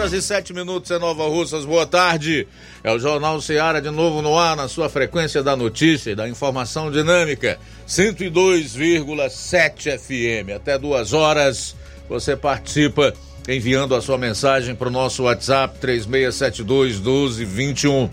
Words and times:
Horas 0.00 0.12
e 0.14 0.22
7 0.22 0.54
minutos 0.54 0.90
em 0.90 0.98
Nova 0.98 1.28
Russas, 1.28 1.66
boa 1.66 1.84
tarde. 1.84 2.48
É 2.82 2.90
o 2.90 2.98
Jornal 2.98 3.38
Seara 3.38 3.82
de 3.82 3.90
novo 3.90 4.22
no 4.22 4.38
ar, 4.38 4.56
na 4.56 4.66
sua 4.66 4.88
frequência 4.88 5.42
da 5.42 5.54
notícia 5.54 6.12
e 6.12 6.14
da 6.14 6.26
informação 6.26 6.90
dinâmica, 6.90 7.58
102,7 7.86 9.98
FM. 9.98 10.56
Até 10.56 10.78
duas 10.78 11.12
horas 11.12 11.76
você 12.08 12.34
participa 12.34 13.12
enviando 13.46 13.94
a 13.94 14.00
sua 14.00 14.16
mensagem 14.16 14.74
para 14.74 14.88
o 14.88 14.90
nosso 14.90 15.24
WhatsApp 15.24 15.78
3672 15.78 16.98
1221. 16.98 18.08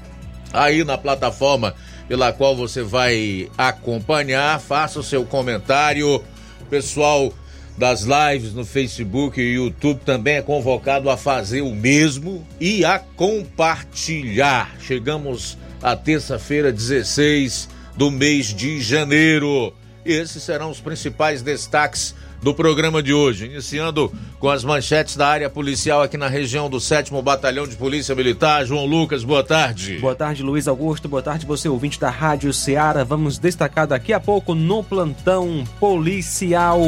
Aí 0.51 0.83
na 0.83 0.97
plataforma 0.97 1.73
pela 2.05 2.33
qual 2.33 2.53
você 2.53 2.83
vai 2.83 3.49
acompanhar, 3.57 4.59
faça 4.59 4.99
o 4.99 5.03
seu 5.03 5.23
comentário. 5.23 6.21
Pessoal, 6.69 7.33
das 7.77 8.01
lives 8.01 8.53
no 8.53 8.65
Facebook 8.65 9.39
e 9.39 9.53
YouTube 9.53 10.01
também 10.03 10.37
é 10.37 10.41
convocado 10.41 11.09
a 11.09 11.15
fazer 11.15 11.61
o 11.61 11.73
mesmo 11.73 12.45
e 12.59 12.83
a 12.83 12.97
compartilhar. 12.97 14.75
Chegamos 14.81 15.57
à 15.81 15.95
terça-feira, 15.95 16.71
16 16.71 17.69
do 17.95 18.09
mês 18.09 18.47
de 18.47 18.81
janeiro. 18.81 19.73
Esses 20.03 20.41
serão 20.41 20.71
os 20.71 20.79
principais 20.79 21.41
destaques 21.41 22.15
do 22.41 22.53
programa 22.53 23.01
de 23.01 23.13
hoje, 23.13 23.45
iniciando 23.45 24.11
com 24.39 24.49
as 24.49 24.63
manchetes 24.63 25.15
da 25.15 25.27
área 25.27 25.49
policial 25.49 26.01
aqui 26.01 26.17
na 26.17 26.27
região 26.27 26.69
do 26.69 26.79
7 26.79 27.11
Batalhão 27.21 27.67
de 27.67 27.75
Polícia 27.75 28.15
Militar. 28.15 28.65
João 28.65 28.85
Lucas, 28.85 29.23
boa 29.23 29.43
tarde. 29.43 29.97
Boa 29.97 30.15
tarde, 30.15 30.43
Luiz 30.43 30.67
Augusto. 30.67 31.09
Boa 31.09 31.21
tarde, 31.21 31.45
você 31.45 31.67
ouvinte 31.67 31.99
da 31.99 32.09
Rádio 32.09 32.53
Ceará. 32.53 33.03
Vamos 33.03 33.37
destacar 33.37 33.87
daqui 33.87 34.13
a 34.13 34.19
pouco 34.19 34.53
no 34.55 34.83
plantão 34.83 35.63
policial. 35.79 36.79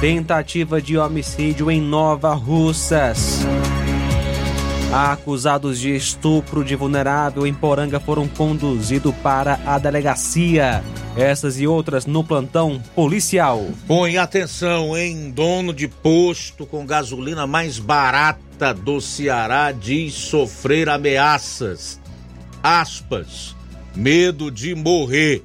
Tentativa 0.00 0.80
de 0.80 0.96
homicídio 0.96 1.68
em 1.68 1.80
Nova 1.80 2.32
Russas. 2.32 3.40
Acusados 4.92 5.80
de 5.80 5.92
estupro 5.96 6.62
de 6.62 6.76
vulnerável 6.76 7.44
em 7.44 7.52
Poranga 7.52 7.98
foram 7.98 8.28
conduzidos 8.28 9.12
para 9.16 9.58
a 9.66 9.76
delegacia. 9.76 10.84
Essas 11.16 11.58
e 11.58 11.66
outras 11.66 12.06
no 12.06 12.22
plantão 12.22 12.80
policial. 12.94 13.66
Põe 13.88 14.18
atenção, 14.18 14.96
em 14.96 15.32
dono 15.32 15.74
de 15.74 15.88
posto 15.88 16.64
com 16.64 16.86
gasolina 16.86 17.44
mais 17.44 17.80
barata 17.80 18.72
do 18.72 19.00
Ceará 19.00 19.72
diz 19.72 20.14
sofrer 20.14 20.88
ameaças. 20.88 22.00
Aspas. 22.62 23.56
Medo 23.96 24.48
de 24.48 24.76
morrer. 24.76 25.42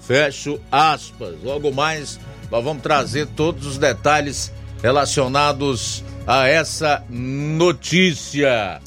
Fecho 0.00 0.60
aspas. 0.70 1.34
Logo 1.42 1.72
mais 1.72 2.20
nós 2.54 2.62
vamos 2.62 2.84
trazer 2.84 3.26
todos 3.26 3.66
os 3.66 3.78
detalhes 3.78 4.52
relacionados 4.80 6.04
a 6.24 6.46
essa 6.46 7.02
notícia. 7.10 8.80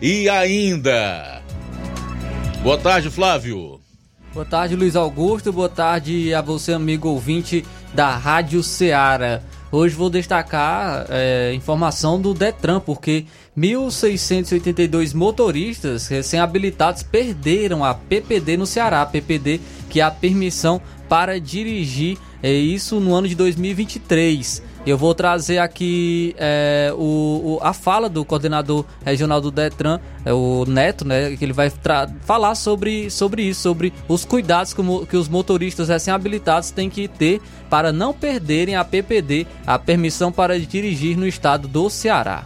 E 0.00 0.28
ainda. 0.28 1.42
Boa 2.62 2.78
tarde, 2.78 3.10
Flávio. 3.10 3.80
Boa 4.32 4.46
tarde, 4.46 4.76
Luiz 4.76 4.94
Augusto. 4.94 5.52
Boa 5.52 5.68
tarde 5.68 6.32
a 6.32 6.40
você, 6.40 6.72
amigo 6.72 7.08
ouvinte 7.08 7.64
da 7.92 8.16
Rádio 8.16 8.62
Ceará. 8.62 9.42
Hoje 9.72 9.96
vou 9.96 10.08
destacar 10.08 11.06
é, 11.08 11.52
informação 11.52 12.20
do 12.20 12.32
Detran, 12.32 12.78
porque 12.78 13.26
1.682 13.58 15.16
motoristas 15.16 16.06
recém-habilitados 16.06 17.02
perderam 17.02 17.84
a 17.84 17.92
PPD 17.92 18.56
no 18.56 18.66
Ceará. 18.66 19.02
A 19.02 19.06
PPD 19.06 19.60
que 19.88 20.00
é 20.00 20.04
a 20.04 20.10
permissão 20.12 20.80
para 21.10 21.40
dirigir 21.40 22.16
é 22.40 22.52
isso 22.52 23.00
no 23.00 23.16
ano 23.16 23.26
de 23.26 23.34
2023. 23.34 24.62
Eu 24.86 24.96
vou 24.96 25.12
trazer 25.12 25.58
aqui 25.58 26.34
é, 26.38 26.90
o, 26.96 27.00
o, 27.00 27.58
a 27.60 27.74
fala 27.74 28.08
do 28.08 28.24
coordenador 28.24 28.84
regional 29.04 29.40
do 29.40 29.50
Detran, 29.50 30.00
é, 30.24 30.32
o 30.32 30.64
Neto, 30.66 31.06
né? 31.06 31.36
Que 31.36 31.44
ele 31.44 31.52
vai 31.52 31.70
falar 32.22 32.54
sobre, 32.54 33.10
sobre 33.10 33.42
isso, 33.42 33.60
sobre 33.60 33.92
os 34.08 34.24
cuidados 34.24 34.72
que, 34.72 34.80
que 35.06 35.16
os 35.16 35.28
motoristas 35.28 35.88
recém-habilitados 35.88 36.70
têm 36.70 36.88
que 36.88 37.08
ter 37.08 37.42
para 37.68 37.92
não 37.92 38.14
perderem 38.14 38.76
a 38.76 38.84
PPD, 38.84 39.48
a 39.66 39.78
permissão 39.78 40.30
para 40.30 40.58
dirigir 40.58 41.16
no 41.16 41.26
estado 41.26 41.66
do 41.66 41.90
Ceará. 41.90 42.44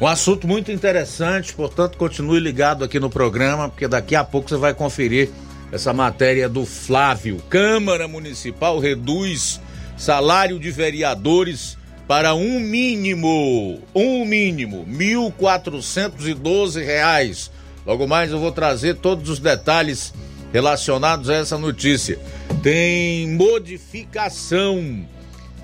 Um 0.00 0.06
assunto 0.06 0.46
muito 0.46 0.70
interessante, 0.70 1.52
portanto, 1.52 1.98
continue 1.98 2.38
ligado 2.38 2.84
aqui 2.84 3.00
no 3.00 3.10
programa, 3.10 3.68
porque 3.68 3.88
daqui 3.88 4.14
a 4.14 4.22
pouco 4.22 4.48
você 4.48 4.56
vai 4.56 4.72
conferir 4.72 5.28
essa 5.72 5.92
matéria 5.92 6.48
do 6.48 6.64
Flávio. 6.64 7.42
Câmara 7.48 8.08
Municipal 8.08 8.78
reduz 8.78 9.60
salário 9.96 10.58
de 10.58 10.70
vereadores 10.70 11.76
para 12.06 12.34
um 12.34 12.58
mínimo, 12.58 13.82
um 13.94 14.24
mínimo, 14.24 14.86
1.412 14.86 16.82
reais. 16.82 17.50
Logo 17.84 18.06
mais 18.06 18.30
eu 18.30 18.38
vou 18.38 18.52
trazer 18.52 18.96
todos 18.96 19.28
os 19.28 19.38
detalhes 19.38 20.14
relacionados 20.52 21.28
a 21.28 21.34
essa 21.34 21.58
notícia. 21.58 22.18
Tem 22.62 23.28
modificação 23.28 25.06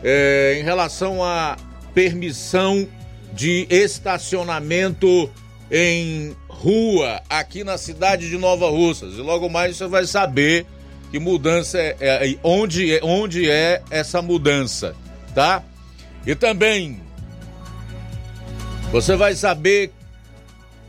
é, 0.02 0.58
em 0.60 0.62
relação 0.62 1.24
à 1.24 1.56
permissão 1.94 2.86
de 3.32 3.66
estacionamento 3.70 5.30
em 5.70 6.36
rua 6.64 7.20
aqui 7.28 7.62
na 7.62 7.76
cidade 7.76 8.30
de 8.30 8.38
Nova 8.38 8.70
Russas. 8.70 9.14
E 9.14 9.20
logo 9.20 9.50
mais 9.50 9.76
você 9.76 9.86
vai 9.86 10.06
saber 10.06 10.64
que 11.10 11.18
mudança 11.18 11.78
é, 11.78 11.96
é 12.00 12.38
onde, 12.42 12.94
é, 12.94 13.00
onde 13.02 13.50
é 13.50 13.82
essa 13.90 14.22
mudança, 14.22 14.96
tá? 15.34 15.62
E 16.26 16.34
também 16.34 17.02
você 18.90 19.14
vai 19.14 19.34
saber 19.34 19.92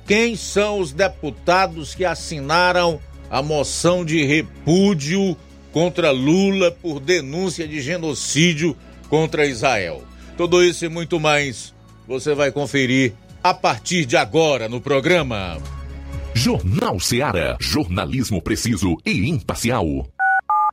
quem 0.07 0.37
são 0.37 0.79
os 0.79 0.93
deputados 0.93 1.93
que 1.93 2.05
assinaram 2.05 2.97
a 3.29 3.41
moção 3.41 4.05
de 4.05 4.23
repúdio 4.23 5.35
contra 5.73 6.11
Lula 6.11 6.71
por 6.71 7.01
denúncia 7.01 7.67
de 7.67 7.81
genocídio 7.81 8.77
contra 9.09 9.45
Israel. 9.45 10.05
Tudo 10.37 10.63
isso 10.63 10.85
e 10.85 10.89
muito 10.89 11.19
mais 11.19 11.73
você 12.07 12.33
vai 12.33 12.49
conferir 12.49 13.13
a 13.45 13.53
partir 13.53 14.07
de 14.07 14.17
agora 14.17 14.67
no 14.67 14.81
programa. 14.81 15.59
Jornal 16.33 16.99
Seara. 16.99 17.55
Jornalismo 17.59 18.41
preciso 18.41 18.97
e 19.05 19.29
imparcial. 19.29 19.85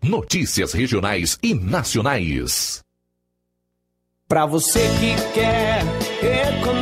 Notícias 0.03 0.73
regionais 0.73 1.39
e 1.43 1.53
nacionais. 1.53 2.83
Para 4.27 4.47
você 4.47 4.81
que 4.99 5.15
quer 5.35 5.83
economizar. 6.49 6.82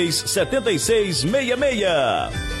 7666. 0.09 2.60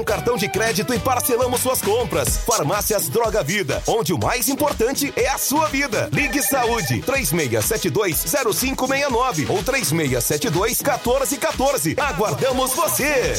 cartão 0.03 0.35
de 0.37 0.49
crédito 0.49 0.93
e 0.93 0.99
parcelamos 0.99 1.61
suas 1.61 1.81
compras. 1.81 2.37
Farmácias 2.45 3.09
Droga 3.09 3.43
Vida, 3.43 3.81
onde 3.87 4.13
o 4.13 4.17
mais 4.17 4.47
importante 4.49 5.13
é 5.15 5.27
a 5.27 5.37
sua 5.37 5.67
vida. 5.67 6.09
Ligue 6.11 6.41
Saúde 6.41 7.01
36720569 7.01 9.49
ou 9.49 9.63
36721414. 9.63 11.99
Aguardamos 11.99 12.73
você. 12.73 13.35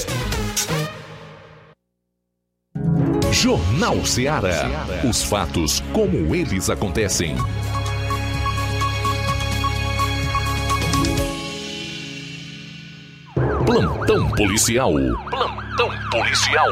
Jornal 3.32 4.04
Ceará. 4.04 4.68
Os 5.08 5.24
fatos 5.24 5.80
como 5.92 6.34
eles 6.34 6.68
acontecem. 6.68 7.34
Plantão 13.72 14.28
policial. 14.32 14.92
Plantão 15.30 15.88
policial. 16.10 16.68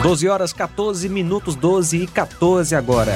Doze 0.00 0.28
horas 0.28 0.52
14 0.52 1.08
minutos, 1.08 1.56
12 1.56 2.04
e 2.04 2.06
14 2.06 2.76
agora. 2.76 3.12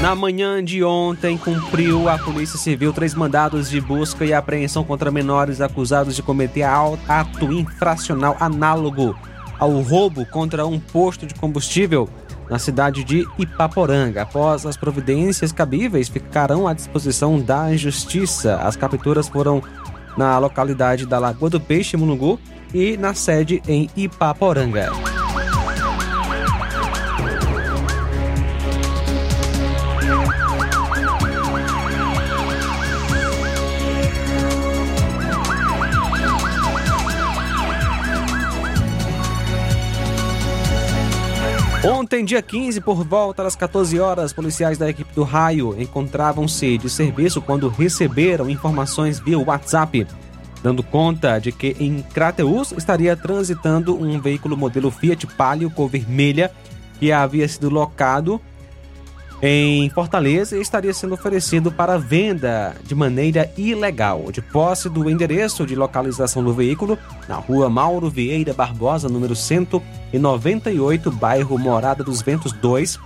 Na 0.00 0.14
manhã 0.14 0.62
de 0.62 0.84
ontem, 0.84 1.36
cumpriu 1.36 2.08
a 2.08 2.16
Polícia 2.16 2.60
Civil 2.60 2.92
três 2.92 3.12
mandados 3.12 3.68
de 3.68 3.80
busca 3.80 4.24
e 4.24 4.32
apreensão 4.32 4.84
contra 4.84 5.10
menores 5.10 5.60
acusados 5.60 6.14
de 6.14 6.22
cometer 6.22 6.62
ato 6.62 7.52
infracional 7.52 8.36
análogo 8.38 9.16
ao 9.58 9.80
roubo 9.80 10.26
contra 10.26 10.66
um 10.66 10.78
posto 10.78 11.26
de 11.26 11.34
combustível 11.34 12.08
na 12.50 12.58
cidade 12.58 13.04
de 13.04 13.26
Ipaporanga. 13.38 14.22
Após 14.22 14.66
as 14.66 14.76
providências 14.76 15.52
cabíveis, 15.52 16.08
ficarão 16.08 16.68
à 16.68 16.74
disposição 16.74 17.40
da 17.40 17.74
Justiça. 17.76 18.56
As 18.56 18.76
capturas 18.76 19.28
foram 19.28 19.62
na 20.16 20.38
localidade 20.38 21.06
da 21.06 21.18
Lagoa 21.18 21.50
do 21.50 21.60
Peixe, 21.60 21.96
Munungu, 21.96 22.38
e 22.72 22.96
na 22.96 23.14
sede 23.14 23.62
em 23.66 23.88
Ipaporanga. 23.96 24.90
Ontem, 41.86 42.24
dia 42.24 42.40
15, 42.40 42.80
por 42.80 43.04
volta 43.04 43.44
das 43.44 43.54
14 43.54 44.00
horas, 44.00 44.32
policiais 44.32 44.78
da 44.78 44.88
equipe 44.88 45.14
do 45.14 45.22
Raio 45.22 45.78
encontravam-se 45.78 46.78
de 46.78 46.88
serviço 46.88 47.42
quando 47.42 47.68
receberam 47.68 48.48
informações 48.48 49.20
via 49.20 49.38
WhatsApp, 49.38 50.06
dando 50.62 50.82
conta 50.82 51.38
de 51.38 51.52
que 51.52 51.76
em 51.78 52.00
Crateus 52.00 52.72
estaria 52.72 53.14
transitando 53.14 53.94
um 53.94 54.18
veículo 54.18 54.56
modelo 54.56 54.90
Fiat 54.90 55.26
Palio 55.26 55.70
cor 55.70 55.90
vermelha 55.90 56.50
que 56.98 57.12
havia 57.12 57.46
sido 57.46 57.68
locado 57.68 58.40
em 59.46 59.90
Fortaleza 59.90 60.56
estaria 60.56 60.94
sendo 60.94 61.12
oferecido 61.12 61.70
para 61.70 61.98
venda 61.98 62.74
de 62.82 62.94
maneira 62.94 63.52
ilegal. 63.58 64.32
De 64.32 64.40
posse 64.40 64.88
do 64.88 65.10
endereço 65.10 65.66
de 65.66 65.76
localização 65.76 66.42
do 66.42 66.54
veículo, 66.54 66.98
na 67.28 67.34
rua 67.34 67.68
Mauro 67.68 68.08
Vieira 68.08 68.54
Barbosa, 68.54 69.06
número 69.06 69.36
198, 69.36 71.10
bairro 71.10 71.58
Morada 71.58 72.02
dos 72.02 72.22
Ventos 72.22 72.52
2, 72.52 72.98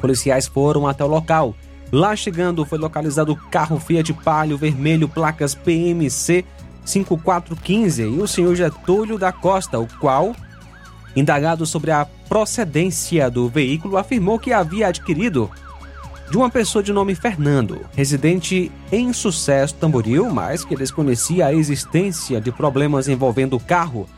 Policiais 0.00 0.48
foram 0.48 0.88
até 0.88 1.04
o 1.04 1.08
local. 1.08 1.54
Lá 1.92 2.16
chegando, 2.16 2.66
foi 2.66 2.78
localizado 2.78 3.30
o 3.30 3.36
carro 3.36 3.78
Fiat 3.78 4.12
Palio 4.12 4.58
vermelho, 4.58 5.08
placas 5.08 5.54
PMC 5.54 6.44
5415 6.84 8.02
e 8.02 8.18
o 8.20 8.26
senhor 8.26 8.56
Getúlio 8.56 9.16
da 9.16 9.30
Costa, 9.30 9.78
o 9.78 9.86
qual, 10.00 10.34
indagado 11.14 11.64
sobre 11.64 11.92
a 11.92 12.08
procedência 12.30 13.28
do 13.28 13.48
veículo, 13.48 13.96
afirmou 13.96 14.38
que 14.38 14.52
havia 14.52 14.86
adquirido 14.86 15.50
de 16.30 16.36
uma 16.36 16.48
pessoa 16.48 16.80
de 16.80 16.92
nome 16.92 17.16
Fernando, 17.16 17.80
residente 17.92 18.70
em 18.92 19.12
Sucesso 19.12 19.74
Tamboril, 19.74 20.30
mas 20.30 20.64
que 20.64 20.76
desconhecia 20.76 21.46
a 21.46 21.52
existência 21.52 22.40
de 22.40 22.52
problemas 22.52 23.08
envolvendo 23.08 23.56
o 23.56 23.60
carro. 23.60 24.08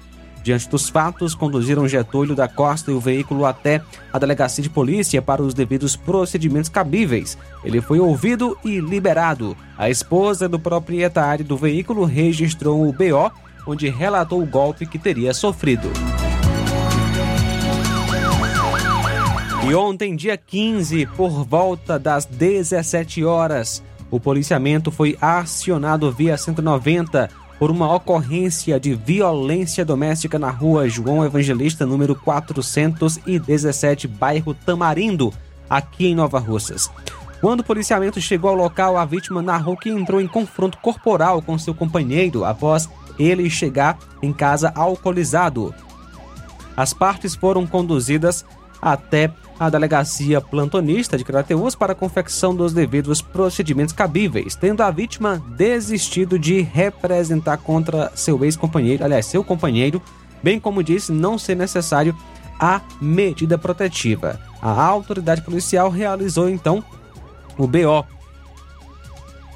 Diante 0.42 0.68
dos 0.68 0.90
fatos, 0.90 1.34
conduziram 1.34 1.88
Getúlio 1.88 2.34
da 2.34 2.46
Costa 2.46 2.90
e 2.90 2.94
o 2.94 3.00
veículo 3.00 3.46
até 3.46 3.80
a 4.12 4.18
delegacia 4.18 4.62
de 4.62 4.68
polícia 4.68 5.22
para 5.22 5.40
os 5.40 5.54
devidos 5.54 5.96
procedimentos 5.96 6.68
cabíveis. 6.68 7.38
Ele 7.64 7.80
foi 7.80 7.98
ouvido 7.98 8.58
e 8.62 8.78
liberado. 8.78 9.56
A 9.78 9.88
esposa 9.88 10.46
do 10.46 10.58
proprietário 10.58 11.46
do 11.46 11.56
veículo 11.56 12.04
registrou 12.04 12.86
o 12.86 12.92
BO, 12.92 13.32
onde 13.66 13.88
relatou 13.88 14.42
o 14.42 14.46
golpe 14.46 14.84
que 14.84 14.98
teria 14.98 15.32
sofrido. 15.32 15.88
E 19.64 19.74
ontem, 19.76 20.16
dia 20.16 20.36
15, 20.36 21.06
por 21.16 21.44
volta 21.44 21.96
das 21.96 22.24
17 22.24 23.24
horas, 23.24 23.80
o 24.10 24.18
policiamento 24.18 24.90
foi 24.90 25.16
acionado 25.20 26.10
via 26.10 26.36
190 26.36 27.30
por 27.60 27.70
uma 27.70 27.94
ocorrência 27.94 28.80
de 28.80 28.92
violência 28.92 29.84
doméstica 29.84 30.36
na 30.36 30.50
rua 30.50 30.88
João 30.88 31.24
Evangelista, 31.24 31.86
número 31.86 32.16
417, 32.16 34.08
bairro 34.08 34.52
Tamarindo, 34.52 35.32
aqui 35.70 36.08
em 36.08 36.14
Nova 36.14 36.40
Russas. 36.40 36.90
Quando 37.40 37.60
o 37.60 37.64
policiamento 37.64 38.20
chegou 38.20 38.50
ao 38.50 38.56
local, 38.56 38.96
a 38.96 39.04
vítima 39.04 39.40
narrou 39.40 39.76
que 39.76 39.90
entrou 39.90 40.20
em 40.20 40.26
confronto 40.26 40.76
corporal 40.78 41.40
com 41.40 41.56
seu 41.56 41.72
companheiro 41.72 42.44
após 42.44 42.88
ele 43.16 43.48
chegar 43.48 43.96
em 44.20 44.32
casa 44.32 44.72
alcoolizado. 44.74 45.72
As 46.76 46.92
partes 46.92 47.36
foram 47.36 47.64
conduzidas 47.64 48.44
até 48.82 49.30
a 49.66 49.70
delegacia 49.70 50.40
plantonista 50.40 51.16
de 51.16 51.24
Crateús 51.24 51.76
para 51.76 51.92
a 51.92 51.96
confecção 51.96 52.52
dos 52.52 52.72
devidos 52.72 53.22
procedimentos 53.22 53.94
cabíveis, 53.94 54.56
tendo 54.56 54.82
a 54.82 54.90
vítima 54.90 55.40
desistido 55.56 56.36
de 56.36 56.62
representar 56.62 57.58
contra 57.58 58.10
seu 58.14 58.44
ex-companheiro, 58.44 59.04
aliás, 59.04 59.26
seu 59.26 59.44
companheiro, 59.44 60.02
bem 60.42 60.58
como 60.58 60.82
disse 60.82 61.12
não 61.12 61.38
ser 61.38 61.54
necessário 61.54 62.16
a 62.58 62.80
medida 63.00 63.56
protetiva. 63.56 64.40
A 64.60 64.82
autoridade 64.82 65.42
policial 65.42 65.90
realizou 65.90 66.48
então 66.48 66.82
o 67.56 67.66
BO. 67.66 68.04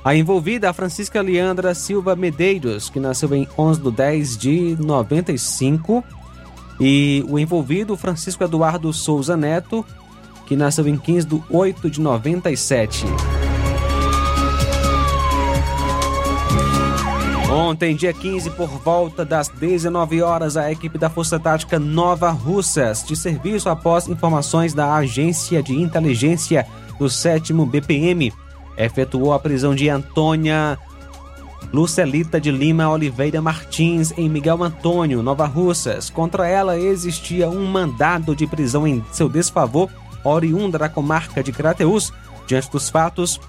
A 0.04 0.14
envolvida, 0.14 0.70
a 0.70 0.72
Francisca 0.72 1.20
Leandra 1.20 1.74
Silva 1.74 2.14
Medeiros, 2.14 2.88
que 2.88 3.00
nasceu 3.00 3.34
em 3.34 3.48
11 3.58 3.80
de 3.80 3.90
10 3.90 4.36
de 4.36 4.76
95, 4.78 6.04
e 6.80 7.24
o 7.28 7.38
envolvido, 7.38 7.96
Francisco 7.96 8.44
Eduardo 8.44 8.92
Souza 8.92 9.36
Neto, 9.36 9.84
que 10.46 10.56
nasceu 10.56 10.86
em 10.86 10.96
15 10.96 11.26
de 11.26 11.42
8 11.50 11.90
de 11.90 12.00
97. 12.00 13.04
Ontem, 17.50 17.96
dia 17.96 18.12
15, 18.12 18.50
por 18.50 18.68
volta 18.68 19.24
das 19.24 19.48
19 19.48 20.20
horas, 20.20 20.56
a 20.56 20.70
equipe 20.70 20.98
da 20.98 21.08
Força 21.08 21.38
Tática 21.38 21.78
Nova 21.78 22.30
Russas, 22.30 23.04
de 23.04 23.16
serviço 23.16 23.68
após 23.68 24.08
informações 24.08 24.74
da 24.74 24.94
Agência 24.94 25.62
de 25.62 25.74
Inteligência 25.74 26.66
do 26.98 27.08
7 27.08 27.52
BPM, 27.52 28.32
efetuou 28.76 29.32
a 29.32 29.38
prisão 29.38 29.74
de 29.74 29.88
Antônia 29.88 30.78
Lucelita 31.72 32.40
de 32.40 32.50
Lima 32.50 32.88
Oliveira 32.88 33.42
Martins, 33.42 34.12
em 34.16 34.28
Miguel 34.28 34.62
Antônio, 34.62 35.22
Nova 35.22 35.46
Russas. 35.46 36.08
Contra 36.08 36.46
ela 36.46 36.78
existia 36.78 37.48
um 37.48 37.66
mandado 37.66 38.34
de 38.34 38.46
prisão 38.46 38.86
em 38.86 39.04
seu 39.12 39.28
desfavor, 39.28 39.90
oriunda 40.24 40.78
da 40.78 40.88
comarca 40.88 41.42
de 41.42 41.52
Crateús. 41.52 42.12
Diante 42.46 42.70
dos 42.70 42.88
fatos, 42.88 43.40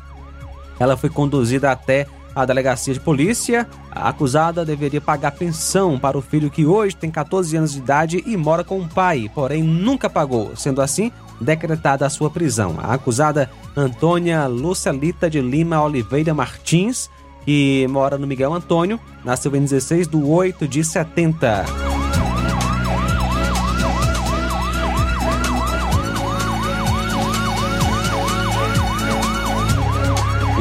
ela 0.80 0.98
foi 0.98 1.10
conduzida 1.10 1.72
até 1.72 2.08
a 2.36 2.46
delegacia 2.46 2.94
de 2.94 3.00
polícia. 3.00 3.68
A 3.92 4.10
acusada 4.10 4.64
deveria 4.64 5.02
pagar 5.02 5.32
pensão 5.32 5.98
para 5.98 6.18
o 6.18 6.22
filho 6.22 6.52
que 6.52 6.66
hoje 6.66 6.96
tem 6.96 7.10
14 7.10 7.58
anos 7.58 7.74
de 7.74 7.80
idade 7.80 8.24
e 8.26 8.38
mora 8.38 8.64
com 8.64 8.80
o 8.80 8.88
pai, 8.88 9.30
porém 9.34 9.64
nunca 9.64 10.10
pagou. 10.10 10.56
Sendo 10.56 10.82
assim, 10.82 11.12
decretada 11.42 12.06
a 12.06 12.10
sua 12.10 12.30
prisão. 12.30 12.76
A 12.80 12.94
acusada 12.94 13.50
Antônia 13.76 14.46
Lucelita 14.48 15.30
de 15.30 15.42
Lima 15.42 15.82
Oliveira 15.82 16.34
Martins 16.34 17.10
que 17.48 17.88
mora 17.88 18.18
no 18.18 18.27
Miguel 18.27 18.54
Antônio, 18.54 19.00
nasceu 19.24 19.56
em 19.56 19.62
16 19.62 20.10
de 20.10 20.18
8 20.18 20.68
de 20.68 20.84
70. 20.84 21.63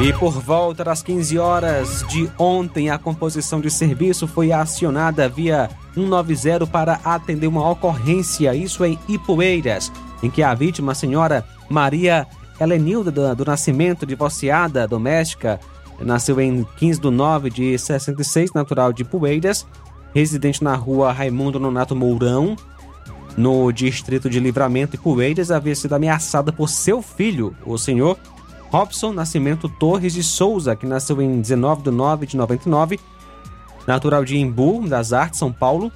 E 0.01 0.13
por 0.13 0.41
volta 0.41 0.85
das 0.85 1.03
15 1.03 1.37
horas 1.41 2.05
de 2.09 2.31
ontem, 2.39 2.89
a 2.89 2.97
composição 2.97 3.61
de 3.61 3.69
serviço 3.69 4.29
foi 4.29 4.53
acionada 4.53 5.29
via 5.29 5.69
190 5.93 6.69
para 6.69 7.01
atender 7.05 7.49
uma 7.49 7.69
ocorrência, 7.69 8.55
isso 8.55 8.85
em 8.85 8.97
Ipueiras, 9.09 9.91
em 10.23 10.31
que 10.31 10.41
a 10.41 10.55
vítima, 10.55 10.93
a 10.93 10.95
senhora 10.95 11.45
Maria 11.69 12.29
Helenilda 12.61 13.11
do, 13.11 13.35
do 13.35 13.45
Nascimento, 13.45 14.07
divorciada, 14.07 14.87
doméstica, 14.87 15.59
Nasceu 16.01 16.41
em 16.41 16.67
15 16.77 17.01
de 17.01 17.11
9 17.11 17.51
de 17.51 17.79
66, 17.79 18.53
natural 18.53 18.93
de 18.93 19.05
Poeiras, 19.05 19.67
residente 20.15 20.63
na 20.63 20.75
rua 20.75 21.13
Raimundo 21.13 21.59
Nonato 21.59 21.97
Mourão, 21.97 22.57
no 23.37 23.71
distrito 23.71 24.31
de 24.31 24.41
Livramento 24.41 24.97
e 24.97 24.99
Poeiras, 24.99 25.51
havia 25.51 25.75
sido 25.75 25.95
ameaçada 25.95 26.53
por 26.53 26.69
seu 26.69 27.03
filho, 27.03 27.55
o 27.67 27.77
senhor 27.77 28.19
Robson 28.71 29.13
Nascimento 29.13 29.69
Torres 29.69 30.15
de 30.15 30.23
Souza, 30.23 30.75
que 30.75 30.87
nasceu 30.87 31.21
em 31.21 31.41
19 31.41 31.83
de 31.83 31.91
9 31.91 32.27
de 32.27 32.37
99, 32.37 32.99
natural 33.87 34.25
de 34.25 34.39
Imbu, 34.39 34.89
das 34.89 35.13
Artes, 35.13 35.39
São 35.39 35.53
Paulo, 35.53 35.93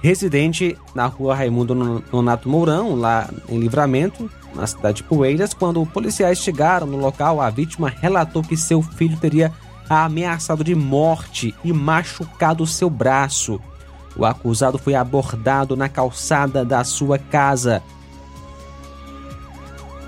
residente 0.00 0.78
na 0.94 1.06
rua 1.06 1.34
Raimundo 1.34 1.74
Nonato 2.12 2.48
Mourão, 2.48 2.94
lá 2.94 3.28
em 3.48 3.58
Livramento, 3.58 4.30
na 4.54 4.66
cidade 4.66 4.98
de 4.98 5.04
Poeiras. 5.04 5.52
Quando 5.52 5.84
policiais 5.86 6.38
chegaram 6.38 6.86
no 6.86 6.96
local, 6.96 7.40
a 7.40 7.50
vítima 7.50 7.88
relatou 7.88 8.42
que 8.42 8.56
seu 8.56 8.82
filho 8.82 9.16
teria 9.16 9.52
ameaçado 9.88 10.64
de 10.64 10.74
morte 10.74 11.54
e 11.64 11.72
machucado 11.72 12.66
seu 12.66 12.88
braço. 12.88 13.60
O 14.16 14.24
acusado 14.24 14.78
foi 14.78 14.94
abordado 14.94 15.76
na 15.76 15.88
calçada 15.88 16.64
da 16.64 16.84
sua 16.84 17.18
casa. 17.18 17.82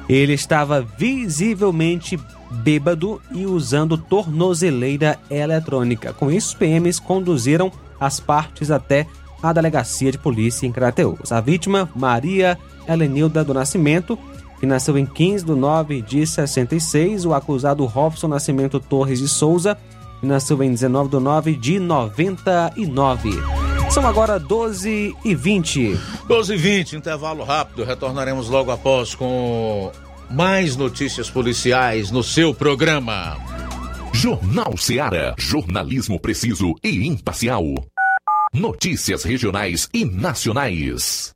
Ele 0.08 0.32
estava 0.32 0.80
visivelmente 0.80 2.18
bêbado 2.50 3.20
e 3.32 3.44
usando 3.44 3.98
tornozeleira 3.98 5.18
eletrônica. 5.28 6.12
Com 6.12 6.30
isso, 6.30 6.48
os 6.48 6.54
PMs 6.54 7.00
conduziram 7.00 7.72
as 7.98 8.20
partes 8.20 8.70
até 8.70 9.06
a 9.42 9.52
delegacia 9.52 10.12
de 10.12 10.18
polícia 10.18 10.66
em 10.66 10.72
Crateús. 10.72 11.32
A 11.32 11.40
vítima, 11.40 11.88
Maria 11.94 12.56
Helenilda 12.88 13.44
do 13.44 13.52
Nascimento, 13.52 14.18
que 14.58 14.66
nasceu 14.66 14.96
em 14.96 15.06
15 15.06 15.44
de 15.44 15.52
9 15.52 16.02
de 16.02 16.26
66, 16.26 17.24
o 17.24 17.34
acusado 17.34 17.84
Robson 17.84 18.28
Nascimento 18.28 18.80
Torres 18.80 19.18
de 19.18 19.28
Souza, 19.28 19.76
que 20.20 20.26
nasceu 20.26 20.62
em 20.62 20.70
19 20.70 21.08
de 21.10 21.18
9 21.18 21.54
de 21.56 21.78
99. 21.78 23.30
São 23.90 24.06
agora 24.06 24.38
12 24.38 25.14
e 25.24 25.34
20. 25.34 25.98
12 26.26 26.54
e 26.54 26.56
20, 26.56 26.96
intervalo 26.96 27.44
rápido. 27.44 27.84
Retornaremos 27.84 28.48
logo 28.48 28.70
após 28.70 29.14
com 29.14 29.92
mais 30.30 30.76
notícias 30.76 31.30
policiais 31.30 32.10
no 32.10 32.22
seu 32.22 32.52
programa. 32.52 33.36
Jornal 34.12 34.76
Seara. 34.76 35.34
Jornalismo 35.38 36.18
preciso 36.18 36.74
e 36.82 37.06
imparcial. 37.06 37.62
Notícias 38.52 39.22
regionais 39.22 39.88
e 39.92 40.04
nacionais. 40.04 41.35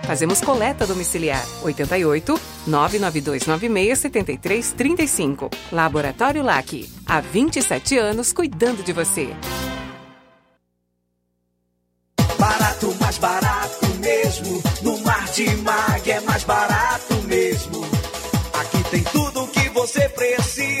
Fazemos 0.03 0.41
coleta 0.41 0.85
domiciliar 0.85 1.43
88 1.63 2.39
992967335. 2.67 5.49
Laboratório 5.71 6.43
LAC. 6.43 6.87
Há 7.05 7.21
27 7.21 7.97
anos 7.97 8.33
cuidando 8.33 8.83
de 8.83 8.91
você. 8.93 9.33
Barato, 12.37 12.93
mais 12.99 13.17
barato 13.17 13.87
mesmo. 13.99 14.61
No 14.81 14.97
Martimag 14.99 16.11
é 16.11 16.19
mais 16.21 16.43
barato 16.43 17.13
mesmo. 17.27 17.81
Aqui 18.59 18.83
tem 18.89 19.03
tudo 19.03 19.43
o 19.43 19.47
que 19.47 19.69
você 19.69 20.09
precisa. 20.09 20.80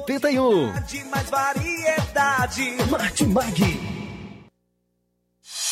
81. 0.00 0.72
Mais 1.10 1.30
variedade. 1.30 2.76
Marte 2.90 3.24
Mag. 3.26 4.07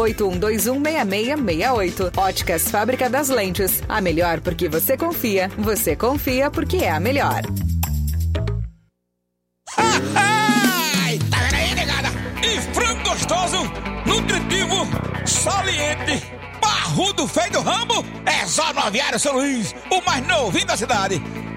81216668. 0.00 2.16
Óticas 2.16 2.70
Fábrica 2.70 3.10
das 3.10 3.28
Lentes. 3.28 3.82
A 3.88 4.00
melhor 4.00 4.40
porque 4.40 4.68
você 4.68 4.96
confia. 4.96 5.50
Você 5.58 5.96
confia 5.96 6.48
porque 6.50 6.78
é 6.78 6.90
a 6.90 7.00
melhor. 7.00 7.42
Ai, 9.76 11.18
tá 11.30 11.38
vendo 11.42 11.54
aí, 11.54 11.74
negada? 11.74 12.08
E 12.42 12.60
frango 12.74 13.02
gostoso, 13.08 13.58
nutritivo, 14.06 14.86
saliente, 15.26 16.22
barrudo 16.60 17.26
feio 17.28 17.52
do 17.52 17.60
ramo, 17.60 18.04
é 18.26 18.46
só 18.46 18.72
no 18.72 18.80
Aviário 18.80 19.18
São 19.18 19.34
Luís, 19.34 19.74
o 19.90 20.00
mais 20.02 20.26
novinho 20.26 20.66
da 20.66 20.76
cidade. 20.76 21.20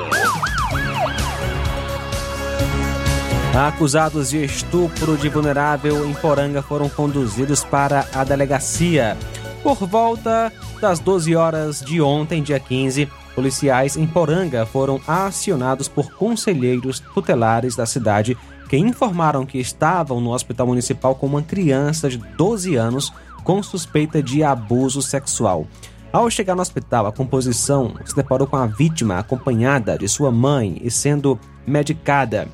Acusados 3.54 4.28
de 4.28 4.44
estupro 4.44 5.16
de 5.16 5.30
vulnerável 5.30 6.06
em 6.06 6.12
Poranga 6.12 6.60
foram 6.60 6.90
conduzidos 6.90 7.64
para 7.64 8.06
a 8.14 8.24
delegacia. 8.24 9.16
Por 9.62 9.86
volta 9.86 10.52
das 10.82 10.98
12 10.98 11.34
horas 11.34 11.80
de 11.80 12.02
ontem, 12.02 12.42
dia 12.42 12.60
15, 12.60 13.08
policiais 13.34 13.96
em 13.96 14.06
Poranga 14.06 14.66
foram 14.66 15.00
acionados 15.06 15.88
por 15.88 16.12
conselheiros 16.12 17.00
tutelares 17.00 17.74
da 17.74 17.86
cidade 17.86 18.36
que 18.68 18.76
informaram 18.76 19.46
que 19.46 19.58
estavam 19.58 20.20
no 20.20 20.32
hospital 20.32 20.66
municipal 20.66 21.14
com 21.14 21.26
uma 21.26 21.42
criança 21.42 22.10
de 22.10 22.18
12 22.18 22.76
anos 22.76 23.10
com 23.42 23.62
suspeita 23.62 24.22
de 24.22 24.44
abuso 24.44 25.00
sexual. 25.00 25.66
Ao 26.12 26.28
chegar 26.28 26.54
no 26.54 26.60
hospital, 26.60 27.06
a 27.06 27.12
composição 27.12 27.94
se 28.04 28.14
deparou 28.14 28.46
com 28.46 28.56
a 28.56 28.66
vítima 28.66 29.18
acompanhada 29.18 29.96
de 29.96 30.06
sua 30.06 30.30
mãe 30.30 30.78
e 30.82 30.90
sendo 30.90 31.40
medicada. 31.66 32.46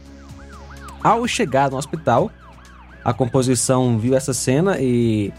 Ao 1.02 1.26
chegar 1.26 1.68
no 1.68 1.76
hospital, 1.76 2.30
a 3.04 3.12
composição 3.12 3.98
viu 3.98 4.14
essa 4.14 4.32
cena 4.32 4.76
e 4.78 5.32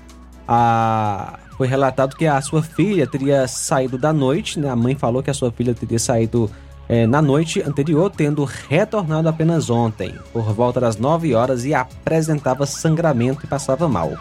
a... 0.46 1.40
foi 1.58 1.68
relatado 1.68 2.16
que 2.18 2.28
a 2.28 2.42
sua 2.42 2.62
filha 2.62 3.08
teria 3.08 3.48
saído 3.48 3.98
da 3.98 4.12
noite. 4.12 4.60
Né? 4.60 4.70
A 4.70 4.76
mãe 4.76 4.96
falou 4.96 5.24
que 5.24 5.30
a 5.30 5.34
sua 5.34 5.50
filha 5.52 5.74
teria 5.74 6.00
saído 6.00 6.52
é, 6.90 7.08
na 7.08 7.22
noite 7.22 7.62
anterior, 7.62 8.12
tendo 8.12 8.44
retornado 8.44 9.30
apenas 9.30 9.70
ontem, 9.70 10.14
por 10.34 10.44
volta 10.54 10.80
das 10.82 10.98
9 10.98 11.36
horas, 11.36 11.64
e 11.64 11.74
apresentava 11.74 12.66
sangramento 12.66 13.46
e 13.46 13.48
passava 13.48 13.88
mal. 13.88 14.12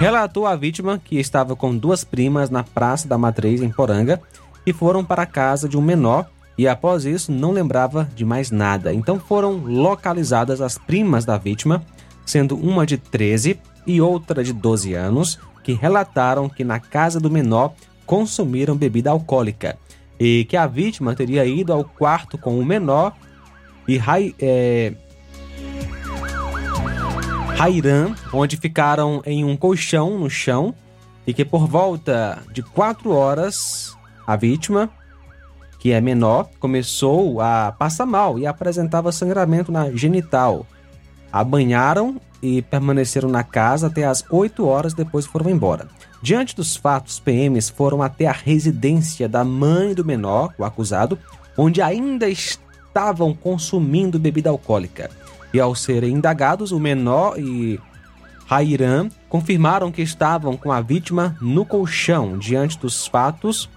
Relatou 0.00 0.46
a 0.46 0.56
vítima 0.56 0.98
que 0.98 1.18
estava 1.18 1.54
com 1.54 1.76
duas 1.76 2.04
primas 2.04 2.48
na 2.48 2.64
Praça 2.64 3.06
da 3.06 3.18
Matriz, 3.18 3.60
em 3.60 3.68
Poranga, 3.68 4.18
e 4.64 4.72
foram 4.72 5.04
para 5.04 5.24
a 5.24 5.26
casa 5.26 5.68
de 5.68 5.76
um 5.76 5.82
menor 5.82 6.24
e 6.56 6.66
após 6.66 7.04
isso 7.04 7.30
não 7.30 7.52
lembrava 7.52 8.08
de 8.16 8.24
mais 8.24 8.50
nada. 8.50 8.94
Então 8.94 9.20
foram 9.20 9.58
localizadas 9.58 10.62
as 10.62 10.78
primas 10.78 11.26
da 11.26 11.36
vítima, 11.36 11.84
sendo 12.24 12.56
uma 12.56 12.86
de 12.86 12.96
13 12.96 13.60
e 13.86 14.00
outra 14.00 14.42
de 14.42 14.54
12 14.54 14.94
anos, 14.94 15.38
que 15.62 15.74
relataram 15.74 16.48
que 16.48 16.64
na 16.64 16.80
casa 16.80 17.20
do 17.20 17.30
menor 17.30 17.74
consumiram 18.06 18.74
bebida 18.74 19.10
alcoólica 19.10 19.76
e 20.18 20.46
que 20.48 20.56
a 20.56 20.66
vítima 20.66 21.14
teria 21.14 21.44
ido 21.44 21.74
ao 21.74 21.84
quarto 21.84 22.38
com 22.38 22.58
o 22.58 22.64
menor 22.64 23.14
e 23.86 24.00
é, 24.40 24.94
Rairan, 27.60 28.14
onde 28.32 28.56
ficaram 28.56 29.20
em 29.26 29.44
um 29.44 29.54
colchão 29.54 30.18
no 30.18 30.30
chão 30.30 30.74
e 31.26 31.34
que 31.34 31.44
por 31.44 31.66
volta 31.66 32.38
de 32.50 32.62
quatro 32.62 33.10
horas 33.10 33.94
a 34.26 34.34
vítima, 34.34 34.88
que 35.78 35.92
é 35.92 36.00
menor, 36.00 36.48
começou 36.58 37.38
a 37.38 37.70
passar 37.78 38.06
mal 38.06 38.38
e 38.38 38.46
apresentava 38.46 39.12
sangramento 39.12 39.70
na 39.70 39.90
genital. 39.90 40.64
A 41.30 41.44
banharam 41.44 42.18
e 42.42 42.62
permaneceram 42.62 43.28
na 43.28 43.44
casa 43.44 43.88
até 43.88 44.04
as 44.04 44.24
8 44.30 44.66
horas 44.66 44.94
depois 44.94 45.26
foram 45.26 45.50
embora. 45.50 45.86
Diante 46.22 46.56
dos 46.56 46.76
fatos, 46.76 47.20
PMs 47.20 47.68
foram 47.68 48.02
até 48.02 48.24
a 48.26 48.32
residência 48.32 49.28
da 49.28 49.44
mãe 49.44 49.92
do 49.92 50.02
menor, 50.02 50.54
o 50.56 50.64
acusado, 50.64 51.18
onde 51.58 51.82
ainda 51.82 52.26
estavam 52.26 53.34
consumindo 53.34 54.18
bebida 54.18 54.48
alcoólica. 54.48 55.10
E 55.52 55.60
ao 55.60 55.74
serem 55.74 56.14
indagados, 56.14 56.72
o 56.72 56.78
menor 56.78 57.38
e 57.38 57.80
Rairan 58.46 59.08
confirmaram 59.28 59.90
que 59.90 60.02
estavam 60.02 60.56
com 60.56 60.72
a 60.72 60.80
vítima 60.80 61.36
no 61.40 61.64
colchão. 61.64 62.38
Diante 62.38 62.78
dos 62.78 63.06
fatos, 63.06 63.68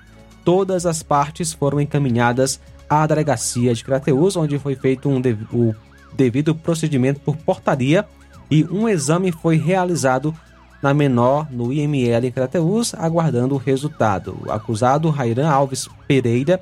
todas 0.43 0.85
as 0.85 1.01
partes 1.01 1.53
foram 1.53 1.79
encaminhadas 1.79 2.59
à 2.89 3.05
delegacia 3.07 3.73
de 3.73 3.83
Crateus, 3.83 4.35
onde 4.35 4.59
foi 4.59 4.75
feito 4.75 5.09
um 5.09 5.21
dev 5.21 5.41
o 5.51 5.73
devido 6.15 6.53
procedimento 6.53 7.19
por 7.19 7.35
portaria 7.35 8.05
e 8.49 8.63
um 8.65 8.87
exame 8.87 9.31
foi 9.31 9.57
realizado 9.57 10.33
na 10.81 10.93
menor 10.93 11.47
no 11.49 11.71
IML 11.71 12.27
em 12.27 12.31
Crateus, 12.31 12.93
aguardando 12.93 13.55
o 13.55 13.57
resultado. 13.57 14.37
O 14.45 14.51
acusado, 14.51 15.09
Rairan 15.09 15.49
Alves 15.49 15.87
Pereira, 16.07 16.61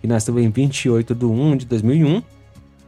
que 0.00 0.06
nasceu 0.06 0.38
em 0.38 0.50
28 0.50 1.14
de 1.14 1.24
1 1.24 1.56
de 1.58 1.66
2001, 1.66 2.22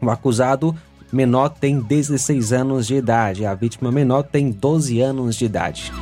o 0.01 0.11
acusado 0.11 0.77
menor 1.13 1.51
tem 1.51 1.79
16 1.79 2.53
anos 2.53 2.87
de 2.87 2.95
idade, 2.95 3.45
a 3.45 3.55
vítima 3.55 3.93
menor 3.93 4.23
tem 4.23 4.51
12 4.51 5.01
anos 5.01 5.37
de 5.37 5.45
idade. 5.45 5.93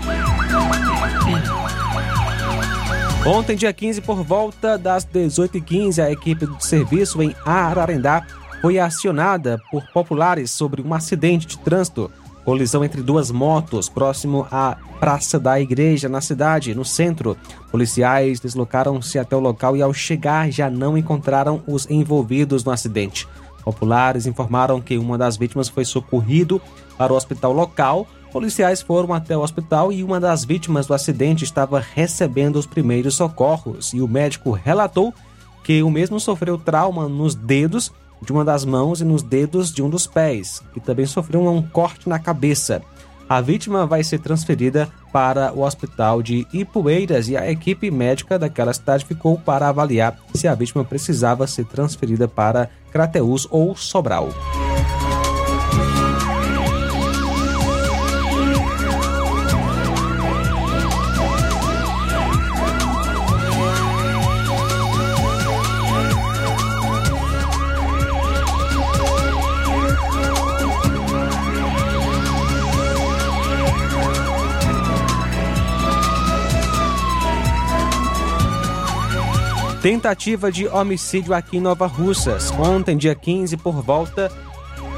Ontem, 3.26 3.56
dia 3.56 3.72
15, 3.72 4.00
por 4.00 4.22
volta 4.22 4.78
das 4.78 5.04
18h15, 5.04 6.02
a 6.02 6.10
equipe 6.10 6.46
de 6.46 6.64
serviço 6.64 7.20
em 7.22 7.34
Ararendá 7.44 8.26
foi 8.62 8.78
acionada 8.78 9.60
por 9.70 9.82
populares 9.92 10.50
sobre 10.50 10.80
um 10.80 10.94
acidente 10.94 11.46
de 11.46 11.58
trânsito 11.58 12.10
Colisão 12.44 12.84
entre 12.84 13.02
duas 13.02 13.30
motos 13.30 13.88
próximo 13.88 14.46
à 14.50 14.76
Praça 14.98 15.38
da 15.38 15.60
Igreja, 15.60 16.08
na 16.08 16.20
cidade, 16.20 16.74
no 16.74 16.84
centro. 16.84 17.36
Policiais 17.70 18.40
deslocaram-se 18.40 19.18
até 19.18 19.36
o 19.36 19.40
local 19.40 19.76
e, 19.76 19.82
ao 19.82 19.92
chegar, 19.92 20.50
já 20.50 20.70
não 20.70 20.96
encontraram 20.96 21.62
os 21.66 21.88
envolvidos 21.88 22.64
no 22.64 22.72
acidente. 22.72 23.28
Populares 23.64 24.26
informaram 24.26 24.80
que 24.80 24.98
uma 24.98 25.18
das 25.18 25.36
vítimas 25.36 25.68
foi 25.68 25.84
socorrido 25.84 26.60
para 26.96 27.12
o 27.12 27.16
hospital 27.16 27.52
local. 27.52 28.06
Policiais 28.32 28.80
foram 28.80 29.12
até 29.12 29.36
o 29.36 29.40
hospital 29.40 29.92
e 29.92 30.04
uma 30.04 30.20
das 30.20 30.44
vítimas 30.44 30.86
do 30.86 30.94
acidente 30.94 31.44
estava 31.44 31.80
recebendo 31.80 32.56
os 32.56 32.66
primeiros 32.66 33.14
socorros. 33.14 33.92
E 33.92 34.00
o 34.00 34.08
médico 34.08 34.52
relatou 34.52 35.12
que 35.64 35.82
o 35.82 35.90
mesmo 35.90 36.18
sofreu 36.18 36.56
trauma 36.56 37.08
nos 37.08 37.34
dedos 37.34 37.92
de 38.22 38.32
uma 38.32 38.44
das 38.44 38.64
mãos 38.64 39.00
e 39.00 39.04
nos 39.04 39.22
dedos 39.22 39.72
de 39.72 39.82
um 39.82 39.88
dos 39.88 40.06
pés, 40.06 40.62
que 40.72 40.80
também 40.80 41.06
sofreu 41.06 41.46
um 41.46 41.62
corte 41.62 42.08
na 42.08 42.18
cabeça. 42.18 42.82
A 43.30 43.40
vítima 43.40 43.86
vai 43.86 44.02
ser 44.02 44.18
transferida 44.18 44.88
para 45.12 45.52
o 45.52 45.60
hospital 45.60 46.20
de 46.20 46.48
Ipueiras 46.52 47.28
e 47.28 47.36
a 47.36 47.48
equipe 47.48 47.88
médica 47.88 48.36
daquela 48.36 48.74
cidade 48.74 49.04
ficou 49.04 49.38
para 49.38 49.68
avaliar 49.68 50.18
se 50.34 50.48
a 50.48 50.54
vítima 50.56 50.84
precisava 50.84 51.46
ser 51.46 51.64
transferida 51.66 52.26
para 52.26 52.68
Crateús 52.90 53.46
ou 53.48 53.76
Sobral. 53.76 54.30
Tentativa 79.82 80.52
de 80.52 80.68
homicídio 80.68 81.32
aqui 81.32 81.56
em 81.56 81.60
Nova 81.60 81.86
Russas. 81.86 82.50
Ontem, 82.50 82.98
dia 82.98 83.14
15, 83.14 83.56
por 83.56 83.80
volta 83.80 84.30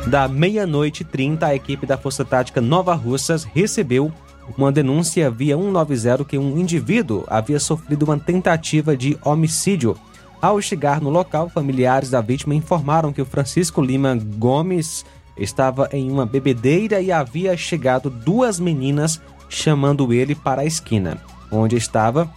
da 0.09 0.27
meia-noite 0.27 1.05
30, 1.05 1.47
a 1.47 1.55
equipe 1.55 1.87
da 1.87 1.97
Força 1.97 2.25
Tática 2.25 2.61
Nova 2.61 2.93
Russas 2.93 3.45
recebeu 3.45 4.13
uma 4.59 4.73
denúncia 4.73 5.31
via 5.31 5.57
190 5.57 6.25
que 6.25 6.37
um 6.37 6.59
indivíduo 6.59 7.25
havia 7.29 7.61
sofrido 7.61 8.03
uma 8.03 8.19
tentativa 8.19 8.97
de 8.97 9.17
homicídio. 9.25 9.97
Ao 10.41 10.61
chegar 10.61 11.01
no 11.01 11.11
local, 11.11 11.49
familiares 11.49 12.11
da 12.11 12.21
vítima 12.21 12.53
informaram 12.53 13.13
que 13.13 13.23
o 13.23 13.27
Francisco 13.27 13.81
Lima 13.81 14.19
Gomes 14.37 15.05
estava 15.37 15.89
em 15.93 16.11
uma 16.11 16.27
bebedeira 16.27 17.01
e 17.01 17.13
havia 17.13 17.57
chegado 17.57 18.11
duas 18.11 18.59
meninas 18.59 19.21
chamando 19.49 20.13
ele 20.13 20.35
para 20.35 20.63
a 20.63 20.67
esquina, 20.67 21.19
onde 21.53 21.77
estava 21.77 22.29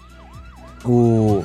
o 0.83 1.43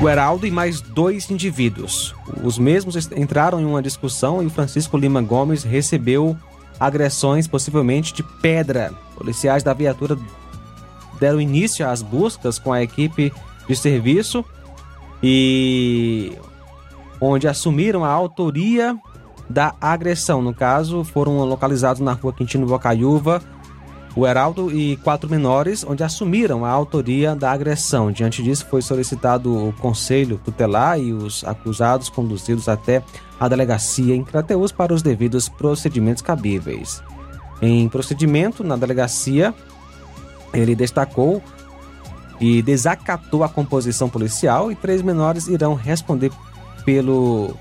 o 0.00 0.08
Heraldo 0.08 0.46
e 0.46 0.50
mais 0.50 0.80
dois 0.80 1.30
indivíduos. 1.30 2.14
Os 2.42 2.58
mesmos 2.58 3.10
entraram 3.12 3.60
em 3.60 3.64
uma 3.64 3.82
discussão 3.82 4.42
e 4.42 4.46
o 4.46 4.50
Francisco 4.50 4.96
Lima 4.96 5.20
Gomes 5.20 5.64
recebeu 5.64 6.36
agressões, 6.78 7.48
possivelmente 7.48 8.14
de 8.14 8.22
pedra. 8.22 8.92
Policiais 9.16 9.62
da 9.62 9.74
viatura 9.74 10.16
deram 11.18 11.40
início 11.40 11.88
às 11.88 12.00
buscas 12.00 12.58
com 12.58 12.72
a 12.72 12.82
equipe 12.82 13.32
de 13.68 13.74
serviço 13.74 14.44
e 15.20 16.32
onde 17.20 17.48
assumiram 17.48 18.04
a 18.04 18.10
autoria 18.10 18.96
da 19.50 19.74
agressão. 19.80 20.40
No 20.40 20.54
caso, 20.54 21.02
foram 21.02 21.38
localizados 21.44 22.00
na 22.00 22.12
rua 22.12 22.32
Quintino 22.32 22.66
Bocaiúva 22.66 23.42
o 24.18 24.26
Heraldo 24.26 24.76
e 24.76 24.96
quatro 24.96 25.30
menores, 25.30 25.84
onde 25.86 26.02
assumiram 26.02 26.64
a 26.64 26.70
autoria 26.70 27.36
da 27.36 27.52
agressão. 27.52 28.10
Diante 28.10 28.42
disso, 28.42 28.66
foi 28.68 28.82
solicitado 28.82 29.68
o 29.68 29.72
conselho 29.74 30.40
tutelar 30.44 30.98
e 30.98 31.12
os 31.12 31.44
acusados 31.44 32.08
conduzidos 32.08 32.68
até 32.68 33.00
a 33.38 33.46
delegacia 33.46 34.16
em 34.16 34.24
Crateus 34.24 34.72
para 34.72 34.92
os 34.92 35.02
devidos 35.02 35.48
procedimentos 35.48 36.20
cabíveis. 36.20 37.00
Em 37.62 37.88
procedimento 37.88 38.64
na 38.64 38.74
delegacia, 38.74 39.54
ele 40.52 40.74
destacou 40.74 41.40
e 42.40 42.60
desacatou 42.60 43.44
a 43.44 43.48
composição 43.48 44.08
policial 44.08 44.72
e 44.72 44.74
três 44.74 45.00
menores 45.00 45.46
irão 45.46 45.74
responder 45.74 46.32
pelo 46.84 47.54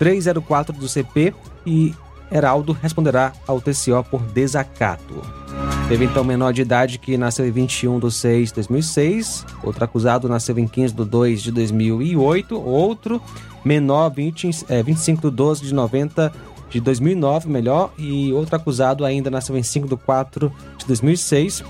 304 0.00 0.76
do 0.76 0.88
CP 0.88 1.32
e 1.64 1.94
Heraldo 2.32 2.72
responderá 2.72 3.32
ao 3.46 3.60
TCO 3.60 4.02
por 4.10 4.22
desacato. 4.22 5.22
Teve 5.88 6.04
então 6.06 6.24
menor 6.24 6.52
de 6.52 6.62
idade 6.62 6.98
que 6.98 7.16
nasceu 7.18 7.46
em 7.46 7.50
21 7.50 7.98
de 7.98 8.10
6 8.10 8.48
de 8.48 8.54
2006, 8.54 9.46
outro 9.62 9.84
acusado 9.84 10.28
nasceu 10.28 10.58
em 10.58 10.66
15 10.66 10.94
de 10.94 11.04
2 11.04 11.42
de 11.42 11.52
2008, 11.52 12.58
outro 12.58 13.20
menor 13.64 14.10
20, 14.10 14.64
é, 14.68 14.82
25 14.82 15.30
de 15.30 15.36
12 15.36 15.62
de 15.62 15.74
90 15.74 16.32
de 16.70 16.80
2009, 16.80 17.48
melhor, 17.48 17.92
e 17.98 18.32
outro 18.32 18.56
acusado 18.56 19.04
ainda 19.04 19.30
nasceu 19.30 19.56
em 19.56 19.62
5 19.62 19.86
de 19.86 19.96
4 19.96 20.50
de 20.78 20.86
2006. 20.86 21.62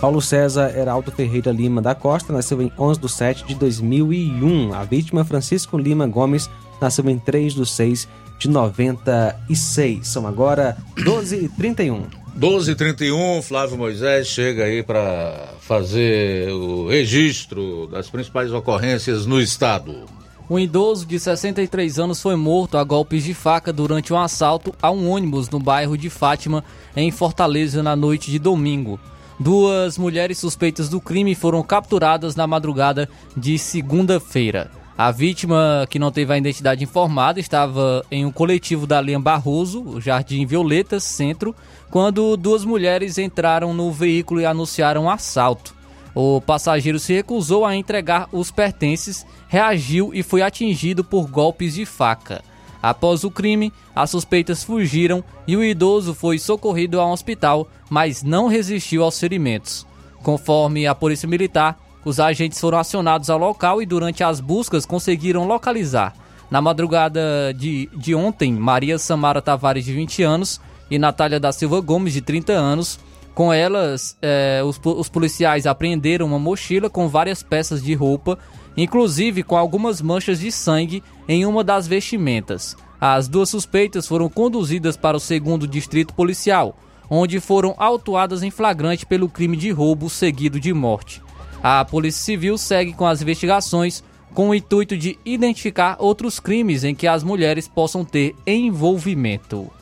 Paulo 0.00 0.20
César 0.20 0.76
Heraldo 0.76 1.10
Ferreira 1.10 1.52
Lima 1.52 1.80
da 1.80 1.94
Costa 1.94 2.32
nasceu 2.32 2.60
em 2.60 2.72
11 2.78 3.00
de 3.00 3.08
7 3.10 3.44
de 3.46 3.54
2001. 3.54 4.74
A 4.74 4.84
vítima, 4.84 5.24
Francisco 5.24 5.78
Lima 5.78 6.06
Gomes, 6.06 6.48
nasceu 6.80 7.08
em 7.08 7.18
3 7.18 7.54
de 7.54 7.66
6 7.66 8.08
de 8.38 8.48
96. 8.48 10.06
São 10.06 10.26
agora 10.26 10.76
12h31. 10.96 12.04
12h31, 12.38 13.42
Flávio 13.42 13.78
Moisés 13.78 14.26
chega 14.26 14.64
aí 14.64 14.82
para 14.82 15.54
fazer 15.60 16.50
o 16.50 16.88
registro 16.88 17.86
das 17.86 18.10
principais 18.10 18.52
ocorrências 18.52 19.24
no 19.24 19.40
estado. 19.40 20.04
Um 20.50 20.58
idoso 20.58 21.06
de 21.06 21.18
63 21.18 21.98
anos 21.98 22.20
foi 22.20 22.36
morto 22.36 22.76
a 22.76 22.84
golpes 22.84 23.24
de 23.24 23.32
faca 23.32 23.72
durante 23.72 24.12
um 24.12 24.18
assalto 24.18 24.74
a 24.82 24.90
um 24.90 25.08
ônibus 25.08 25.48
no 25.48 25.58
bairro 25.58 25.96
de 25.96 26.10
Fátima, 26.10 26.62
em 26.94 27.10
Fortaleza, 27.10 27.82
na 27.82 27.96
noite 27.96 28.30
de 28.30 28.38
domingo. 28.38 29.00
Duas 29.38 29.96
mulheres 29.96 30.38
suspeitas 30.38 30.88
do 30.88 31.00
crime 31.00 31.34
foram 31.34 31.62
capturadas 31.62 32.36
na 32.36 32.46
madrugada 32.46 33.08
de 33.36 33.58
segunda-feira. 33.58 34.70
A 34.96 35.10
vítima, 35.10 35.86
que 35.90 35.98
não 35.98 36.12
teve 36.12 36.32
a 36.32 36.38
identidade 36.38 36.84
informada, 36.84 37.40
estava 37.40 38.06
em 38.12 38.24
um 38.24 38.30
coletivo 38.30 38.86
da 38.86 39.00
linha 39.00 39.18
Barroso, 39.18 40.00
Jardim 40.00 40.46
Violetas, 40.46 41.02
centro, 41.02 41.54
quando 41.90 42.36
duas 42.36 42.64
mulheres 42.64 43.18
entraram 43.18 43.74
no 43.74 43.90
veículo 43.90 44.40
e 44.40 44.46
anunciaram 44.46 45.04
um 45.04 45.10
assalto. 45.10 45.74
O 46.14 46.40
passageiro 46.40 47.00
se 47.00 47.12
recusou 47.12 47.64
a 47.64 47.74
entregar 47.74 48.28
os 48.30 48.52
pertences, 48.52 49.26
reagiu 49.48 50.12
e 50.14 50.22
foi 50.22 50.42
atingido 50.42 51.02
por 51.02 51.26
golpes 51.26 51.74
de 51.74 51.84
faca. 51.84 52.40
Após 52.80 53.24
o 53.24 53.30
crime, 53.32 53.72
as 53.96 54.10
suspeitas 54.10 54.62
fugiram 54.62 55.24
e 55.44 55.56
o 55.56 55.64
idoso 55.64 56.14
foi 56.14 56.38
socorrido 56.38 57.00
a 57.00 57.06
um 57.06 57.10
hospital, 57.10 57.66
mas 57.90 58.22
não 58.22 58.46
resistiu 58.46 59.02
aos 59.02 59.18
ferimentos. 59.18 59.84
Conforme 60.22 60.86
a 60.86 60.94
Polícia 60.94 61.28
Militar, 61.28 61.78
os 62.04 62.20
agentes 62.20 62.60
foram 62.60 62.78
acionados 62.78 63.30
ao 63.30 63.38
local 63.38 63.80
e 63.80 63.86
durante 63.86 64.22
as 64.22 64.40
buscas 64.40 64.84
conseguiram 64.84 65.46
localizar. 65.46 66.14
Na 66.50 66.60
madrugada 66.60 67.52
de, 67.56 67.88
de 67.96 68.14
ontem, 68.14 68.52
Maria 68.52 68.98
Samara 68.98 69.40
Tavares, 69.40 69.84
de 69.84 69.92
20 69.92 70.22
anos, 70.22 70.60
e 70.90 70.98
Natália 70.98 71.40
da 71.40 71.50
Silva 71.50 71.80
Gomes, 71.80 72.12
de 72.12 72.20
30 72.20 72.52
anos. 72.52 73.00
Com 73.34 73.52
elas, 73.52 74.16
eh, 74.22 74.62
os, 74.64 74.80
os 74.84 75.08
policiais 75.08 75.66
apreenderam 75.66 76.26
uma 76.26 76.38
mochila 76.38 76.88
com 76.88 77.08
várias 77.08 77.42
peças 77.42 77.82
de 77.82 77.92
roupa, 77.94 78.38
inclusive 78.76 79.42
com 79.42 79.56
algumas 79.56 80.00
manchas 80.00 80.38
de 80.38 80.52
sangue 80.52 81.02
em 81.26 81.44
uma 81.44 81.64
das 81.64 81.88
vestimentas. 81.88 82.76
As 83.00 83.26
duas 83.26 83.50
suspeitas 83.50 84.06
foram 84.06 84.28
conduzidas 84.28 84.96
para 84.96 85.16
o 85.16 85.20
segundo 85.20 85.66
distrito 85.66 86.14
policial, 86.14 86.78
onde 87.10 87.40
foram 87.40 87.74
autuadas 87.76 88.42
em 88.42 88.50
flagrante 88.50 89.04
pelo 89.04 89.28
crime 89.28 89.56
de 89.56 89.70
roubo 89.70 90.08
seguido 90.08 90.60
de 90.60 90.72
morte. 90.72 91.20
A 91.66 91.82
Polícia 91.82 92.22
Civil 92.22 92.58
segue 92.58 92.92
com 92.92 93.06
as 93.06 93.22
investigações 93.22 94.04
com 94.34 94.50
o 94.50 94.54
intuito 94.54 94.98
de 94.98 95.18
identificar 95.24 95.96
outros 95.98 96.38
crimes 96.38 96.84
em 96.84 96.94
que 96.94 97.06
as 97.06 97.22
mulheres 97.22 97.66
possam 97.66 98.04
ter 98.04 98.36
envolvimento. 98.46 99.72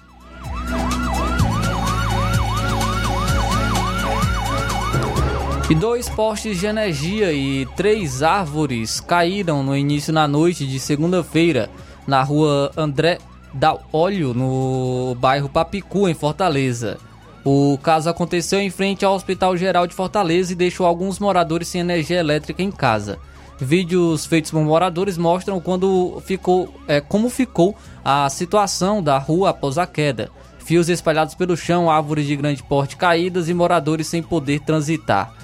E 5.68 5.75
dois 5.75 6.09
postes 6.09 6.61
de 6.61 6.66
energia 6.66 7.33
e 7.33 7.66
três 7.75 8.23
árvores 8.23 9.01
caíram 9.01 9.64
no 9.64 9.77
início 9.77 10.12
da 10.12 10.29
noite 10.29 10.64
de 10.64 10.79
segunda-feira 10.79 11.68
na 12.07 12.23
rua 12.23 12.71
André 12.77 13.18
da 13.53 13.77
Olho, 13.90 14.33
no 14.33 15.16
bairro 15.18 15.49
Papicu, 15.49 16.09
em 16.09 16.14
Fortaleza. 16.14 17.01
O 17.44 17.76
caso 17.83 18.09
aconteceu 18.09 18.61
em 18.61 18.70
frente 18.70 19.05
ao 19.05 19.14
Hospital 19.14 19.57
Geral 19.57 19.87
de 19.87 19.94
Fortaleza 19.94 20.52
e 20.52 20.57
deixou 20.57 20.87
alguns 20.87 21.18
moradores 21.18 21.68
sem 21.68 21.81
energia 21.81 22.20
elétrica 22.20 22.62
em 22.62 22.70
casa. 22.70 23.18
Vídeos 23.59 24.26
feitos 24.26 24.50
por 24.50 24.61
moradores 24.62 25.18
mostram 25.18 25.61
quando 25.61 26.20
ficou, 26.24 26.72
é, 26.87 27.00
como 27.00 27.28
ficou 27.28 27.76
a 28.05 28.28
situação 28.28 29.02
da 29.02 29.18
rua 29.18 29.50
após 29.50 29.76
a 29.78 29.87
queda. 29.87 30.31
Fios 30.61 30.88
espalhados 30.88 31.35
pelo 31.35 31.57
chão, 31.57 31.90
árvores 31.90 32.26
de 32.26 32.37
grande 32.37 32.62
porte 32.62 32.96
caídas 32.96 33.48
e 33.48 33.55
moradores 33.55 34.07
sem 34.07 34.22
poder 34.22 34.61
transitar. 34.61 35.35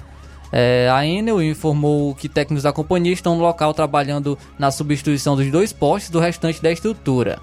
É, 0.51 0.89
a 0.91 1.05
Enel 1.05 1.41
informou 1.41 2.15
que 2.15 2.27
técnicos 2.27 2.63
da 2.63 2.73
companhia 2.73 3.13
estão 3.13 3.35
no 3.35 3.41
local 3.41 3.73
trabalhando 3.73 4.37
na 4.57 4.71
substituição 4.71 5.35
dos 5.35 5.51
dois 5.51 5.71
postes 5.71 6.09
do 6.09 6.19
restante 6.19 6.61
da 6.61 6.71
estrutura. 6.71 7.39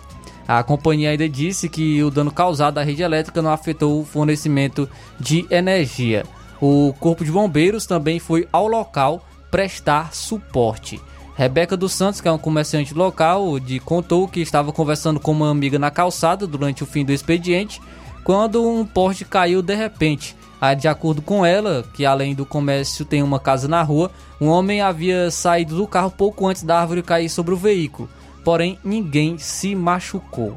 A 0.46 0.62
companhia 0.62 1.10
ainda 1.10 1.28
disse 1.28 1.68
que 1.68 2.02
o 2.02 2.10
dano 2.10 2.30
causado 2.30 2.78
à 2.78 2.82
rede 2.82 3.02
elétrica 3.02 3.42
não 3.42 3.50
afetou 3.50 4.00
o 4.00 4.04
fornecimento 4.04 4.88
de 5.18 5.44
energia. 5.50 6.24
O 6.60 6.94
Corpo 7.00 7.24
de 7.24 7.32
Bombeiros 7.32 7.84
também 7.84 8.18
foi 8.18 8.48
ao 8.52 8.68
local 8.68 9.26
prestar 9.50 10.14
suporte. 10.14 11.00
Rebeca 11.36 11.76
dos 11.76 11.92
Santos, 11.92 12.20
que 12.20 12.28
é 12.28 12.32
um 12.32 12.38
comerciante 12.38 12.94
local, 12.94 13.60
de, 13.60 13.78
contou 13.78 14.26
que 14.26 14.40
estava 14.40 14.72
conversando 14.72 15.20
com 15.20 15.32
uma 15.32 15.50
amiga 15.50 15.78
na 15.78 15.90
calçada 15.90 16.46
durante 16.46 16.82
o 16.82 16.86
fim 16.86 17.04
do 17.04 17.12
expediente, 17.12 17.80
quando 18.24 18.66
um 18.66 18.86
poste 18.86 19.24
caiu 19.24 19.60
de 19.60 19.74
repente. 19.74 20.34
De 20.78 20.88
acordo 20.88 21.20
com 21.20 21.44
ela, 21.44 21.84
que 21.92 22.06
além 22.06 22.34
do 22.34 22.46
comércio 22.46 23.04
tem 23.04 23.22
uma 23.22 23.38
casa 23.38 23.68
na 23.68 23.82
rua, 23.82 24.10
um 24.40 24.48
homem 24.48 24.80
havia 24.80 25.30
saído 25.30 25.76
do 25.76 25.86
carro 25.86 26.10
pouco 26.10 26.46
antes 26.46 26.62
da 26.62 26.80
árvore 26.80 27.02
cair 27.02 27.28
sobre 27.28 27.52
o 27.52 27.56
veículo. 27.56 28.08
Porém, 28.46 28.78
ninguém 28.84 29.38
se 29.38 29.74
machucou. 29.74 30.56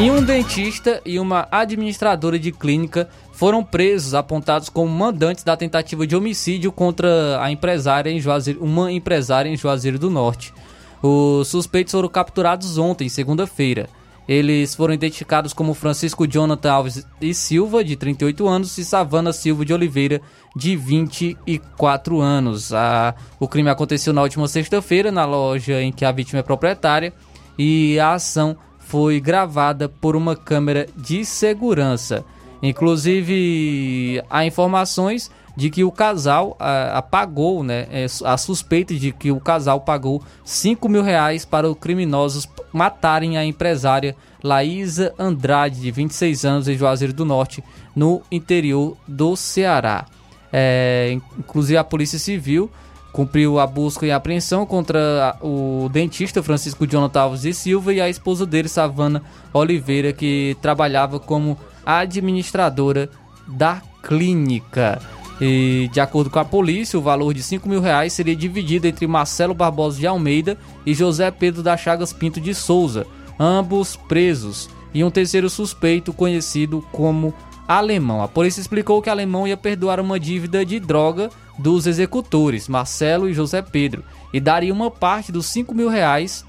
E 0.00 0.10
um 0.10 0.24
dentista 0.24 1.02
e 1.04 1.20
uma 1.20 1.46
administradora 1.50 2.38
de 2.38 2.52
clínica 2.52 3.10
foram 3.34 3.62
presos, 3.62 4.14
apontados 4.14 4.70
como 4.70 4.90
mandantes 4.90 5.44
da 5.44 5.58
tentativa 5.58 6.06
de 6.06 6.16
homicídio 6.16 6.72
contra 6.72 7.38
a 7.42 7.52
empresária 7.52 8.08
em 8.08 8.18
Juazeiro, 8.18 8.64
uma 8.64 8.90
empresária 8.90 9.50
em 9.50 9.56
Juazeiro 9.56 9.98
do 9.98 10.08
Norte. 10.08 10.54
Os 11.02 11.48
suspeitos 11.48 11.92
foram 11.92 12.08
capturados 12.08 12.78
ontem, 12.78 13.10
segunda-feira. 13.10 13.90
Eles 14.28 14.74
foram 14.74 14.92
identificados 14.92 15.54
como 15.54 15.72
Francisco 15.72 16.26
Jonathan 16.26 16.70
Alves 16.70 17.06
e 17.18 17.32
Silva, 17.32 17.82
de 17.82 17.96
38 17.96 18.46
anos, 18.46 18.76
e 18.76 18.84
Savana 18.84 19.32
Silva 19.32 19.64
de 19.64 19.72
Oliveira, 19.72 20.20
de 20.54 20.76
24 20.76 22.20
anos. 22.20 22.74
A, 22.74 23.14
o 23.40 23.48
crime 23.48 23.70
aconteceu 23.70 24.12
na 24.12 24.22
última 24.22 24.46
sexta-feira, 24.46 25.10
na 25.10 25.24
loja 25.24 25.80
em 25.80 25.90
que 25.90 26.04
a 26.04 26.12
vítima 26.12 26.40
é 26.40 26.42
proprietária, 26.42 27.14
e 27.58 27.98
a 27.98 28.12
ação 28.12 28.54
foi 28.78 29.18
gravada 29.18 29.88
por 29.88 30.14
uma 30.14 30.36
câmera 30.36 30.86
de 30.94 31.24
segurança. 31.24 32.22
Inclusive, 32.62 34.22
há 34.28 34.44
informações 34.44 35.30
de 35.58 35.70
que 35.70 35.82
o 35.82 35.90
casal 35.90 36.56
a, 36.56 36.98
apagou, 36.98 37.64
né? 37.64 37.88
É, 37.90 38.06
a 38.24 38.36
suspeita 38.36 38.94
de 38.94 39.10
que 39.10 39.32
o 39.32 39.40
casal 39.40 39.80
pagou 39.80 40.22
5 40.44 40.88
mil 40.88 41.02
reais 41.02 41.44
para 41.44 41.68
os 41.68 41.76
criminosos 41.76 42.48
matarem 42.72 43.36
a 43.36 43.44
empresária 43.44 44.14
Laísa 44.40 45.12
Andrade, 45.18 45.80
de 45.80 45.90
26 45.90 46.44
anos, 46.44 46.68
em 46.68 46.78
Juazeiro 46.78 47.12
do 47.12 47.24
Norte, 47.24 47.64
no 47.92 48.22
interior 48.30 48.96
do 49.08 49.34
Ceará. 49.34 50.06
É, 50.52 51.18
inclusive, 51.36 51.76
a 51.76 51.82
Polícia 51.82 52.20
Civil 52.20 52.70
cumpriu 53.12 53.58
a 53.58 53.66
busca 53.66 54.06
e 54.06 54.12
apreensão 54.12 54.64
contra 54.64 55.36
o 55.42 55.88
dentista 55.90 56.40
Francisco 56.40 56.86
Jonathan 56.86 57.22
Alves 57.22 57.44
e 57.44 57.52
Silva 57.52 57.92
e 57.92 58.00
a 58.00 58.08
esposa 58.08 58.46
dele, 58.46 58.68
Savana 58.68 59.24
Oliveira, 59.52 60.12
que 60.12 60.56
trabalhava 60.62 61.18
como 61.18 61.58
administradora 61.84 63.10
da 63.48 63.82
clínica. 64.04 65.17
E, 65.40 65.88
de 65.92 66.00
acordo 66.00 66.30
com 66.30 66.38
a 66.38 66.44
polícia, 66.44 66.98
o 66.98 67.02
valor 67.02 67.32
de 67.32 67.42
5 67.42 67.68
mil 67.68 67.80
reais 67.80 68.12
seria 68.12 68.34
dividido 68.34 68.86
entre 68.86 69.06
Marcelo 69.06 69.54
Barbosa 69.54 69.98
de 69.98 70.06
Almeida 70.06 70.58
e 70.84 70.94
José 70.94 71.30
Pedro 71.30 71.62
da 71.62 71.76
Chagas 71.76 72.12
Pinto 72.12 72.40
de 72.40 72.54
Souza, 72.54 73.06
ambos 73.38 73.94
presos, 73.94 74.68
e 74.92 75.04
um 75.04 75.10
terceiro 75.10 75.48
suspeito 75.48 76.12
conhecido 76.12 76.84
como 76.90 77.32
Alemão. 77.68 78.22
A 78.22 78.28
polícia 78.28 78.60
explicou 78.60 79.00
que 79.00 79.10
Alemão 79.10 79.46
ia 79.46 79.56
perdoar 79.56 80.00
uma 80.00 80.18
dívida 80.18 80.64
de 80.64 80.80
droga 80.80 81.30
dos 81.58 81.86
executores, 81.86 82.66
Marcelo 82.66 83.28
e 83.28 83.34
José 83.34 83.62
Pedro, 83.62 84.02
e 84.32 84.40
daria 84.40 84.72
uma 84.72 84.90
parte 84.90 85.30
dos 85.30 85.46
5 85.46 85.74
mil 85.74 85.88
reais 85.88 86.44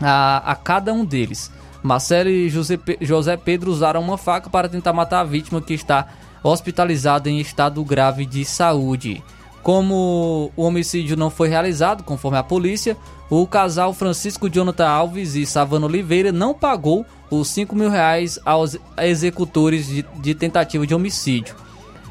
a, 0.00 0.52
a 0.52 0.54
cada 0.54 0.92
um 0.92 1.04
deles. 1.04 1.50
Marcelo 1.82 2.30
e 2.30 2.48
José, 2.48 2.78
José 3.00 3.36
Pedro 3.36 3.70
usaram 3.70 4.00
uma 4.00 4.16
faca 4.16 4.48
para 4.48 4.68
tentar 4.68 4.92
matar 4.92 5.20
a 5.20 5.24
vítima 5.24 5.60
que 5.60 5.74
está 5.74 6.08
hospitalizada 6.44 7.30
em 7.30 7.40
estado 7.40 7.82
grave 7.82 8.26
de 8.26 8.44
saúde. 8.44 9.22
Como 9.62 10.52
o 10.54 10.62
homicídio 10.62 11.16
não 11.16 11.30
foi 11.30 11.48
realizado, 11.48 12.04
conforme 12.04 12.36
a 12.36 12.42
polícia, 12.42 12.96
o 13.30 13.46
casal 13.46 13.94
Francisco 13.94 14.50
Jonathan 14.50 14.86
Alves 14.86 15.34
e 15.34 15.46
Savana 15.46 15.86
Oliveira 15.86 16.30
não 16.30 16.52
pagou 16.52 17.06
os 17.30 17.48
5 17.48 17.74
mil 17.74 17.88
reais 17.88 18.38
aos 18.44 18.76
executores 18.98 19.86
de, 19.86 20.04
de 20.20 20.34
tentativa 20.34 20.86
de 20.86 20.94
homicídio. 20.94 21.56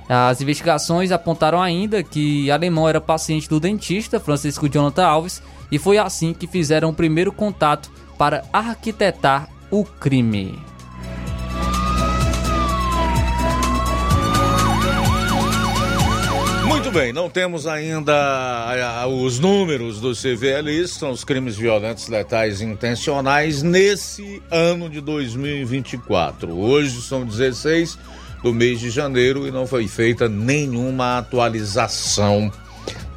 As 0.10 0.42
investigações 0.42 1.12
apontaram 1.12 1.62
ainda 1.62 2.04
que 2.04 2.52
Alemão 2.52 2.90
era 2.90 3.00
paciente 3.00 3.48
do 3.48 3.60
dentista 3.60 4.20
Francisco 4.20 4.68
Jonathan 4.68 5.06
Alves 5.06 5.42
e 5.72 5.78
foi 5.78 5.98
assim 5.98 6.34
que 6.34 6.48
fizeram 6.48 6.90
o 6.90 6.94
primeiro 6.94 7.32
contato 7.32 7.92
para 8.18 8.44
arquitetar 8.52 9.48
o 9.72 9.84
crime. 9.84 10.60
Bem, 16.94 17.12
não 17.12 17.28
temos 17.28 17.66
ainda 17.66 19.08
os 19.08 19.40
números 19.40 20.00
do 20.00 20.12
CVLI, 20.14 20.88
são 20.88 21.10
os 21.10 21.24
crimes 21.24 21.58
violentos, 21.58 22.08
letais 22.08 22.62
intencionais 22.62 23.64
nesse 23.64 24.44
ano 24.52 24.88
de 24.88 25.02
2024. 25.02 26.56
Hoje 26.56 27.02
são 27.02 27.26
16 27.26 27.98
do 28.44 28.54
mês 28.54 28.80
de 28.80 28.92
janeiro 28.92 29.48
e 29.48 29.52
não 29.52 29.66
foi 29.66 29.88
feita 29.88 30.30
nenhuma 30.30 31.18
atualização 31.18 32.52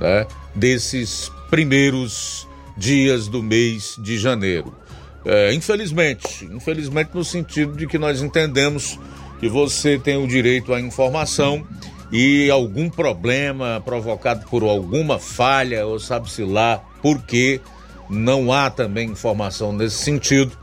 né, 0.01 0.27
desses 0.55 1.31
primeiros 1.51 2.49
dias 2.79 3.29
do 3.29 3.43
mês 3.43 3.97
de 3.99 4.17
janeiro. 4.17 4.75
É, 5.23 5.53
infelizmente, 5.53 6.47
infelizmente 6.47 7.11
no 7.13 7.25
sentido 7.25 7.77
de 7.77 7.87
que 7.87 7.99
nós 7.99 8.23
entendemos 8.23 8.99
que 9.39 9.51
você 9.51 9.99
tem 9.99 10.17
o 10.17 10.27
direito 10.27 10.73
à 10.73 10.81
informação 10.81 11.67
e 12.13 12.51
algum 12.51 12.89
problema 12.89 13.83
provocado 13.85 14.47
por 14.49 14.63
alguma 14.63 15.19
falha 15.19 15.87
ou 15.87 15.99
sabe-se 15.99 16.45
lá 16.45 16.79
por 17.03 17.23
que 17.23 17.61
não 18.09 18.53
há 18.53 18.71
também 18.71 19.11
informação 19.11 19.73
nesse 19.73 19.97
sentido. 19.97 20.57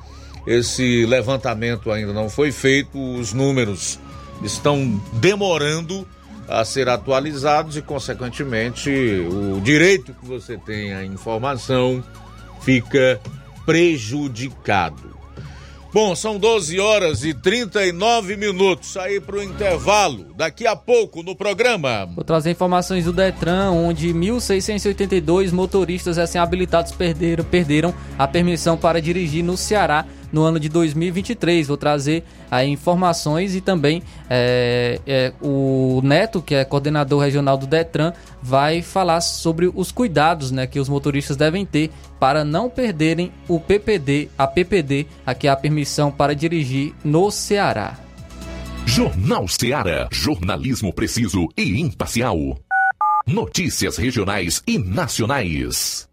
Esse 0.45 1.05
levantamento 1.05 1.91
ainda 1.91 2.13
não 2.13 2.29
foi 2.29 2.51
feito, 2.51 2.97
os 2.97 3.33
números 3.33 3.99
estão 4.43 5.01
demorando 5.13 6.07
a 6.47 6.65
ser 6.65 6.89
atualizados 6.89 7.77
e, 7.77 7.81
consequentemente, 7.81 8.89
o 8.89 9.61
direito 9.61 10.13
que 10.13 10.25
você 10.25 10.57
tem 10.57 10.93
à 10.93 11.05
informação 11.05 12.03
fica 12.61 13.21
prejudicado. 13.65 15.13
Bom, 15.93 16.15
são 16.15 16.39
12 16.39 16.79
horas 16.79 17.23
e 17.23 17.35
39 17.35 18.35
minutos. 18.35 18.97
Aí 18.97 19.21
para 19.21 19.35
o 19.35 19.43
intervalo, 19.43 20.33
daqui 20.35 20.65
a 20.65 20.75
pouco 20.75 21.21
no 21.21 21.35
programa. 21.35 22.07
Vou 22.15 22.23
trazer 22.23 22.49
informações 22.49 23.05
do 23.05 23.13
Detran, 23.13 23.69
onde 23.69 24.11
1.682 24.11 25.51
motoristas 25.51 26.17
recém-habilitados 26.17 26.93
perderam, 26.93 27.43
perderam 27.45 27.93
a 28.17 28.27
permissão 28.27 28.75
para 28.75 28.99
dirigir 28.99 29.43
no 29.43 29.55
Ceará 29.55 30.03
no 30.33 30.41
ano 30.43 30.59
de 30.59 30.67
2023. 30.67 31.67
Vou 31.67 31.77
trazer 31.77 32.25
aí 32.51 32.69
informações 32.69 33.55
e 33.55 33.61
também 33.61 34.01
é, 34.29 34.99
é, 35.07 35.33
o 35.41 36.01
Neto, 36.03 36.41
que 36.41 36.55
é 36.55 36.65
coordenador 36.65 37.21
regional 37.21 37.57
do 37.57 37.67
Detran, 37.67 38.11
vai 38.41 38.81
falar 38.81 39.21
sobre 39.21 39.71
os 39.73 39.91
cuidados 39.91 40.51
né, 40.51 40.67
que 40.67 40.79
os 40.79 40.89
motoristas 40.89 41.37
devem 41.37 41.65
ter 41.65 41.91
para 42.19 42.43
não 42.43 42.69
perderem 42.69 43.31
o 43.47 43.59
PPD, 43.59 44.29
a 44.37 44.47
PPD, 44.47 45.05
aqui 45.25 45.47
é 45.47 45.51
a 45.51 45.55
permissão 45.55 46.11
para 46.11 46.33
dirigir 46.33 46.93
no 47.03 47.29
Ceará. 47.29 47.97
Jornal 48.85 49.47
Ceará, 49.47 50.07
jornalismo 50.11 50.93
preciso 50.93 51.47
e 51.57 51.79
imparcial. 51.79 52.37
Notícias 53.25 53.97
regionais 53.97 54.61
e 54.67 54.77
nacionais. 54.77 56.12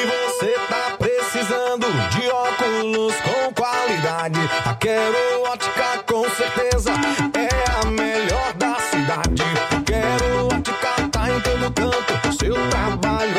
você 0.06 0.56
tá 0.70 0.96
precisando 0.98 1.88
de 2.10 2.30
óculos 2.30 3.14
com 3.18 3.54
qualidade, 3.54 4.40
a 4.66 4.74
Quero 4.76 5.44
Ótica 5.44 6.04
com 6.08 6.24
certeza 6.30 6.92
é 7.36 7.50
a 7.82 7.86
melhor 7.86 8.54
da 8.54 8.80
cidade. 8.80 9.44
Quero 9.86 10.48
Ótica 10.56 11.10
tá 11.12 11.30
em 11.30 11.42
todo 11.42 11.74
canto, 11.74 12.34
seu 12.38 12.56
trabalho 12.70 13.39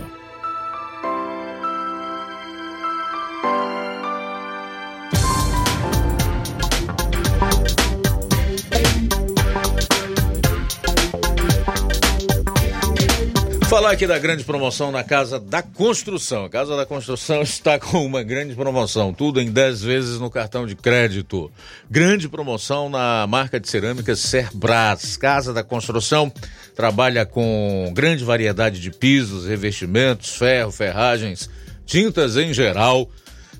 Aqui 13.91 14.07
da 14.07 14.17
grande 14.17 14.45
promoção 14.45 14.89
na 14.89 15.03
Casa 15.03 15.37
da 15.37 15.61
Construção. 15.61 16.45
A 16.45 16.49
Casa 16.49 16.77
da 16.77 16.85
Construção 16.85 17.41
está 17.43 17.77
com 17.77 18.05
uma 18.05 18.23
grande 18.23 18.55
promoção, 18.55 19.13
tudo 19.13 19.41
em 19.41 19.51
10 19.51 19.81
vezes 19.81 20.17
no 20.17 20.31
cartão 20.31 20.65
de 20.65 20.77
crédito. 20.77 21.51
Grande 21.89 22.29
promoção 22.29 22.89
na 22.89 23.27
marca 23.27 23.59
de 23.59 23.69
cerâmicas 23.69 24.19
Cerbras. 24.19 25.17
Casa 25.17 25.51
da 25.51 25.61
Construção 25.61 26.31
trabalha 26.73 27.25
com 27.25 27.91
grande 27.93 28.23
variedade 28.23 28.79
de 28.79 28.91
pisos, 28.91 29.45
revestimentos, 29.45 30.37
ferro, 30.37 30.71
ferragens, 30.71 31.49
tintas 31.85 32.37
em 32.37 32.53
geral 32.53 33.09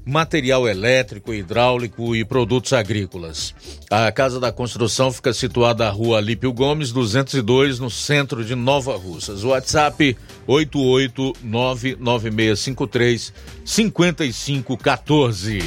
material 0.06 0.68
elétrico, 0.68 1.34
hidráulico 1.34 2.14
e 2.16 2.24
produtos 2.26 2.74
agrícolas. 2.74 3.56
A 3.90 4.12
Casa 4.12 4.40
da 4.40 4.52
Construção 4.52 5.12
fica 5.12 5.34
situada 5.34 5.86
na 5.86 5.92
rua 5.92 6.18
Alípio 6.18 6.52
Gomes, 6.52 6.92
202, 6.92 7.80
no 7.80 7.90
centro 7.90 8.44
de 8.44 8.54
Nova 8.56 8.98
Russas. 8.98 9.44
WhatsApp 9.44 10.18
8899653 10.48 13.32
5514. 13.64 15.60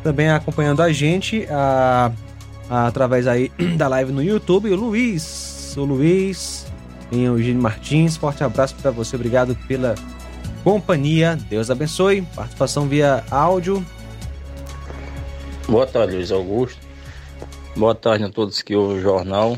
também 0.01 0.31
acompanhando 0.31 0.81
a 0.81 0.91
gente, 0.91 1.45
a 1.47 2.11
através 2.67 3.27
aí 3.27 3.51
da 3.77 3.87
live 3.87 4.11
no 4.11 4.23
YouTube. 4.23 4.71
O 4.71 4.75
Luiz, 4.75 5.75
o 5.77 5.83
Luiz, 5.83 6.62
em 7.11 7.25
Eugênio 7.25 7.61
Martins, 7.61 8.17
forte 8.17 8.43
abraço 8.43 8.75
para 8.75 8.91
você, 8.91 9.15
obrigado 9.15 9.55
pela 9.67 9.95
companhia. 10.63 11.35
Deus 11.49 11.69
abençoe. 11.69 12.21
Participação 12.35 12.87
via 12.87 13.23
áudio. 13.29 13.85
Boa 15.67 15.85
tarde, 15.85 16.15
Luiz 16.15 16.31
Augusto. 16.31 16.79
Boa 17.75 17.95
tarde 17.95 18.23
a 18.23 18.29
todos 18.29 18.61
que 18.61 18.75
ouvem 18.75 18.97
o 18.97 19.01
jornal. 19.01 19.57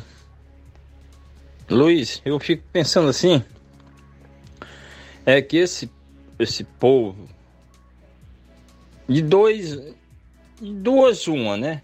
Luiz, 1.70 2.22
eu 2.24 2.40
fico 2.40 2.64
pensando 2.72 3.10
assim, 3.10 3.44
é 5.26 5.42
que 5.42 5.58
esse 5.58 5.90
esse 6.38 6.64
povo 6.64 7.28
de 9.08 9.22
dois 9.22 9.72
de 10.62 10.74
duas 10.74 11.28
uma, 11.28 11.58
né? 11.58 11.82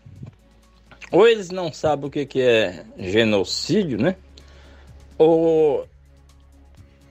ou 1.11 1.27
eles 1.27 1.49
não 1.49 1.71
sabem 1.73 2.07
o 2.07 2.09
que, 2.09 2.25
que 2.25 2.41
é 2.41 2.85
genocídio, 2.97 4.01
né? 4.01 4.15
Ou, 5.23 5.87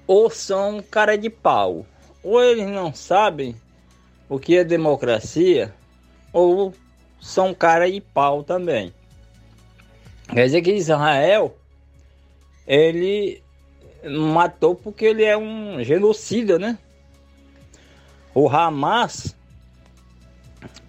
ou 0.04 0.28
são 0.30 0.82
cara 0.82 1.16
de 1.16 1.30
pau. 1.30 1.86
Ou 2.24 2.42
eles 2.42 2.66
não 2.66 2.92
sabem 2.92 3.54
o 4.28 4.36
que 4.36 4.56
é 4.56 4.64
democracia, 4.64 5.72
ou 6.32 6.74
são 7.20 7.54
cara 7.54 7.88
de 7.88 8.00
pau 8.00 8.42
também. 8.42 8.92
Quer 10.28 10.44
dizer 10.44 10.62
que 10.62 10.72
Israel 10.72 11.56
ele 12.66 13.40
matou 14.04 14.74
porque 14.74 15.04
ele 15.04 15.22
é 15.22 15.36
um 15.36 15.82
genocida, 15.84 16.58
né? 16.58 16.76
O 18.34 18.48
Hamas 18.48 19.36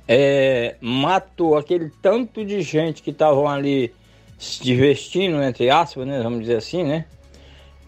é, 0.08 0.76
matou 0.82 1.56
aquele 1.56 1.92
tanto 2.02 2.44
de 2.44 2.64
gente 2.64 3.04
que 3.04 3.12
estavam 3.12 3.48
ali 3.48 3.94
se 4.42 4.64
divertindo, 4.64 5.42
entre 5.44 5.70
aspas, 5.70 6.08
né? 6.08 6.20
Vamos 6.24 6.40
dizer 6.42 6.58
assim, 6.58 6.84
né? 6.84 7.06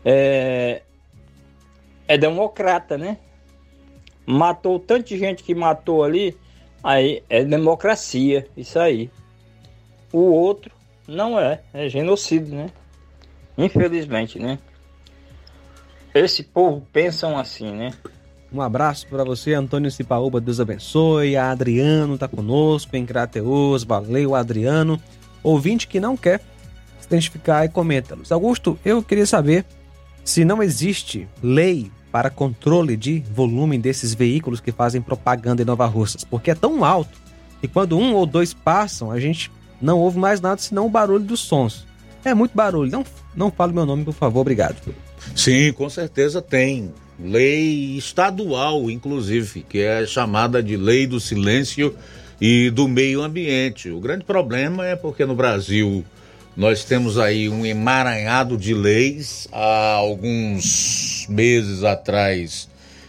É, 0.06 0.84
é 2.08 2.16
democrata, 2.16 2.96
né? 2.96 3.18
Matou 4.24 4.80
tanta 4.80 5.18
gente 5.18 5.44
que 5.44 5.56
matou 5.56 6.04
ali, 6.04 6.38
aí 6.84 7.24
é 7.28 7.44
democracia, 7.44 8.48
isso 8.56 8.78
aí. 8.78 9.10
O 10.12 10.20
outro 10.20 10.72
não 11.08 11.40
é, 11.40 11.60
é 11.74 11.90
genocídio, 11.90 12.56
né? 12.56 12.70
Infelizmente, 13.58 14.38
né? 14.38 14.60
Esse 16.14 16.44
povo 16.44 16.86
pensam 16.94 17.36
assim, 17.36 17.72
né? 17.72 17.94
Um 18.54 18.62
abraço 18.62 19.08
para 19.08 19.24
você, 19.24 19.56
Antônio 19.56 19.90
Cipaúba, 19.90 20.40
Deus 20.40 20.60
abençoe. 20.60 21.36
A 21.36 21.50
Adriano 21.50 22.16
tá 22.16 22.28
conosco 22.28 22.96
em 22.96 23.08
Crateus, 23.08 23.84
valeu, 23.84 24.36
Adriano. 24.36 25.02
Ouvinte 25.44 25.88
que 25.88 26.00
não 26.00 26.16
quer 26.16 26.40
se 27.00 27.08
identificar 27.08 27.66
e 27.66 27.70
comenta. 27.70 28.16
Luiz 28.16 28.32
Augusto, 28.32 28.80
eu 28.84 29.04
queria 29.04 29.26
saber 29.26 29.66
se 30.24 30.46
não 30.46 30.64
existe 30.64 31.28
lei 31.42 31.92
para 32.12 32.30
controle 32.30 32.96
de 32.96 33.20
volume 33.34 33.78
desses 33.78 34.14
veículos 34.14 34.60
que 34.60 34.72
fazem 34.72 35.02
propaganda 35.02 35.62
em 35.62 35.66
Nova 35.66 35.86
Russas, 35.86 36.24
porque 36.24 36.52
é 36.52 36.56
tão 36.56 36.86
alto 36.86 37.18
que 37.60 37.68
quando 37.68 37.98
um 37.98 38.14
ou 38.14 38.26
dois 38.26 38.54
passam, 38.54 39.12
a 39.12 39.20
gente 39.20 39.52
não 39.82 40.00
ouve 40.00 40.18
mais 40.18 40.40
nada 40.40 40.62
senão 40.62 40.86
o 40.86 40.90
barulho 40.90 41.26
dos 41.26 41.42
sons. 41.42 41.86
É 42.24 42.34
muito 42.34 42.56
barulho. 42.56 42.92
Não, 42.92 43.06
não 43.36 43.52
fale 43.52 43.74
meu 43.74 43.86
nome, 43.86 44.06
por 44.06 44.14
favor. 44.14 44.42
Obrigado. 44.42 44.78
Sim, 45.36 45.74
com 45.74 45.90
certeza 45.90 46.42
tem. 46.42 46.94
Lei 47.20 47.98
estadual, 47.98 48.90
inclusive, 48.90 49.66
que 49.68 49.80
é 49.80 50.06
chamada 50.06 50.64
de 50.64 50.78
Lei 50.78 51.06
do 51.06 51.20
Silêncio 51.20 51.96
e 52.46 52.70
do 52.70 52.90
Meio 52.90 53.22
Ambiente. 53.22 53.90
O 53.90 54.02
grande 54.02 54.26
problema 54.26 54.86
é 54.86 54.98
porque 54.98 55.26
no 55.26 55.34
Brasil 55.34 56.04
nós 56.58 56.84
temos 56.84 57.18
aí 57.18 57.48
um 57.48 57.66
emaranhado 57.66 58.58
de 58.58 58.74
leis. 58.74 59.48
Há 59.50 59.94
alguns 59.94 61.26
meses 61.30 61.86
atrás 61.86 62.68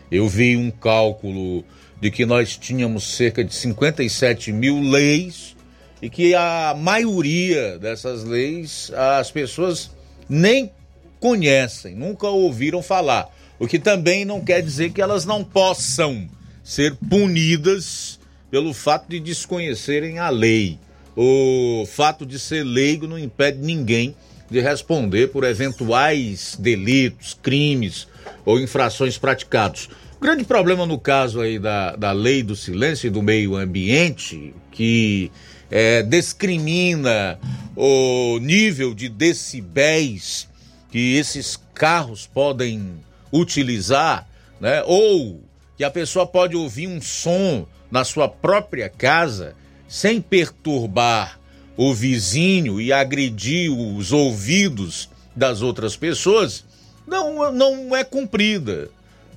eu 0.09 0.29
vi 0.29 0.57
um 0.57 0.71
cálculo 0.71 1.65
de 2.01 2.13
que 2.13 2.25
nós 2.25 2.57
tínhamos 2.57 3.17
cerca 3.17 3.43
de 3.43 3.53
57 3.53 4.53
mil 4.53 4.81
leis 4.81 5.57
e 6.01 6.09
que 6.09 6.33
a 6.37 6.73
maioria 6.79 7.77
dessas 7.77 8.23
leis 8.23 8.93
as 9.19 9.33
pessoas 9.33 9.91
nem 10.29 10.71
conhecem, 11.19 11.97
nunca 11.97 12.29
ouviram 12.29 12.85
falar. 12.85 13.29
O 13.59 13.67
que 13.67 13.81
também 13.81 14.25
não 14.25 14.41
quer 14.41 14.63
dizer 14.63 14.93
que 14.93 15.03
elas 15.03 15.25
não 15.25 15.43
possam 15.43 16.29
ser 16.63 16.95
punidas 17.11 18.21
pelo 18.55 18.73
fato 18.73 19.09
de 19.09 19.19
desconhecerem 19.19 20.21
a 20.21 20.31
lei. 20.31 20.79
O 21.17 21.85
fato 21.89 22.25
de 22.25 22.39
ser 22.39 22.63
leigo 22.63 23.05
não 23.05 23.19
impede 23.19 23.59
ninguém 23.59 24.15
de 24.49 24.61
responder 24.61 25.33
por 25.33 25.43
eventuais 25.43 26.57
delitos, 26.57 27.37
crimes 27.43 28.07
ou 28.45 28.61
infrações 28.61 29.19
praticados. 29.19 29.89
O 30.19 30.21
grande 30.21 30.45
problema 30.45 30.87
no 30.87 31.01
caso 31.01 31.41
aí 31.41 31.59
da, 31.59 31.97
da 31.97 32.13
lei 32.13 32.45
do 32.45 32.55
silêncio 32.55 33.09
e 33.09 33.11
do 33.11 33.21
meio 33.21 33.57
ambiente, 33.57 34.55
que 34.71 35.33
é, 35.69 36.05
discrimina 36.05 37.41
o 37.75 38.39
nível 38.39 38.95
de 38.95 39.09
decibéis 39.09 40.49
que 40.93 41.17
esses 41.17 41.59
carros 41.75 42.25
podem 42.33 42.89
utilizar, 43.33 44.29
né? 44.61 44.81
Ou 44.87 45.43
que 45.77 45.83
a 45.83 45.91
pessoa 45.91 46.25
pode 46.25 46.55
ouvir 46.55 46.87
um 46.87 47.03
som 47.03 47.67
na 47.95 48.03
sua 48.03 48.29
própria 48.29 48.89
casa 48.89 49.55
sem 49.87 50.21
perturbar 50.21 51.39
o 51.77 51.95
vizinho 51.95 52.81
e 52.81 52.93
agredir 52.93 53.71
os 53.71 54.11
ouvidos 54.11 55.09
das 55.37 55.63
outras 55.63 55.97
pessoas, 55.97 56.65
não, 57.07 57.53
não 57.53 57.95
é 57.95 58.03
cumprida. 58.03 58.91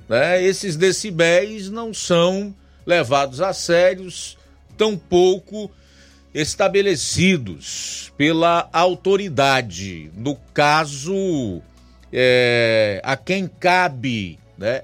Né? 0.08 0.42
Esses 0.42 0.74
decibéis 0.74 1.70
não 1.70 1.94
são 1.94 2.52
levados 2.84 3.40
a 3.40 3.52
sérios, 3.52 4.36
tampouco 4.76 5.70
estabelecidos 6.34 8.12
pela 8.16 8.68
autoridade. 8.72 10.10
No 10.16 10.34
caso, 10.52 11.62
é, 12.12 13.00
a 13.04 13.16
quem 13.16 13.46
cabe 13.46 14.36
né, 14.58 14.82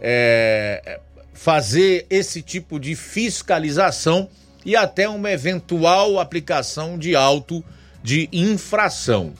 é, 0.00 1.00
fazer 1.34 2.06
esse 2.08 2.40
tipo 2.40 2.78
de 2.78 2.94
fiscalização 2.94 4.28
e 4.64 4.74
até 4.76 5.08
uma 5.08 5.30
eventual 5.30 6.18
aplicação 6.18 6.96
de 6.96 7.14
auto 7.14 7.62
de 8.02 8.28
infração. 8.32 9.34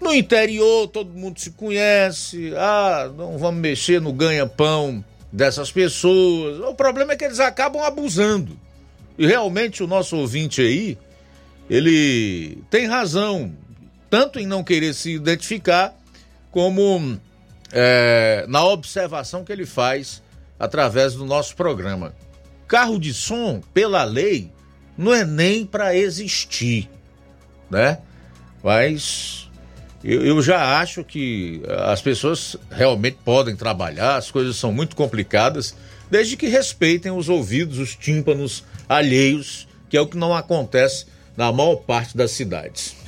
No 0.00 0.12
interior, 0.12 0.88
todo 0.88 1.10
mundo 1.10 1.38
se 1.38 1.50
conhece, 1.52 2.52
ah, 2.56 3.10
não 3.16 3.38
vamos 3.38 3.60
mexer 3.60 4.00
no 4.00 4.12
ganha-pão 4.12 5.04
dessas 5.32 5.70
pessoas. 5.70 6.60
O 6.60 6.74
problema 6.74 7.12
é 7.12 7.16
que 7.16 7.24
eles 7.24 7.40
acabam 7.40 7.82
abusando. 7.82 8.58
E 9.16 9.26
realmente 9.26 9.82
o 9.82 9.86
nosso 9.86 10.16
ouvinte 10.16 10.60
aí, 10.60 10.98
ele 11.70 12.58
tem 12.70 12.86
razão, 12.86 13.52
tanto 14.10 14.38
em 14.38 14.46
não 14.46 14.64
querer 14.64 14.94
se 14.94 15.12
identificar, 15.12 15.94
como 16.50 17.18
é, 17.72 18.44
na 18.48 18.64
observação 18.64 19.44
que 19.44 19.52
ele 19.52 19.66
faz 19.66 20.22
através 20.58 21.14
do 21.14 21.24
nosso 21.24 21.54
programa. 21.56 22.14
Carro 22.66 22.98
de 22.98 23.12
som, 23.12 23.60
pela 23.72 24.04
lei, 24.04 24.50
não 24.96 25.12
é 25.12 25.24
nem 25.24 25.66
para 25.66 25.96
existir, 25.96 26.88
né? 27.70 27.98
Mas 28.62 29.50
eu, 30.02 30.24
eu, 30.24 30.42
já 30.42 30.78
acho 30.78 31.04
que 31.04 31.62
as 31.86 32.00
pessoas 32.00 32.56
realmente 32.70 33.18
podem 33.24 33.56
trabalhar, 33.56 34.16
as 34.16 34.30
coisas 34.30 34.56
são 34.56 34.72
muito 34.72 34.96
complicadas, 34.96 35.74
desde 36.10 36.36
que 36.36 36.46
respeitem 36.46 37.12
os 37.12 37.28
ouvidos, 37.28 37.78
os 37.78 37.94
tímpanos 37.94 38.64
alheios, 38.88 39.68
que 39.88 39.96
é 39.96 40.00
o 40.00 40.06
que 40.06 40.16
não 40.16 40.34
acontece 40.34 41.06
na 41.36 41.52
maior 41.52 41.76
parte 41.76 42.16
das 42.16 42.30
cidades. 42.30 43.03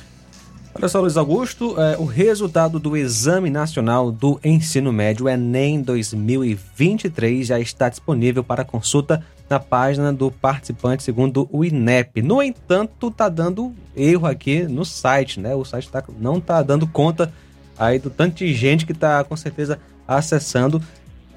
Olha 0.79 0.87
só, 0.87 1.01
Luiz 1.01 1.17
Augusto, 1.17 1.75
é, 1.81 1.97
o 1.97 2.05
resultado 2.05 2.79
do 2.79 2.95
Exame 2.95 3.49
Nacional 3.49 4.11
do 4.11 4.39
Ensino 4.43 4.93
Médio 4.93 5.27
Enem 5.27 5.81
2023 5.81 7.47
já 7.47 7.59
está 7.59 7.89
disponível 7.89 8.43
para 8.43 8.63
consulta 8.63 9.25
na 9.49 9.59
página 9.59 10.13
do 10.13 10.29
participante, 10.29 11.01
segundo 11.01 11.49
o 11.51 11.65
INEP. 11.65 12.21
No 12.21 12.43
entanto, 12.43 13.07
está 13.07 13.27
dando 13.27 13.73
erro 13.95 14.27
aqui 14.27 14.67
no 14.67 14.85
site, 14.85 15.39
né? 15.39 15.55
O 15.55 15.65
site 15.65 15.89
tá, 15.89 16.03
não 16.19 16.37
está 16.37 16.61
dando 16.61 16.85
conta 16.85 17.33
aí 17.75 17.97
do 17.97 18.11
tanto 18.11 18.35
de 18.35 18.53
gente 18.53 18.85
que 18.85 18.91
está 18.91 19.23
com 19.23 19.35
certeza 19.35 19.79
acessando. 20.07 20.79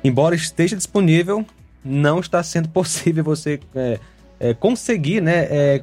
Embora 0.04 0.34
esteja 0.34 0.76
disponível, 0.76 1.46
não 1.82 2.20
está 2.20 2.42
sendo 2.42 2.68
possível 2.70 3.24
você 3.24 3.58
é, 3.74 3.98
é, 4.38 4.52
conseguir, 4.52 5.22
né? 5.22 5.80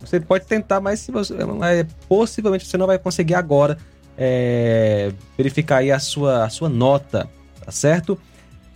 Você 0.00 0.18
pode 0.18 0.46
tentar, 0.46 0.80
mas 0.80 1.00
se 1.00 1.12
você, 1.12 1.34
é, 1.34 1.86
possivelmente 2.08 2.66
você 2.66 2.76
não 2.78 2.86
vai 2.86 2.98
conseguir 2.98 3.34
agora 3.34 3.76
é, 4.16 5.12
verificar 5.36 5.78
aí 5.78 5.92
a 5.92 5.98
sua, 5.98 6.44
a 6.44 6.48
sua 6.48 6.68
nota, 6.68 7.28
tá 7.64 7.70
certo? 7.70 8.18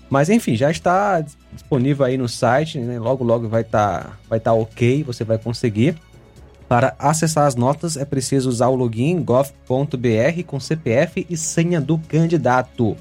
Mas 0.08 0.28
enfim, 0.28 0.54
já 0.54 0.70
está 0.70 1.24
disponível 1.52 2.04
aí 2.04 2.16
no 2.16 2.28
site, 2.28 2.78
né? 2.78 2.98
logo 2.98 3.24
logo 3.24 3.48
vai 3.48 3.62
estar 3.62 4.04
tá, 4.04 4.12
vai 4.28 4.38
tá 4.38 4.52
ok, 4.52 5.02
você 5.02 5.24
vai 5.24 5.38
conseguir. 5.38 5.96
Para 6.68 6.94
acessar 6.98 7.46
as 7.46 7.54
notas 7.54 7.96
é 7.96 8.04
preciso 8.04 8.48
usar 8.48 8.68
o 8.68 8.74
login 8.74 9.22
gov.br 9.22 10.42
com 10.46 10.58
CPF 10.60 11.26
e 11.28 11.36
senha 11.36 11.80
do 11.80 11.98
candidato. 11.98 12.96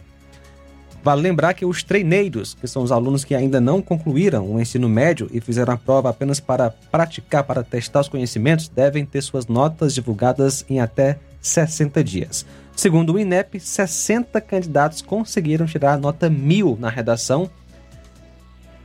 Vale 1.04 1.22
lembrar 1.22 1.54
que 1.54 1.66
os 1.66 1.84
treineiros, 1.84 2.54
que 2.54 2.66
são 2.66 2.82
os 2.82 2.90
alunos 2.90 3.26
que 3.26 3.36
ainda 3.36 3.60
não 3.60 3.82
concluíram 3.82 4.50
o 4.50 4.62
ensino 4.62 4.88
médio 4.88 5.30
e 5.34 5.42
fizeram 5.42 5.74
a 5.74 5.78
prova 5.78 6.10
apenas 6.10 6.40
para 6.40 6.70
praticar, 6.70 7.44
para 7.44 7.62
testar 7.62 8.00
os 8.00 8.08
conhecimentos, 8.08 8.70
devem 8.70 9.06
ter 9.06 9.22
suas 9.22 9.46
notas 9.46 9.94
divulgadas 9.94 10.66
em 10.70 10.80
até 10.80 11.20
60 11.42 12.02
dias. 12.02 12.46
Segundo 12.74 13.14
o 13.14 13.20
INEP, 13.20 13.60
60 13.60 14.40
candidatos 14.40 15.02
conseguiram 15.02 15.66
tirar 15.66 15.96
a 15.96 15.98
nota 15.98 16.30
mil 16.30 16.78
na 16.80 16.90
redação, 16.90 17.50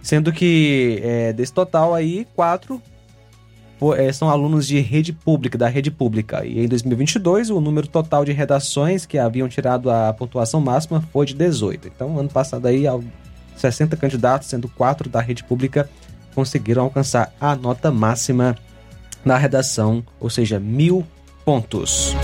sendo 0.03 0.33
que 0.33 1.01
é, 1.05 1.33
desse 1.33 1.53
total 1.53 1.95
aí, 1.95 2.27
quatro 2.35 2.83
são 4.13 4.29
alunos 4.29 4.67
de 4.67 4.81
rede 4.81 5.13
pública, 5.13 5.57
da 5.57 5.69
rede 5.69 5.91
pública. 5.91 6.45
E 6.45 6.65
em 6.65 6.69
2022, 6.69 7.51
o 7.51 7.61
número 7.61 7.87
total 7.87 8.25
de 8.25 8.33
redações 8.33 9.07
que 9.07 9.19
haviam 9.19 9.49
tirado 9.49 9.91
a 9.91 10.13
pontuação 10.13 10.61
máxima 10.61 11.03
foi 11.13 11.27
de 11.27 11.35
18. 11.35 11.89
Então, 11.89 12.19
ano 12.19 12.29
passado 12.29 12.67
aí, 12.67 12.85
60 13.57 13.97
candidatos, 13.97 14.49
sendo 14.49 14.69
quatro 14.69 15.09
da 15.09 15.21
rede 15.21 15.45
pública, 15.45 15.89
conseguiram 16.35 16.85
alcançar 16.85 17.33
a 17.41 17.55
nota 17.57 17.91
máxima 17.91 18.57
na 19.25 19.37
redação, 19.37 20.05
ou 20.21 20.31
seja, 20.31 20.59
mil 20.59 21.07
pontos. 21.45 22.15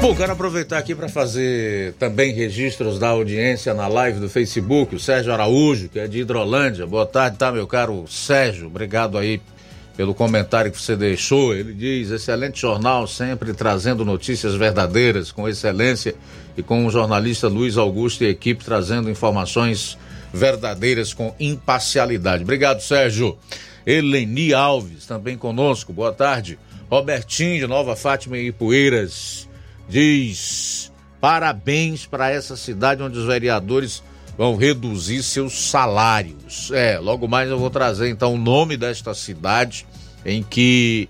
Bom, 0.00 0.14
quero 0.14 0.32
aproveitar 0.32 0.78
aqui 0.78 0.94
para 0.94 1.10
fazer 1.10 1.92
também 1.94 2.32
registros 2.32 2.98
da 2.98 3.08
audiência 3.08 3.74
na 3.74 3.86
live 3.86 4.18
do 4.18 4.30
Facebook. 4.30 4.94
O 4.94 4.98
Sérgio 5.00 5.30
Araújo, 5.30 5.90
que 5.90 5.98
é 5.98 6.08
de 6.08 6.20
Hidrolândia. 6.20 6.86
Boa 6.86 7.04
tarde, 7.04 7.36
tá, 7.36 7.52
meu 7.52 7.66
caro 7.66 8.06
Sérgio? 8.08 8.68
Obrigado 8.68 9.18
aí 9.18 9.42
pelo 10.00 10.14
comentário 10.14 10.72
que 10.72 10.80
você 10.80 10.96
deixou. 10.96 11.54
Ele 11.54 11.74
diz: 11.74 12.10
excelente 12.10 12.58
jornal, 12.58 13.06
sempre 13.06 13.52
trazendo 13.52 14.02
notícias 14.02 14.54
verdadeiras, 14.54 15.30
com 15.30 15.46
excelência, 15.46 16.14
e 16.56 16.62
com 16.62 16.86
o 16.86 16.90
jornalista 16.90 17.48
Luiz 17.48 17.76
Augusto 17.76 18.24
e 18.24 18.28
equipe 18.28 18.64
trazendo 18.64 19.10
informações 19.10 19.98
verdadeiras 20.32 21.12
com 21.12 21.34
imparcialidade. 21.38 22.44
Obrigado, 22.44 22.80
Sérgio. 22.80 23.36
Eleni 23.84 24.54
Alves, 24.54 25.04
também 25.04 25.36
conosco. 25.36 25.92
Boa 25.92 26.14
tarde. 26.14 26.58
Robertinho 26.88 27.58
de 27.58 27.66
Nova 27.66 27.94
Fátima 27.94 28.38
e 28.38 28.46
Ipueiras 28.46 29.46
diz: 29.86 30.90
parabéns 31.20 32.06
para 32.06 32.30
essa 32.30 32.56
cidade 32.56 33.02
onde 33.02 33.18
os 33.18 33.26
vereadores 33.26 34.02
vão 34.36 34.56
reduzir 34.56 35.22
seus 35.22 35.70
salários. 35.70 36.70
É, 36.72 36.98
logo 36.98 37.28
mais 37.28 37.50
eu 37.50 37.58
vou 37.58 37.70
trazer 37.70 38.08
então 38.08 38.34
o 38.34 38.38
nome 38.38 38.76
desta 38.76 39.14
cidade 39.14 39.86
em 40.24 40.42
que 40.42 41.08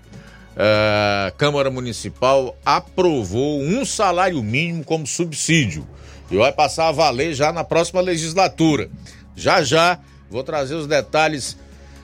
uh, 0.55 1.27
a 1.27 1.31
Câmara 1.31 1.69
Municipal 1.69 2.55
aprovou 2.65 3.61
um 3.61 3.85
salário 3.85 4.41
mínimo 4.41 4.83
como 4.83 5.05
subsídio 5.05 5.87
e 6.29 6.37
vai 6.37 6.51
passar 6.51 6.87
a 6.87 6.91
valer 6.91 7.33
já 7.33 7.51
na 7.51 7.63
próxima 7.63 8.01
legislatura. 8.01 8.89
Já 9.35 9.63
já 9.63 9.99
vou 10.29 10.43
trazer 10.43 10.75
os 10.75 10.87
detalhes 10.87 11.57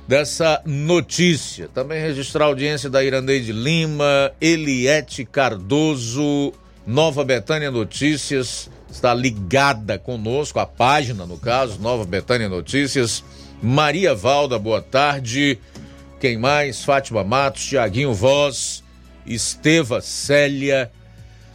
dessa 0.07 0.61
notícia. 0.65 1.69
Também 1.73 2.01
registrar 2.01 2.45
a 2.45 2.47
audiência 2.47 2.89
da 2.89 3.03
Irandeide 3.03 3.51
Lima, 3.51 4.31
Eliette 4.39 5.25
Cardoso, 5.25 6.53
Nova 6.85 7.23
Betânia 7.25 7.69
Notícias 7.69 8.69
está 8.97 9.13
ligada 9.13 9.97
conosco, 9.97 10.59
a 10.59 10.65
página, 10.65 11.25
no 11.25 11.37
caso, 11.37 11.79
Nova 11.79 12.03
Betânia 12.03 12.49
Notícias. 12.49 13.23
Maria 13.61 14.13
Valda, 14.13 14.57
boa 14.59 14.81
tarde. 14.81 15.59
Quem 16.19 16.37
mais? 16.37 16.83
Fátima 16.83 17.23
Matos, 17.23 17.65
Tiaguinho 17.65 18.13
Voz, 18.13 18.83
Esteva 19.25 20.01
Célia, 20.01 20.91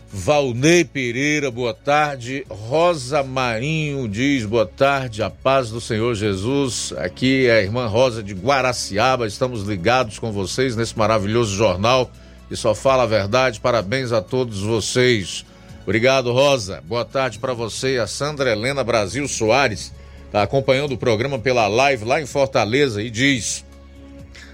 Valnei 0.09 0.85
Pereira, 0.85 1.51
boa 1.51 1.75
tarde. 1.75 2.47
Rosa 2.49 3.25
Marinho 3.25 4.09
diz 4.09 4.45
boa 4.45 4.67
tarde, 4.67 5.23
a 5.23 5.31
paz 5.31 5.71
do 5.71 5.81
Senhor 5.81 6.15
Jesus. 6.15 6.95
Aqui 6.97 7.47
é 7.47 7.59
a 7.59 7.63
irmã 7.63 7.87
Rosa 7.87 8.23
de 8.23 8.35
Guaraciaba, 8.35 9.27
estamos 9.27 9.65
ligados 9.65 10.19
com 10.19 10.31
vocês 10.31 10.77
nesse 10.77 10.97
maravilhoso 10.97 11.57
jornal 11.57 12.11
que 12.49 12.55
só 12.55 12.75
fala 12.75 13.03
a 13.03 13.07
verdade. 13.07 13.59
Parabéns 13.59 14.13
a 14.13 14.23
todos 14.23 14.61
vocês. 14.61 15.45
Obrigado, 15.83 16.33
Rosa. 16.33 16.81
Boa 16.85 17.05
tarde 17.05 17.39
para 17.39 17.53
você. 17.53 17.99
A 17.99 18.07
Sandra 18.07 18.53
Helena 18.53 18.85
Brasil 18.85 19.27
Soares 19.27 19.93
está 20.27 20.43
acompanhando 20.43 20.93
o 20.93 20.99
programa 20.99 21.39
pela 21.39 21.67
live 21.67 22.05
lá 22.05 22.21
em 22.21 22.27
Fortaleza 22.27 23.03
e 23.03 23.11
diz: 23.11 23.65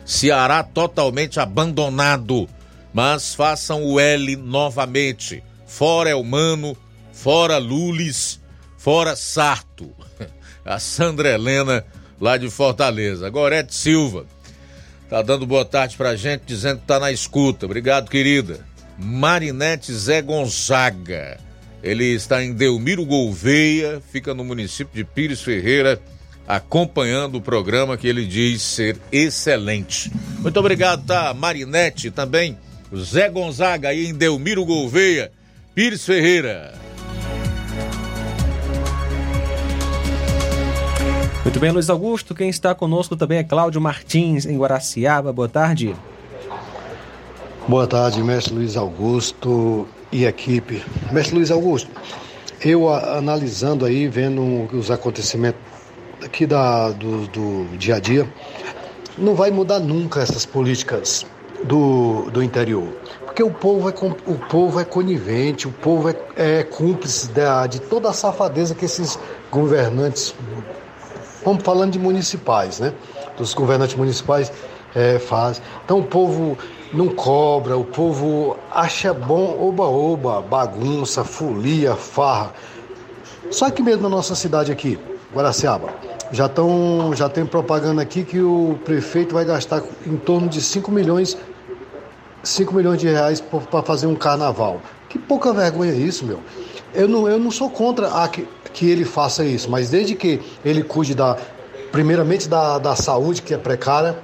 Ceará 0.04 0.62
totalmente 0.62 1.38
abandonado, 1.38 2.48
mas 2.92 3.34
façam 3.34 3.84
o 3.84 4.00
L 4.00 4.36
novamente. 4.36 5.42
Fora 5.66 6.08
Elmano, 6.08 6.76
fora 7.12 7.58
Lules, 7.58 8.40
fora 8.78 9.14
Sarto. 9.14 9.90
A 10.64 10.78
Sandra 10.78 11.30
Helena 11.30 11.84
lá 12.20 12.36
de 12.36 12.50
Fortaleza. 12.50 13.28
Gorete 13.30 13.74
Silva 13.74 14.26
tá 15.08 15.22
dando 15.22 15.46
boa 15.46 15.64
tarde 15.64 15.96
pra 15.96 16.16
gente, 16.16 16.42
dizendo 16.46 16.80
que 16.80 16.86
tá 16.86 17.00
na 17.00 17.10
escuta. 17.10 17.64
Obrigado, 17.64 18.10
querida. 18.10 18.67
Marinete 18.98 19.92
Zé 19.92 20.20
Gonzaga. 20.20 21.38
Ele 21.82 22.04
está 22.06 22.42
em 22.42 22.52
Delmiro 22.52 23.04
Gouveia, 23.04 24.02
fica 24.10 24.34
no 24.34 24.44
município 24.44 24.92
de 24.94 25.04
Pires 25.04 25.40
Ferreira, 25.40 26.00
acompanhando 26.46 27.36
o 27.36 27.40
programa 27.40 27.96
que 27.96 28.08
ele 28.08 28.26
diz 28.26 28.62
ser 28.62 28.98
excelente. 29.12 30.10
Muito 30.40 30.58
obrigado, 30.58 31.06
tá? 31.06 31.32
Marinete 31.32 32.10
também, 32.10 32.58
Zé 32.96 33.28
Gonzaga 33.28 33.90
aí 33.90 34.06
em 34.06 34.14
Delmiro 34.14 34.64
Gouveia, 34.64 35.30
Pires 35.74 36.04
Ferreira. 36.04 36.74
Muito 41.44 41.60
bem, 41.60 41.70
Luiz 41.70 41.88
Augusto. 41.88 42.34
Quem 42.34 42.50
está 42.50 42.74
conosco 42.74 43.16
também 43.16 43.38
é 43.38 43.44
Cláudio 43.44 43.80
Martins, 43.80 44.44
em 44.44 44.58
Guaraciaba. 44.58 45.32
Boa 45.32 45.48
tarde. 45.48 45.94
Boa 47.68 47.86
tarde, 47.86 48.22
mestre 48.22 48.54
Luiz 48.54 48.78
Augusto 48.78 49.86
e 50.10 50.24
equipe. 50.24 50.82
Mestre 51.12 51.34
Luiz 51.34 51.50
Augusto, 51.50 51.90
eu 52.64 52.88
analisando 52.88 53.84
aí, 53.84 54.08
vendo 54.08 54.66
os 54.72 54.90
acontecimentos 54.90 55.60
aqui 56.24 56.46
da, 56.46 56.88
do, 56.88 57.26
do 57.26 57.76
dia 57.76 57.96
a 57.96 58.00
dia, 58.00 58.26
não 59.18 59.34
vai 59.34 59.50
mudar 59.50 59.80
nunca 59.80 60.22
essas 60.22 60.46
políticas 60.46 61.26
do, 61.62 62.30
do 62.30 62.42
interior. 62.42 62.88
Porque 63.26 63.42
o 63.42 63.50
povo 63.50 63.90
é, 63.90 63.92
o 64.26 64.38
povo 64.48 64.80
é 64.80 64.84
conivente, 64.86 65.68
o 65.68 65.70
povo 65.70 66.08
é, 66.08 66.16
é 66.36 66.62
cúmplice 66.62 67.28
da, 67.32 67.66
de 67.66 67.82
toda 67.82 68.08
a 68.08 68.14
safadeza 68.14 68.74
que 68.74 68.86
esses 68.86 69.18
governantes, 69.52 70.34
vamos 71.44 71.62
falando 71.62 71.92
de 71.92 71.98
municipais, 71.98 72.80
né? 72.80 72.94
Dos 73.36 73.52
governantes 73.52 73.94
municipais 73.94 74.50
é, 74.98 75.18
fazem. 75.18 75.62
Então 75.84 76.00
o 76.00 76.04
povo 76.04 76.58
não 76.92 77.08
cobra, 77.08 77.76
o 77.76 77.84
povo 77.84 78.56
acha 78.70 79.14
bom 79.14 79.56
oba-oba, 79.60 80.42
bagunça, 80.42 81.22
folia, 81.22 81.94
farra. 81.94 82.52
Só 83.50 83.70
que 83.70 83.80
mesmo 83.80 84.02
na 84.02 84.08
nossa 84.08 84.34
cidade 84.34 84.72
aqui, 84.72 84.98
Guaraciaba, 85.32 85.90
já, 86.32 86.48
tão, 86.48 87.12
já 87.14 87.28
tem 87.28 87.46
propaganda 87.46 88.02
aqui 88.02 88.24
que 88.24 88.40
o 88.40 88.78
prefeito 88.84 89.34
vai 89.34 89.44
gastar 89.44 89.82
em 90.04 90.16
torno 90.16 90.48
de 90.48 90.60
5 90.60 90.90
milhões, 90.90 91.38
5 92.42 92.74
milhões 92.74 93.00
de 93.00 93.08
reais 93.08 93.40
para 93.40 93.82
fazer 93.82 94.06
um 94.06 94.16
carnaval. 94.16 94.80
Que 95.08 95.18
pouca 95.18 95.52
vergonha 95.52 95.92
é 95.92 95.96
isso, 95.96 96.26
meu. 96.26 96.40
Eu 96.92 97.06
não, 97.06 97.28
eu 97.28 97.38
não 97.38 97.50
sou 97.50 97.70
contra 97.70 98.08
a 98.08 98.28
que, 98.28 98.46
que 98.72 98.90
ele 98.90 99.04
faça 99.04 99.44
isso, 99.44 99.70
mas 99.70 99.90
desde 99.90 100.14
que 100.14 100.40
ele 100.64 100.82
cuide 100.82 101.14
da, 101.14 101.36
primeiramente 101.92 102.48
da, 102.48 102.78
da 102.78 102.96
saúde, 102.96 103.40
que 103.40 103.54
é 103.54 103.58
precária, 103.58 104.18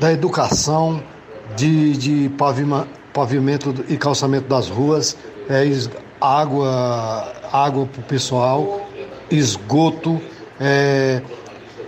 da 0.00 0.12
educação, 0.12 1.02
de, 1.56 1.92
de 1.96 2.28
pavima, 2.30 2.86
pavimento 3.12 3.84
e 3.88 3.96
calçamento 3.96 4.48
das 4.48 4.68
ruas, 4.68 5.16
é, 5.48 5.64
água, 6.20 7.32
água 7.52 7.86
para 7.86 8.00
o 8.00 8.04
pessoal, 8.04 8.86
esgoto, 9.30 10.20
é, 10.60 11.22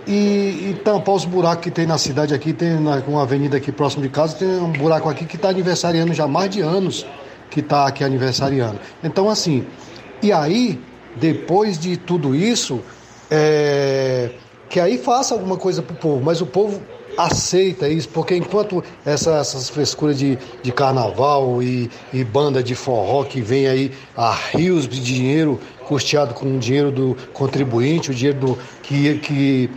e, 0.07 0.71
e, 0.71 0.81
tampar 0.83 1.13
os 1.13 1.25
buracos 1.25 1.63
que 1.63 1.71
tem 1.71 1.85
na 1.85 1.97
cidade 1.97 2.33
aqui, 2.33 2.51
tem 2.51 2.79
na, 2.79 2.95
uma 3.07 3.21
avenida 3.21 3.57
aqui 3.57 3.71
próximo 3.71 4.01
de 4.01 4.09
casa, 4.09 4.35
tem 4.35 4.47
um 4.47 4.71
buraco 4.71 5.07
aqui 5.07 5.25
que 5.25 5.35
está 5.35 5.49
aniversariando 5.49 6.13
já 6.13 6.27
mais 6.27 6.49
de 6.49 6.61
anos 6.61 7.05
que 7.51 7.59
está 7.59 7.85
aqui 7.85 8.03
aniversariando. 8.03 8.79
Então 9.03 9.29
assim, 9.29 9.65
e 10.21 10.31
aí, 10.31 10.81
depois 11.15 11.77
de 11.77 11.95
tudo 11.95 12.35
isso, 12.35 12.81
é, 13.29 14.31
que 14.67 14.79
aí 14.79 14.97
faça 14.97 15.33
alguma 15.33 15.57
coisa 15.57 15.81
para 15.81 15.93
o 15.93 15.97
povo, 15.97 16.23
mas 16.23 16.41
o 16.41 16.45
povo 16.45 16.81
aceita 17.19 17.89
isso, 17.89 18.07
porque 18.09 18.35
enquanto 18.35 18.81
essa, 19.05 19.35
essas 19.35 19.69
frescuras 19.69 20.17
de, 20.17 20.37
de 20.63 20.71
carnaval 20.71 21.61
e, 21.61 21.89
e 22.13 22.23
banda 22.23 22.63
de 22.63 22.75
forró 22.75 23.25
que 23.25 23.41
vem 23.41 23.67
aí 23.67 23.91
a 24.15 24.33
rios 24.33 24.87
de 24.87 25.01
dinheiro, 25.01 25.59
custeado 25.85 26.33
com 26.33 26.55
o 26.55 26.59
dinheiro 26.59 26.91
do 26.91 27.17
contribuinte, 27.33 28.11
o 28.11 28.13
dinheiro 28.13 28.39
do, 28.39 28.57
que, 28.81 29.17
que 29.19 29.69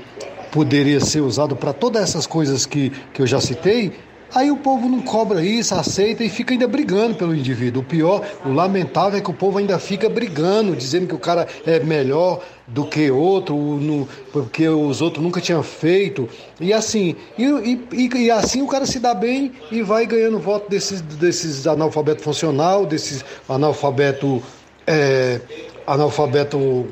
poderia 0.52 1.00
ser 1.00 1.20
usado 1.20 1.56
para 1.56 1.72
todas 1.72 2.02
essas 2.02 2.26
coisas 2.26 2.64
que, 2.64 2.90
que 3.12 3.20
eu 3.20 3.26
já 3.26 3.40
citei, 3.40 3.92
Aí 4.34 4.50
o 4.50 4.56
povo 4.56 4.88
não 4.88 5.02
cobra 5.02 5.44
isso, 5.44 5.74
aceita 5.74 6.24
e 6.24 6.28
fica 6.30 6.54
ainda 6.54 6.66
brigando 6.66 7.14
pelo 7.14 7.34
indivíduo. 7.34 7.82
O 7.82 7.84
pior, 7.84 8.26
o 8.46 8.52
lamentável 8.52 9.18
é 9.18 9.22
que 9.22 9.30
o 9.30 9.34
povo 9.34 9.58
ainda 9.58 9.78
fica 9.78 10.08
brigando, 10.08 10.74
dizendo 10.74 11.06
que 11.06 11.14
o 11.14 11.18
cara 11.18 11.46
é 11.66 11.78
melhor 11.80 12.42
do 12.66 12.86
que 12.86 13.10
outro, 13.10 13.54
no, 13.54 14.08
porque 14.32 14.66
os 14.66 15.02
outros 15.02 15.22
nunca 15.22 15.38
tinham 15.38 15.62
feito. 15.62 16.26
E 16.58 16.72
assim, 16.72 17.14
e, 17.36 17.44
e, 17.92 18.08
e, 18.14 18.30
assim 18.30 18.62
o 18.62 18.66
cara 18.66 18.86
se 18.86 18.98
dá 18.98 19.12
bem 19.12 19.52
e 19.70 19.82
vai 19.82 20.06
ganhando 20.06 20.38
voto 20.38 20.70
desses, 20.70 21.02
desses 21.02 21.66
analfabeto 21.66 22.22
funcional, 22.22 22.86
desses 22.86 23.22
analfabeto, 23.46 24.42
é, 24.86 25.42
analfabeto 25.86 26.86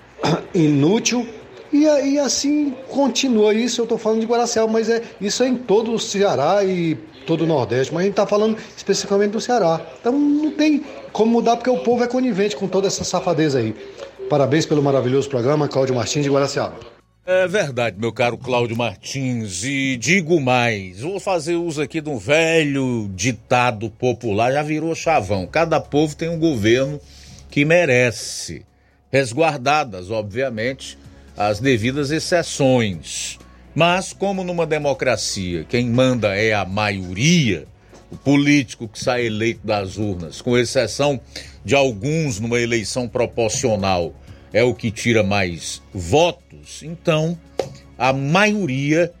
inútil 0.52 1.26
e, 1.74 2.12
e 2.12 2.18
assim 2.20 2.72
continua. 2.88 3.52
Isso 3.52 3.80
eu 3.80 3.84
estou 3.84 3.98
falando 3.98 4.20
de 4.20 4.26
Guaraciaba, 4.26 4.70
mas 4.70 4.88
é, 4.88 5.02
isso 5.20 5.42
é 5.42 5.48
em 5.48 5.56
todo 5.56 5.92
o 5.92 5.98
Ceará 5.98 6.64
e 6.64 6.94
todo 7.26 7.42
o 7.42 7.46
Nordeste, 7.46 7.92
mas 7.92 8.02
a 8.02 8.04
gente 8.04 8.12
está 8.12 8.26
falando 8.26 8.56
especificamente 8.76 9.32
do 9.32 9.40
Ceará. 9.40 9.80
Então 10.00 10.12
não 10.12 10.52
tem 10.52 10.84
como 11.12 11.32
mudar, 11.32 11.56
porque 11.56 11.70
o 11.70 11.78
povo 11.78 12.04
é 12.04 12.06
conivente 12.06 12.54
com 12.54 12.68
toda 12.68 12.86
essa 12.86 13.02
safadeza 13.02 13.58
aí. 13.58 13.74
Parabéns 14.30 14.64
pelo 14.64 14.82
maravilhoso 14.82 15.28
programa, 15.28 15.66
Cláudio 15.66 15.94
Martins 15.94 16.22
de 16.22 16.30
Guaraciaba. 16.30 16.76
É 17.26 17.48
verdade, 17.48 17.96
meu 17.98 18.12
caro 18.12 18.36
Cláudio 18.36 18.76
Martins, 18.76 19.64
e 19.64 19.96
digo 19.96 20.38
mais, 20.40 21.00
vou 21.00 21.18
fazer 21.18 21.56
uso 21.56 21.80
aqui 21.80 22.02
de 22.02 22.10
um 22.10 22.18
velho 22.18 23.10
ditado 23.14 23.88
popular, 23.88 24.52
já 24.52 24.62
virou 24.62 24.94
chavão. 24.94 25.46
Cada 25.46 25.80
povo 25.80 26.14
tem 26.14 26.28
um 26.28 26.38
governo 26.38 27.00
que 27.50 27.64
merece, 27.64 28.66
resguardadas, 29.10 30.10
obviamente, 30.10 30.98
as 31.36 31.60
devidas 31.60 32.10
exceções. 32.10 33.38
Mas, 33.74 34.12
como 34.12 34.44
numa 34.44 34.66
democracia 34.66 35.64
quem 35.68 35.88
manda 35.88 36.36
é 36.36 36.52
a 36.52 36.64
maioria, 36.64 37.66
o 38.10 38.16
político 38.16 38.86
que 38.86 38.98
sai 38.98 39.26
eleito 39.26 39.66
das 39.66 39.96
urnas, 39.96 40.40
com 40.40 40.56
exceção 40.56 41.20
de 41.64 41.74
alguns 41.74 42.38
numa 42.38 42.60
eleição 42.60 43.08
proporcional, 43.08 44.14
é 44.52 44.62
o 44.62 44.72
que 44.72 44.92
tira 44.92 45.24
mais 45.24 45.82
votos, 45.92 46.82
então 46.84 47.36
a 47.98 48.12
maioria 48.12 49.12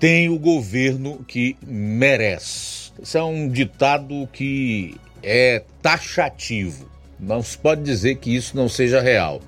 tem 0.00 0.30
o 0.30 0.38
governo 0.38 1.22
que 1.28 1.56
merece. 1.66 2.92
Isso 3.00 3.18
é 3.18 3.22
um 3.22 3.48
ditado 3.48 4.28
que 4.32 4.96
é 5.22 5.62
taxativo. 5.82 6.90
Não 7.20 7.42
se 7.42 7.56
pode 7.56 7.82
dizer 7.82 8.16
que 8.16 8.34
isso 8.34 8.56
não 8.56 8.68
seja 8.68 9.00
real. 9.00 9.40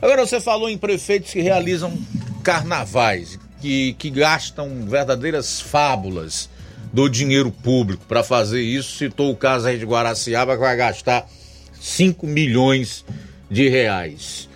Agora 0.00 0.24
você 0.24 0.40
falou 0.40 0.70
em 0.70 0.78
prefeitos 0.78 1.32
que 1.32 1.40
realizam 1.40 1.98
carnavais, 2.44 3.38
que, 3.60 3.94
que 3.94 4.10
gastam 4.10 4.86
verdadeiras 4.86 5.60
fábulas 5.60 6.48
do 6.92 7.08
dinheiro 7.08 7.50
público 7.50 8.04
para 8.06 8.22
fazer 8.22 8.60
isso. 8.60 8.96
Citou 8.96 9.30
o 9.30 9.36
caso 9.36 9.66
aí 9.66 9.78
de 9.78 9.84
Guaraciaba, 9.84 10.54
que 10.54 10.60
vai 10.60 10.76
gastar 10.76 11.28
5 11.80 12.26
milhões 12.26 13.04
de 13.50 13.68
reais. 13.68 14.48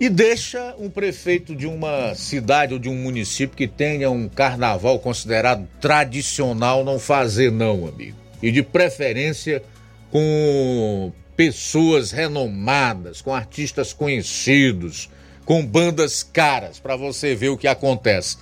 E 0.00 0.08
deixa 0.08 0.74
um 0.78 0.90
prefeito 0.90 1.54
de 1.54 1.66
uma 1.66 2.14
cidade 2.14 2.72
ou 2.72 2.80
de 2.80 2.88
um 2.88 2.96
município 2.96 3.56
que 3.56 3.68
tenha 3.68 4.10
um 4.10 4.28
carnaval 4.28 4.98
considerado 4.98 5.68
tradicional 5.80 6.82
não 6.82 6.98
fazer, 6.98 7.52
não, 7.52 7.86
amigo. 7.86 8.16
E 8.42 8.50
de 8.50 8.62
preferência 8.62 9.62
com 10.10 11.12
pessoas 11.42 12.12
renomadas, 12.12 13.20
com 13.20 13.34
artistas 13.34 13.92
conhecidos, 13.92 15.10
com 15.44 15.66
bandas 15.66 16.22
caras, 16.22 16.78
para 16.78 16.94
você 16.94 17.34
ver 17.34 17.48
o 17.48 17.58
que 17.58 17.66
acontece. 17.66 18.36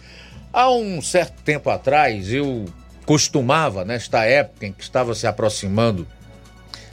Há 0.53 0.71
um 0.71 1.01
certo 1.01 1.43
tempo 1.43 1.71
atrás, 1.71 2.31
eu 2.31 2.67
costumava, 3.07 3.87
nesta 3.87 4.27
época 4.27 4.67
em 4.67 4.73
que 4.73 4.83
estava 4.83 5.15
se 5.15 5.27
aproximando 5.27 6.07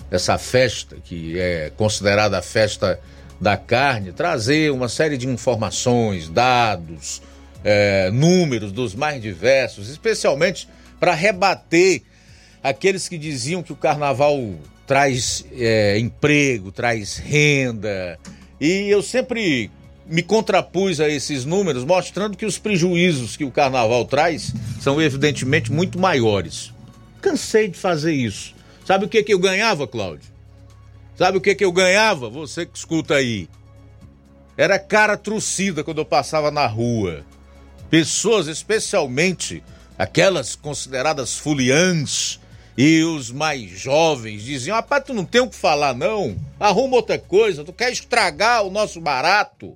dessa 0.10 0.38
festa, 0.38 0.96
que 1.04 1.38
é 1.38 1.74
considerada 1.76 2.38
a 2.38 2.42
festa 2.42 2.98
da 3.42 3.58
carne, 3.58 4.14
trazer 4.14 4.72
uma 4.72 4.88
série 4.88 5.18
de 5.18 5.28
informações, 5.28 6.30
dados, 6.30 7.22
é, 7.66 8.10
números 8.12 8.72
dos 8.72 8.96
mais 8.96 9.22
diversos, 9.22 9.90
especialmente 9.90 10.70
para 11.02 11.14
rebater 11.14 12.02
aqueles 12.64 13.10
que 13.10 13.18
diziam 13.18 13.62
que 13.62 13.74
o 13.74 13.76
carnaval 13.76 14.40
traz 14.88 15.46
é, 15.52 16.00
emprego, 16.00 16.72
traz 16.72 17.18
renda. 17.18 18.18
E 18.60 18.90
eu 18.90 19.04
sempre 19.04 19.70
me 20.06 20.24
contrapus 20.24 21.02
a 21.02 21.10
esses 21.10 21.44
números, 21.44 21.84
mostrando 21.84 22.38
que 22.38 22.46
os 22.46 22.58
prejuízos 22.58 23.36
que 23.36 23.44
o 23.44 23.52
carnaval 23.52 24.06
traz 24.06 24.54
são 24.80 25.02
evidentemente 25.02 25.72
muito 25.72 26.00
maiores. 26.00 26.74
Cansei 27.22 27.68
de 27.68 27.78
fazer 27.78 28.14
isso. 28.14 28.56
Sabe 28.86 29.06
o 29.06 29.10
que, 29.10 29.22
que 29.22 29.34
eu 29.34 29.40
ganhava, 29.40 29.86
Cláudio? 29.86 30.32
Sabe 31.18 31.38
o 31.38 31.42
que, 31.42 31.54
que 31.54 31.66
eu 31.66 31.72
ganhava? 31.74 32.30
Você 32.30 32.66
que 32.66 32.78
escuta 32.78 33.16
aí. 33.16 33.50
Era 34.56 34.80
cara 34.80 35.18
trucida 35.18 35.84
quando 35.84 35.98
eu 35.98 36.06
passava 36.06 36.50
na 36.50 36.66
rua. 36.66 37.26
Pessoas, 37.90 38.48
especialmente 38.48 39.62
aquelas 39.98 40.56
consideradas 40.56 41.38
fuliãs 41.38 42.40
e 42.78 43.04
os 43.04 43.32
mais 43.32 43.72
jovens, 43.72 44.44
diziam: 44.44 44.76
Rapaz, 44.76 45.04
tu 45.04 45.14
não 45.14 45.26
tem 45.26 45.42
o 45.42 45.50
que 45.50 45.56
falar, 45.56 45.96
não. 45.96 46.38
Arruma 46.60 46.98
outra 46.98 47.18
coisa, 47.18 47.64
tu 47.64 47.74
quer 47.74 47.92
estragar 47.92 48.64
o 48.64 48.70
nosso 48.70 49.02
barato. 49.02 49.76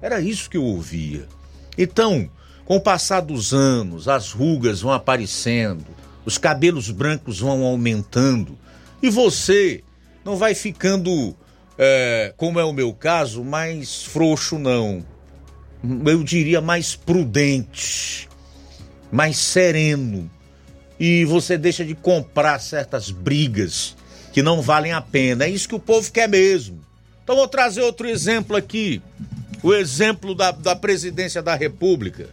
Era 0.00 0.20
isso 0.20 0.48
que 0.48 0.56
eu 0.56 0.64
ouvia. 0.64 1.28
Então, 1.76 2.30
com 2.64 2.76
o 2.76 2.80
passar 2.80 3.20
dos 3.20 3.52
anos, 3.52 4.08
as 4.08 4.32
rugas 4.32 4.80
vão 4.80 4.92
aparecendo, 4.92 5.84
os 6.24 6.38
cabelos 6.38 6.90
brancos 6.90 7.40
vão 7.40 7.62
aumentando 7.62 8.58
e 9.02 9.10
você 9.10 9.84
não 10.24 10.36
vai 10.36 10.54
ficando, 10.54 11.36
é, 11.76 12.32
como 12.38 12.58
é 12.58 12.64
o 12.64 12.72
meu 12.72 12.94
caso, 12.94 13.44
mais 13.44 14.02
frouxo, 14.04 14.58
não. 14.58 15.04
Eu 16.06 16.24
diria 16.24 16.62
mais 16.62 16.96
prudente, 16.96 18.26
mais 19.12 19.36
sereno. 19.36 20.30
E 20.98 21.24
você 21.24 21.58
deixa 21.58 21.84
de 21.84 21.94
comprar 21.94 22.60
certas 22.60 23.10
brigas 23.10 23.96
que 24.32 24.42
não 24.42 24.62
valem 24.62 24.92
a 24.92 25.00
pena. 25.00 25.44
É 25.44 25.50
isso 25.50 25.68
que 25.68 25.74
o 25.74 25.80
povo 25.80 26.10
quer 26.10 26.28
mesmo. 26.28 26.80
Então 27.22 27.36
vou 27.36 27.48
trazer 27.48 27.82
outro 27.82 28.08
exemplo 28.08 28.56
aqui. 28.56 29.00
O 29.62 29.72
exemplo 29.72 30.34
da, 30.34 30.50
da 30.50 30.76
presidência 30.76 31.42
da 31.42 31.54
República. 31.54 32.28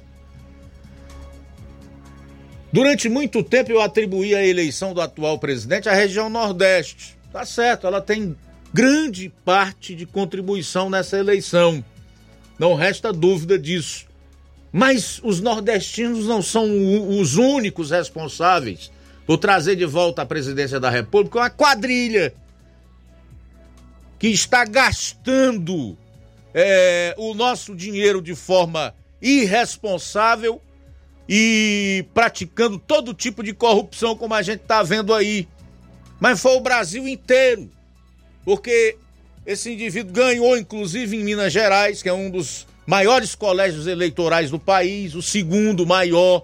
Durante 2.74 3.10
muito 3.10 3.44
tempo 3.44 3.72
eu 3.72 3.82
atribuí 3.82 4.34
a 4.34 4.46
eleição 4.46 4.94
do 4.94 5.02
atual 5.02 5.38
presidente 5.40 5.90
à 5.90 5.94
região 5.94 6.30
Nordeste. 6.30 7.18
Tá 7.32 7.46
certo, 7.46 7.88
ela 7.88 8.02
tem 8.02 8.36
grande 8.74 9.32
parte 9.44 9.94
de 9.96 10.06
contribuição 10.06 10.90
nessa 10.90 11.18
eleição. 11.18 11.84
Não 12.58 12.76
resta 12.76 13.12
dúvida 13.12 13.58
disso. 13.60 14.06
Mas 14.72 15.20
os 15.24 15.42
nordestinos 15.42 16.26
não 16.26 16.42
são 16.42 16.66
os 17.20 17.36
únicos 17.36 17.92
responsáveis 17.92 18.92
por 19.26 19.38
trazer 19.38 19.76
de 19.76 19.86
volta 19.86 20.22
a 20.22 20.26
presidência 20.26 20.80
da 20.80 20.90
República 20.90 21.40
uma 21.40 21.50
quadrilha 21.50 22.34
que 24.18 24.28
está 24.28 24.64
gastando 24.64 25.98
é, 26.54 27.14
o 27.18 27.34
nosso 27.34 27.76
dinheiro 27.76 28.22
de 28.22 28.36
forma 28.36 28.94
irresponsável 29.22 30.62
e 31.28 32.06
praticando 32.14 32.78
todo 32.78 33.14
tipo 33.14 33.44
de 33.44 33.54
corrupção, 33.54 34.16
como 34.16 34.34
a 34.34 34.42
gente 34.42 34.62
está 34.62 34.84
vendo 34.84 35.14
aí. 35.14 35.48
Mas 36.20 36.40
foi 36.40 36.56
o 36.56 36.62
Brasil 36.62 37.08
inteiro, 37.08 37.70
porque 38.44 38.98
esse 39.46 39.72
indivíduo 39.72 40.14
ganhou, 40.14 40.58
inclusive 40.58 41.18
em 41.18 41.24
Minas 41.24 41.52
Gerais, 41.52 42.02
que 42.02 42.10
é 42.10 42.14
um 42.14 42.30
dos 42.30 42.68
maiores 42.86 43.36
colégios 43.36 43.88
eleitorais 43.88 44.50
do 44.50 44.60
país, 44.60 45.16
o 45.16 45.22
segundo 45.22 45.86
maior. 45.86 46.44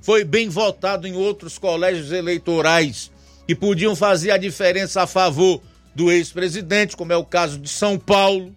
Foi 0.00 0.24
bem 0.24 0.48
votado 0.48 1.06
em 1.06 1.14
outros 1.14 1.58
colégios 1.58 2.12
eleitorais 2.12 3.10
que 3.46 3.54
podiam 3.54 3.96
fazer 3.96 4.30
a 4.30 4.36
diferença 4.36 5.02
a 5.02 5.06
favor 5.06 5.62
do 5.94 6.10
ex-presidente, 6.10 6.96
como 6.96 7.12
é 7.12 7.16
o 7.16 7.24
caso 7.24 7.58
de 7.58 7.68
São 7.68 7.98
Paulo, 7.98 8.54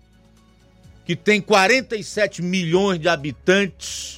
que 1.05 1.15
tem 1.15 1.39
47 1.39 2.41
milhões 2.41 2.99
de 2.99 3.07
habitantes 3.07 4.17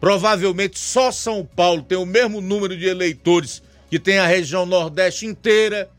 Provavelmente 0.00 0.78
só 0.78 1.10
São 1.10 1.44
Paulo 1.44 1.82
tem 1.82 1.98
o 1.98 2.06
mesmo 2.06 2.40
número 2.40 2.76
de 2.76 2.86
eleitores 2.86 3.62
que 3.90 3.98
tem 3.98 4.18
a 4.18 4.26
região 4.26 4.64
Nordeste 4.64 5.26
inteira. 5.26 5.90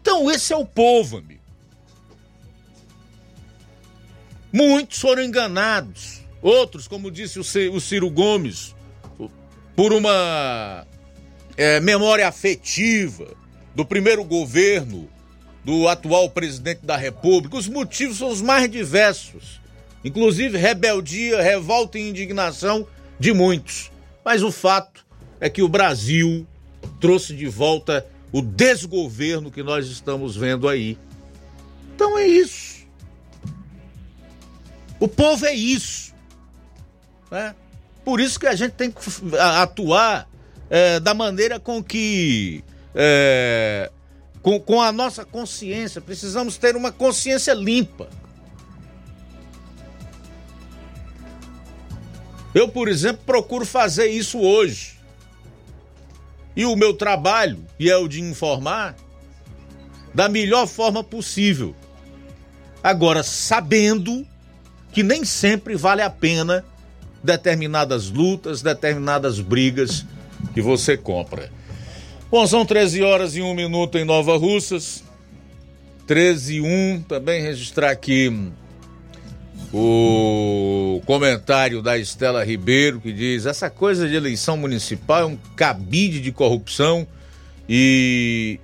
Então, 0.00 0.30
esse 0.30 0.52
é 0.52 0.56
o 0.56 0.64
povo, 0.64 1.18
amigo. 1.18 1.37
Muitos 4.52 4.98
foram 4.98 5.22
enganados. 5.22 6.20
Outros, 6.40 6.86
como 6.86 7.10
disse 7.10 7.38
o 7.38 7.80
Ciro 7.80 8.10
Gomes, 8.10 8.74
por 9.74 9.92
uma 9.92 10.86
é, 11.56 11.80
memória 11.80 12.26
afetiva 12.26 13.26
do 13.74 13.84
primeiro 13.84 14.24
governo 14.24 15.08
do 15.64 15.88
atual 15.88 16.30
presidente 16.30 16.80
da 16.84 16.96
República. 16.96 17.56
Os 17.56 17.68
motivos 17.68 18.18
são 18.18 18.28
os 18.28 18.40
mais 18.40 18.70
diversos 18.70 19.58
inclusive 20.04 20.56
rebeldia, 20.58 21.42
revolta 21.42 21.98
e 21.98 22.08
indignação 22.08 22.86
de 23.18 23.32
muitos. 23.32 23.90
Mas 24.24 24.42
o 24.42 24.52
fato 24.52 25.04
é 25.40 25.48
que 25.48 25.62
o 25.62 25.68
Brasil 25.68 26.46
trouxe 27.00 27.34
de 27.34 27.46
volta 27.46 28.06
o 28.32 28.42
desgoverno 28.42 29.50
que 29.50 29.62
nós 29.62 29.86
estamos 29.88 30.36
vendo 30.36 30.68
aí. 30.68 30.98
Então 31.94 32.18
é 32.18 32.26
isso. 32.26 32.77
O 35.00 35.06
povo 35.06 35.46
é 35.46 35.54
isso. 35.54 36.14
Né? 37.30 37.54
Por 38.04 38.20
isso 38.20 38.38
que 38.38 38.46
a 38.46 38.54
gente 38.54 38.72
tem 38.72 38.90
que 38.90 38.98
atuar 39.36 40.28
é, 40.70 40.98
da 41.00 41.14
maneira 41.14 41.60
com 41.60 41.82
que. 41.82 42.64
É, 42.94 43.90
com, 44.42 44.58
com 44.58 44.80
a 44.80 44.90
nossa 44.90 45.24
consciência. 45.24 46.00
Precisamos 46.00 46.56
ter 46.56 46.74
uma 46.74 46.90
consciência 46.90 47.52
limpa. 47.52 48.08
Eu, 52.54 52.68
por 52.68 52.88
exemplo, 52.88 53.22
procuro 53.24 53.64
fazer 53.64 54.06
isso 54.06 54.40
hoje. 54.40 54.98
E 56.56 56.64
o 56.64 56.74
meu 56.74 56.94
trabalho, 56.94 57.64
e 57.78 57.88
é 57.90 57.96
o 57.96 58.08
de 58.08 58.20
informar, 58.20 58.96
da 60.12 60.28
melhor 60.28 60.66
forma 60.66 61.04
possível. 61.04 61.76
Agora, 62.82 63.22
sabendo 63.22 64.26
que 64.92 65.02
nem 65.02 65.24
sempre 65.24 65.76
vale 65.76 66.02
a 66.02 66.10
pena 66.10 66.64
determinadas 67.22 68.10
lutas, 68.10 68.62
determinadas 68.62 69.40
brigas 69.40 70.04
que 70.54 70.62
você 70.62 70.96
compra. 70.96 71.50
Bom, 72.30 72.46
são 72.46 72.64
13 72.64 73.02
horas 73.02 73.36
e 73.36 73.42
1 73.42 73.54
minuto 73.54 73.98
em 73.98 74.04
Nova 74.04 74.36
Russas. 74.36 75.02
13 76.06 76.56
e 76.56 76.60
1. 76.60 77.02
Também 77.08 77.42
registrar 77.42 77.90
aqui 77.90 78.50
o 79.72 81.02
comentário 81.04 81.82
da 81.82 81.98
Estela 81.98 82.44
Ribeiro, 82.44 83.00
que 83.00 83.12
diz: 83.12 83.46
essa 83.46 83.68
coisa 83.68 84.08
de 84.08 84.14
eleição 84.14 84.56
municipal 84.56 85.20
é 85.22 85.26
um 85.26 85.38
cabide 85.56 86.20
de 86.20 86.32
corrupção 86.32 87.06
e 87.68 88.58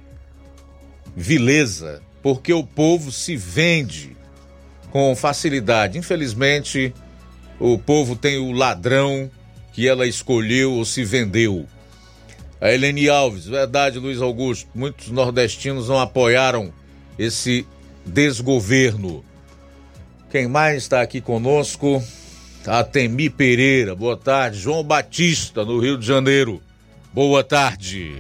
vileza, 1.17 2.03
porque 2.23 2.53
o 2.53 2.65
povo 2.65 3.13
se 3.13 3.37
vende 3.37 4.14
com 4.95 5.17
facilidade. 5.17 5.99
Infelizmente, 5.99 6.95
o 7.59 7.77
povo 7.77 8.15
tem 8.15 8.39
o 8.39 8.53
ladrão 8.53 9.29
que 9.73 9.89
ela 9.89 10.07
escolheu 10.07 10.75
ou 10.75 10.85
se 10.85 11.03
vendeu. 11.03 11.67
A 12.61 12.71
Helene 12.71 13.09
Alves, 13.09 13.45
verdade, 13.45 13.99
Luiz 13.99 14.23
Augusto, 14.23 14.69
muitos 14.73 15.11
nordestinos 15.11 15.89
não 15.89 15.99
apoiaram 15.99 16.73
esse 17.19 17.67
desgoverno. 18.07 19.25
Quem 20.31 20.47
mais 20.47 20.85
está 20.85 21.03
aqui 21.03 21.21
conosco? 21.21 22.01
Atemi 22.65 23.29
Pereira, 23.29 23.97
boa 23.97 24.17
tarde. 24.17 24.61
João 24.61 24.85
Batista, 24.85 25.65
no 25.65 25.81
Rio 25.81 25.99
de 25.99 26.07
Janeiro, 26.07 26.63
boa 27.13 27.43
tarde. 27.43 28.13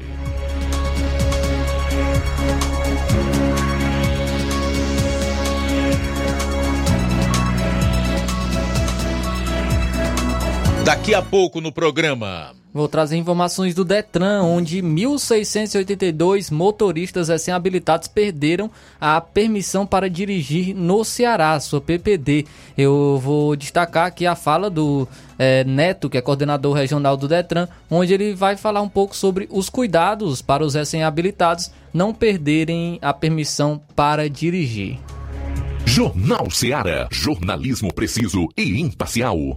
Daqui 10.84 11.14
a 11.14 11.22
pouco 11.22 11.62
no 11.62 11.72
programa. 11.72 12.52
Vou 12.72 12.86
trazer 12.86 13.16
informações 13.16 13.74
do 13.74 13.86
Detran, 13.86 14.42
onde 14.42 14.82
1.682 14.82 16.52
motoristas 16.52 17.28
recém-habilitados 17.28 18.06
perderam 18.06 18.70
a 19.00 19.18
permissão 19.18 19.86
para 19.86 20.10
dirigir 20.10 20.74
no 20.74 21.02
Ceará, 21.02 21.58
sua 21.58 21.80
PPD. 21.80 22.44
Eu 22.76 23.18
vou 23.22 23.56
destacar 23.56 24.06
aqui 24.06 24.26
a 24.26 24.34
fala 24.34 24.68
do 24.68 25.08
é, 25.38 25.64
Neto, 25.64 26.10
que 26.10 26.18
é 26.18 26.20
coordenador 26.20 26.74
regional 26.74 27.16
do 27.16 27.28
Detran, 27.28 27.66
onde 27.90 28.12
ele 28.12 28.34
vai 28.34 28.54
falar 28.54 28.82
um 28.82 28.88
pouco 28.88 29.16
sobre 29.16 29.48
os 29.50 29.70
cuidados 29.70 30.42
para 30.42 30.62
os 30.62 30.74
recém-habilitados 30.74 31.70
não 31.94 32.12
perderem 32.12 32.98
a 33.00 33.14
permissão 33.14 33.80
para 33.96 34.28
dirigir. 34.28 34.98
Jornal 35.86 36.50
Ceará, 36.50 37.08
jornalismo 37.10 37.90
preciso 37.94 38.48
e 38.54 38.80
imparcial. 38.82 39.56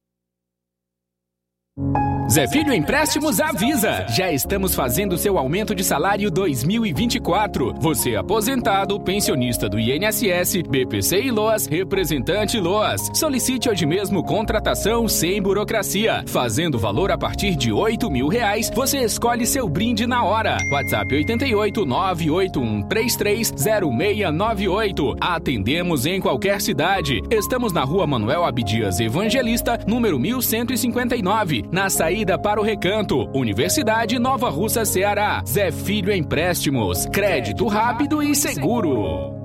Zé 2.31 2.47
Filho 2.47 2.73
Empréstimos 2.73 3.41
avisa! 3.41 4.05
Já 4.07 4.31
estamos 4.31 4.73
fazendo 4.73 5.17
seu 5.17 5.37
aumento 5.37 5.75
de 5.75 5.83
salário 5.83 6.31
2024. 6.31 7.73
Você 7.81 8.15
aposentado, 8.15 8.97
pensionista 9.01 9.67
do 9.67 9.77
INSS, 9.77 10.61
BPC 10.69 11.23
e 11.23 11.31
LOAS, 11.31 11.65
representante 11.65 12.57
LOAS. 12.57 13.11
Solicite 13.13 13.69
hoje 13.69 13.85
mesmo 13.85 14.23
contratação 14.23 15.09
sem 15.09 15.41
burocracia. 15.41 16.23
Fazendo 16.25 16.79
valor 16.79 17.11
a 17.11 17.17
partir 17.17 17.57
de 17.57 17.73
8 17.73 18.09
mil 18.09 18.29
reais, 18.29 18.71
você 18.73 18.99
escolhe 18.99 19.45
seu 19.45 19.67
brinde 19.67 20.07
na 20.07 20.23
hora. 20.23 20.55
WhatsApp 20.71 21.13
88 21.13 21.85
981 21.85 22.87
330698. 22.87 25.17
Atendemos 25.19 26.05
em 26.05 26.21
qualquer 26.21 26.61
cidade. 26.61 27.19
Estamos 27.29 27.73
na 27.73 27.83
rua 27.83 28.07
Manuel 28.07 28.45
Abdias 28.45 29.01
Evangelista, 29.01 29.77
número 29.85 30.17
1159, 30.17 31.60
na 31.71 31.89
saída 31.89 32.37
para 32.37 32.59
o 32.59 32.63
Recanto, 32.63 33.29
Universidade 33.33 34.17
Nova 34.17 34.49
Russa, 34.49 34.85
Ceará. 34.85 35.43
Zé 35.47 35.71
Filho 35.71 36.13
Empréstimos, 36.13 37.05
crédito 37.07 37.67
rápido 37.67 38.23
e 38.23 38.35
seguro. 38.35 39.41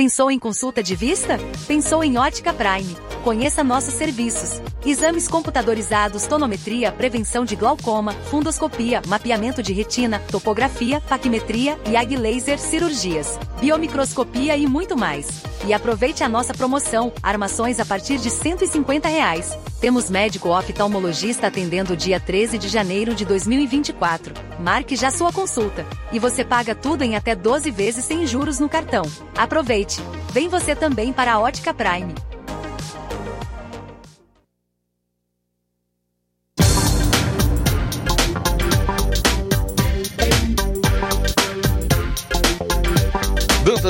Pensou 0.00 0.30
em 0.30 0.38
consulta 0.38 0.82
de 0.82 0.96
vista? 0.96 1.38
Pensou 1.66 2.02
em 2.02 2.16
Ótica 2.16 2.54
Prime. 2.54 2.96
Conheça 3.22 3.62
nossos 3.62 3.92
serviços. 3.92 4.62
Exames 4.86 5.28
computadorizados, 5.28 6.26
tonometria, 6.26 6.90
prevenção 6.90 7.44
de 7.44 7.54
glaucoma, 7.54 8.12
fundoscopia, 8.12 9.02
mapeamento 9.06 9.62
de 9.62 9.74
retina, 9.74 10.18
topografia, 10.30 11.02
paquimetria 11.02 11.78
e 11.84 12.16
laser 12.16 12.58
cirurgias, 12.58 13.38
biomicroscopia 13.60 14.56
e 14.56 14.66
muito 14.66 14.96
mais. 14.96 15.49
E 15.66 15.74
aproveite 15.74 16.24
a 16.24 16.28
nossa 16.28 16.54
promoção, 16.54 17.12
armações 17.22 17.78
a 17.78 17.84
partir 17.84 18.18
de 18.18 18.30
150 18.30 19.08
reais. 19.08 19.56
Temos 19.80 20.08
médico 20.08 20.48
oftalmologista 20.48 21.48
atendendo 21.48 21.96
dia 21.96 22.18
13 22.18 22.58
de 22.58 22.68
janeiro 22.68 23.14
de 23.14 23.24
2024. 23.24 24.34
Marque 24.58 24.96
já 24.96 25.10
sua 25.10 25.32
consulta. 25.32 25.86
E 26.12 26.18
você 26.18 26.44
paga 26.44 26.74
tudo 26.74 27.02
em 27.02 27.14
até 27.14 27.34
12 27.34 27.70
vezes 27.70 28.04
sem 28.04 28.26
juros 28.26 28.58
no 28.58 28.68
cartão. 28.68 29.04
Aproveite! 29.36 30.00
Vem 30.32 30.48
você 30.48 30.74
também 30.74 31.12
para 31.12 31.34
a 31.34 31.40
Ótica 31.40 31.74
Prime. 31.74 32.14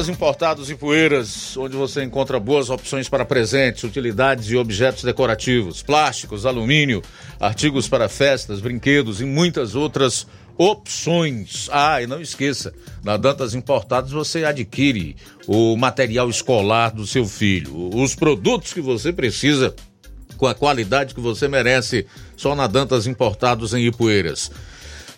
Dantas 0.00 0.08
Importados 0.08 0.70
e 0.70 0.74
Poeiras, 0.74 1.54
onde 1.58 1.76
você 1.76 2.02
encontra 2.02 2.40
boas 2.40 2.70
opções 2.70 3.06
para 3.06 3.22
presentes, 3.22 3.84
utilidades 3.84 4.50
e 4.50 4.56
objetos 4.56 5.04
decorativos, 5.04 5.82
plásticos, 5.82 6.46
alumínio, 6.46 7.02
artigos 7.38 7.86
para 7.86 8.08
festas, 8.08 8.60
brinquedos 8.60 9.20
e 9.20 9.26
muitas 9.26 9.74
outras 9.74 10.26
opções. 10.56 11.68
Ah, 11.70 12.00
e 12.00 12.06
não 12.06 12.18
esqueça, 12.18 12.72
na 13.04 13.18
Dantas 13.18 13.54
Importados 13.54 14.10
você 14.10 14.42
adquire 14.42 15.16
o 15.46 15.76
material 15.76 16.30
escolar 16.30 16.94
do 16.94 17.06
seu 17.06 17.26
filho, 17.26 17.90
os 17.94 18.14
produtos 18.14 18.72
que 18.72 18.80
você 18.80 19.12
precisa 19.12 19.74
com 20.38 20.46
a 20.46 20.54
qualidade 20.54 21.14
que 21.14 21.20
você 21.20 21.46
merece, 21.46 22.06
só 22.38 22.54
na 22.54 22.66
Dantas 22.66 23.06
Importados 23.06 23.74
em 23.74 23.84
Ipueiras. 23.84 24.50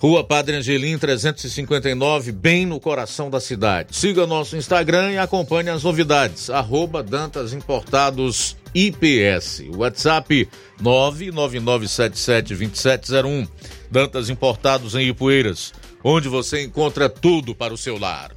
Rua 0.02 0.22
Padre 0.24 0.56
Angelim 0.56 0.98
359, 0.98 2.32
bem 2.32 2.66
no 2.66 2.80
coração 2.80 3.30
da 3.30 3.38
cidade. 3.38 3.96
Siga 3.96 4.26
nosso 4.26 4.56
Instagram 4.56 5.12
e 5.12 5.18
acompanhe 5.18 5.70
as 5.70 5.84
novidades. 5.84 6.50
Arroba 6.50 7.04
Dantas 7.04 7.52
Importados 7.52 8.56
IPS. 8.74 9.62
WhatsApp 9.76 10.48
999772701. 10.82 13.46
Dantas 13.88 14.28
Importados 14.28 14.96
em 14.96 15.06
Ipueiras, 15.06 15.72
onde 16.02 16.28
você 16.28 16.64
encontra 16.64 17.08
tudo 17.08 17.54
para 17.54 17.72
o 17.72 17.78
seu 17.78 17.96
lar. 17.96 18.32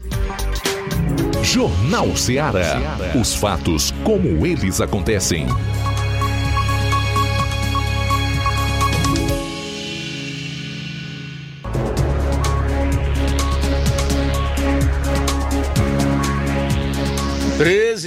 Jornal 1.42 2.16
Ceará. 2.16 2.80
Os 3.20 3.34
fatos 3.34 3.92
como 4.04 4.46
eles 4.46 4.80
acontecem. 4.80 5.48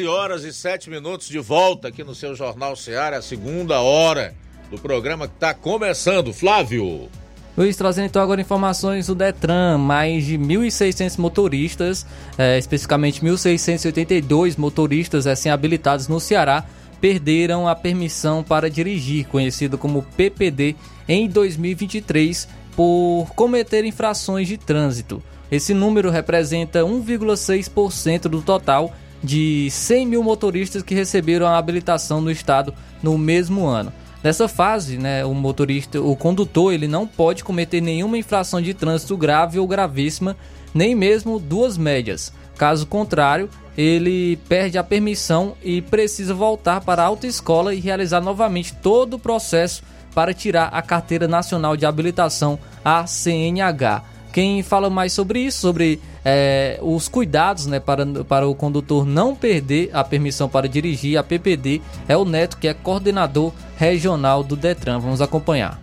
Horas 0.09 0.43
e 0.43 0.53
sete 0.53 0.91
minutos 0.91 1.29
de 1.29 1.39
volta 1.39 1.89
aqui 1.89 2.03
no 2.03 2.15
seu 2.15 2.35
Jornal 2.35 2.75
Ceará, 2.75 3.19
a 3.19 3.23
segunda 3.23 3.81
hora 3.81 4.35
do 4.71 4.79
programa 4.79 5.29
que 5.29 5.35
está 5.35 5.55
começando. 5.55 6.33
Flávio. 6.33 7.09
Luiz, 7.57 7.77
trazendo 7.77 8.07
então 8.07 8.23
agora 8.23 8.41
informações 8.41 9.09
do 9.09 9.15
Detran, 9.15 9.79
mais 9.79 10.25
de 10.25 10.39
1.600 10.39 11.19
motoristas, 11.19 12.07
eh, 12.39 12.57
especificamente 12.57 13.21
1.682 13.21 14.57
motoristas 14.57 15.25
recém-habilitados 15.25 16.09
no 16.09 16.21
Ceará, 16.21 16.65
perderam 17.01 17.69
a 17.69 17.75
permissão 17.75 18.43
para 18.43 18.71
dirigir, 18.71 19.27
conhecido 19.27 19.77
como 19.77 20.03
PPD, 20.17 20.77
em 21.09 21.29
2023, 21.29 22.49
por 22.77 23.27
cometer 23.35 23.85
infrações 23.85 24.47
de 24.47 24.57
trânsito. 24.57 25.23
Esse 25.51 25.75
número 25.75 26.11
representa 26.11 26.81
1,6% 26.81 28.29
do 28.29 28.43
total 28.43 28.95
de 29.23 29.69
100 29.71 30.07
mil 30.07 30.23
motoristas 30.23 30.83
que 30.83 30.95
receberam 30.95 31.47
a 31.47 31.59
habilitação 31.59 32.21
no 32.21 32.31
estado 32.31 32.75
no 33.03 33.17
mesmo 33.19 33.67
ano. 33.67 33.93
Nessa 34.23 34.49
fase, 34.49 34.99
né, 34.99 35.25
o 35.25 35.33
motorista, 35.33 36.01
o 36.01 36.17
condutor, 36.17 36.73
ele 36.73 36.89
não 36.89 37.07
pode 37.07 37.45
cometer 37.45 37.81
nenhuma 37.81 38.19
infração 38.19 38.61
de 38.61 38.75
trânsito 38.75 39.17
grave 39.17 39.59
ou 39.59 39.67
gravíssima, 39.67 40.37
nem 40.75 40.95
mesmo 40.95 41.39
duas 41.39 41.79
médias. 41.79 42.33
Caso 42.57 42.87
contrário, 42.87 43.49
ele 43.77 44.37
perde 44.49 44.77
a 44.77 44.83
permissão 44.83 45.55
e 45.63 45.81
precisa 45.81 46.35
voltar 46.35 46.81
para 46.81 47.03
a 47.03 47.07
autoescola 47.07 47.73
e 47.73 47.79
realizar 47.79 48.21
novamente 48.21 48.75
todo 48.75 49.15
o 49.15 49.19
processo 49.19 49.85
para 50.13 50.35
tirar 50.35 50.67
a 50.73 50.83
carteira 50.83 51.29
nacional 51.29 51.77
de 51.77 51.87
habilitação, 51.87 52.59
a 52.85 53.07
CNH. 53.07 54.03
Quem 54.39 54.63
fala 54.63 54.89
mais 54.89 55.13
sobre 55.13 55.41
isso, 55.41 55.59
sobre 55.59 56.01
é, 56.25 56.79
os 56.81 57.09
cuidados 57.09 57.67
né, 57.67 57.81
para, 57.81 58.07
para 58.23 58.47
o 58.47 58.55
condutor 58.55 59.05
não 59.05 59.35
perder 59.35 59.91
a 59.93 60.05
permissão 60.05 60.49
para 60.49 60.69
dirigir, 60.69 61.19
a 61.19 61.25
PPD, 61.25 61.83
é 62.07 62.17
o 62.17 62.25
Neto, 62.25 62.57
que 62.57 62.69
é 62.69 62.73
coordenador 62.73 63.53
regional 63.77 64.45
do 64.45 64.55
Detran. 64.55 65.01
Vamos 65.01 65.21
acompanhar. 65.21 65.83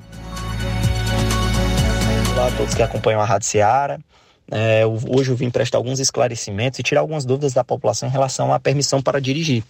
Olá 2.32 2.48
a 2.48 2.52
todos 2.52 2.74
que 2.74 2.82
acompanham 2.82 3.20
a 3.20 3.26
Rádio 3.26 3.50
Seara. 3.50 4.00
É, 4.50 4.84
hoje 4.86 5.32
eu 5.32 5.36
vim 5.36 5.50
prestar 5.50 5.78
alguns 5.78 6.00
esclarecimentos 6.00 6.80
e 6.80 6.84
tirar 6.84 7.02
algumas 7.02 7.26
dúvidas 7.26 7.52
da 7.52 7.62
população 7.62 8.08
em 8.08 8.12
relação 8.14 8.54
à 8.54 8.60
permissão 8.60 9.02
para 9.02 9.20
dirigir. 9.20 9.66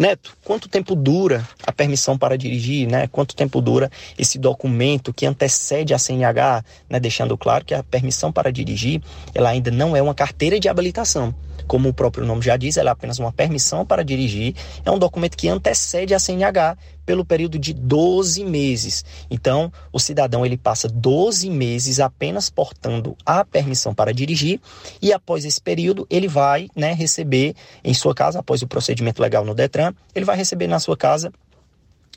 Neto, 0.00 0.34
quanto 0.46 0.66
tempo 0.66 0.94
dura 0.94 1.46
a 1.62 1.70
permissão 1.70 2.16
para 2.16 2.34
dirigir, 2.34 2.88
né? 2.88 3.06
Quanto 3.06 3.36
tempo 3.36 3.60
dura 3.60 3.90
esse 4.18 4.38
documento 4.38 5.12
que 5.12 5.26
antecede 5.26 5.92
a 5.92 5.98
CNH, 5.98 6.64
né? 6.88 6.98
Deixando 6.98 7.36
claro 7.36 7.66
que 7.66 7.74
a 7.74 7.82
permissão 7.82 8.32
para 8.32 8.50
dirigir, 8.50 9.02
ela 9.34 9.50
ainda 9.50 9.70
não 9.70 9.94
é 9.94 10.00
uma 10.00 10.14
carteira 10.14 10.58
de 10.58 10.70
habilitação. 10.70 11.34
Como 11.66 11.90
o 11.90 11.92
próprio 11.92 12.24
nome 12.24 12.40
já 12.40 12.56
diz, 12.56 12.78
ela 12.78 12.88
é 12.88 12.92
apenas 12.92 13.18
uma 13.18 13.30
permissão 13.30 13.84
para 13.84 14.02
dirigir. 14.02 14.54
É 14.86 14.90
um 14.90 14.98
documento 14.98 15.36
que 15.36 15.50
antecede 15.50 16.14
a 16.14 16.18
CNH 16.18 16.78
pelo 17.10 17.24
período 17.24 17.58
de 17.58 17.74
12 17.74 18.44
meses. 18.44 19.04
Então, 19.28 19.72
o 19.92 19.98
cidadão 19.98 20.46
ele 20.46 20.56
passa 20.56 20.86
12 20.88 21.50
meses 21.50 21.98
apenas 21.98 22.48
portando 22.48 23.16
a 23.26 23.44
permissão 23.44 23.92
para 23.92 24.14
dirigir 24.14 24.60
e 25.02 25.12
após 25.12 25.44
esse 25.44 25.60
período 25.60 26.06
ele 26.08 26.28
vai, 26.28 26.68
né, 26.76 26.92
receber 26.92 27.56
em 27.82 27.92
sua 27.92 28.14
casa 28.14 28.38
após 28.38 28.62
o 28.62 28.68
procedimento 28.68 29.20
legal 29.20 29.44
no 29.44 29.56
Detran, 29.56 29.92
ele 30.14 30.24
vai 30.24 30.36
receber 30.36 30.68
na 30.68 30.78
sua 30.78 30.96
casa 30.96 31.32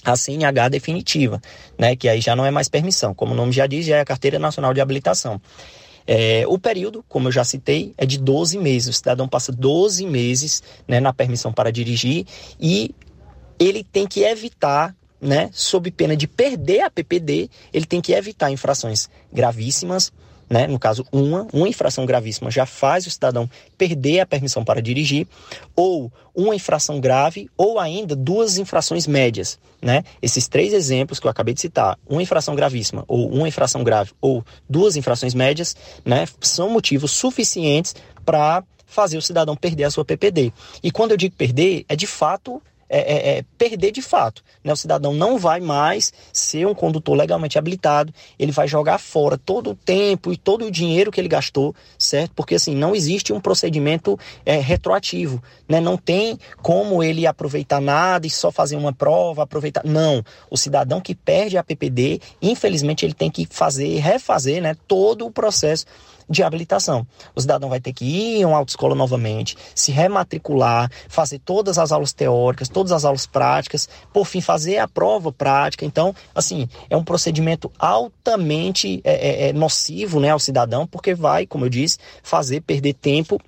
a 0.06 0.16
CNH 0.16 0.70
definitiva, 0.70 1.42
né, 1.76 1.96
que 1.96 2.08
aí 2.08 2.22
já 2.22 2.36
não 2.36 2.46
é 2.46 2.52
mais 2.52 2.70
permissão, 2.70 3.16
como 3.16 3.34
o 3.34 3.36
nome 3.36 3.52
já 3.52 3.66
diz, 3.66 3.88
já 3.88 3.98
é 3.98 4.02
a 4.02 4.06
Carteira 4.06 4.38
Nacional 4.38 4.76
de 4.76 4.82
Habilitação. 4.82 5.42
É, 6.06 6.44
o 6.48 6.60
período, 6.60 7.04
como 7.08 7.30
eu 7.30 7.32
já 7.32 7.44
citei, 7.44 7.94
é 7.98 8.06
de 8.06 8.20
12 8.20 8.58
meses. 8.58 8.90
O 8.90 8.94
cidadão 8.94 9.28
passa 9.28 9.52
12 9.52 10.06
meses 10.06 10.62
né, 10.88 11.00
na 11.00 11.14
permissão 11.14 11.52
para 11.52 11.72
dirigir 11.72 12.26
e 12.60 12.94
ele 13.60 13.84
tem 13.84 14.08
que 14.08 14.24
evitar, 14.24 14.96
né, 15.22 15.50
sob 15.54 15.90
pena 15.92 16.16
de 16.16 16.28
perder 16.28 16.82
a 16.82 16.90
PPD, 16.90 17.50
ele 17.72 17.86
tem 17.86 18.02
que 18.02 18.14
evitar 18.14 18.52
infrações 18.52 19.10
gravíssimas, 19.32 20.12
né? 20.50 20.68
No 20.68 20.78
caso, 20.78 21.06
uma, 21.12 21.48
uma 21.52 21.68
infração 21.68 22.06
gravíssima 22.06 22.52
já 22.52 22.66
faz 22.66 23.08
o 23.08 23.10
cidadão 23.10 23.50
perder 23.78 24.20
a 24.20 24.26
permissão 24.26 24.64
para 24.64 24.82
dirigir, 24.82 25.28
ou 25.76 26.12
uma 26.36 26.56
infração 26.56 27.00
grave, 27.00 27.50
ou 27.58 27.80
ainda 27.80 28.16
duas 28.16 28.58
infrações 28.58 29.08
médias, 29.08 29.58
né? 29.82 30.04
Esses 30.22 30.48
três 30.48 30.72
exemplos 30.72 31.20
que 31.20 31.26
eu 31.26 31.32
acabei 31.32 31.54
de 31.54 31.62
citar, 31.62 31.98
uma 32.08 32.22
infração 32.22 32.56
gravíssima, 32.56 33.04
ou 33.08 33.30
uma 33.34 33.48
infração 33.48 33.84
grave, 33.84 34.12
ou 34.22 34.46
duas 34.70 34.96
infrações 34.96 35.34
médias, 35.34 35.76
né? 36.06 36.26
São 36.40 36.70
motivos 36.70 37.12
suficientes 37.12 37.96
para 38.24 38.64
fazer 38.86 39.18
o 39.18 39.22
cidadão 39.22 39.56
perder 39.56 39.86
a 39.86 39.92
sua 39.92 40.06
PPD. 40.06 40.54
E 40.84 40.92
quando 40.92 41.12
eu 41.12 41.18
digo 41.18 41.36
perder, 41.36 41.84
é 41.90 41.96
de 41.96 42.06
fato 42.06 42.62
é, 42.94 43.00
é, 43.00 43.38
é, 43.38 43.46
perder 43.58 43.92
de 43.92 44.04
fato. 44.04 44.44
Né? 44.64 44.72
O 44.72 44.76
cidadão 44.76 45.16
não 45.16 45.40
vai 45.40 45.60
mais 45.60 46.14
ser 46.32 46.68
um 46.68 46.76
condutor 46.76 47.18
legalmente 47.18 47.58
habilitado, 47.58 48.14
ele 48.38 48.52
vai 48.52 48.68
jogar 48.68 49.00
fora 49.00 49.36
todo 49.36 49.72
o 49.72 49.76
tempo 49.76 50.32
e 50.32 50.38
todo 50.38 50.66
o 50.66 50.72
dinheiro 50.72 51.12
que 51.12 51.20
ele 51.20 51.28
gastou, 51.28 51.74
certo? 51.98 52.34
Porque 52.36 52.54
assim, 52.54 52.76
não 52.76 52.96
existe 52.96 53.34
um 53.34 53.42
procedimento 53.42 54.16
é, 54.46 54.60
retroativo, 54.60 55.42
né? 55.68 55.82
não 55.82 55.98
tem 55.98 56.38
como 56.62 57.02
ele 57.02 57.26
aproveitar 57.26 57.82
nada 57.82 58.28
e 58.28 58.30
só 58.30 58.52
fazer 58.52 58.76
uma 58.76 58.94
prova, 58.94 59.42
aproveitar. 59.42 59.84
Não, 59.84 60.24
o 60.52 60.56
cidadão 60.56 61.02
que 61.02 61.16
perde 61.16 61.58
a 61.58 61.64
PPD, 61.64 62.22
infelizmente 62.40 63.04
ele 63.04 63.16
tem 63.16 63.32
que 63.32 63.48
fazer, 63.50 63.98
refazer 63.98 64.62
né, 64.62 64.76
todo 64.88 65.26
o 65.26 65.32
processo 65.32 65.88
de 66.30 66.44
habilitação. 66.44 67.06
O 67.36 67.42
cidadão 67.42 67.70
vai 67.70 67.80
ter 67.80 67.94
que 67.94 68.06
ir 68.06 68.44
a 68.44 68.48
uma 68.48 68.58
autoescola 68.58 68.96
novamente, 68.96 69.58
se 69.76 69.92
rematricular, 69.92 70.90
fazer 71.08 71.40
todas 71.40 71.78
as 71.78 71.92
aulas 71.92 72.14
teóricas, 72.14 72.70
todas 72.70 72.92
as 72.92 73.06
aulas 73.06 73.26
práticas, 73.26 73.88
por 74.12 74.26
fim 74.26 74.42
fazer 74.42 74.78
a 74.78 74.88
prova 74.88 75.32
prática. 75.32 75.86
Então, 75.86 76.16
assim, 76.34 76.68
é 76.90 76.98
um 76.98 77.04
procedimento 77.04 77.72
altamente 77.78 79.02
é, 79.04 79.48
é, 79.48 79.50
é 79.50 79.54
nocivo 79.54 80.20
né, 80.20 80.30
ao 80.30 80.40
cidadão, 80.40 80.88
porque 80.88 81.14
vai, 81.14 81.46
como 81.46 81.66
eu 81.66 81.70
disse, 81.70 81.98
fazer 82.22 82.62
perder 82.62 82.94
tempo 82.94 83.40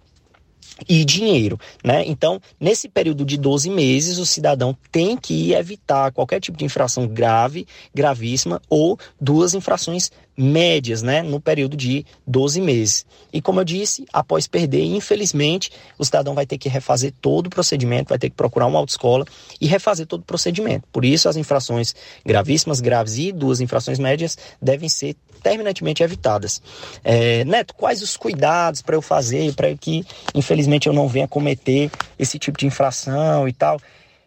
e 0.87 1.05
dinheiro, 1.05 1.57
né? 1.83 2.03
Então, 2.05 2.41
nesse 2.59 2.89
período 2.89 3.23
de 3.23 3.37
12 3.37 3.69
meses, 3.69 4.17
o 4.17 4.25
cidadão 4.25 4.75
tem 4.91 5.15
que 5.15 5.53
evitar 5.53 6.11
qualquer 6.11 6.39
tipo 6.41 6.57
de 6.57 6.65
infração 6.65 7.07
grave, 7.07 7.65
gravíssima 7.93 8.61
ou 8.69 8.99
duas 9.19 9.53
infrações 9.53 10.11
médias, 10.37 11.01
né, 11.01 11.21
no 11.21 11.39
período 11.39 11.77
de 11.77 12.05
12 12.27 12.59
meses. 12.61 13.05
E 13.31 13.41
como 13.41 13.59
eu 13.59 13.63
disse, 13.63 14.05
após 14.11 14.47
perder, 14.47 14.83
infelizmente, 14.83 15.71
o 15.97 16.05
cidadão 16.05 16.33
vai 16.33 16.45
ter 16.45 16.57
que 16.57 16.69
refazer 16.69 17.13
todo 17.21 17.47
o 17.47 17.49
procedimento, 17.49 18.09
vai 18.09 18.19
ter 18.19 18.29
que 18.29 18.35
procurar 18.35 18.65
uma 18.65 18.79
autoescola 18.79 19.25
e 19.59 19.67
refazer 19.67 20.05
todo 20.05 20.21
o 20.21 20.25
procedimento. 20.25 20.87
Por 20.91 21.05
isso, 21.05 21.29
as 21.29 21.37
infrações 21.37 21.95
gravíssimas, 22.25 22.81
graves 22.81 23.17
e 23.17 23.31
duas 23.31 23.61
infrações 23.61 23.99
médias 23.99 24.37
devem 24.61 24.89
ser 24.89 25.15
terminantemente 25.41 26.01
evitadas. 26.01 26.61
É, 27.03 27.45
Neto, 27.45 27.75
quais 27.75 28.01
os 28.01 28.17
cuidados 28.17 28.81
para 28.81 28.95
eu 28.95 29.01
fazer 29.01 29.53
para 29.53 29.75
que, 29.75 30.03
infelizmente, 30.33 30.87
eu 30.87 30.93
não 30.93 31.07
venha 31.07 31.27
cometer 31.27 31.91
esse 32.17 32.39
tipo 32.39 32.57
de 32.57 32.65
infração 32.65 33.47
e 33.47 33.53
tal? 33.53 33.79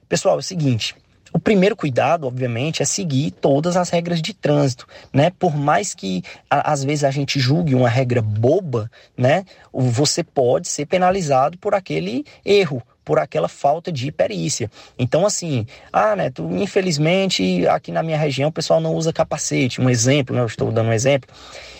Pessoal, 0.09 0.36
é 0.36 0.38
o 0.38 0.42
seguinte. 0.42 0.94
O 1.33 1.39
primeiro 1.39 1.76
cuidado, 1.76 2.26
obviamente, 2.26 2.83
é 2.83 2.87
seguir 2.87 3.31
todas 3.33 3.76
as 3.76 3.91
regras 3.91 4.22
de 4.22 4.33
trânsito, 4.33 4.87
né? 5.12 5.31
Por 5.39 5.57
mais 5.57 5.95
que 5.95 6.22
a, 6.51 6.72
às 6.72 6.83
vezes 6.83 7.05
a 7.05 7.11
gente 7.11 7.39
julgue 7.39 7.74
uma 7.74 7.89
regra 7.89 8.22
boba, 8.22 8.91
né? 9.16 9.45
Você 9.72 10.24
pode 10.24 10.68
ser 10.68 10.87
penalizado 10.87 11.59
por 11.59 11.74
aquele 11.74 12.24
erro, 12.45 12.83
por 13.09 13.18
aquela 13.18 13.48
falta 13.48 13.90
de 13.90 14.12
perícia. 14.12 14.70
Então, 14.98 15.24
assim, 15.24 15.66
ah, 15.90 16.14
Neto, 16.14 16.46
infelizmente 16.52 17.66
aqui 17.66 17.90
na 17.90 18.02
minha 18.02 18.18
região 18.18 18.50
o 18.50 18.52
pessoal 18.52 18.82
não 18.82 18.94
usa 18.94 19.14
capacete. 19.14 19.80
Um 19.80 19.88
exemplo, 19.88 20.36
né? 20.36 20.42
Eu 20.42 20.46
estou 20.46 20.70
dando 20.70 20.90
um 20.90 20.92
exemplo. 20.92 21.26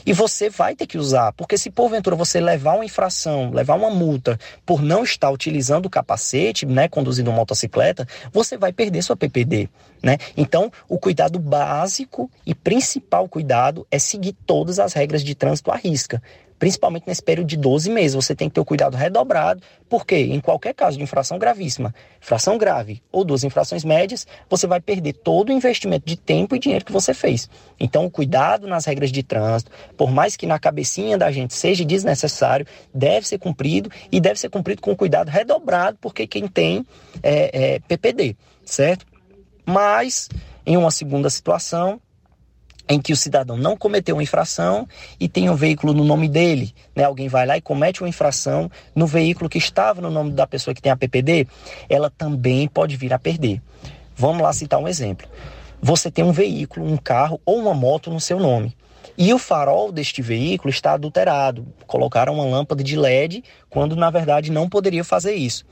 E 0.07 0.13
você 0.15 0.49
vai 0.49 0.75
ter 0.75 0.87
que 0.87 0.97
usar, 0.97 1.35
porque 1.35 1.59
se 1.59 1.69
porventura 1.69 2.17
você 2.17 2.41
levar 2.41 2.77
uma 2.77 2.85
infração, 2.87 3.51
levar 3.51 3.75
uma 3.75 3.91
multa 3.91 4.41
por 4.65 4.81
não 4.81 5.05
estar 5.05 5.29
utilizando 5.31 5.85
o 5.85 5.91
capacete, 5.91 6.65
né, 6.65 6.89
conduzindo 6.89 7.29
uma 7.29 7.37
motocicleta, 7.37 8.09
você 8.33 8.57
vai 8.57 8.73
perder 8.73 9.03
sua 9.03 9.15
PPD, 9.15 9.69
né? 10.03 10.17
Então, 10.35 10.73
o 10.89 10.99
cuidado 10.99 11.39
básico 11.39 12.31
e 12.47 12.55
principal 12.55 13.29
cuidado 13.29 13.87
é 13.91 13.99
seguir 13.99 14.35
todas 14.47 14.79
as 14.79 14.95
regras 14.95 15.23
de 15.23 15.35
trânsito 15.35 15.71
à 15.71 15.77
risca 15.77 16.23
principalmente 16.59 17.05
nesse 17.07 17.23
período 17.23 17.47
de 17.47 17.57
12 17.57 17.91
meses. 17.91 18.15
Você 18.15 18.35
tem 18.35 18.49
que 18.49 18.55
ter 18.55 18.61
o 18.61 18.65
cuidado 18.65 18.97
redobrado, 18.97 19.63
porque 19.89 20.17
em 20.17 20.41
qualquer 20.41 20.75
caso 20.75 20.97
de 20.97 21.03
infração 21.03 21.39
gravíssima, 21.39 21.95
infração 22.21 22.59
grave 22.59 23.03
ou 23.13 23.25
duas 23.25 23.45
infrações 23.45 23.85
médias, 23.85 24.27
você 24.49 24.67
vai 24.67 24.81
perder 24.81 25.13
todo 25.15 25.51
o 25.51 25.53
investimento 25.53 26.07
de 26.07 26.17
tempo 26.17 26.57
e 26.57 26.59
dinheiro 26.59 26.85
que 26.85 26.93
você 26.93 27.15
fez. 27.15 27.49
Então, 27.79 28.09
cuidado 28.11 28.67
nas 28.67 28.85
regras 28.85 29.13
de 29.13 29.23
trânsito, 29.23 29.71
por 29.97 30.11
mais 30.11 30.37
que 30.37 30.47
na 30.47 30.59
cabecinha 30.59 31.17
da 31.17 31.31
gente 31.31 31.55
seja 31.55 31.85
desnecessário, 31.85 32.67
deve 32.93 33.27
ser 33.27 33.39
cumprido 33.39 33.91
e 34.11 34.21
deve 34.21 34.39
ser 34.39 34.49
cumprido 34.49 34.83
com 34.83 34.95
cuidado 34.97 35.29
redobrado, 35.29 35.99
porque 36.01 36.27
quem 36.27 36.49
tem 36.49 36.85
é, 37.23 37.75
é 37.75 37.79
PPD, 37.81 38.37
certo? 38.65 39.07
Mas, 39.65 40.29
em 40.65 40.77
uma 40.77 40.91
segunda 40.91 41.29
situação, 41.29 42.01
em 42.89 43.01
que 43.01 43.13
o 43.13 43.17
cidadão 43.17 43.57
não 43.57 43.77
cometeu 43.77 44.17
uma 44.17 44.23
infração 44.23 44.89
e 45.21 45.29
tem 45.29 45.51
um 45.51 45.55
veículo 45.55 45.93
no 45.93 46.05
nome 46.05 46.29
dele, 46.29 46.75
né? 46.97 47.05
Alguém 47.05 47.29
vai 47.29 47.47
lá 47.47 47.57
e 47.57 47.61
comete 47.61 48.03
uma 48.03 48.09
infração 48.09 48.71
no 48.95 49.07
veículo 49.07 49.51
que 49.51 49.59
estava 49.59 50.01
no 50.01 50.11
nome 50.11 50.33
da 50.33 50.47
pessoa 50.47 50.75
que 50.75 50.81
tem 50.81 50.91
a 50.91 50.97
PPD, 50.97 51.47
ela 51.89 52.11
também 52.11 52.67
pode 52.67 52.97
vir 52.97 53.13
a 53.13 53.19
perder. 53.19 53.61
Vamos 54.17 54.43
lá 54.43 54.53
citar 54.53 54.81
um 54.81 54.89
exemplo. 54.89 55.29
Você 55.81 56.11
tem 56.11 56.25
um 56.25 56.33
veículo, 56.33 56.87
um 56.87 56.97
carro 56.97 57.41
ou 57.45 57.59
uma 57.59 57.75
moto 57.75 58.11
no 58.11 58.21
seu 58.21 58.41
nome. 58.41 58.75
E 59.17 59.33
o 59.35 59.39
farol 59.39 59.93
deste 59.93 60.23
veículo 60.23 60.71
está 60.71 60.93
adulterado. 60.93 61.67
Colocaram 61.87 62.35
uma 62.35 62.45
lâmpada 62.45 62.83
de 62.83 62.97
LED 62.97 63.45
quando 63.69 63.97
na 63.97 64.11
verdade 64.11 64.51
não 64.51 64.69
poderia 64.69 65.05
fazer 65.05 65.35
isso. 65.35 65.65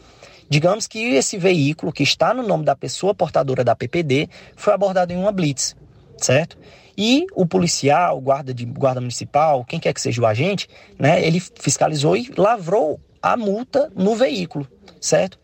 Digamos 0.49 0.87
que 0.87 0.99
esse 0.99 1.37
veículo 1.37 1.93
que 1.93 2.05
está 2.05 2.33
no 2.33 2.43
nome 2.43 2.65
da 2.65 2.77
pessoa 2.77 3.15
portadora 3.15 3.65
da 3.65 3.75
PPD 3.75 4.29
foi 4.55 4.73
abordado 4.73 5.13
em 5.13 5.17
uma 5.17 5.33
blitz, 5.33 5.75
certo? 6.17 6.57
E 6.97 7.27
o 7.35 7.47
policial, 7.47 8.19
o 8.19 8.21
guarda, 8.21 8.55
de, 8.55 8.65
guarda 8.65 9.01
municipal, 9.01 9.65
quem 9.65 9.79
quer 9.79 9.93
que 9.93 10.01
seja 10.01 10.23
o 10.23 10.27
agente, 10.27 10.69
né, 10.99 11.25
ele 11.25 11.41
fiscalizou 11.41 12.17
e 12.17 12.33
lavrou 12.37 13.01
a 13.21 13.37
multa 13.37 13.91
no 13.95 14.15
veículo, 14.15 14.67
certo? 15.01 15.39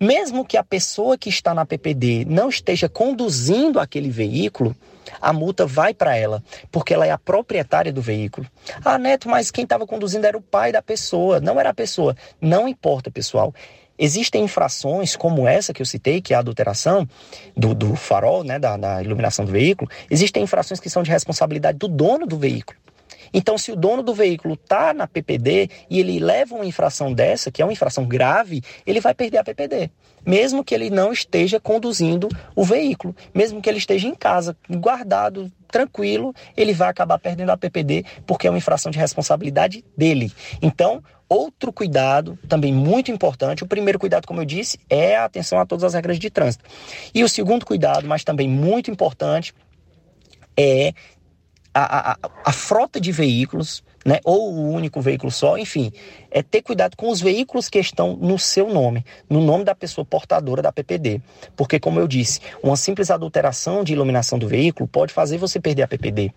Mesmo 0.00 0.44
que 0.44 0.56
a 0.56 0.64
pessoa 0.64 1.16
que 1.16 1.28
está 1.28 1.54
na 1.54 1.64
PPD 1.64 2.24
não 2.24 2.48
esteja 2.48 2.88
conduzindo 2.88 3.78
aquele 3.78 4.10
veículo, 4.10 4.74
a 5.20 5.32
multa 5.32 5.66
vai 5.66 5.94
para 5.94 6.16
ela, 6.16 6.42
porque 6.70 6.92
ela 6.92 7.06
é 7.06 7.10
a 7.10 7.18
proprietária 7.18 7.92
do 7.92 8.02
veículo. 8.02 8.46
Ah, 8.84 8.98
Neto, 8.98 9.28
mas 9.28 9.50
quem 9.50 9.64
estava 9.64 9.86
conduzindo 9.86 10.26
era 10.26 10.36
o 10.36 10.42
pai 10.42 10.72
da 10.72 10.82
pessoa, 10.82 11.40
não 11.40 11.60
era 11.60 11.70
a 11.70 11.74
pessoa. 11.74 12.16
Não 12.40 12.68
importa, 12.68 13.10
pessoal. 13.10 13.54
Existem 13.98 14.44
infrações 14.44 15.14
como 15.16 15.46
essa 15.46 15.72
que 15.72 15.80
eu 15.80 15.86
citei, 15.86 16.20
que 16.20 16.32
é 16.32 16.36
a 16.36 16.40
adulteração 16.40 17.08
do, 17.56 17.74
do 17.74 17.94
farol, 17.94 18.42
né, 18.42 18.58
da, 18.58 18.76
da 18.76 19.02
iluminação 19.02 19.44
do 19.44 19.52
veículo. 19.52 19.90
Existem 20.10 20.42
infrações 20.42 20.80
que 20.80 20.90
são 20.90 21.02
de 21.02 21.10
responsabilidade 21.10 21.78
do 21.78 21.88
dono 21.88 22.26
do 22.26 22.36
veículo. 22.36 22.78
Então, 23.32 23.58
se 23.58 23.72
o 23.72 23.76
dono 23.76 24.00
do 24.00 24.14
veículo 24.14 24.54
está 24.54 24.94
na 24.94 25.08
PPD 25.08 25.68
e 25.90 25.98
ele 25.98 26.20
leva 26.20 26.54
uma 26.54 26.64
infração 26.64 27.12
dessa, 27.12 27.50
que 27.50 27.60
é 27.60 27.64
uma 27.64 27.72
infração 27.72 28.06
grave, 28.06 28.62
ele 28.86 29.00
vai 29.00 29.12
perder 29.12 29.38
a 29.38 29.44
PPD. 29.44 29.90
Mesmo 30.24 30.64
que 30.64 30.72
ele 30.72 30.88
não 30.88 31.12
esteja 31.12 31.58
conduzindo 31.58 32.28
o 32.54 32.64
veículo, 32.64 33.14
mesmo 33.34 33.60
que 33.60 33.68
ele 33.68 33.78
esteja 33.78 34.06
em 34.06 34.14
casa, 34.14 34.56
guardado, 34.70 35.50
tranquilo, 35.66 36.32
ele 36.56 36.72
vai 36.72 36.88
acabar 36.88 37.18
perdendo 37.18 37.50
a 37.50 37.56
PPD 37.56 38.04
porque 38.24 38.46
é 38.46 38.50
uma 38.50 38.58
infração 38.58 38.92
de 38.92 38.98
responsabilidade 38.98 39.84
dele. 39.96 40.32
Então, 40.62 41.02
outro 41.34 41.72
cuidado 41.72 42.38
também 42.48 42.72
muito 42.72 43.10
importante, 43.10 43.64
o 43.64 43.66
primeiro 43.66 43.98
cuidado, 43.98 44.26
como 44.26 44.40
eu 44.40 44.44
disse, 44.44 44.78
é 44.88 45.16
a 45.16 45.24
atenção 45.24 45.58
a 45.58 45.66
todas 45.66 45.84
as 45.84 45.94
regras 45.94 46.18
de 46.18 46.30
trânsito. 46.30 46.64
E 47.14 47.24
o 47.24 47.28
segundo 47.28 47.66
cuidado, 47.66 48.06
mas 48.06 48.24
também 48.24 48.48
muito 48.48 48.90
importante, 48.90 49.52
é 50.56 50.92
a, 51.74 52.12
a, 52.12 52.18
a 52.44 52.52
frota 52.52 53.00
de 53.00 53.10
veículos, 53.10 53.82
né, 54.04 54.20
ou 54.22 54.52
o 54.52 54.70
único 54.70 55.00
veículo 55.00 55.32
só, 55.32 55.56
enfim, 55.58 55.90
é 56.30 56.42
ter 56.42 56.62
cuidado 56.62 56.96
com 56.96 57.08
os 57.08 57.20
veículos 57.20 57.68
que 57.68 57.78
estão 57.78 58.16
no 58.16 58.38
seu 58.38 58.72
nome, 58.72 59.04
no 59.28 59.40
nome 59.40 59.64
da 59.64 59.74
pessoa 59.74 60.04
portadora 60.04 60.62
da 60.62 60.70
PPD. 60.70 61.20
Porque, 61.56 61.80
como 61.80 61.98
eu 61.98 62.06
disse, 62.06 62.40
uma 62.62 62.76
simples 62.76 63.10
adulteração 63.10 63.82
de 63.82 63.94
iluminação 63.94 64.38
do 64.38 64.46
veículo 64.46 64.86
pode 64.86 65.12
fazer 65.12 65.38
você 65.38 65.58
perder 65.58 65.82
a 65.82 65.88
PPD. 65.88 66.32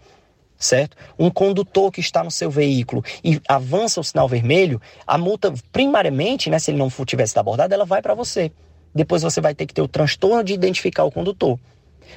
Certo? 0.58 0.98
Um 1.20 1.30
condutor 1.30 1.92
que 1.92 2.00
está 2.00 2.24
no 2.24 2.32
seu 2.32 2.50
veículo 2.50 3.04
e 3.24 3.40
avança 3.48 4.00
o 4.00 4.04
sinal 4.04 4.28
vermelho, 4.28 4.82
a 5.06 5.18
multa, 5.18 5.54
primariamente, 5.72 6.50
né, 6.50 6.58
se 6.58 6.72
ele 6.72 6.80
não 6.80 6.90
tivesse 6.90 7.38
abordado, 7.38 7.74
ela 7.74 7.86
vai 7.86 8.02
para 8.02 8.16
você. 8.16 8.52
Depois 8.94 9.22
você 9.22 9.40
vai 9.40 9.54
ter 9.54 9.68
que 9.68 9.74
ter 9.74 9.82
o 9.82 9.88
transtorno 9.88 10.44
de 10.44 10.54
identificar 10.54 11.04
o 11.04 11.12
condutor. 11.12 11.60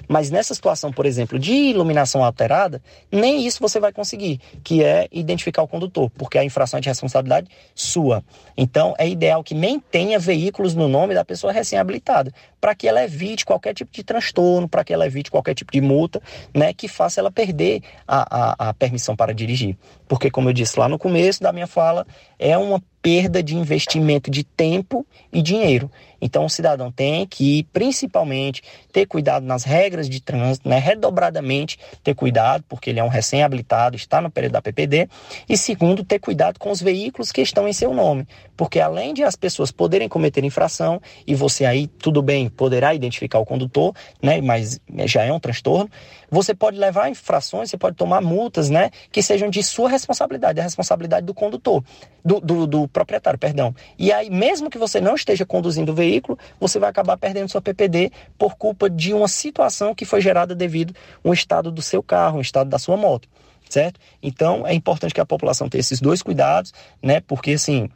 Mas 0.09 0.31
nessa 0.31 0.55
situação, 0.55 0.93
por 0.93 1.07
exemplo, 1.07 1.39
de 1.39 1.53
iluminação 1.53 2.25
alterada, 2.25 2.83
nem 3.11 3.47
isso 3.47 3.61
você 3.61 3.81
vai 3.81 3.93
conseguir, 3.93 4.41
que 4.63 4.83
é 4.83 5.09
identificar 5.11 5.63
o 5.63 5.69
condutor, 5.69 6.11
porque 6.11 6.39
a 6.39 6.45
infração 6.45 6.79
é 6.79 6.81
de 6.81 6.89
responsabilidade 6.89 7.49
sua. 7.75 8.23
Então, 8.57 8.95
é 8.99 9.09
ideal 9.09 9.43
que 9.43 9.55
nem 9.55 9.81
tenha 9.81 10.19
veículos 10.19 10.75
no 10.75 10.89
nome 10.89 11.15
da 11.15 11.25
pessoa 11.25 11.53
recém-habilitada, 11.53 12.33
para 12.61 12.75
que 12.75 12.87
ela 12.87 13.03
evite 13.03 13.45
qualquer 13.45 13.75
tipo 13.75 13.91
de 13.93 14.05
transtorno, 14.05 14.69
para 14.69 14.85
que 14.85 14.93
ela 14.93 15.07
evite 15.07 15.31
qualquer 15.31 15.55
tipo 15.55 15.73
de 15.73 15.81
multa, 15.81 16.21
né, 16.55 16.73
que 16.73 16.89
faça 16.89 17.21
ela 17.21 17.31
perder 17.31 17.83
a, 18.07 18.67
a, 18.67 18.69
a 18.69 18.75
permissão 18.75 19.17
para 19.17 19.33
dirigir. 19.33 19.77
Porque, 20.07 20.31
como 20.31 20.49
eu 20.49 20.53
disse 20.53 20.79
lá 20.79 20.89
no 20.89 20.99
começo 20.99 21.43
da 21.43 21.53
minha 21.53 21.67
fala, 21.67 22.07
é 22.39 22.59
uma 22.59 22.83
perda 23.03 23.43
de 23.43 23.57
investimento 23.57 24.31
de 24.31 24.45
tempo 24.45 25.07
e 25.33 25.41
dinheiro. 25.41 25.91
Então, 26.21 26.45
o 26.45 26.51
cidadão 26.51 26.93
tem 26.93 27.27
que, 27.27 27.63
principalmente, 27.73 28.63
ter 28.93 29.07
cuidado 29.07 29.47
nas 29.47 29.65
regras 29.65 30.09
de 30.09 30.21
trânsito, 30.21 30.69
né? 30.69 30.79
redobradamente 30.79 31.79
ter 32.05 32.15
cuidado, 32.15 32.63
porque 32.69 32.91
ele 32.91 33.01
é 33.01 33.05
um 33.05 33.09
recém-habilitado, 33.09 33.97
está 33.97 34.21
no 34.21 34.31
período 34.31 34.53
da 34.53 34.61
PPD. 34.63 35.09
E, 35.49 35.57
segundo, 35.57 36.05
ter 36.05 36.19
cuidado 36.19 36.59
com 36.59 36.71
os 36.71 36.83
veículos 36.83 37.33
que 37.33 37.41
estão 37.41 37.67
em 37.67 37.73
seu 37.73 37.95
nome, 37.95 38.27
porque 38.55 38.81
além 38.81 39.15
de 39.15 39.25
as 39.25 39.35
pessoas 39.35 39.71
poderem 39.71 40.09
cometer 40.09 40.45
infração, 40.45 41.01
e 41.27 41.35
você 41.35 41.65
aí, 41.65 41.87
tudo 41.87 42.21
bem, 42.21 42.50
poderá 42.51 42.95
identificar 42.95 43.39
o 43.39 43.47
condutor, 43.47 43.95
né? 44.23 44.41
mas 44.41 44.81
já 45.07 45.23
é 45.23 45.33
um 45.33 45.41
transtorno, 45.41 45.91
você 46.31 46.55
pode 46.55 46.79
levar 46.79 47.11
infrações, 47.11 47.71
você 47.71 47.77
pode 47.77 47.97
tomar 47.97 48.21
multas 48.21 48.71
né? 48.71 48.91
que 49.11 49.23
sejam 49.23 49.49
de 49.49 49.63
sua 49.63 49.89
responsabilidade, 49.89 50.61
a 50.61 50.63
responsabilidade 50.63 51.27
do 51.27 51.35
condutor, 51.35 51.83
do, 52.25 52.41
do, 52.41 52.67
do 52.67 52.89
proprietário, 52.89 53.39
perdão. 53.39 53.75
E 53.99 54.13
aí, 54.13 54.31
mesmo 54.31 54.71
que 54.71 54.79
você 54.79 55.01
não 55.01 55.15
esteja 55.15 55.45
conduzindo 55.45 55.93
o 55.93 55.95
veículo, 55.95 56.39
você 56.59 56.79
vai 56.79 56.91
acabar 56.91 57.17
perdendo 57.17 57.49
sua 57.51 57.61
PPD 57.61 58.13
por 58.39 58.57
culpa 58.57 58.89
de 58.89 59.13
uma 59.13 59.29
situação 59.29 59.95
que 59.95 60.05
foi 60.05 60.21
gerada 60.21 60.55
devido 60.55 60.95
ao 61.25 61.33
estado 61.33 61.71
do 61.71 61.83
seu 61.83 62.03
carro, 62.03 62.39
o 62.39 62.43
estado 62.43 62.69
da 62.69 62.79
sua 62.79 62.97
moto, 62.97 63.29
certo? 63.69 63.99
Então, 64.23 64.67
é 64.67 64.75
importante 64.75 65.15
que 65.15 65.21
a 65.21 65.27
população 65.27 65.69
tenha 65.69 65.81
esses 65.81 66.01
dois 66.01 66.23
cuidados, 66.23 66.73
né? 67.03 67.21
Porque, 67.21 67.53
assim, 67.53 67.89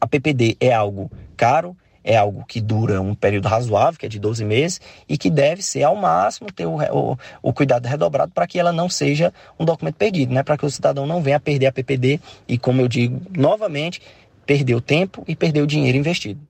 a 0.00 0.06
PPD 0.06 0.56
é 0.60 0.72
algo 0.72 1.10
caro, 1.36 1.76
é 2.02 2.16
algo 2.16 2.44
que 2.46 2.60
dura 2.60 3.00
um 3.00 3.14
período 3.14 3.48
razoável, 3.48 3.98
que 3.98 4.06
é 4.06 4.08
de 4.08 4.18
12 4.18 4.44
meses, 4.44 4.80
e 5.08 5.18
que 5.18 5.30
deve 5.30 5.62
ser 5.62 5.82
ao 5.82 5.96
máximo 5.96 6.50
ter 6.52 6.66
o, 6.66 6.76
o, 6.76 7.18
o 7.42 7.52
cuidado 7.52 7.86
redobrado 7.86 8.32
para 8.32 8.46
que 8.46 8.58
ela 8.58 8.72
não 8.72 8.88
seja 8.88 9.32
um 9.58 9.64
documento 9.64 9.96
perdido, 9.96 10.32
né? 10.32 10.42
para 10.42 10.56
que 10.56 10.64
o 10.64 10.70
cidadão 10.70 11.06
não 11.06 11.22
venha 11.22 11.40
perder 11.40 11.66
a 11.66 11.72
PPD. 11.72 12.20
E 12.46 12.58
como 12.58 12.80
eu 12.80 12.88
digo 12.88 13.20
novamente, 13.36 14.00
perdeu 14.46 14.80
tempo 14.80 15.24
e 15.28 15.36
perdeu 15.36 15.66
dinheiro 15.66 15.98
investido. 15.98 16.40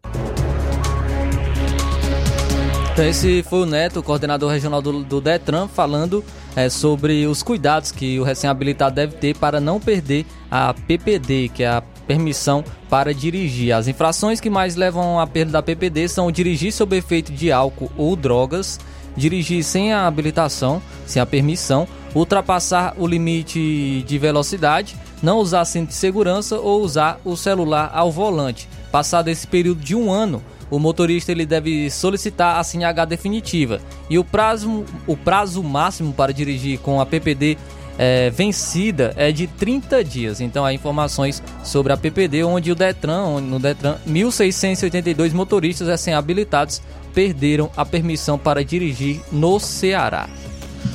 Então 2.98 3.06
esse 3.06 3.44
foi 3.44 3.60
o 3.60 3.66
Neto, 3.66 4.02
coordenador 4.02 4.50
regional 4.50 4.82
do, 4.82 5.04
do 5.04 5.20
Detran, 5.20 5.68
falando 5.68 6.24
é, 6.56 6.68
sobre 6.68 7.26
os 7.28 7.44
cuidados 7.44 7.92
que 7.92 8.18
o 8.18 8.24
recém-habilitado 8.24 8.96
deve 8.96 9.14
ter 9.16 9.36
para 9.36 9.60
não 9.60 9.78
perder 9.78 10.26
a 10.50 10.74
PPD, 10.74 11.48
que 11.54 11.62
é 11.62 11.68
a 11.68 11.82
permissão 12.08 12.64
para 12.88 13.12
dirigir. 13.12 13.72
As 13.72 13.86
infrações 13.86 14.40
que 14.40 14.48
mais 14.48 14.74
levam 14.74 15.20
à 15.20 15.26
perda 15.26 15.52
da 15.52 15.62
PPD 15.62 16.08
são 16.08 16.32
dirigir 16.32 16.72
sob 16.72 16.96
efeito 16.96 17.30
de 17.30 17.52
álcool 17.52 17.92
ou 17.98 18.16
drogas, 18.16 18.80
dirigir 19.14 19.62
sem 19.62 19.92
a 19.92 20.06
habilitação, 20.06 20.80
sem 21.06 21.20
a 21.20 21.26
permissão, 21.26 21.86
ultrapassar 22.14 22.94
o 22.96 23.06
limite 23.06 24.02
de 24.06 24.18
velocidade, 24.18 24.96
não 25.22 25.38
usar 25.38 25.64
cinto 25.66 25.88
de 25.88 25.94
segurança 25.94 26.58
ou 26.58 26.80
usar 26.80 27.20
o 27.24 27.36
celular 27.36 27.90
ao 27.92 28.10
volante. 28.10 28.68
Passado 28.90 29.28
esse 29.28 29.46
período 29.46 29.80
de 29.80 29.94
um 29.94 30.10
ano, 30.10 30.42
o 30.70 30.78
motorista 30.78 31.32
ele 31.32 31.44
deve 31.44 31.90
solicitar 31.90 32.58
a 32.58 32.64
CNH 32.64 33.04
definitiva 33.04 33.80
e 34.08 34.18
o 34.18 34.24
prazo, 34.24 34.84
o 35.06 35.16
prazo 35.16 35.62
máximo 35.62 36.12
para 36.12 36.32
dirigir 36.32 36.78
com 36.78 37.00
a 37.00 37.06
PPD 37.06 37.58
é, 37.98 38.30
vencida 38.30 39.12
é 39.16 39.32
de 39.32 39.46
30 39.46 40.04
dias. 40.04 40.40
Então 40.40 40.64
há 40.64 40.72
informações 40.72 41.42
sobre 41.64 41.92
a 41.92 41.96
PPD, 41.96 42.44
onde 42.44 42.70
o 42.70 42.74
Detran, 42.74 43.24
onde 43.24 43.46
no 43.48 43.58
Detran, 43.58 43.96
1.682 44.08 45.32
motoristas 45.32 45.88
recém-habilitados 45.88 46.80
perderam 47.12 47.70
a 47.76 47.84
permissão 47.84 48.38
para 48.38 48.64
dirigir 48.64 49.20
no 49.32 49.58
Ceará. 49.58 50.28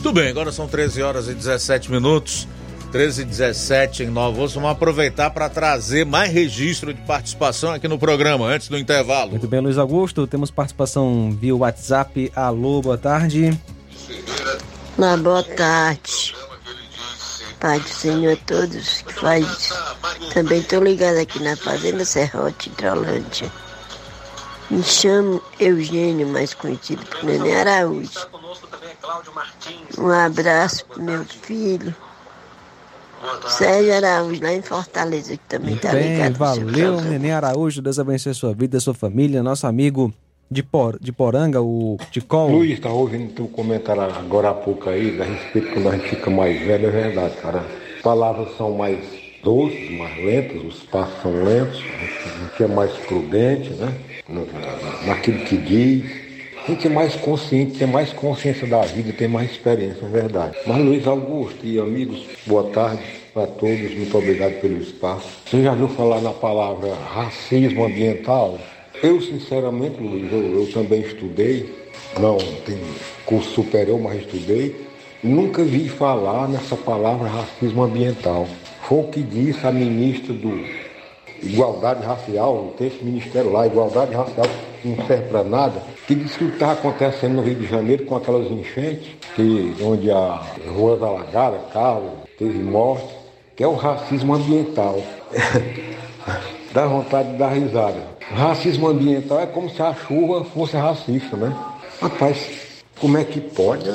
Tudo 0.02 0.14
bem, 0.14 0.30
agora 0.30 0.52
são 0.52 0.68
13 0.68 1.02
horas 1.02 1.28
e 1.28 1.34
17 1.34 1.92
minutos. 1.92 2.48
13 2.94 3.24
e 3.24 3.26
17 3.26 4.04
em 4.04 4.10
Nova 4.12 4.40
Osso. 4.40 4.54
Vamos 4.54 4.70
aproveitar 4.70 5.32
para 5.32 5.50
trazer 5.50 6.06
mais 6.06 6.32
registro 6.32 6.94
de 6.94 7.02
participação 7.02 7.72
aqui 7.72 7.88
no 7.88 7.98
programa, 7.98 8.46
antes 8.46 8.68
do 8.68 8.78
intervalo. 8.78 9.32
Muito 9.32 9.48
bem, 9.48 9.60
Luiz 9.60 9.80
Augusto. 9.80 10.28
Temos 10.28 10.52
participação 10.52 11.32
via 11.32 11.56
WhatsApp. 11.56 12.32
Alô, 12.36 12.84
boa 12.84 12.98
tarde. 12.98 13.60
Olá, 14.96 15.18
boa 15.18 15.42
tarde. 15.42 16.36
Pai 17.64 17.80
do 17.80 17.88
Senhor 17.88 18.34
a 18.34 18.46
todos 18.46 19.04
que 19.04 19.14
faz. 19.14 19.70
Também 20.34 20.60
estou 20.60 20.84
ligado 20.84 21.16
aqui 21.16 21.42
na 21.42 21.56
Fazenda 21.56 22.04
Serrote, 22.04 22.68
Hidrolândia. 22.68 23.50
Me 24.70 24.84
chamo 24.84 25.42
Eugênio, 25.58 26.28
mais 26.28 26.54
conhecido 26.54 27.06
por 27.06 27.24
Nenê 27.24 27.56
Araújo. 27.56 28.20
Um 29.98 30.10
abraço 30.10 30.86
pro 30.88 31.02
meu 31.02 31.24
filho. 31.24 31.96
Sérgio 33.48 33.96
Araújo, 33.96 34.44
lá 34.44 34.52
em 34.52 34.62
Fortaleza, 34.62 35.38
que 35.38 35.46
também 35.48 35.78
tá 35.78 35.94
bem, 35.94 36.18
ligado. 36.18 36.56
seu 36.56 36.66
valeu. 36.68 37.00
Nenê 37.00 37.32
Araújo. 37.32 37.82
Deus 37.82 37.98
abençoe 37.98 38.34
sua 38.34 38.54
vida, 38.54 38.78
sua 38.82 38.94
família. 38.94 39.42
Nosso 39.42 39.66
amigo 39.66 40.14
de, 40.54 40.64
Por, 40.64 40.98
de 41.02 41.12
Poranga, 41.12 41.62
o 41.62 41.98
Ticol. 42.12 42.50
Luiz, 42.50 42.80
tá 42.80 42.90
ouvindo 42.90 43.34
teu 43.34 43.48
comentário 43.48 44.04
agora 44.04 44.52
há 44.52 44.54
pouco 44.54 44.90
aí, 44.90 45.20
a 45.20 45.26
respeito 45.26 45.74
quando 45.74 45.90
a 45.90 45.98
gente 45.98 46.10
fica 46.10 46.30
mais 46.30 46.60
velho, 46.62 46.88
é 46.88 46.92
verdade, 46.92 47.36
cara. 47.42 47.66
As 47.96 48.02
palavras 48.02 48.56
são 48.56 48.72
mais 48.72 49.00
doces, 49.44 49.92
mais 49.92 50.16
lentas, 50.24 50.64
os 50.64 50.84
passos 50.84 51.22
são 51.22 51.44
lentos, 51.44 51.84
a 51.84 52.44
gente 52.44 52.64
é 52.64 52.68
mais 52.68 52.92
prudente, 52.92 53.72
né? 53.72 53.94
Naquilo 55.06 55.40
que 55.40 55.58
diz. 55.58 56.24
A 56.66 56.72
gente 56.72 56.88
é 56.88 56.90
mais 56.90 57.14
consciente, 57.16 57.78
tem 57.78 57.88
mais 57.88 58.14
consciência 58.14 58.66
da 58.66 58.82
vida, 58.84 59.12
tem 59.12 59.28
mais 59.28 59.52
experiência, 59.52 60.06
é 60.06 60.08
verdade. 60.08 60.56
Mas 60.66 60.78
Luiz 60.78 61.06
Augusto 61.06 61.66
e 61.66 61.78
amigos, 61.78 62.26
boa 62.48 62.64
tarde 62.72 63.04
para 63.34 63.48
todos, 63.48 63.94
muito 63.96 64.18
obrigado 64.18 64.62
pelo 64.62 64.78
espaço. 64.78 65.28
Você 65.46 65.62
já 65.62 65.74
viu 65.74 65.90
falar 65.90 66.22
na 66.22 66.32
palavra 66.32 66.94
racismo 66.94 67.84
ambiental? 67.84 68.58
Eu, 69.04 69.20
sinceramente, 69.20 70.02
Luiz, 70.02 70.32
eu, 70.32 70.62
eu 70.62 70.72
também 70.72 71.02
estudei, 71.02 71.70
não 72.18 72.38
tenho 72.66 72.88
curso 73.26 73.50
superior, 73.50 74.00
mas 74.00 74.22
estudei, 74.22 74.88
nunca 75.22 75.62
vi 75.62 75.90
falar 75.90 76.48
nessa 76.48 76.78
palavra 76.78 77.28
racismo 77.28 77.84
ambiental. 77.84 78.48
Foi 78.84 79.00
o 79.00 79.08
que 79.10 79.22
disse 79.22 79.68
a 79.68 79.74
ministra 79.74 80.34
do 80.34 80.58
Igualdade 81.44 82.06
Racial, 82.06 82.74
texto 82.78 83.00
do 83.00 83.06
Ministério 83.08 83.52
lá, 83.52 83.68
Igualdade 83.68 84.14
Racial, 84.14 84.48
que 84.82 84.88
não 84.88 85.06
serve 85.06 85.28
para 85.28 85.44
nada, 85.44 85.84
que 86.08 86.16
disse 86.16 86.38
que 86.38 86.46
o 86.46 86.48
que 86.48 86.54
estava 86.54 86.72
acontecendo 86.72 87.34
no 87.34 87.42
Rio 87.42 87.56
de 87.56 87.68
Janeiro 87.68 88.06
com 88.06 88.16
aquelas 88.16 88.50
enchentes, 88.50 89.10
que, 89.36 89.76
onde 89.82 90.10
a 90.12 90.42
ruas 90.74 91.04
alagaram, 91.04 91.60
carro, 91.74 92.10
teve 92.40 92.58
morte, 92.58 93.14
que 93.54 93.66
é 93.66 93.68
o 93.68 93.76
racismo 93.76 94.34
ambiental. 94.34 94.98
Dá 96.72 96.88
vontade 96.88 97.34
de 97.34 97.38
dar 97.38 97.50
risada. 97.50 98.13
Racismo 98.36 98.88
ambiental 98.88 99.40
é 99.42 99.46
como 99.46 99.70
se 99.70 99.82
a 99.82 99.94
chuva 99.94 100.44
fosse 100.44 100.76
racista, 100.76 101.38
né? 101.38 101.56
Rapaz, 102.02 102.38
como 103.00 103.18
é 103.18 103.24
que 103.24 103.40
pode? 103.40 103.90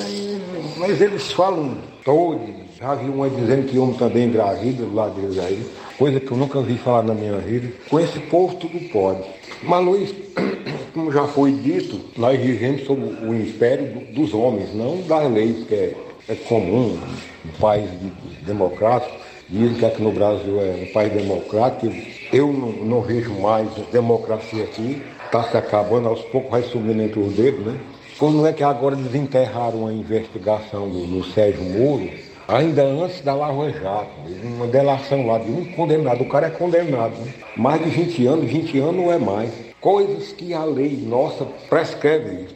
Mas 0.76 1.00
eles 1.00 1.32
falam 1.32 1.76
todos. 2.04 2.40
Já 2.78 2.94
vi 2.94 3.08
uma 3.10 3.28
dizendo 3.28 3.66
que 3.66 3.76
homem 3.78 3.96
também 3.96 4.26
engravida 4.28 4.84
do 4.84 4.94
lado 4.94 5.20
deles 5.20 5.38
aí. 5.38 5.66
Coisa 5.98 6.20
que 6.20 6.30
eu 6.30 6.36
nunca 6.36 6.60
vi 6.60 6.78
falar 6.78 7.02
na 7.02 7.14
minha 7.14 7.36
vida. 7.38 7.68
Com 7.90 7.98
esse 7.98 8.20
povo 8.20 8.54
tudo 8.54 8.78
pode. 8.90 9.22
Mas 9.64 9.84
Luiz, 9.84 10.14
como 10.94 11.10
já 11.10 11.24
foi 11.26 11.50
dito, 11.52 12.00
nós 12.16 12.38
vivemos 12.40 12.84
sob 12.86 13.00
o 13.02 13.34
império 13.34 13.86
do- 13.92 14.12
dos 14.12 14.32
homens, 14.32 14.72
não 14.72 15.00
das 15.02 15.28
leis, 15.32 15.66
que 15.66 15.74
é, 15.74 15.94
é 16.28 16.34
comum, 16.36 16.96
um 17.44 17.58
país 17.60 17.90
de- 17.90 18.44
democrático. 18.46 19.16
Dizem 19.48 19.74
que 19.74 19.84
aqui 19.84 20.02
no 20.02 20.12
Brasil 20.12 20.60
é 20.60 20.84
um 20.88 20.92
país 20.92 21.12
democrático. 21.12 21.92
Eu 22.32 22.48
não, 22.52 22.72
não 22.72 23.00
vejo 23.00 23.32
mais 23.32 23.68
democracia 23.90 24.64
aqui. 24.64 25.02
Está 25.24 25.44
se 25.44 25.56
acabando, 25.56 26.08
aos 26.08 26.22
poucos 26.22 26.50
vai 26.50 26.62
subindo 26.62 27.02
entre 27.02 27.20
os 27.20 27.34
dedos, 27.34 27.64
né? 27.64 27.78
Como 28.18 28.44
é 28.46 28.52
que 28.52 28.64
agora 28.64 28.96
desenterraram 28.96 29.86
a 29.86 29.92
investigação 29.92 30.88
do, 30.88 31.06
do 31.06 31.24
Sérgio 31.32 31.62
Moro, 31.62 32.10
ainda 32.48 32.82
antes 32.82 33.20
da 33.20 33.34
Lava 33.34 33.70
Jato, 33.70 34.10
uma 34.42 34.66
delação 34.66 35.24
lá 35.26 35.38
de 35.38 35.50
um 35.52 35.64
condenado, 35.66 36.22
o 36.22 36.28
cara 36.28 36.48
é 36.48 36.50
condenado, 36.50 37.14
né? 37.20 37.32
mais 37.56 37.80
de 37.84 37.90
20 37.90 38.26
anos, 38.26 38.50
20 38.50 38.78
anos 38.80 38.96
não 38.96 39.12
é 39.12 39.18
mais. 39.18 39.52
Coisas 39.80 40.32
que 40.32 40.52
a 40.52 40.64
lei 40.64 40.96
nossa 41.06 41.46
prescreve, 41.70 42.48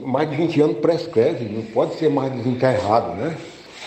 mais 0.00 0.28
de 0.28 0.36
20 0.36 0.60
anos 0.60 0.76
prescreve, 0.78 1.46
não 1.46 1.62
pode 1.62 1.94
ser 1.94 2.10
mais 2.10 2.30
desenterrado, 2.32 3.14
né? 3.14 3.34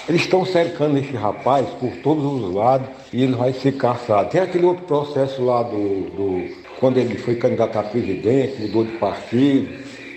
Eles 0.10 0.22
estão 0.22 0.44
cercando 0.44 0.98
esse 0.98 1.12
rapaz 1.14 1.68
por 1.80 1.92
todos 1.98 2.26
os 2.26 2.54
lados 2.54 2.88
e 3.14 3.22
ele 3.24 3.34
vai 3.36 3.54
ser 3.54 3.74
caçado. 3.74 4.32
Tem 4.32 4.42
aquele 4.42 4.66
outro 4.66 4.84
processo 4.86 5.44
lá 5.44 5.62
do, 5.62 6.10
do- 6.10 6.50
quando 6.80 6.98
ele 6.98 7.16
foi 7.18 7.36
candidato 7.36 7.78
a 7.78 7.84
presidente, 7.84 8.60
mudou 8.62 8.86
de 8.86 8.94
partido, 8.94 9.68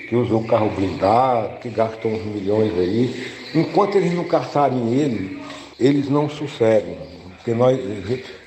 que 0.08 0.16
usou 0.16 0.44
carro 0.44 0.70
blindado, 0.70 1.58
que 1.60 1.68
gastou 1.68 2.10
uns 2.12 2.24
milhões 2.24 2.72
aí. 2.78 3.26
Enquanto 3.54 3.96
eles 3.96 4.14
não 4.14 4.24
caçarem 4.24 4.94
ele, 4.94 5.40
eles 5.78 6.08
não 6.08 6.28
sossegam. 6.28 6.96
Porque 7.36 7.52
nós, 7.52 7.78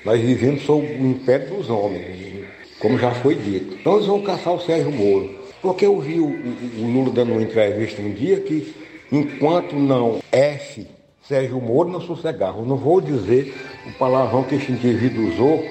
nós 0.04 0.20
vivemos 0.20 0.62
sob 0.62 0.84
o 0.84 1.06
império 1.06 1.54
dos 1.54 1.68
homens, 1.70 2.44
como 2.80 2.98
já 2.98 3.10
foi 3.12 3.34
dito. 3.36 3.76
Então 3.80 3.94
eles 3.96 4.06
vão 4.06 4.22
caçar 4.22 4.54
o 4.54 4.60
Sérgio 4.60 4.90
Moro. 4.90 5.30
Porque 5.62 5.86
eu 5.86 6.00
vi 6.00 6.18
o, 6.18 6.26
o- 6.26 6.82
o 6.82 6.90
Lula 6.92 7.10
dando 7.12 7.32
uma 7.32 7.42
entrevista 7.42 8.00
um 8.02 8.10
dia 8.12 8.40
que 8.40 8.74
enquanto 9.12 9.76
não 9.76 10.18
F 10.32 10.86
Sérgio 11.28 11.60
Moro 11.60 11.88
não 11.88 12.00
sossegava. 12.00 12.58
Eu 12.58 12.66
não 12.66 12.76
vou 12.76 13.00
dizer 13.00 13.54
o 13.86 13.92
palavrão 13.92 14.44
que 14.44 14.54
esse 14.54 14.70
indivíduo 14.70 15.28
usou, 15.28 15.64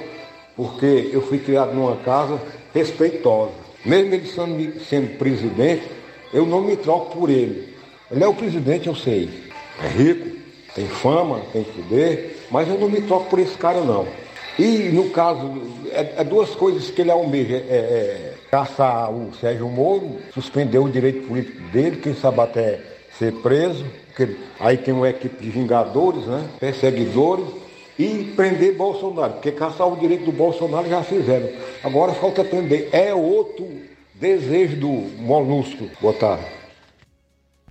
porque 0.56 1.10
eu 1.11 1.22
fui 1.22 1.40
criado 1.40 1.73
numa 1.73 1.95
casa 1.98 2.40
respeitosa. 2.73 3.52
Mesmo 3.86 4.14
ele 4.14 4.27
sendo, 4.27 4.80
sendo 4.82 5.18
presidente, 5.18 5.84
eu 6.34 6.45
não 6.45 6.61
me 6.61 6.76
troco 6.76 7.18
por 7.18 7.30
ele. 7.30 7.76
Ele 8.11 8.23
é 8.23 8.27
o 8.27 8.34
presidente, 8.34 8.88
eu 8.88 8.95
sei. 8.95 9.30
É 9.84 9.88
rico, 9.88 10.38
tem 10.73 10.88
fama, 10.88 11.41
tem 11.52 11.64
poder, 11.64 12.45
mas 12.52 12.68
eu 12.68 12.77
não 12.77 12.90
me 12.90 13.02
troco 13.02 13.30
por 13.30 13.40
esse 13.40 13.57
cara 13.57 13.82
não. 13.82 14.07
E 14.57 14.90
no 14.90 15.10
caso, 15.10 15.61
é, 15.91 16.15
é 16.18 16.23
duas 16.23 16.56
coisas 16.56 16.90
que 16.90 17.02
ele 17.02 17.11
almeja. 17.11 17.56
É, 17.56 17.76
é 17.76 18.34
caçar 18.52 19.11
o 19.11 19.34
Sérgio 19.40 19.68
Moro, 19.68 20.18
suspender 20.34 20.77
o 20.77 20.88
direito 20.88 21.27
político 21.27 21.60
dele, 21.73 21.98
quem 21.98 22.14
sabe 22.14 22.40
até 22.40 22.80
ser 23.18 23.34
preso, 23.34 23.84
porque 24.15 24.37
aí 24.61 24.77
tem 24.77 24.93
uma 24.93 25.09
equipe 25.09 25.43
de 25.43 25.49
vingadores, 25.49 26.25
né? 26.25 26.47
Perseguidores, 26.57 27.45
e 27.99 28.33
prender 28.35 28.75
Bolsonaro, 28.75 29.33
porque 29.33 29.51
caçar 29.51 29.87
o 29.87 29.97
direito 29.97 30.25
do 30.25 30.31
Bolsonaro 30.31 30.87
já 30.89 31.03
fizeram. 31.03 31.49
Agora 31.83 32.13
falta 32.13 32.43
prender. 32.43 32.89
É 32.91 33.13
outro 33.13 33.67
desejo 34.13 34.77
do 34.77 34.87
molusco. 35.21 35.89
Boa 36.01 36.13
tarde. 36.13 36.45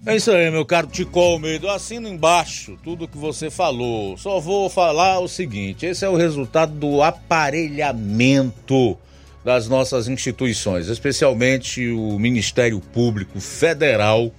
É 0.06 0.16
isso 0.16 0.30
aí, 0.30 0.50
meu 0.50 0.66
caro 0.66 0.86
Tico 0.86 1.18
Almeida. 1.18 1.72
Assino 1.72 2.08
embaixo 2.08 2.78
tudo 2.84 3.08
que 3.08 3.16
você 3.16 3.50
falou. 3.50 4.18
Só 4.18 4.38
vou 4.38 4.68
falar 4.68 5.20
o 5.20 5.28
seguinte: 5.28 5.86
esse 5.86 6.04
é 6.04 6.08
o 6.08 6.16
resultado 6.16 6.72
do 6.72 7.02
aparelhamento 7.02 8.98
das 9.42 9.66
nossas 9.68 10.08
instituições, 10.08 10.88
especialmente 10.88 11.88
o 11.90 12.18
Ministério 12.18 12.80
Público 12.80 13.40
Federal 13.40 14.30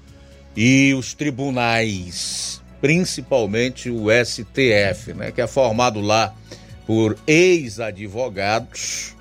e 0.56 0.94
os 0.94 1.14
tribunais, 1.14 2.61
principalmente 2.80 3.90
o 3.90 4.06
STF, 4.10 5.14
né, 5.14 5.32
que 5.32 5.41
é 5.41 5.48
formado 5.48 5.99
lá 5.99 6.34
por 6.86 7.18
ex-advogados 7.27 9.15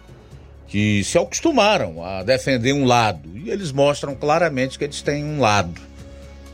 que 0.69 1.05
se 1.05 1.17
acostumaram 1.17 2.05
a 2.05 2.23
defender 2.23 2.73
um 2.73 2.85
lado. 2.85 3.31
E 3.37 3.49
eles 3.51 3.71
mostram 3.73 4.15
claramente 4.15 4.79
que 4.79 4.85
eles 4.85 5.03
têm 5.03 5.25
um 5.25 5.41
lado. 5.41 5.81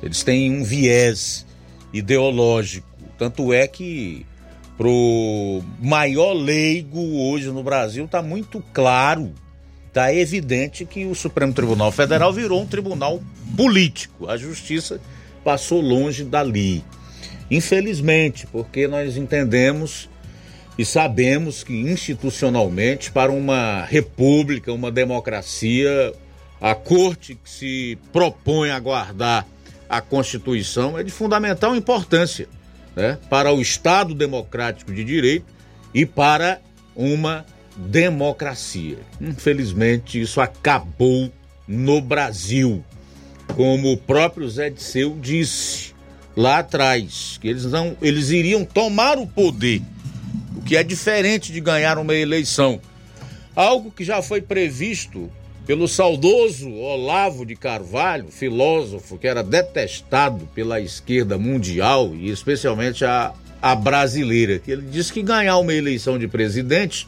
Eles 0.02 0.22
têm 0.22 0.52
um 0.52 0.62
viés 0.62 1.46
ideológico. 1.92 2.86
Tanto 3.18 3.52
é 3.52 3.66
que 3.66 4.26
pro 4.76 5.62
maior 5.80 6.32
leigo 6.32 7.00
hoje 7.18 7.48
no 7.48 7.62
Brasil 7.62 8.04
está 8.04 8.22
muito 8.22 8.62
claro, 8.72 9.32
está 9.90 10.14
evidente 10.14 10.86
que 10.86 11.04
o 11.04 11.14
Supremo 11.16 11.52
Tribunal 11.52 11.90
Federal 11.90 12.32
virou 12.32 12.62
um 12.62 12.66
tribunal 12.66 13.20
político. 13.56 14.28
A 14.28 14.36
justiça 14.36 15.00
passou 15.44 15.80
longe 15.80 16.22
dali. 16.22 16.84
Infelizmente, 17.50 18.46
porque 18.46 18.86
nós 18.86 19.16
entendemos 19.16 20.08
e 20.78 20.84
sabemos 20.84 21.64
que 21.64 21.74
institucionalmente, 21.74 23.10
para 23.10 23.32
uma 23.32 23.84
república, 23.84 24.72
uma 24.72 24.92
democracia, 24.92 26.12
a 26.60 26.74
corte 26.74 27.34
que 27.34 27.50
se 27.50 27.98
propõe 28.12 28.70
a 28.70 28.78
guardar 28.78 29.44
a 29.88 30.00
Constituição 30.00 30.96
é 30.96 31.02
de 31.02 31.10
fundamental 31.10 31.74
importância 31.74 32.48
né, 32.94 33.18
para 33.28 33.52
o 33.52 33.60
Estado 33.60 34.14
democrático 34.14 34.92
de 34.92 35.02
direito 35.02 35.46
e 35.92 36.06
para 36.06 36.60
uma 36.94 37.44
democracia. 37.88 38.98
Infelizmente, 39.20 40.20
isso 40.20 40.40
acabou 40.40 41.32
no 41.66 42.00
Brasil, 42.00 42.84
como 43.56 43.92
o 43.92 43.96
próprio 43.96 44.48
Zé 44.48 44.70
Disseu 44.70 45.16
disse 45.20 45.94
lá 46.36 46.58
atrás, 46.58 47.38
que 47.40 47.48
eles 47.48 47.64
não, 47.64 47.96
eles 48.00 48.30
iriam 48.30 48.64
tomar 48.64 49.18
o 49.18 49.26
poder, 49.26 49.82
o 50.56 50.62
que 50.62 50.76
é 50.76 50.82
diferente 50.82 51.52
de 51.52 51.60
ganhar 51.60 51.98
uma 51.98 52.14
eleição. 52.14 52.80
Algo 53.54 53.90
que 53.90 54.04
já 54.04 54.22
foi 54.22 54.40
previsto 54.40 55.30
pelo 55.66 55.86
saudoso 55.86 56.72
Olavo 56.72 57.44
de 57.44 57.54
Carvalho, 57.54 58.28
filósofo 58.30 59.18
que 59.18 59.26
era 59.28 59.42
detestado 59.42 60.48
pela 60.54 60.80
esquerda 60.80 61.38
mundial 61.38 62.14
e 62.14 62.30
especialmente 62.30 63.04
a, 63.04 63.32
a 63.60 63.74
brasileira, 63.74 64.58
que 64.58 64.70
ele 64.70 64.82
disse 64.90 65.12
que 65.12 65.22
ganhar 65.22 65.58
uma 65.58 65.74
eleição 65.74 66.18
de 66.18 66.26
presidente 66.26 67.06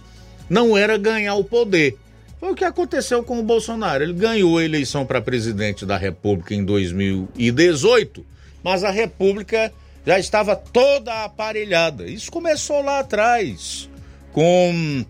não 0.52 0.76
era 0.76 0.98
ganhar 0.98 1.34
o 1.36 1.44
poder. 1.44 1.96
Foi 2.38 2.52
o 2.52 2.54
que 2.54 2.64
aconteceu 2.64 3.24
com 3.24 3.40
o 3.40 3.42
Bolsonaro. 3.42 4.04
Ele 4.04 4.12
ganhou 4.12 4.58
a 4.58 4.64
eleição 4.64 5.06
para 5.06 5.18
presidente 5.18 5.86
da 5.86 5.96
República 5.96 6.54
em 6.54 6.62
2018, 6.62 8.22
mas 8.62 8.84
a 8.84 8.90
República 8.90 9.72
já 10.04 10.18
estava 10.18 10.54
toda 10.54 11.24
aparelhada. 11.24 12.04
Isso 12.04 12.30
começou 12.30 12.82
lá 12.82 12.98
atrás, 12.98 13.88
com 14.30 15.06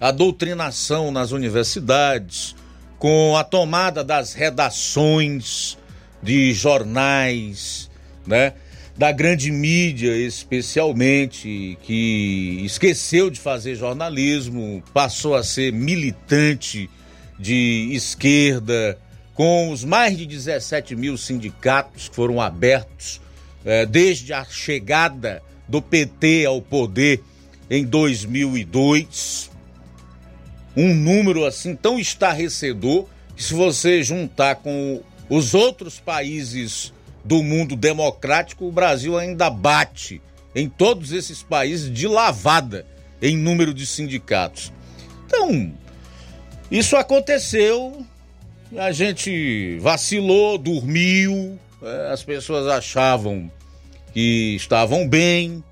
a 0.00 0.10
doutrinação 0.10 1.10
nas 1.10 1.32
universidades, 1.32 2.56
com 2.98 3.36
a 3.36 3.44
tomada 3.44 4.02
das 4.02 4.32
redações 4.32 5.76
de 6.22 6.54
jornais, 6.54 7.90
né? 8.26 8.54
Da 8.98 9.12
grande 9.12 9.52
mídia, 9.52 10.16
especialmente, 10.16 11.78
que 11.84 12.62
esqueceu 12.64 13.30
de 13.30 13.38
fazer 13.38 13.76
jornalismo, 13.76 14.82
passou 14.92 15.36
a 15.36 15.44
ser 15.44 15.72
militante 15.72 16.90
de 17.38 17.90
esquerda, 17.92 18.98
com 19.34 19.70
os 19.70 19.84
mais 19.84 20.18
de 20.18 20.26
17 20.26 20.96
mil 20.96 21.16
sindicatos 21.16 22.08
que 22.08 22.16
foram 22.16 22.40
abertos 22.40 23.20
eh, 23.64 23.86
desde 23.86 24.32
a 24.32 24.44
chegada 24.44 25.40
do 25.68 25.80
PT 25.80 26.44
ao 26.44 26.60
poder 26.60 27.22
em 27.70 27.84
2002 27.84 29.48
um 30.76 30.92
número 30.92 31.44
assim 31.44 31.76
tão 31.76 32.00
estarrecedor 32.00 33.06
que 33.36 33.44
se 33.44 33.54
você 33.54 34.02
juntar 34.02 34.56
com 34.56 35.02
os 35.28 35.54
outros 35.54 36.00
países 36.00 36.92
do 37.28 37.42
mundo 37.42 37.76
democrático, 37.76 38.66
o 38.66 38.72
Brasil 38.72 39.18
ainda 39.18 39.50
bate 39.50 40.22
em 40.54 40.66
todos 40.66 41.12
esses 41.12 41.42
países 41.42 41.92
de 41.92 42.08
lavada 42.08 42.86
em 43.20 43.36
número 43.36 43.74
de 43.74 43.84
sindicatos. 43.84 44.72
Então, 45.26 45.70
isso 46.70 46.96
aconteceu, 46.96 48.02
a 48.78 48.90
gente 48.92 49.78
vacilou, 49.80 50.56
dormiu, 50.56 51.58
é, 51.82 52.10
as 52.10 52.22
pessoas 52.22 52.66
achavam 52.66 53.50
que 54.14 54.56
estavam 54.56 55.06
bem, 55.06 55.62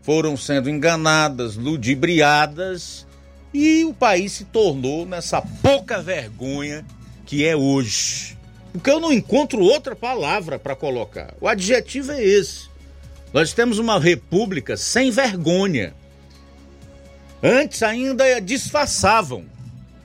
foram 0.00 0.34
sendo 0.34 0.70
enganadas, 0.70 1.56
ludibriadas 1.56 3.06
e 3.52 3.84
o 3.84 3.92
país 3.92 4.32
se 4.32 4.46
tornou 4.46 5.04
nessa 5.04 5.42
pouca 5.42 6.00
vergonha 6.00 6.86
que 7.26 7.44
é 7.44 7.54
hoje. 7.54 8.38
Porque 8.72 8.90
eu 8.90 9.00
não 9.00 9.12
encontro 9.12 9.60
outra 9.60 9.94
palavra 9.94 10.58
para 10.58 10.74
colocar. 10.74 11.34
O 11.40 11.46
adjetivo 11.46 12.12
é 12.12 12.24
esse. 12.24 12.70
Nós 13.32 13.52
temos 13.52 13.78
uma 13.78 13.98
república 13.98 14.76
sem 14.76 15.10
vergonha. 15.10 15.94
Antes 17.42 17.82
ainda 17.82 18.40
disfarçavam, 18.40 19.44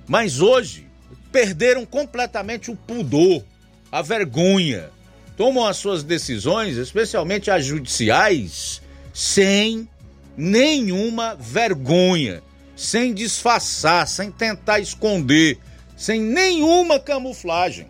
mas 0.08 0.42
hoje 0.42 0.88
perderam 1.32 1.86
completamente 1.86 2.72
o 2.72 2.76
pudor, 2.76 3.44
a 3.92 4.02
vergonha. 4.02 4.90
Tomam 5.36 5.66
as 5.66 5.78
suas 5.78 6.04
decisões, 6.04 6.78
especialmente 6.78 7.52
as 7.52 7.64
judiciais, 7.64 8.82
sem 9.14 9.88
nenhuma 10.36 11.36
vergonha 11.36 12.42
sem 12.78 13.12
disfarçar, 13.12 14.08
sem 14.08 14.30
tentar 14.32 14.80
esconder, 14.80 15.58
sem 15.98 16.22
nenhuma 16.22 17.00
camuflagem. 17.00 17.88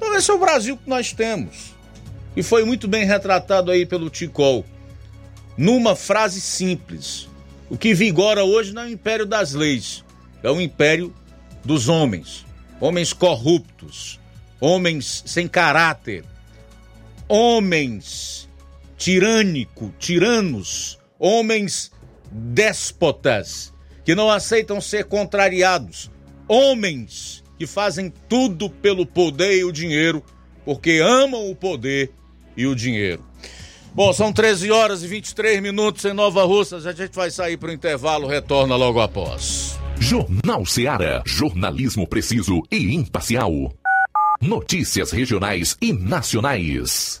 Então 0.00 0.16
esse 0.16 0.30
é 0.30 0.34
o 0.34 0.38
Brasil 0.38 0.78
que 0.78 0.88
nós 0.88 1.12
temos. 1.12 1.74
E 2.34 2.42
foi 2.42 2.64
muito 2.64 2.88
bem 2.88 3.04
retratado 3.04 3.70
aí 3.70 3.84
pelo 3.84 4.08
Ticol. 4.08 4.64
Numa 5.58 5.94
frase 5.94 6.40
simples. 6.40 7.28
O 7.68 7.76
que 7.76 7.92
vigora 7.92 8.42
hoje 8.42 8.72
não 8.72 8.82
é 8.82 8.86
o 8.86 8.90
império 8.90 9.26
das 9.26 9.52
leis, 9.52 10.02
é 10.42 10.50
o 10.50 10.58
império 10.58 11.14
dos 11.62 11.86
homens. 11.86 12.46
Homens 12.80 13.12
corruptos, 13.12 14.18
homens 14.58 15.22
sem 15.26 15.46
caráter, 15.46 16.24
homens 17.28 18.48
tirânico, 18.96 19.92
tiranos, 19.98 20.98
homens 21.18 21.92
déspotas 22.32 23.70
que 24.02 24.14
não 24.14 24.30
aceitam 24.30 24.80
ser 24.80 25.04
contrariados, 25.04 26.10
homens 26.48 27.39
que 27.60 27.66
fazem 27.66 28.10
tudo 28.26 28.70
pelo 28.70 29.04
poder 29.04 29.58
e 29.58 29.64
o 29.64 29.70
dinheiro, 29.70 30.24
porque 30.64 30.98
amam 31.04 31.50
o 31.50 31.54
poder 31.54 32.10
e 32.56 32.66
o 32.66 32.74
dinheiro. 32.74 33.22
Bom, 33.94 34.14
são 34.14 34.32
13 34.32 34.70
horas 34.70 35.02
e 35.02 35.06
23 35.06 35.60
minutos 35.60 36.06
em 36.06 36.14
Nova 36.14 36.42
Russas. 36.44 36.86
A 36.86 36.92
gente 36.92 37.14
vai 37.14 37.30
sair 37.30 37.58
para 37.58 37.68
o 37.68 37.72
intervalo, 37.72 38.26
retorna 38.26 38.76
logo 38.76 38.98
após. 38.98 39.78
Jornal 39.98 40.64
Seara. 40.64 41.22
Jornalismo 41.26 42.08
preciso 42.08 42.62
e 42.72 42.94
imparcial. 42.94 43.52
Notícias 44.40 45.10
regionais 45.10 45.76
e 45.82 45.92
nacionais. 45.92 47.20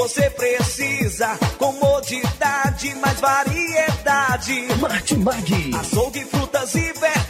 Você 0.00 0.30
precisa. 0.30 1.38
Comodidade 1.58 2.88
de 2.88 2.94
mais 2.94 3.20
variedade. 3.20 4.66
Martimag. 4.80 5.74
Açougue, 5.78 6.24
frutas 6.24 6.74
e 6.74 6.92
verduras 6.94 7.29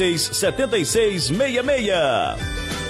76 0.00 1.30
7666. 1.30 2.89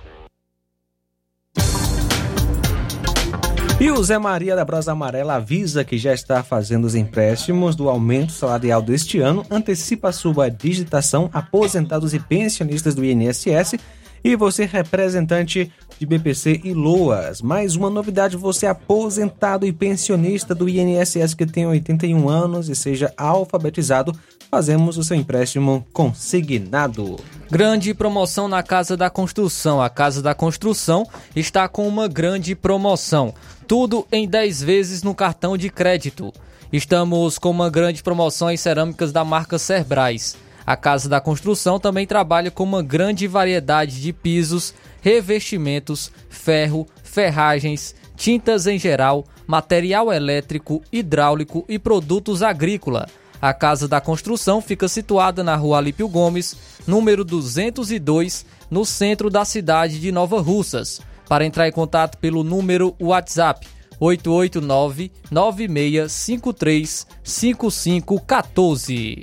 E 3.81 3.89
o 3.89 4.03
Zé 4.03 4.19
Maria 4.19 4.55
da 4.55 4.63
Brosa 4.63 4.91
Amarela 4.91 5.37
avisa 5.37 5.83
que 5.83 5.97
já 5.97 6.13
está 6.13 6.43
fazendo 6.43 6.85
os 6.85 6.93
empréstimos 6.93 7.75
do 7.75 7.89
aumento 7.89 8.31
salarial 8.31 8.79
deste 8.79 9.19
ano, 9.19 9.43
antecipa 9.49 10.11
sua 10.11 10.49
digitação, 10.49 11.31
aposentados 11.33 12.13
e 12.13 12.19
pensionistas 12.19 12.93
do 12.93 13.03
INSS 13.03 13.79
e 14.23 14.35
você 14.35 14.65
representante 14.65 15.71
de 15.97 16.05
BPC 16.05 16.61
e 16.63 16.75
Loas. 16.75 17.41
Mais 17.41 17.75
uma 17.75 17.89
novidade, 17.89 18.37
você 18.37 18.67
aposentado 18.67 19.65
e 19.65 19.73
pensionista 19.73 20.53
do 20.53 20.69
INSS 20.69 21.33
que 21.33 21.47
tem 21.47 21.65
81 21.65 22.29
anos 22.29 22.69
e 22.69 22.75
seja 22.75 23.11
alfabetizado, 23.17 24.15
fazemos 24.51 24.97
o 24.99 25.03
seu 25.03 25.17
empréstimo 25.17 25.83
consignado. 25.91 27.17
Grande 27.49 27.93
promoção 27.93 28.47
na 28.47 28.61
Casa 28.61 28.95
da 28.95 29.09
Construção. 29.09 29.81
A 29.81 29.89
Casa 29.89 30.21
da 30.21 30.35
Construção 30.35 31.07
está 31.35 31.67
com 31.67 31.87
uma 31.87 32.07
grande 32.07 32.53
promoção. 32.53 33.33
Tudo 33.71 34.05
em 34.11 34.27
10 34.27 34.63
vezes 34.63 35.01
no 35.01 35.15
cartão 35.15 35.55
de 35.55 35.69
crédito. 35.69 36.33
Estamos 36.73 37.39
com 37.39 37.49
uma 37.49 37.69
grande 37.69 38.03
promoção 38.03 38.51
em 38.51 38.57
cerâmicas 38.57 39.13
da 39.13 39.23
marca 39.23 39.57
Cerbrais. 39.57 40.35
A 40.65 40.75
Casa 40.75 41.07
da 41.07 41.21
Construção 41.21 41.79
também 41.79 42.05
trabalha 42.05 42.51
com 42.51 42.65
uma 42.65 42.83
grande 42.83 43.27
variedade 43.27 44.01
de 44.01 44.11
pisos, 44.11 44.73
revestimentos, 44.99 46.11
ferro, 46.29 46.85
ferragens, 47.01 47.95
tintas 48.17 48.67
em 48.67 48.77
geral, 48.77 49.23
material 49.47 50.11
elétrico, 50.11 50.81
hidráulico 50.91 51.63
e 51.69 51.79
produtos 51.79 52.43
agrícola. 52.43 53.07
A 53.41 53.53
Casa 53.53 53.87
da 53.87 54.01
Construção 54.01 54.59
fica 54.59 54.89
situada 54.89 55.45
na 55.45 55.55
Rua 55.55 55.77
Alípio 55.77 56.09
Gomes, 56.09 56.57
número 56.85 57.23
202, 57.23 58.45
no 58.69 58.83
centro 58.83 59.29
da 59.29 59.45
cidade 59.45 59.97
de 59.97 60.11
Nova 60.11 60.41
Russas. 60.41 60.99
Para 61.31 61.45
entrar 61.45 61.65
em 61.65 61.71
contato 61.71 62.17
pelo 62.17 62.43
número 62.43 62.93
WhatsApp 62.99 63.65
889 64.01 65.13
9653 65.31 67.07
5514. 67.23 69.21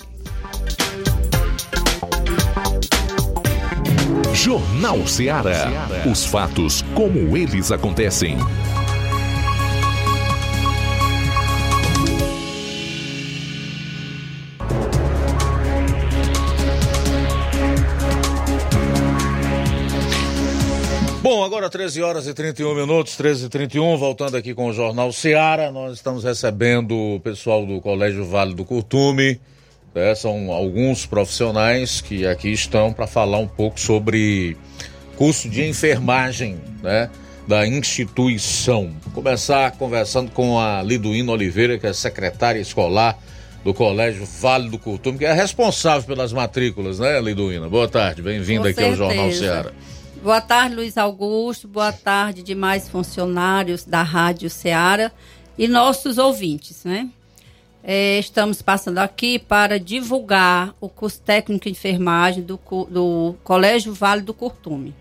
Jornal 4.32 5.06
Ceará. 5.06 5.66
Os 6.10 6.24
fatos 6.24 6.80
como 6.94 7.36
eles 7.36 7.70
acontecem. 7.70 8.38
Bom, 21.30 21.44
agora 21.44 21.68
13 21.68 22.02
horas 22.02 22.26
e 22.26 22.32
31 22.32 22.74
minutos, 22.74 23.14
13 23.14 23.44
e 23.44 23.48
31, 23.50 23.98
voltando 23.98 24.34
aqui 24.34 24.54
com 24.54 24.68
o 24.68 24.72
Jornal 24.72 25.12
Seara, 25.12 25.70
nós 25.70 25.92
estamos 25.92 26.24
recebendo 26.24 26.92
o 26.96 27.20
pessoal 27.20 27.66
do 27.66 27.82
Colégio 27.82 28.24
Vale 28.24 28.54
do 28.54 28.64
Curtume, 28.64 29.38
né? 29.94 30.14
são 30.14 30.50
alguns 30.50 31.04
profissionais 31.04 32.00
que 32.00 32.26
aqui 32.26 32.50
estão 32.50 32.94
para 32.94 33.06
falar 33.06 33.36
um 33.36 33.46
pouco 33.46 33.78
sobre 33.78 34.56
curso 35.16 35.50
de 35.50 35.68
enfermagem, 35.68 36.58
né? 36.82 37.10
Da 37.46 37.66
instituição. 37.66 38.90
Vou 39.04 39.22
começar 39.22 39.72
conversando 39.72 40.30
com 40.30 40.58
a 40.58 40.82
Liduína 40.82 41.32
Oliveira, 41.32 41.78
que 41.78 41.86
é 41.86 41.92
secretária 41.92 42.58
escolar 42.58 43.18
do 43.62 43.74
Colégio 43.74 44.24
Vale 44.24 44.70
do 44.70 44.78
Curtume, 44.78 45.18
que 45.18 45.26
é 45.26 45.32
responsável 45.34 46.06
pelas 46.06 46.32
matrículas, 46.32 46.98
né, 46.98 47.20
Liduína? 47.20 47.68
Boa 47.68 47.86
tarde, 47.86 48.22
bem-vinda 48.22 48.70
aqui 48.70 48.82
ao 48.82 48.96
Jornal 48.96 49.30
Seara. 49.30 49.74
Boa 50.22 50.40
tarde, 50.40 50.74
Luiz 50.74 50.98
Augusto. 50.98 51.68
Boa 51.68 51.92
tarde, 51.92 52.42
demais 52.42 52.88
funcionários 52.88 53.84
da 53.84 54.02
Rádio 54.02 54.50
Ceará 54.50 55.12
e 55.56 55.68
nossos 55.68 56.18
ouvintes, 56.18 56.82
né? 56.84 57.08
É, 57.84 58.18
estamos 58.18 58.60
passando 58.60 58.98
aqui 58.98 59.38
para 59.38 59.78
divulgar 59.78 60.74
o 60.80 60.88
curso 60.88 61.20
técnico 61.20 61.64
de 61.64 61.70
enfermagem 61.70 62.42
do, 62.42 62.58
do 62.90 63.36
Colégio 63.44 63.94
Vale 63.94 64.22
do 64.22 64.34
Curtume. 64.34 64.92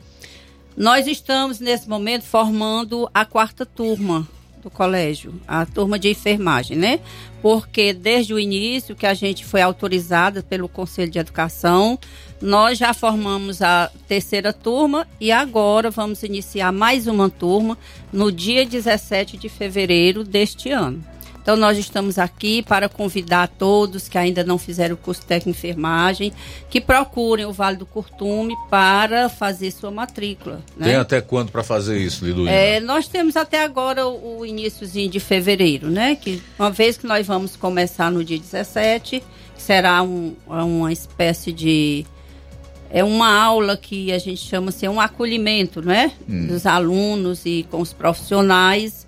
Nós 0.78 1.08
estamos, 1.08 1.60
nesse 1.60 1.90
momento, 1.90 2.24
formando 2.24 3.10
a 3.12 3.26
quarta 3.26 3.66
turma 3.66 4.28
do 4.62 4.70
colégio, 4.70 5.34
a 5.48 5.66
turma 5.66 5.98
de 5.98 6.10
enfermagem, 6.10 6.78
né? 6.78 7.00
Porque 7.42 7.92
desde 7.92 8.34
o 8.36 8.40
início 8.40 8.96
que 8.96 9.06
a 9.06 9.16
gente 9.16 9.44
foi 9.44 9.62
autorizada 9.62 10.44
pelo 10.44 10.70
Conselho 10.70 11.12
de 11.12 11.18
Educação, 11.18 11.98
nós 12.42 12.78
já 12.78 12.94
formamos 12.94 13.62
a 13.62 13.90
terceira 14.08 14.54
turma 14.54 15.08
e 15.20 15.32
agora 15.32 15.90
vamos 15.90 16.24
iniciar 16.24 16.72
mais 16.72 17.08
uma 17.08 17.30
turma 17.30 17.78
no 18.12 18.32
dia 18.32 18.66
17 18.66 19.38
de 19.38 19.50
fevereiro 19.50 20.24
deste 20.24 20.70
ano. 20.70 21.04
Então, 21.48 21.56
nós 21.56 21.78
estamos 21.78 22.20
aqui 22.20 22.62
para 22.62 22.90
convidar 22.90 23.48
todos 23.48 24.10
que 24.10 24.18
ainda 24.18 24.44
não 24.44 24.58
fizeram 24.58 24.96
o 24.96 24.98
curso 24.98 25.22
técnico 25.22 25.58
de 25.58 25.58
enfermagem, 25.58 26.34
que 26.70 26.82
procurem 26.82 27.46
o 27.46 27.54
Vale 27.54 27.78
do 27.78 27.86
Curtume 27.86 28.54
para 28.70 29.30
fazer 29.30 29.72
sua 29.72 29.90
matrícula. 29.90 30.62
Né? 30.76 30.88
Tem 30.88 30.96
até 30.98 31.22
quando 31.22 31.50
para 31.50 31.64
fazer 31.64 32.00
isso, 32.00 32.26
Liduína? 32.26 32.52
É, 32.52 32.82
nós 32.82 33.08
temos 33.08 33.38
até 33.38 33.64
agora 33.64 34.06
o, 34.06 34.40
o 34.40 34.46
iníciozinho 34.46 35.10
de 35.10 35.22
fevereiro, 35.22 35.90
né? 35.90 36.18
Que 36.18 36.44
uma 36.60 36.70
vez 36.70 36.98
que 36.98 37.08
nós 37.08 37.26
vamos 37.26 37.56
começar 37.56 38.12
no 38.12 38.26
dia 38.26 38.38
17, 38.38 39.24
será 39.58 40.04
um, 40.04 40.36
uma 40.46 40.92
espécie 40.92 41.54
de 41.54 42.06
é 42.90 43.04
uma 43.04 43.34
aula 43.34 43.76
que 43.76 44.12
a 44.12 44.18
gente 44.18 44.42
chama 44.42 44.70
assim, 44.70 44.88
um 44.88 45.00
acolhimento, 45.00 45.82
né? 45.82 46.12
Hum. 46.28 46.48
Dos 46.48 46.66
alunos 46.66 47.46
e 47.46 47.66
com 47.70 47.82
os 47.82 47.94
profissionais 47.94 49.08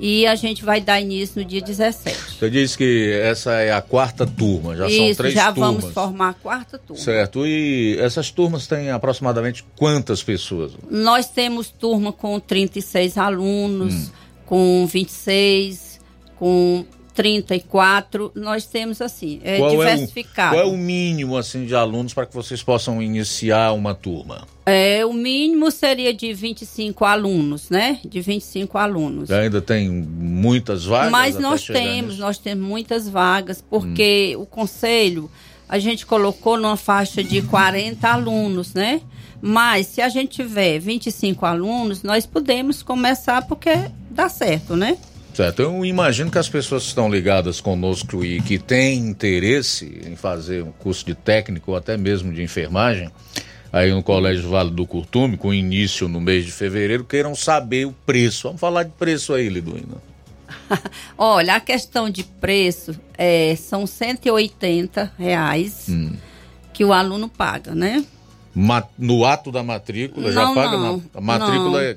e 0.00 0.26
a 0.26 0.34
gente 0.34 0.64
vai 0.64 0.80
dar 0.80 1.00
início 1.00 1.42
no 1.42 1.44
dia 1.44 1.60
17. 1.60 2.16
Você 2.38 2.50
disse 2.50 2.78
que 2.78 3.10
essa 3.20 3.52
é 3.54 3.72
a 3.72 3.82
quarta 3.82 4.24
turma, 4.26 4.76
já 4.76 4.86
Isso, 4.86 4.96
são 4.96 5.14
três 5.16 5.34
já 5.34 5.52
turmas. 5.52 5.74
vamos 5.82 5.94
formar 5.94 6.28
a 6.30 6.34
quarta 6.34 6.78
turma. 6.78 7.02
Certo. 7.02 7.46
E 7.46 7.96
essas 7.98 8.30
turmas 8.30 8.66
têm 8.66 8.90
aproximadamente 8.90 9.64
quantas 9.76 10.22
pessoas? 10.22 10.72
Nós 10.88 11.28
temos 11.28 11.68
turma 11.68 12.12
com 12.12 12.38
36 12.38 13.18
alunos, 13.18 13.94
hum. 13.94 14.10
com 14.46 14.86
26, 14.86 16.00
com 16.36 16.84
34, 17.18 18.30
nós 18.32 18.64
temos 18.64 19.02
assim, 19.02 19.40
é 19.42 19.58
qual 19.58 19.70
diversificado. 19.70 20.54
É 20.54 20.60
o, 20.60 20.62
qual 20.62 20.72
é 20.72 20.76
o 20.76 20.78
mínimo 20.78 21.36
assim 21.36 21.66
de 21.66 21.74
alunos 21.74 22.14
para 22.14 22.24
que 22.26 22.32
vocês 22.32 22.62
possam 22.62 23.02
iniciar 23.02 23.72
uma 23.72 23.92
turma? 23.92 24.46
É, 24.64 25.04
o 25.04 25.12
mínimo 25.12 25.68
seria 25.72 26.14
de 26.14 26.32
25 26.32 27.04
alunos, 27.04 27.70
né? 27.70 27.98
De 28.04 28.20
25 28.20 28.78
alunos. 28.78 29.32
Ainda 29.32 29.60
tem 29.60 29.88
muitas 29.90 30.84
vagas? 30.84 31.10
Mas 31.10 31.36
nós 31.40 31.66
temos, 31.66 32.10
nisso? 32.10 32.20
nós 32.20 32.38
temos 32.38 32.64
muitas 32.64 33.08
vagas, 33.08 33.60
porque 33.68 34.36
hum. 34.38 34.42
o 34.42 34.46
conselho 34.46 35.28
a 35.68 35.80
gente 35.80 36.06
colocou 36.06 36.56
numa 36.56 36.76
faixa 36.76 37.24
de 37.24 37.42
40 37.42 38.08
alunos, 38.08 38.74
né? 38.74 39.00
Mas 39.42 39.88
se 39.88 40.00
a 40.00 40.08
gente 40.08 40.36
tiver 40.36 40.78
25 40.78 41.44
alunos, 41.44 42.04
nós 42.04 42.26
podemos 42.26 42.80
começar 42.80 43.42
porque 43.42 43.70
dá 44.08 44.28
certo, 44.28 44.76
né? 44.76 44.96
Certo. 45.38 45.62
Eu 45.62 45.84
imagino 45.84 46.32
que 46.32 46.38
as 46.38 46.48
pessoas 46.48 46.82
que 46.82 46.88
estão 46.88 47.08
ligadas 47.08 47.60
conosco 47.60 48.24
e 48.24 48.42
que 48.42 48.58
têm 48.58 48.98
interesse 48.98 50.00
em 50.04 50.16
fazer 50.16 50.64
um 50.64 50.72
curso 50.72 51.06
de 51.06 51.14
técnico 51.14 51.70
ou 51.70 51.76
até 51.76 51.96
mesmo 51.96 52.32
de 52.32 52.42
enfermagem, 52.42 53.08
aí 53.72 53.92
no 53.92 54.02
Colégio 54.02 54.50
Vale 54.50 54.72
do 54.72 54.84
Curtume, 54.84 55.36
com 55.36 55.54
início 55.54 56.08
no 56.08 56.20
mês 56.20 56.44
de 56.44 56.50
fevereiro, 56.50 57.04
queiram 57.04 57.36
saber 57.36 57.86
o 57.86 57.92
preço. 58.04 58.48
Vamos 58.48 58.60
falar 58.60 58.82
de 58.82 58.90
preço 58.90 59.32
aí, 59.32 59.48
Liduína. 59.48 60.02
Olha, 61.16 61.54
a 61.54 61.60
questão 61.60 62.10
de 62.10 62.24
preço 62.24 62.98
é, 63.16 63.54
são 63.54 63.86
180 63.86 65.12
reais 65.16 65.86
hum. 65.88 66.16
que 66.72 66.84
o 66.84 66.92
aluno 66.92 67.28
paga, 67.28 67.76
né? 67.76 68.04
no 68.98 69.24
ato 69.24 69.52
da 69.52 69.62
matrícula, 69.62 70.32
não, 70.32 70.32
já 70.32 70.52
paga? 70.52 70.76
Não, 70.76 71.02
a 71.14 71.20
matrícula 71.20 71.70
não. 71.70 71.80
é 71.80 71.96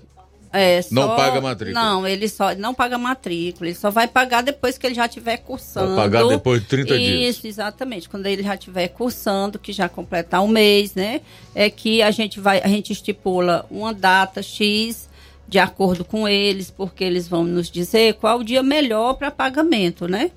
é, 0.54 0.82
só, 0.82 0.94
não 0.94 1.16
paga 1.16 1.40
matrícula? 1.40 1.82
Não, 1.82 2.08
ele 2.08 2.28
só 2.28 2.54
não 2.56 2.74
paga 2.74 2.98
matrícula. 2.98 3.70
Ele 3.70 3.76
só 3.76 3.90
vai 3.90 4.08
pagar 4.08 4.42
depois 4.42 4.78
que 4.78 4.86
ele 4.86 4.96
já 4.96 5.06
estiver 5.06 5.38
cursando. 5.38 5.96
Vai 5.96 6.10
pagar 6.10 6.28
depois 6.28 6.62
de 6.62 6.68
30 6.68 6.96
Isso, 6.96 7.04
dias. 7.04 7.36
Isso, 7.38 7.48
exatamente. 7.48 8.10
Quando 8.10 8.26
ele 8.26 8.44
já 8.44 8.56
estiver 8.56 8.88
cursando, 8.90 9.58
que 9.58 9.72
já 9.72 9.88
completar 9.88 10.44
um 10.44 10.48
mês, 10.48 10.94
né? 10.94 11.22
É 11.56 11.70
que 11.70 12.02
a 12.02 12.12
gente 12.12 12.40
vai, 12.40 12.62
a 12.62 12.68
gente 12.68 12.92
estipula 12.92 13.66
uma 13.72 13.94
data 13.94 14.44
X 14.44 15.10
de 15.48 15.60
acordo 15.60 16.06
com 16.06 16.28
eles, 16.28 16.72
porque 16.72 17.04
eles 17.04 17.28
vão 17.28 17.44
nos 17.44 17.70
dizer 17.70 18.16
qual 18.16 18.40
o 18.40 18.44
dia 18.44 18.64
melhor 18.64 19.16
para 19.16 19.30
pagamento, 19.30 20.08
né? 20.08 20.32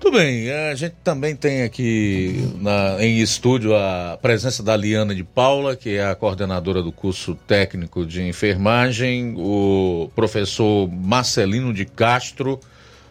Tudo 0.00 0.16
bem, 0.16 0.48
a 0.50 0.74
gente 0.76 0.94
também 1.02 1.34
tem 1.34 1.62
aqui 1.62 2.54
na, 2.60 3.04
em 3.04 3.18
estúdio 3.18 3.74
a 3.74 4.16
presença 4.22 4.62
da 4.62 4.76
Liana 4.76 5.12
de 5.12 5.24
Paula, 5.24 5.74
que 5.74 5.96
é 5.96 6.06
a 6.06 6.14
coordenadora 6.14 6.80
do 6.80 6.92
curso 6.92 7.34
técnico 7.34 8.06
de 8.06 8.22
enfermagem, 8.22 9.34
o 9.36 10.08
professor 10.14 10.88
Marcelino 10.88 11.74
de 11.74 11.84
Castro, 11.84 12.60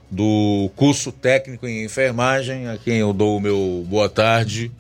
do 0.10 0.72
curso 0.78 1.12
técnico 1.12 1.68
em 1.68 1.84
enfermagem, 1.84 2.70
a 2.70 2.78
quem 2.78 3.00
eu 3.00 3.12
dou 3.12 3.38
o 3.38 3.42
meu 3.42 3.86
boa 3.86 4.08
tarde. 4.08 4.72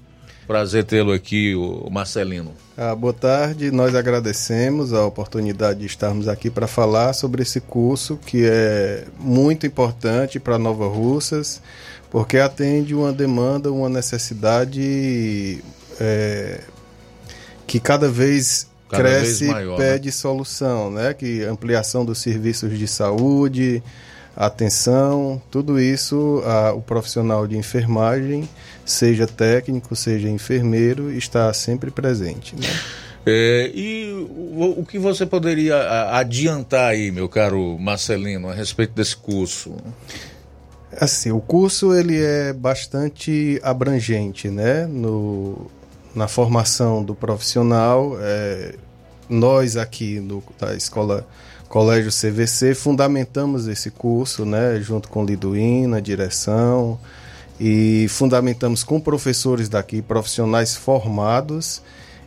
Prazer 0.47 0.85
tê-lo 0.85 1.11
aqui, 1.11 1.53
o 1.55 1.89
Marcelino. 1.91 2.53
Ah, 2.77 2.95
boa 2.95 3.11
tarde, 3.11 3.69
nós 3.69 3.93
agradecemos 3.93 4.93
a 4.93 5.05
oportunidade 5.05 5.81
de 5.81 5.85
estarmos 5.85 6.29
aqui 6.29 6.49
para 6.49 6.67
falar 6.67 7.11
sobre 7.11 7.41
esse 7.41 7.59
curso 7.59 8.17
que 8.25 8.45
é 8.45 9.03
muito 9.19 9.67
importante 9.67 10.39
para 10.39 10.57
Nova 10.57 10.87
Russas 10.87 11.61
porque 12.09 12.37
atende 12.37 12.95
uma 12.95 13.11
demanda, 13.11 13.71
uma 13.71 13.89
necessidade 13.89 15.63
é, 15.99 16.61
que 17.65 17.79
cada 17.79 18.09
vez 18.09 18.67
cada 18.89 19.03
cresce 19.03 19.45
e 19.45 19.53
né? 19.53 19.75
pede 19.77 20.07
né? 20.07 20.11
solução, 20.11 20.89
né? 20.89 21.13
Que 21.13 21.43
ampliação 21.43 22.05
dos 22.05 22.19
serviços 22.19 22.77
de 22.77 22.87
saúde, 22.87 23.83
atenção, 24.35 25.41
tudo 25.49 25.79
isso 25.79 26.41
a, 26.45 26.73
o 26.73 26.81
profissional 26.81 27.47
de 27.47 27.57
enfermagem, 27.57 28.47
seja 28.85 29.27
técnico, 29.27 29.95
seja 29.95 30.29
enfermeiro, 30.29 31.11
está 31.11 31.51
sempre 31.53 31.91
presente. 31.91 32.55
Né? 32.55 32.67
É, 33.25 33.69
e 33.73 34.13
o, 34.13 34.75
o, 34.79 34.85
que 34.85 34.97
você 34.97 35.25
poderia 35.25 35.75
adiantar 36.11 36.91
aí, 36.91 37.11
meu 37.11 37.27
caro 37.27 37.77
Marcelino, 37.77 38.47
a 38.47 38.53
respeito 38.53 38.93
desse 38.93 39.17
curso? 39.17 39.75
Assim, 40.95 41.31
o 41.31 41.41
curso 41.41 41.93
ele 41.93 42.17
é 42.21 42.53
bastante 42.53 43.59
abrangente, 43.61 44.49
né? 44.49 44.85
No, 44.87 45.69
na 46.15 46.27
formação 46.27 47.03
do 47.03 47.13
profissional, 47.13 48.17
é, 48.19 48.75
nós 49.29 49.75
aqui 49.75 50.19
no, 50.19 50.41
da 50.59 50.75
escola 50.75 51.27
Colégio 51.67 52.09
CVC 52.09 52.73
fundamentamos 52.73 53.67
esse 53.67 53.91
curso, 53.91 54.45
né? 54.45 54.79
Junto 54.79 55.09
com 55.09 55.25
Liduína, 55.25 56.01
direção, 56.01 56.97
e 57.59 58.07
fundamentamos 58.09 58.83
com 58.83 58.99
professores 58.99 59.67
daqui, 59.67 60.01
profissionais 60.01 60.75
formados. 60.75 61.81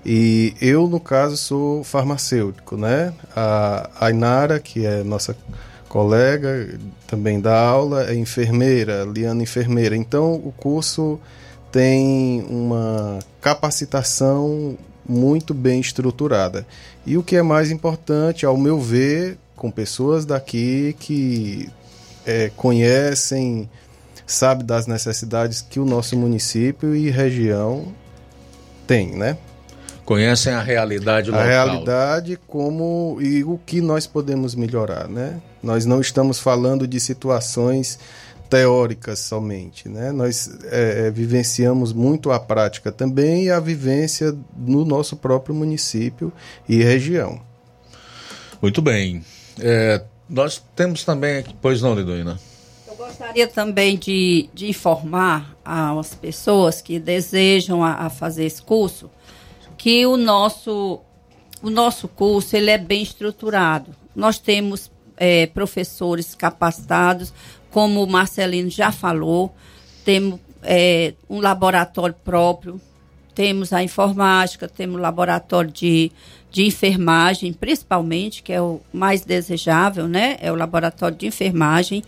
E 0.04 0.54
eu, 0.60 0.86
no 0.86 1.00
caso, 1.00 1.36
sou 1.36 1.84
farmacêutico, 1.84 2.76
né? 2.76 3.12
A 3.34 3.90
Ainara, 4.00 4.60
que 4.60 4.84
é 4.84 5.02
nossa 5.02 5.34
colega 5.90 6.78
também 7.08 7.40
dá 7.40 7.58
aula, 7.58 8.08
é 8.08 8.14
enfermeira, 8.14 9.04
Liana 9.04 9.42
enfermeira. 9.42 9.96
Então 9.96 10.34
o 10.34 10.54
curso 10.56 11.18
tem 11.72 12.46
uma 12.48 13.18
capacitação 13.40 14.78
muito 15.06 15.52
bem 15.52 15.80
estruturada. 15.80 16.64
E 17.04 17.18
o 17.18 17.24
que 17.24 17.34
é 17.34 17.42
mais 17.42 17.72
importante, 17.72 18.46
ao 18.46 18.56
meu 18.56 18.78
ver, 18.78 19.36
com 19.56 19.68
pessoas 19.68 20.24
daqui 20.24 20.94
que 21.00 21.68
é, 22.24 22.52
conhecem, 22.56 23.68
sabe 24.24 24.62
das 24.62 24.86
necessidades 24.86 25.60
que 25.60 25.80
o 25.80 25.84
nosso 25.84 26.16
município 26.16 26.94
e 26.94 27.10
região 27.10 27.88
tem, 28.86 29.08
né? 29.16 29.36
Conhecem 30.04 30.52
a 30.52 30.62
realidade 30.62 31.30
local. 31.30 31.44
a 31.44 31.48
realidade 31.48 32.38
como 32.46 33.18
e 33.20 33.42
o 33.42 33.58
que 33.58 33.80
nós 33.80 34.06
podemos 34.06 34.54
melhorar, 34.54 35.08
né? 35.08 35.40
Nós 35.62 35.84
não 35.84 36.00
estamos 36.00 36.38
falando 36.38 36.86
de 36.86 36.98
situações 36.98 37.98
teóricas 38.48 39.20
somente, 39.20 39.88
né? 39.88 40.10
Nós 40.10 40.50
é, 40.64 41.06
é, 41.06 41.10
vivenciamos 41.10 41.92
muito 41.92 42.32
a 42.32 42.40
prática 42.40 42.90
também 42.90 43.44
e 43.44 43.50
a 43.50 43.60
vivência 43.60 44.36
no 44.56 44.84
nosso 44.84 45.16
próprio 45.16 45.54
município 45.54 46.32
e 46.68 46.82
região. 46.82 47.40
Muito 48.60 48.82
bem. 48.82 49.24
É, 49.58 50.02
nós 50.28 50.62
temos 50.74 51.04
também 51.04 51.38
aqui, 51.38 51.54
pois 51.60 51.80
não, 51.80 51.94
Liduína? 51.94 52.38
gostaria 53.10 53.48
também 53.48 53.96
de, 53.96 54.48
de 54.52 54.68
informar 54.68 55.56
às 55.64 56.14
pessoas 56.14 56.80
que 56.80 56.98
desejam 56.98 57.82
a, 57.82 58.06
a 58.06 58.10
fazer 58.10 58.44
esse 58.44 58.62
curso 58.62 59.10
que 59.76 60.04
o 60.06 60.16
nosso, 60.16 61.00
o 61.62 61.70
nosso 61.70 62.06
curso 62.06 62.54
ele 62.54 62.70
é 62.70 62.76
bem 62.76 63.02
estruturado. 63.02 63.94
Nós 64.14 64.38
temos 64.38 64.90
é, 65.20 65.46
professores 65.46 66.34
capacitados, 66.34 67.32
como 67.70 68.02
o 68.02 68.10
Marcelino 68.10 68.70
já 68.70 68.90
falou, 68.90 69.54
temos 70.04 70.40
é, 70.62 71.14
um 71.28 71.40
laboratório 71.40 72.16
próprio, 72.24 72.80
temos 73.34 73.72
a 73.72 73.82
informática, 73.82 74.66
temos 74.66 74.96
o 74.96 75.00
laboratório 75.00 75.70
de, 75.70 76.10
de 76.50 76.64
enfermagem, 76.64 77.52
principalmente, 77.52 78.42
que 78.42 78.52
é 78.52 78.60
o 78.60 78.80
mais 78.92 79.24
desejável, 79.24 80.08
né? 80.08 80.36
É 80.40 80.50
o 80.50 80.56
laboratório 80.56 81.16
de 81.16 81.26
enfermagem 81.26 82.02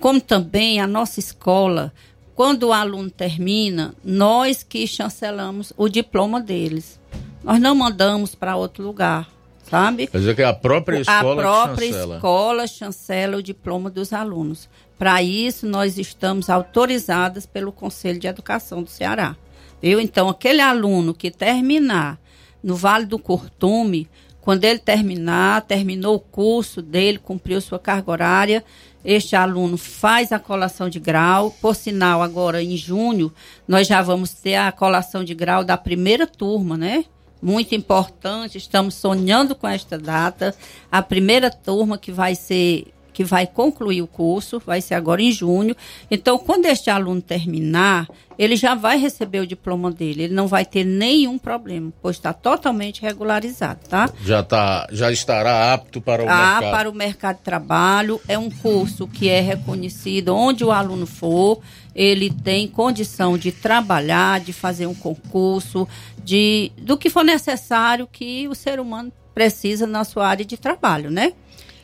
como 0.00 0.20
também 0.20 0.80
a 0.80 0.86
nossa 0.86 1.20
escola, 1.20 1.92
quando 2.34 2.64
o 2.64 2.72
aluno 2.72 3.10
termina, 3.10 3.94
nós 4.04 4.62
que 4.62 4.86
chancelamos 4.86 5.72
o 5.76 5.88
diploma 5.88 6.40
deles. 6.40 7.00
Nós 7.42 7.58
não 7.58 7.74
mandamos 7.74 8.34
para 8.34 8.56
outro 8.56 8.84
lugar, 8.84 9.28
sabe? 9.68 10.06
Quer 10.06 10.18
dizer 10.18 10.36
que 10.36 10.42
a 10.42 10.52
própria 10.52 11.00
escola 11.00 11.42
A 11.42 11.44
própria 11.44 11.86
chancela. 11.88 12.14
escola 12.16 12.66
chancela 12.66 13.36
o 13.36 13.42
diploma 13.42 13.90
dos 13.90 14.12
alunos. 14.12 14.68
Para 14.98 15.22
isso, 15.22 15.66
nós 15.66 15.98
estamos 15.98 16.48
autorizadas 16.48 17.44
pelo 17.46 17.72
Conselho 17.72 18.18
de 18.18 18.26
Educação 18.26 18.82
do 18.82 18.90
Ceará. 18.90 19.36
Viu? 19.82 20.00
Então, 20.00 20.28
aquele 20.28 20.60
aluno 20.60 21.12
que 21.12 21.30
terminar 21.30 22.18
no 22.62 22.74
Vale 22.74 23.04
do 23.04 23.18
Curtume, 23.18 24.08
quando 24.40 24.64
ele 24.64 24.78
terminar, 24.78 25.62
terminou 25.62 26.14
o 26.16 26.20
curso 26.20 26.80
dele, 26.80 27.18
cumpriu 27.18 27.60
sua 27.60 27.78
carga 27.78 28.10
horária, 28.10 28.64
este 29.04 29.36
aluno 29.36 29.76
faz 29.76 30.32
a 30.32 30.38
colação 30.38 30.88
de 30.88 30.98
grau. 30.98 31.50
Por 31.60 31.74
sinal, 31.76 32.22
agora 32.22 32.62
em 32.62 32.76
junho, 32.76 33.32
nós 33.68 33.86
já 33.86 34.02
vamos 34.02 34.32
ter 34.32 34.54
a 34.56 34.72
colação 34.72 35.22
de 35.22 35.34
grau 35.34 35.62
da 35.62 35.76
primeira 35.76 36.26
turma, 36.26 36.76
né? 36.76 37.04
Muito 37.40 37.74
importante, 37.74 38.58
estamos 38.58 38.94
sonhando 38.94 39.54
com 39.54 39.68
esta 39.68 39.98
data. 39.98 40.54
A 40.90 41.02
primeira 41.02 41.50
turma 41.50 41.98
que 41.98 42.10
vai 42.10 42.34
ser 42.34 42.92
que 43.16 43.24
vai 43.24 43.46
concluir 43.46 44.02
o 44.02 44.06
curso, 44.06 44.60
vai 44.66 44.82
ser 44.82 44.92
agora 44.92 45.22
em 45.22 45.32
junho. 45.32 45.74
Então, 46.10 46.36
quando 46.36 46.66
este 46.66 46.90
aluno 46.90 47.22
terminar, 47.22 48.06
ele 48.38 48.56
já 48.56 48.74
vai 48.74 48.98
receber 48.98 49.40
o 49.40 49.46
diploma 49.46 49.90
dele. 49.90 50.24
Ele 50.24 50.34
não 50.34 50.46
vai 50.46 50.66
ter 50.66 50.84
nenhum 50.84 51.38
problema, 51.38 51.90
pois 52.02 52.16
está 52.16 52.34
totalmente 52.34 53.00
regularizado, 53.00 53.80
tá? 53.88 54.10
Já, 54.22 54.42
tá, 54.42 54.86
já 54.92 55.10
estará 55.10 55.72
apto 55.72 55.98
para 55.98 56.22
o 56.22 56.28
ah, 56.28 56.36
mercado. 56.36 56.70
para 56.70 56.90
o 56.90 56.94
mercado 56.94 57.36
de 57.38 57.42
trabalho. 57.42 58.20
É 58.28 58.36
um 58.36 58.50
curso 58.50 59.08
que 59.08 59.30
é 59.30 59.40
reconhecido 59.40 60.34
onde 60.34 60.62
o 60.62 60.70
aluno 60.70 61.06
for. 61.06 61.60
Ele 61.94 62.28
tem 62.30 62.68
condição 62.68 63.38
de 63.38 63.50
trabalhar, 63.50 64.40
de 64.40 64.52
fazer 64.52 64.86
um 64.86 64.94
concurso, 64.94 65.88
de 66.26 66.72
do 66.76 66.98
que 66.98 67.08
for 67.08 67.24
necessário 67.24 68.08
que 68.10 68.48
o 68.48 68.54
ser 68.54 68.80
humano 68.80 69.12
precisa 69.32 69.86
na 69.86 70.02
sua 70.02 70.26
área 70.26 70.44
de 70.44 70.56
trabalho, 70.56 71.08
né? 71.08 71.32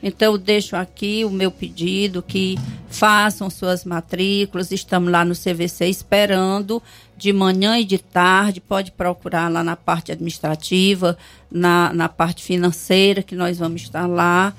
Então, 0.03 0.33
eu 0.33 0.39
deixo 0.39 0.75
aqui 0.75 1.25
o 1.25 1.31
meu 1.31 1.49
pedido 1.49 2.21
que 2.21 2.59
façam 2.89 3.49
suas 3.49 3.85
matrículas. 3.85 4.73
Estamos 4.73 5.13
lá 5.13 5.25
no 5.25 5.33
CVC 5.33 5.87
esperando 5.87 6.83
de 7.17 7.33
manhã 7.33 7.79
e 7.79 7.85
de 7.85 7.99
tarde. 7.99 8.61
Pode 8.61 8.91
procurar 8.91 9.49
lá 9.49 9.63
na 9.63 9.77
parte 9.77 10.11
administrativa, 10.11 11.17
na, 11.49 11.93
na 11.93 12.09
parte 12.09 12.43
financeira, 12.43 13.23
que 13.23 13.37
nós 13.37 13.59
vamos 13.59 13.83
estar 13.83 14.09
lá. 14.09 14.53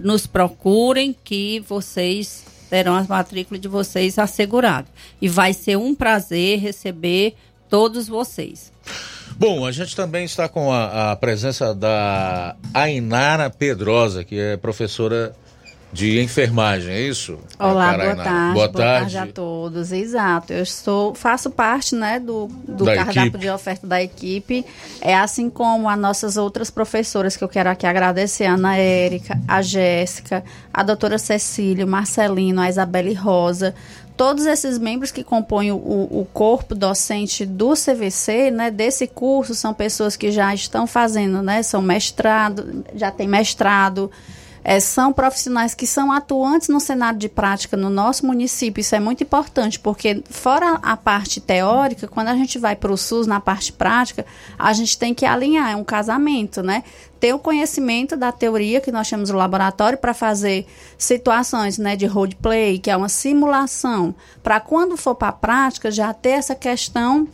Nos 0.00 0.26
procurem 0.26 1.14
que 1.24 1.60
vocês 1.60 2.42
terão 2.70 2.96
as 2.96 3.06
matrículas 3.06 3.60
de 3.60 3.68
vocês 3.68 4.18
asseguradas. 4.18 4.90
E 5.20 5.28
vai 5.28 5.52
ser 5.52 5.76
um 5.76 5.94
prazer 5.94 6.58
receber 6.58 7.34
todos 7.68 8.08
vocês. 8.08 8.72
Bom, 9.38 9.66
a 9.66 9.72
gente 9.72 9.94
também 9.94 10.24
está 10.24 10.48
com 10.48 10.72
a, 10.72 11.12
a 11.12 11.16
presença 11.16 11.74
da 11.74 12.56
Ainara 12.72 13.50
Pedrosa, 13.50 14.24
que 14.24 14.38
é 14.38 14.56
professora 14.56 15.34
de 15.92 16.20
enfermagem, 16.20 16.92
é 16.92 17.00
isso? 17.02 17.38
Olá, 17.58 17.96
boa 17.96 18.16
tarde, 18.16 18.54
Boa 18.54 18.54
boa 18.54 18.68
tarde. 18.72 19.12
tarde 19.14 19.30
a 19.30 19.32
todos. 19.32 19.92
Exato, 19.92 20.52
eu 20.52 20.66
sou, 20.66 21.14
faço 21.14 21.50
parte 21.50 21.94
né, 21.94 22.18
do, 22.18 22.48
do 22.66 22.84
Da 22.84 22.96
cardápio 22.96 23.22
equipe. 23.22 23.38
de 23.38 23.50
oferta 23.50 23.86
da 23.86 24.02
equipe, 24.02 24.64
é 25.00 25.14
assim 25.14 25.48
como 25.48 25.88
as 25.88 25.98
nossas 25.98 26.36
outras 26.36 26.70
professoras 26.70 27.36
que 27.36 27.44
eu 27.44 27.48
quero 27.48 27.70
aqui 27.70 27.86
agradecer, 27.86 28.44
a 28.46 28.54
Ana 28.54 28.76
Érica, 28.76 29.38
a 29.46 29.62
Jéssica, 29.62 30.42
a 30.72 30.82
doutora 30.82 31.18
Cecília, 31.18 31.84
o 31.84 31.88
Marcelino, 31.88 32.60
a 32.60 32.68
Isabelle 32.68 33.14
Rosa, 33.14 33.74
todos 34.16 34.46
esses 34.46 34.78
membros 34.78 35.10
que 35.10 35.22
compõem 35.22 35.70
o, 35.72 35.76
o 35.76 36.26
corpo 36.32 36.74
docente 36.74 37.44
do 37.44 37.74
CVC, 37.74 38.50
né, 38.50 38.70
desse 38.70 39.06
curso, 39.06 39.54
são 39.54 39.74
pessoas 39.74 40.16
que 40.16 40.30
já 40.30 40.54
estão 40.54 40.86
fazendo, 40.86 41.42
né, 41.42 41.62
são 41.62 41.82
mestrado, 41.82 42.84
já 42.94 43.10
tem 43.10 43.28
mestrado, 43.28 44.10
é, 44.68 44.80
são 44.80 45.12
profissionais 45.12 45.76
que 45.76 45.86
são 45.86 46.10
atuantes 46.10 46.68
no 46.68 46.80
cenário 46.80 47.20
de 47.20 47.28
prática 47.28 47.76
no 47.76 47.88
nosso 47.88 48.26
município. 48.26 48.80
Isso 48.80 48.96
é 48.96 48.98
muito 48.98 49.22
importante, 49.22 49.78
porque 49.78 50.24
fora 50.28 50.80
a 50.82 50.96
parte 50.96 51.40
teórica, 51.40 52.08
quando 52.08 52.28
a 52.28 52.34
gente 52.34 52.58
vai 52.58 52.74
para 52.74 52.90
o 52.90 52.96
SUS 52.96 53.28
na 53.28 53.38
parte 53.38 53.72
prática, 53.72 54.26
a 54.58 54.72
gente 54.72 54.98
tem 54.98 55.14
que 55.14 55.24
alinhar, 55.24 55.70
é 55.70 55.76
um 55.76 55.84
casamento, 55.84 56.64
né? 56.64 56.82
Ter 57.20 57.32
o 57.32 57.38
conhecimento 57.38 58.16
da 58.16 58.32
teoria 58.32 58.80
que 58.80 58.90
nós 58.90 59.06
chamamos 59.06 59.30
o 59.30 59.36
laboratório 59.36 59.98
para 59.98 60.12
fazer 60.12 60.66
situações 60.98 61.78
né, 61.78 61.94
de 61.94 62.06
roleplay, 62.06 62.80
que 62.80 62.90
é 62.90 62.96
uma 62.96 63.08
simulação, 63.08 64.16
para 64.42 64.58
quando 64.58 64.96
for 64.96 65.14
para 65.14 65.28
a 65.28 65.32
prática 65.32 65.92
já 65.92 66.12
ter 66.12 66.30
essa 66.30 66.56
questão 66.56 67.28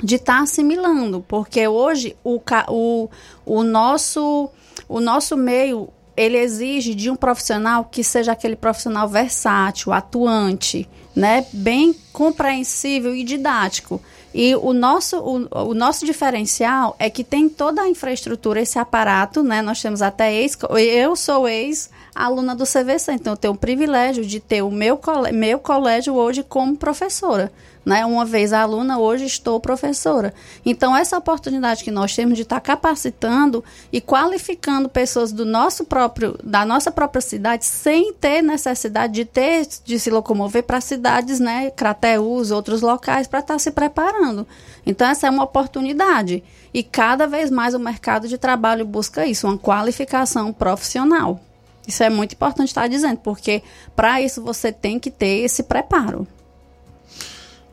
de 0.00 0.14
estar 0.14 0.40
assimilando, 0.40 1.24
porque 1.26 1.66
hoje 1.66 2.16
o, 2.22 2.40
o, 2.68 3.10
o, 3.44 3.64
nosso, 3.64 4.48
o 4.88 5.00
nosso 5.00 5.36
meio 5.36 5.88
ele 6.20 6.36
exige 6.36 6.94
de 6.94 7.08
um 7.08 7.16
profissional 7.16 7.82
que 7.82 8.04
seja 8.04 8.32
aquele 8.32 8.54
profissional 8.54 9.08
versátil, 9.08 9.90
atuante, 9.90 10.86
né, 11.16 11.46
bem 11.50 11.94
compreensível 12.12 13.14
e 13.14 13.24
didático. 13.24 13.98
E 14.34 14.54
o 14.54 14.74
nosso, 14.74 15.18
o, 15.18 15.70
o 15.70 15.74
nosso 15.74 16.04
diferencial 16.04 16.94
é 16.98 17.08
que 17.08 17.24
tem 17.24 17.48
toda 17.48 17.80
a 17.80 17.88
infraestrutura, 17.88 18.60
esse 18.60 18.78
aparato, 18.78 19.42
né? 19.42 19.62
Nós 19.62 19.80
temos 19.80 20.02
até 20.02 20.32
ex, 20.32 20.56
eu 20.78 21.16
sou 21.16 21.48
ex-aluna 21.48 22.54
do 22.54 22.64
CVC, 22.64 23.12
então 23.12 23.32
eu 23.32 23.36
tenho 23.36 23.54
o 23.54 23.58
privilégio 23.58 24.24
de 24.24 24.38
ter 24.38 24.62
o 24.62 24.70
meu, 24.70 25.00
meu 25.32 25.58
colégio 25.58 26.14
hoje 26.14 26.44
como 26.44 26.76
professora. 26.76 27.50
Né? 27.84 28.04
Uma 28.04 28.24
vez 28.24 28.52
aluna, 28.52 28.98
hoje 28.98 29.24
estou 29.24 29.58
professora. 29.58 30.34
Então, 30.64 30.94
essa 30.94 31.16
oportunidade 31.16 31.82
que 31.82 31.90
nós 31.90 32.14
temos 32.14 32.36
de 32.36 32.42
estar 32.42 32.60
capacitando 32.60 33.64
e 33.92 34.00
qualificando 34.00 34.88
pessoas 34.88 35.32
do 35.32 35.46
nosso 35.46 35.84
próprio, 35.84 36.38
da 36.44 36.64
nossa 36.66 36.90
própria 36.90 37.22
cidade, 37.22 37.64
sem 37.64 38.12
ter 38.12 38.42
necessidade 38.42 39.14
de 39.14 39.24
ter 39.24 39.66
de 39.84 39.98
se 39.98 40.10
locomover 40.10 40.62
para 40.62 40.80
cidades, 40.80 41.40
né, 41.40 41.70
Crateús, 41.70 42.50
outros 42.50 42.82
locais, 42.82 43.26
para 43.26 43.40
estar 43.40 43.58
se 43.58 43.70
preparando. 43.70 44.46
Então, 44.84 45.08
essa 45.08 45.26
é 45.26 45.30
uma 45.30 45.44
oportunidade. 45.44 46.44
E 46.72 46.82
cada 46.82 47.26
vez 47.26 47.50
mais 47.50 47.74
o 47.74 47.78
mercado 47.78 48.28
de 48.28 48.38
trabalho 48.38 48.84
busca 48.84 49.26
isso, 49.26 49.46
uma 49.46 49.58
qualificação 49.58 50.52
profissional. 50.52 51.40
Isso 51.86 52.02
é 52.02 52.10
muito 52.10 52.34
importante 52.34 52.68
estar 52.68 52.86
dizendo, 52.88 53.18
porque 53.18 53.62
para 53.96 54.20
isso 54.20 54.42
você 54.42 54.70
tem 54.70 54.98
que 54.98 55.10
ter 55.10 55.44
esse 55.44 55.62
preparo. 55.62 56.26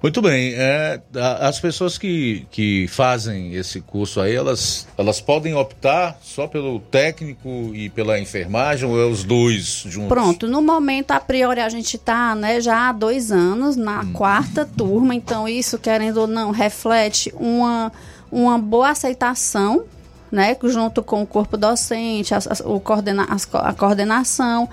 Muito 0.01 0.21
bem. 0.21 0.53
é, 0.55 1.01
as 1.41 1.59
pessoas 1.59 1.97
que, 1.97 2.45
que 2.51 2.87
fazem 2.87 3.53
esse 3.55 3.81
curso 3.81 4.21
aí, 4.21 4.35
elas, 4.35 4.87
elas 4.97 5.19
podem 5.19 5.55
optar 5.55 6.17
só 6.21 6.47
pelo 6.47 6.79
técnico 6.79 7.71
e 7.73 7.89
pela 7.89 8.19
enfermagem 8.19 8.87
ou 8.87 8.99
é 9.01 9.05
os 9.05 9.23
dois 9.23 9.83
juntos? 9.87 10.09
Pronto, 10.09 10.47
no 10.47 10.61
momento, 10.61 11.11
a 11.11 11.19
priori, 11.19 11.59
a 11.59 11.69
gente 11.69 11.95
está 11.95 12.35
né, 12.35 12.61
já 12.61 12.89
há 12.89 12.91
dois 12.91 13.31
anos 13.31 13.75
na 13.75 14.01
Hum. 14.01 14.13
quarta 14.13 14.65
turma, 14.65 15.15
então 15.15 15.47
isso, 15.47 15.77
querendo 15.79 16.17
ou 16.17 16.27
não, 16.27 16.51
reflete 16.51 17.33
uma, 17.35 17.91
uma 18.31 18.57
boa 18.59 18.91
aceitação 18.91 19.83
né, 20.31 20.55
junto 20.63 21.01
com 21.01 21.21
o 21.21 21.27
corpo 21.27 21.57
docente, 21.57 22.33
a, 22.33 22.37
a, 22.37 22.67
o 22.69 22.79
coordena, 22.79 23.27
a 23.53 23.73
coordenação. 23.73 24.69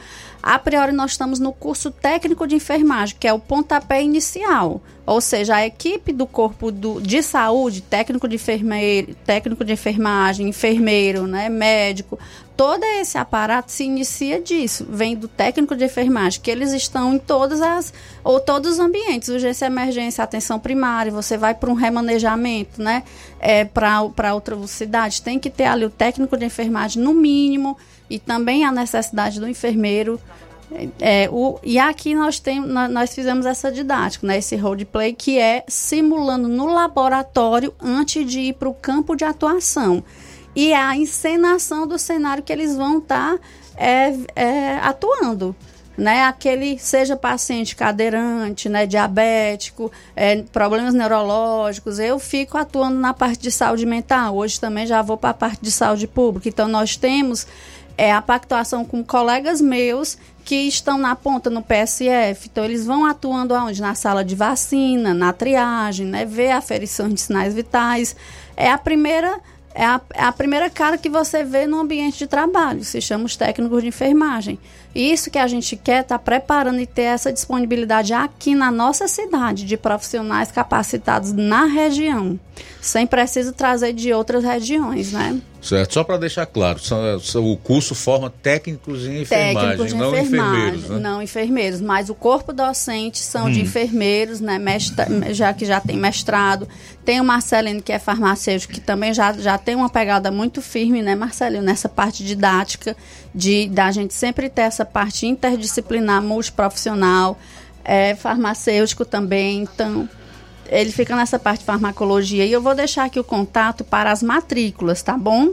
A 0.46 0.58
priori, 0.58 0.92
nós 0.92 1.12
estamos 1.12 1.40
no 1.40 1.54
curso 1.54 1.90
técnico 1.90 2.46
de 2.46 2.54
enfermagem, 2.54 3.16
que 3.18 3.26
é 3.26 3.32
o 3.32 3.38
pontapé 3.38 4.02
inicial. 4.02 4.82
Ou 5.06 5.18
seja, 5.18 5.56
a 5.56 5.66
equipe 5.66 6.12
do 6.12 6.26
corpo 6.26 6.70
do, 6.70 7.00
de 7.00 7.22
saúde, 7.22 7.80
técnico 7.80 8.28
de 8.28 8.34
enfermeiro, 8.34 9.14
técnico 9.24 9.64
de 9.64 9.72
enfermagem, 9.72 10.46
enfermeiro, 10.46 11.26
né, 11.26 11.48
médico, 11.48 12.18
todo 12.54 12.84
esse 12.84 13.16
aparato 13.16 13.72
se 13.72 13.84
inicia 13.84 14.38
disso, 14.38 14.86
vem 14.86 15.16
do 15.16 15.28
técnico 15.28 15.74
de 15.74 15.86
enfermagem, 15.86 16.42
que 16.42 16.50
eles 16.50 16.74
estão 16.74 17.14
em 17.14 17.18
todas 17.18 17.62
as 17.62 17.92
ou 18.22 18.38
todos 18.38 18.72
os 18.72 18.78
ambientes, 18.78 19.30
urgência, 19.30 19.64
emergência, 19.64 20.22
atenção 20.22 20.58
primária, 20.58 21.10
você 21.10 21.38
vai 21.38 21.54
para 21.54 21.70
um 21.70 21.74
remanejamento, 21.74 22.82
né, 22.82 23.02
é, 23.40 23.64
para 23.64 24.34
outra 24.34 24.54
cidade, 24.66 25.22
tem 25.22 25.38
que 25.38 25.48
ter 25.48 25.64
ali 25.64 25.86
o 25.86 25.90
técnico 25.90 26.36
de 26.36 26.44
enfermagem 26.44 27.02
no 27.02 27.14
mínimo 27.14 27.78
e 28.08 28.18
também 28.18 28.64
a 28.64 28.72
necessidade 28.72 29.40
do 29.40 29.48
enfermeiro. 29.48 30.20
É, 31.00 31.28
o, 31.30 31.58
e 31.62 31.78
aqui 31.78 32.14
nós, 32.14 32.40
tem, 32.40 32.60
nós 32.60 33.14
fizemos 33.14 33.46
essa 33.46 33.70
didática, 33.70 34.26
né, 34.26 34.38
esse 34.38 34.56
roleplay, 34.56 35.12
que 35.12 35.38
é 35.38 35.64
simulando 35.68 36.48
no 36.48 36.66
laboratório 36.66 37.72
antes 37.80 38.26
de 38.28 38.40
ir 38.40 38.54
para 38.54 38.68
o 38.68 38.74
campo 38.74 39.14
de 39.14 39.24
atuação. 39.24 40.02
E 40.56 40.72
é 40.72 40.76
a 40.76 40.96
encenação 40.96 41.86
do 41.86 41.98
cenário 41.98 42.42
que 42.42 42.52
eles 42.52 42.76
vão 42.76 42.98
estar 42.98 43.36
tá, 43.36 43.40
é, 43.76 44.14
é, 44.34 44.74
atuando 44.78 45.54
né, 45.96 46.24
aquele 46.24 46.78
seja 46.78 47.16
paciente 47.16 47.76
cadeirante, 47.76 48.68
né, 48.68 48.86
diabético, 48.86 49.90
é, 50.14 50.42
problemas 50.42 50.92
neurológicos, 50.92 51.98
eu 51.98 52.18
fico 52.18 52.58
atuando 52.58 52.98
na 52.98 53.14
parte 53.14 53.42
de 53.42 53.50
saúde 53.50 53.86
mental. 53.86 54.36
Hoje 54.36 54.60
também 54.60 54.86
já 54.86 55.02
vou 55.02 55.16
para 55.16 55.30
a 55.30 55.34
parte 55.34 55.62
de 55.62 55.70
saúde 55.70 56.06
pública. 56.06 56.48
Então 56.48 56.68
nós 56.68 56.96
temos 56.96 57.46
é, 57.96 58.12
a 58.12 58.20
pactuação 58.22 58.84
com 58.84 59.02
colegas 59.04 59.60
meus 59.60 60.18
que 60.44 60.56
estão 60.56 60.98
na 60.98 61.16
ponta 61.16 61.48
no 61.48 61.62
PSF. 61.62 62.48
Então, 62.50 62.64
eles 62.64 62.84
vão 62.84 63.06
atuando 63.06 63.54
aonde? 63.54 63.80
Na 63.80 63.94
sala 63.94 64.24
de 64.24 64.34
vacina, 64.34 65.14
na 65.14 65.32
triagem, 65.32 66.06
né? 66.06 66.24
Ver 66.24 66.50
aferições 66.50 67.14
de 67.14 67.20
sinais 67.22 67.54
vitais. 67.54 68.14
É 68.56 68.70
a 68.70 68.78
primeira 68.78 69.40
é 69.74 69.84
a, 69.84 70.00
é 70.14 70.22
a 70.22 70.30
primeira 70.30 70.70
cara 70.70 70.96
que 70.96 71.10
você 71.10 71.42
vê 71.42 71.66
no 71.66 71.80
ambiente 71.80 72.18
de 72.18 72.28
trabalho, 72.28 72.84
se 72.84 73.00
chama 73.00 73.24
os 73.24 73.36
técnicos 73.36 73.82
de 73.82 73.88
enfermagem. 73.88 74.56
E 74.94 75.12
isso 75.12 75.32
que 75.32 75.38
a 75.38 75.48
gente 75.48 75.74
quer 75.74 76.02
estar 76.02 76.18
tá 76.18 76.24
preparando 76.24 76.78
e 76.78 76.86
ter 76.86 77.02
essa 77.02 77.32
disponibilidade 77.32 78.12
aqui 78.12 78.54
na 78.54 78.70
nossa 78.70 79.08
cidade 79.08 79.64
de 79.64 79.76
profissionais 79.76 80.52
capacitados 80.52 81.32
na 81.32 81.64
região, 81.64 82.38
sem 82.80 83.04
preciso 83.04 83.52
trazer 83.52 83.92
de 83.92 84.12
outras 84.12 84.44
regiões, 84.44 85.12
né? 85.12 85.40
Certo, 85.64 85.94
só 85.94 86.04
para 86.04 86.18
deixar 86.18 86.44
claro, 86.44 86.78
o 87.36 87.56
curso 87.56 87.94
forma 87.94 88.28
técnicos 88.28 89.06
em 89.06 89.22
enfermagem, 89.22 89.70
técnicos 89.70 89.92
não 89.94 90.14
enfermagem, 90.14 90.58
enfermeiros, 90.58 90.90
né? 90.90 90.98
Não 90.98 91.22
enfermeiros, 91.22 91.80
mas 91.80 92.10
o 92.10 92.14
corpo 92.14 92.52
docente 92.52 93.18
são 93.18 93.46
hum. 93.46 93.50
de 93.50 93.62
enfermeiros, 93.62 94.40
né? 94.40 94.58
Mestra, 94.58 95.06
já 95.32 95.54
que 95.54 95.64
já 95.64 95.80
tem 95.80 95.96
mestrado. 95.96 96.68
Tem 97.02 97.18
o 97.18 97.24
Marcelino, 97.24 97.80
que 97.80 97.92
é 97.92 97.98
farmacêutico, 97.98 98.74
que 98.74 98.80
também 98.80 99.14
já, 99.14 99.32
já 99.32 99.56
tem 99.56 99.74
uma 99.74 99.88
pegada 99.88 100.30
muito 100.30 100.60
firme, 100.60 101.02
né, 101.02 101.14
Marcelino, 101.14 101.62
nessa 101.62 101.88
parte 101.88 102.22
didática, 102.22 102.94
de 103.34 103.66
da 103.68 103.90
gente 103.90 104.12
sempre 104.12 104.50
ter 104.50 104.62
essa 104.62 104.84
parte 104.84 105.26
interdisciplinar, 105.26 106.22
multiprofissional, 106.22 107.38
é, 107.82 108.14
farmacêutico 108.14 109.04
também, 109.04 109.62
então 109.62 110.08
ele 110.68 110.90
fica 110.90 111.14
nessa 111.16 111.38
parte 111.38 111.60
de 111.60 111.66
farmacologia. 111.66 112.44
E 112.44 112.52
eu 112.52 112.60
vou 112.60 112.74
deixar 112.74 113.04
aqui 113.04 113.20
o 113.20 113.24
contato 113.24 113.84
para 113.84 114.10
as 114.10 114.22
matrículas, 114.22 115.02
tá 115.02 115.16
bom? 115.16 115.52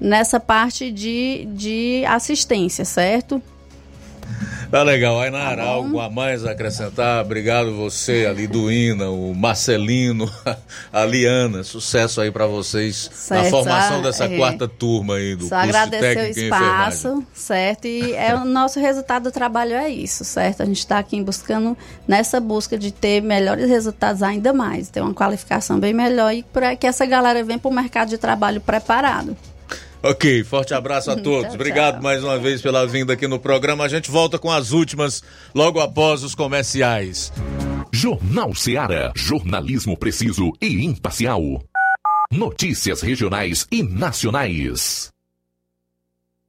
nessa 0.00 0.40
parte 0.40 0.90
de, 0.90 1.46
de 1.52 2.02
assistência, 2.06 2.84
certo? 2.84 3.40
Tá 4.74 4.82
legal. 4.82 5.20
Aí 5.20 5.30
na 5.30 5.54
tá 5.54 5.62
algo 5.62 6.00
a 6.00 6.10
mais 6.10 6.44
acrescentar? 6.44 7.24
Obrigado 7.24 7.76
você, 7.76 8.26
a 8.28 8.32
Liduína, 8.32 9.08
o 9.08 9.32
Marcelino, 9.32 10.28
a 10.92 11.04
Liana. 11.04 11.62
Sucesso 11.62 12.20
aí 12.20 12.28
para 12.32 12.48
vocês 12.48 13.08
certo, 13.12 13.44
na 13.44 13.50
formação 13.50 14.02
dessa 14.02 14.24
é. 14.24 14.36
quarta 14.36 14.66
turma 14.66 15.14
aí 15.14 15.36
do 15.36 15.46
Só 15.46 15.62
curso 15.62 15.76
agradecer 15.76 16.18
o 16.18 16.44
espaço, 16.44 17.26
certo? 17.32 17.84
E 17.84 18.14
é, 18.14 18.34
o 18.34 18.44
nosso 18.44 18.80
resultado 18.80 19.22
do 19.22 19.30
trabalho 19.30 19.74
é 19.74 19.88
isso, 19.88 20.24
certo? 20.24 20.64
A 20.64 20.66
gente 20.66 20.80
está 20.80 20.98
aqui 20.98 21.22
buscando, 21.22 21.78
nessa 22.08 22.40
busca 22.40 22.76
de 22.76 22.90
ter 22.90 23.22
melhores 23.22 23.68
resultados 23.68 24.24
ainda 24.24 24.52
mais, 24.52 24.88
ter 24.88 25.02
uma 25.02 25.14
qualificação 25.14 25.78
bem 25.78 25.94
melhor 25.94 26.34
e 26.34 26.42
para 26.42 26.74
que 26.74 26.88
essa 26.88 27.06
galera 27.06 27.44
venha 27.44 27.60
para 27.60 27.70
o 27.70 27.72
mercado 27.72 28.08
de 28.08 28.18
trabalho 28.18 28.60
preparado. 28.60 29.36
Ok, 30.04 30.44
forte 30.44 30.74
abraço 30.74 31.10
a 31.10 31.16
todos. 31.20 31.46
tchau, 31.46 31.54
Obrigado 31.54 31.94
tchau. 31.94 32.02
mais 32.02 32.22
uma 32.22 32.38
vez 32.38 32.60
pela 32.60 32.86
vinda 32.86 33.14
aqui 33.14 33.26
no 33.26 33.38
programa. 33.38 33.84
A 33.84 33.88
gente 33.88 34.10
volta 34.10 34.38
com 34.38 34.50
as 34.50 34.70
últimas 34.72 35.22
logo 35.54 35.80
após 35.80 36.22
os 36.22 36.34
comerciais. 36.34 37.32
Jornal 37.90 38.54
Seara. 38.54 39.12
Jornalismo 39.16 39.96
preciso 39.96 40.52
e 40.60 40.84
imparcial. 40.84 41.40
Notícias 42.30 43.00
regionais 43.00 43.66
e 43.70 43.82
nacionais. 43.82 45.13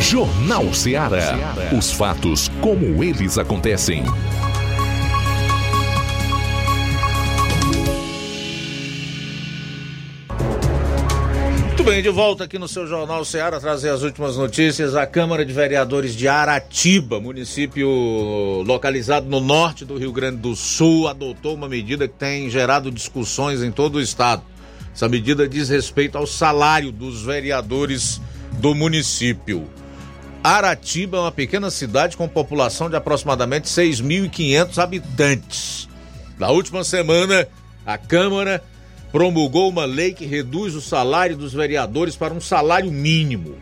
Jornal 0.00 0.72
Ceará. 0.72 1.34
Os 1.76 1.90
fatos 1.90 2.48
como 2.60 3.02
eles 3.02 3.36
acontecem. 3.38 4.04
Bem, 11.86 12.02
de 12.02 12.10
volta 12.10 12.42
aqui 12.42 12.58
no 12.58 12.66
seu 12.66 12.84
Jornal 12.84 13.24
Ceará, 13.24 13.60
trazer 13.60 13.90
as 13.90 14.02
últimas 14.02 14.36
notícias. 14.36 14.96
A 14.96 15.06
Câmara 15.06 15.46
de 15.46 15.52
Vereadores 15.52 16.16
de 16.16 16.26
Aratiba, 16.26 17.20
município 17.20 17.88
localizado 18.66 19.28
no 19.28 19.40
norte 19.40 19.84
do 19.84 19.96
Rio 19.96 20.10
Grande 20.10 20.38
do 20.38 20.56
Sul, 20.56 21.06
adotou 21.06 21.54
uma 21.54 21.68
medida 21.68 22.08
que 22.08 22.14
tem 22.14 22.50
gerado 22.50 22.90
discussões 22.90 23.62
em 23.62 23.70
todo 23.70 23.96
o 23.96 24.00
estado. 24.00 24.42
Essa 24.92 25.08
medida 25.08 25.48
diz 25.48 25.68
respeito 25.68 26.18
ao 26.18 26.26
salário 26.26 26.90
dos 26.90 27.22
vereadores 27.22 28.20
do 28.54 28.74
município. 28.74 29.70
Aratiba 30.42 31.18
é 31.18 31.20
uma 31.20 31.32
pequena 31.32 31.70
cidade 31.70 32.16
com 32.16 32.26
população 32.26 32.90
de 32.90 32.96
aproximadamente 32.96 33.68
6.500 33.68 34.78
habitantes. 34.78 35.88
Na 36.36 36.50
última 36.50 36.82
semana, 36.82 37.46
a 37.86 37.96
Câmara 37.96 38.60
promulgou 39.16 39.70
uma 39.70 39.86
lei 39.86 40.12
que 40.12 40.26
reduz 40.26 40.74
o 40.74 40.80
salário 40.82 41.38
dos 41.38 41.54
vereadores 41.54 42.14
para 42.14 42.34
um 42.34 42.40
salário 42.40 42.92
mínimo. 42.92 43.56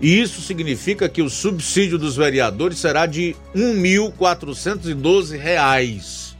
E 0.00 0.20
isso 0.20 0.40
significa 0.40 1.08
que 1.08 1.22
o 1.22 1.28
subsídio 1.28 1.98
dos 1.98 2.14
vereadores 2.14 2.78
será 2.78 3.04
de 3.04 3.34
R$ 3.52 3.60
1.412. 3.60 6.36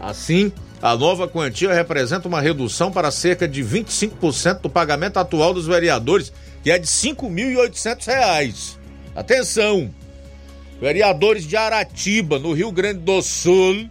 Assim, 0.00 0.50
a 0.80 0.96
nova 0.96 1.28
quantia 1.28 1.74
representa 1.74 2.26
uma 2.26 2.40
redução 2.40 2.90
para 2.90 3.10
cerca 3.10 3.46
de 3.46 3.62
25% 3.62 4.62
do 4.62 4.70
pagamento 4.70 5.18
atual 5.18 5.52
dos 5.52 5.66
vereadores, 5.66 6.32
que 6.62 6.70
é 6.70 6.78
de 6.78 6.86
R$ 6.86 7.14
5.800. 7.14 8.78
Atenção! 9.14 9.90
Vereadores 10.80 11.46
de 11.46 11.54
Aratiba, 11.54 12.38
no 12.38 12.54
Rio 12.54 12.72
Grande 12.72 13.00
do 13.00 13.20
Sul, 13.20 13.90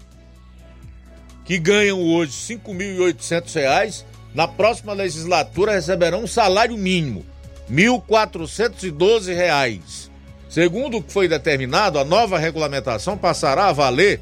que 1.52 1.60
ganham 1.60 2.00
hoje 2.00 2.32
R$ 2.48 2.62
5.800, 2.66 4.06
na 4.34 4.48
próxima 4.48 4.94
legislatura 4.94 5.74
receberão 5.74 6.24
um 6.24 6.28
salário 6.28 6.78
mínimo, 6.78 7.26
R$ 7.70 7.76
1.412. 7.76 10.10
Segundo 10.50 10.96
o 10.96 11.04
que 11.04 11.12
foi 11.12 11.28
determinado, 11.28 12.00
a 12.00 12.06
nova 12.06 12.38
regulamentação 12.38 13.18
passará 13.18 13.66
a 13.66 13.74
valer 13.74 14.22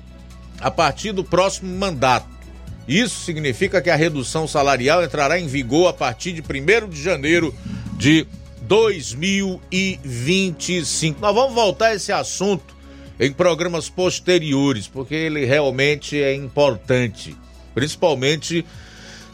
a 0.59 0.71
partir 0.71 1.11
do 1.11 1.23
próximo 1.23 1.71
mandato. 1.77 2.25
Isso 2.87 3.23
significa 3.23 3.79
que 3.79 3.91
a 3.91 3.95
redução 3.95 4.47
salarial 4.47 5.03
entrará 5.03 5.39
em 5.39 5.45
vigor 5.45 5.87
a 5.87 5.93
partir 5.93 6.33
de 6.33 6.41
1 6.41 6.89
de 6.89 6.99
janeiro 6.99 7.53
de 7.95 8.25
2025. 8.63 11.21
Nós 11.21 11.35
vamos 11.35 11.53
voltar 11.53 11.89
a 11.89 11.95
esse 11.95 12.11
assunto 12.11 12.78
em 13.19 13.33
programas 13.33 13.89
posteriores, 13.89 14.87
porque 14.87 15.13
ele 15.13 15.45
realmente 15.45 16.21
é 16.21 16.33
importante, 16.33 17.35
principalmente 17.75 18.65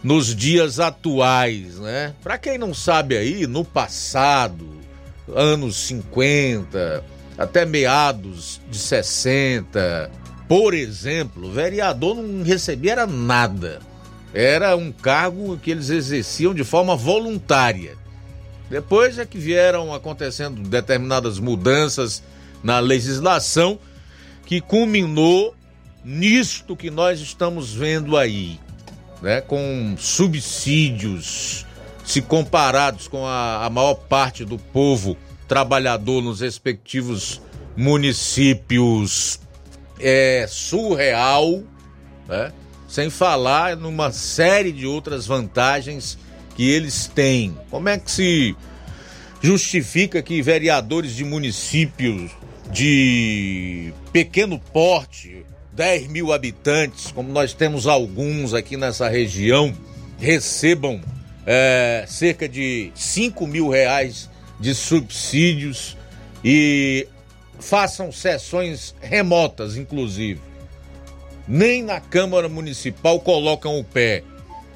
nos 0.04 0.36
dias 0.36 0.80
atuais, 0.80 1.80
né? 1.80 2.14
Para 2.24 2.38
quem 2.38 2.58
não 2.58 2.74
sabe 2.74 3.16
aí, 3.16 3.46
no 3.46 3.64
passado, 3.64 4.68
anos 5.34 5.76
50, 5.88 7.04
até 7.38 7.66
meados 7.66 8.62
de 8.70 8.78
60, 8.78 10.12
por 10.48 10.74
exemplo, 10.74 11.48
o 11.48 11.52
vereador 11.52 12.16
não 12.16 12.44
recebia 12.44 13.06
nada. 13.06 13.80
Era 14.34 14.76
um 14.76 14.92
cargo 14.92 15.58
que 15.58 15.72
eles 15.72 15.90
exerciam 15.90 16.54
de 16.54 16.64
forma 16.64 16.96
voluntária. 16.96 17.98
Depois 18.70 19.18
é 19.18 19.26
que 19.26 19.38
vieram 19.38 19.94
acontecendo 19.94 20.62
determinadas 20.62 21.40
mudanças 21.40 22.22
na 22.64 22.80
legislação 22.80 23.80
que 24.46 24.62
culminou 24.62 25.56
nisto 26.04 26.76
que 26.76 26.92
nós 26.92 27.20
estamos 27.20 27.74
vendo 27.74 28.16
aí, 28.16 28.60
né, 29.22 29.42
com 29.42 29.96
subsídios, 29.98 31.66
se 32.04 32.22
comparados 32.22 33.08
com 33.08 33.26
a, 33.26 33.66
a 33.66 33.70
maior 33.70 33.96
parte 33.96 34.46
do 34.46 34.58
povo 34.58 35.18
trabalhador 35.48 36.22
nos 36.22 36.42
respectivos 36.42 37.42
municípios, 37.76 39.40
é 40.00 40.46
surreal, 40.48 41.64
né? 42.28 42.52
sem 42.88 43.10
falar 43.10 43.76
numa 43.76 44.12
série 44.12 44.72
de 44.72 44.86
outras 44.86 45.26
vantagens 45.26 46.18
que 46.56 46.70
eles 46.70 47.08
têm. 47.08 47.58
Como 47.70 47.90
é 47.90 47.98
que 47.98 48.10
se 48.10 48.56
justifica 49.42 50.22
que 50.22 50.42
vereadores 50.42 51.16
de 51.16 51.24
municípios 51.24 52.32
de 52.72 53.94
pequeno 54.12 54.60
porte, 54.60 55.46
10 55.74 56.08
mil 56.08 56.32
habitantes, 56.32 57.12
como 57.12 57.32
nós 57.32 57.54
temos 57.54 57.88
alguns 57.88 58.54
aqui 58.54 58.78
nessa 58.78 59.10
região, 59.10 59.74
recebam 60.18 61.02
é, 61.46 62.06
cerca 62.08 62.48
de 62.48 62.92
5 62.96 63.46
mil 63.46 63.70
reais 63.70 64.30
de 64.60 64.74
subsídios 64.74 65.98
e 66.44 67.08
façam 67.60 68.12
sessões 68.12 68.96
remotas, 69.02 69.76
inclusive. 69.76 70.42
Nem 71.48 71.84
na 71.84 72.00
Câmara 72.00 72.50
Municipal 72.50 73.20
colocam 73.20 73.80
o 73.80 73.84
pé. 73.84 74.24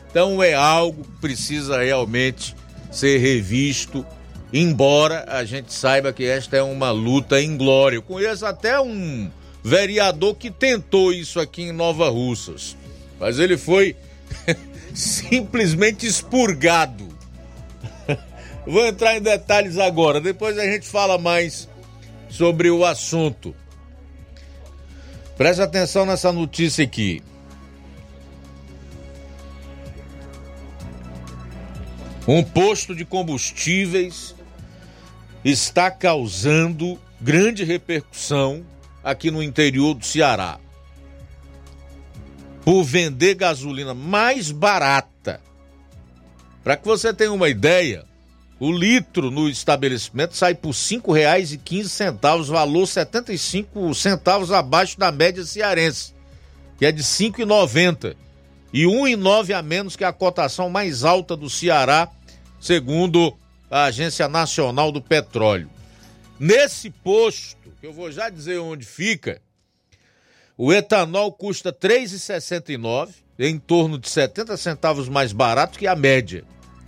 Então 0.09 0.41
é 0.41 0.53
algo 0.53 1.03
que 1.03 1.21
precisa 1.21 1.81
realmente 1.81 2.55
ser 2.91 3.19
revisto, 3.19 4.05
embora 4.51 5.25
a 5.27 5.43
gente 5.43 5.73
saiba 5.73 6.11
que 6.11 6.25
esta 6.25 6.57
é 6.57 6.61
uma 6.61 6.91
luta 6.91 7.41
inglória. 7.41 7.97
Eu 7.97 8.01
conheço 8.01 8.45
até 8.45 8.79
um 8.79 9.29
vereador 9.63 10.35
que 10.35 10.49
tentou 10.49 11.13
isso 11.13 11.39
aqui 11.39 11.63
em 11.63 11.71
Nova 11.71 12.09
Russas, 12.09 12.75
mas 13.19 13.39
ele 13.39 13.57
foi 13.57 13.95
simplesmente 14.93 16.05
expurgado. 16.05 17.07
Vou 18.65 18.85
entrar 18.85 19.15
em 19.15 19.21
detalhes 19.21 19.77
agora, 19.77 20.21
depois 20.21 20.57
a 20.57 20.65
gente 20.65 20.87
fala 20.87 21.17
mais 21.17 21.67
sobre 22.29 22.69
o 22.69 22.85
assunto. 22.85 23.55
Preste 25.37 25.61
atenção 25.61 26.05
nessa 26.05 26.31
notícia 26.31 26.83
aqui. 26.83 27.23
Um 32.27 32.43
posto 32.43 32.93
de 32.93 33.05
combustíveis 33.05 34.35
está 35.43 35.89
causando 35.89 36.99
grande 37.19 37.63
repercussão 37.63 38.65
aqui 39.03 39.31
no 39.31 39.41
interior 39.41 39.93
do 39.93 40.05
Ceará. 40.05 40.59
Por 42.63 42.83
vender 42.83 43.35
gasolina 43.35 43.93
mais 43.93 44.51
barata. 44.51 45.41
Para 46.63 46.75
que 46.77 46.85
você 46.85 47.13
tenha 47.13 47.31
uma 47.31 47.49
ideia, 47.49 48.05
o 48.59 48.71
litro 48.71 49.31
no 49.31 49.49
estabelecimento 49.49 50.35
sai 50.35 50.53
por 50.53 50.69
R$ 50.69 50.75
5,15, 50.75 52.45
valor 52.45 52.85
75 52.85 53.93
centavos 53.95 54.51
abaixo 54.51 54.99
da 54.99 55.11
média 55.11 55.43
cearense, 55.45 56.13
que 56.77 56.85
é 56.85 56.91
de 56.91 57.01
R$ 57.01 57.07
5,90 57.07 58.15
e 58.73 58.85
R$ 58.85 58.91
1,9 58.91 59.57
a 59.57 59.61
menos 59.61 59.95
que 59.95 60.03
a 60.03 60.13
cotação 60.13 60.69
mais 60.69 61.03
alta 61.03 61.35
do 61.35 61.49
Ceará, 61.49 62.09
segundo 62.59 63.35
a 63.69 63.85
Agência 63.85 64.27
Nacional 64.27 64.91
do 64.91 65.01
Petróleo. 65.01 65.69
Nesse 66.39 66.89
posto, 66.89 67.71
que 67.79 67.85
eu 67.87 67.93
vou 67.93 68.11
já 68.11 68.29
dizer 68.29 68.59
onde 68.59 68.85
fica, 68.85 69.41
o 70.57 70.73
etanol 70.73 71.31
custa 71.31 71.69
R$ 71.69 71.89
3,69, 71.89 73.09
em 73.37 73.57
torno 73.57 73.97
de 73.97 74.09
70 74.09 74.57
centavos 74.57 75.07
mais 75.07 75.31
barato 75.31 75.77
que 75.77 75.87
a 75.87 75.95
média. 75.95 76.43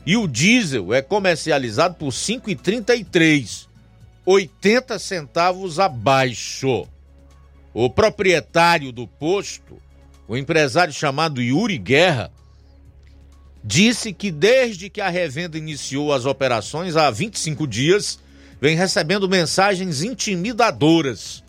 E 0.06 0.18
o 0.18 0.28
diesel 0.28 0.94
é 0.94 1.02
comercializado 1.02 1.96
por 1.96 2.08
R$ 2.08 2.12
5,33, 2.12 3.68
80 4.26 5.00
centavos 5.00 5.80
abaixo. 5.80 6.88
O 7.74 7.90
proprietário 7.90 8.92
do 8.92 9.08
posto, 9.08 9.78
o 10.28 10.36
empresário 10.36 10.94
chamado 10.94 11.42
Yuri 11.42 11.78
Guerra, 11.78 12.32
disse 13.64 14.14
que 14.14 14.32
desde 14.32 14.90
que 14.90 15.02
a 15.02 15.10
revenda 15.10 15.58
iniciou 15.58 16.14
as 16.14 16.26
operações 16.26 16.96
há 16.96 17.10
25 17.10 17.68
dias, 17.68 18.20
vem 18.60 18.76
recebendo 18.76 19.30
mensagens 19.30 20.02
intimidadoras. 20.02 21.44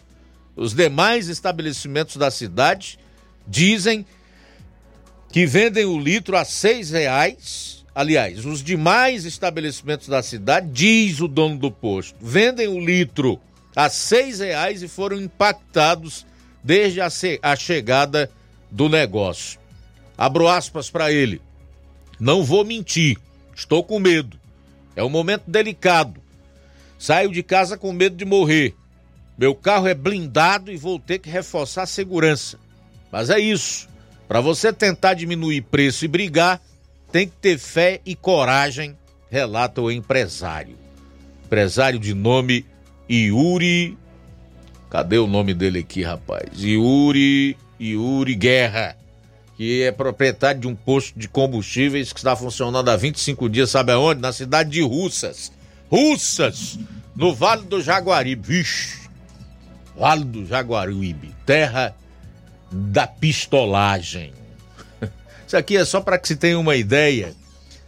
Os 0.54 0.74
demais 0.74 1.28
estabelecimentos 1.28 2.16
da 2.16 2.30
cidade 2.30 2.98
dizem 3.46 4.04
que 5.30 5.46
vendem 5.46 5.84
o 5.84 5.98
litro 5.98 6.36
a 6.36 6.44
seis 6.44 6.90
reais 6.90 7.82
Aliás, 7.94 8.46
os 8.46 8.62
demais 8.62 9.26
estabelecimentos 9.26 10.08
da 10.08 10.22
cidade, 10.22 10.68
diz 10.72 11.20
o 11.20 11.28
dono 11.28 11.58
do 11.58 11.70
posto, 11.70 12.16
vendem 12.20 12.66
o 12.66 12.80
litro 12.80 13.38
a 13.76 13.90
seis 13.90 14.40
reais 14.40 14.82
e 14.82 14.88
foram 14.88 15.20
impactados 15.20 16.26
desde 16.64 17.00
a, 17.02 17.08
a 17.42 17.56
chegada 17.56 18.30
do 18.70 18.88
negócio. 18.88 19.60
Abro 20.16 20.48
aspas 20.48 20.88
para 20.88 21.12
ele. 21.12 21.42
Não 22.18 22.44
vou 22.44 22.64
mentir, 22.64 23.18
estou 23.54 23.82
com 23.82 23.98
medo. 23.98 24.38
É 24.94 25.02
um 25.02 25.08
momento 25.08 25.44
delicado. 25.46 26.20
Saio 26.98 27.30
de 27.32 27.42
casa 27.42 27.76
com 27.76 27.92
medo 27.92 28.16
de 28.16 28.24
morrer. 28.24 28.74
Meu 29.36 29.54
carro 29.54 29.88
é 29.88 29.94
blindado 29.94 30.70
e 30.70 30.76
vou 30.76 30.98
ter 30.98 31.18
que 31.18 31.30
reforçar 31.30 31.82
a 31.82 31.86
segurança. 31.86 32.58
Mas 33.10 33.30
é 33.30 33.38
isso. 33.38 33.88
Para 34.28 34.40
você 34.40 34.72
tentar 34.72 35.14
diminuir 35.14 35.62
preço 35.62 36.04
e 36.04 36.08
brigar, 36.08 36.60
tem 37.10 37.26
que 37.26 37.34
ter 37.36 37.58
fé 37.58 38.00
e 38.06 38.14
coragem, 38.14 38.96
relata 39.30 39.80
o 39.80 39.90
empresário. 39.90 40.76
Empresário 41.44 41.98
de 41.98 42.14
nome 42.14 42.64
Yuri. 43.10 43.98
Cadê 44.88 45.18
o 45.18 45.26
nome 45.26 45.52
dele 45.54 45.80
aqui, 45.80 46.02
rapaz? 46.02 46.48
Yuri, 46.56 47.56
Yuri 47.80 48.34
Guerra, 48.34 48.96
que 49.56 49.82
é 49.82 49.92
proprietário 49.92 50.60
de 50.60 50.66
um 50.66 50.74
posto 50.74 51.18
de 51.18 51.28
combustíveis 51.28 52.12
que 52.12 52.20
está 52.20 52.34
funcionando 52.34 52.88
há 52.90 52.96
25 52.96 53.48
dias, 53.48 53.70
sabe 53.70 53.92
aonde? 53.92 54.20
Na 54.20 54.32
cidade 54.32 54.70
de 54.70 54.82
Russas. 54.82 55.52
Russas, 55.90 56.78
no 57.14 57.34
Vale 57.34 57.62
do 57.62 57.80
Jaguaribe. 57.82 58.48
Vixe, 58.48 58.98
Vale 59.96 60.24
do 60.24 60.46
Jaguaribe, 60.46 61.34
terra 61.44 61.94
da 62.70 63.06
pistolagem. 63.06 64.32
Isso 65.46 65.56
aqui 65.56 65.76
é 65.76 65.84
só 65.84 66.00
para 66.00 66.18
que 66.18 66.28
se 66.28 66.36
tenha 66.36 66.58
uma 66.58 66.76
ideia 66.76 67.34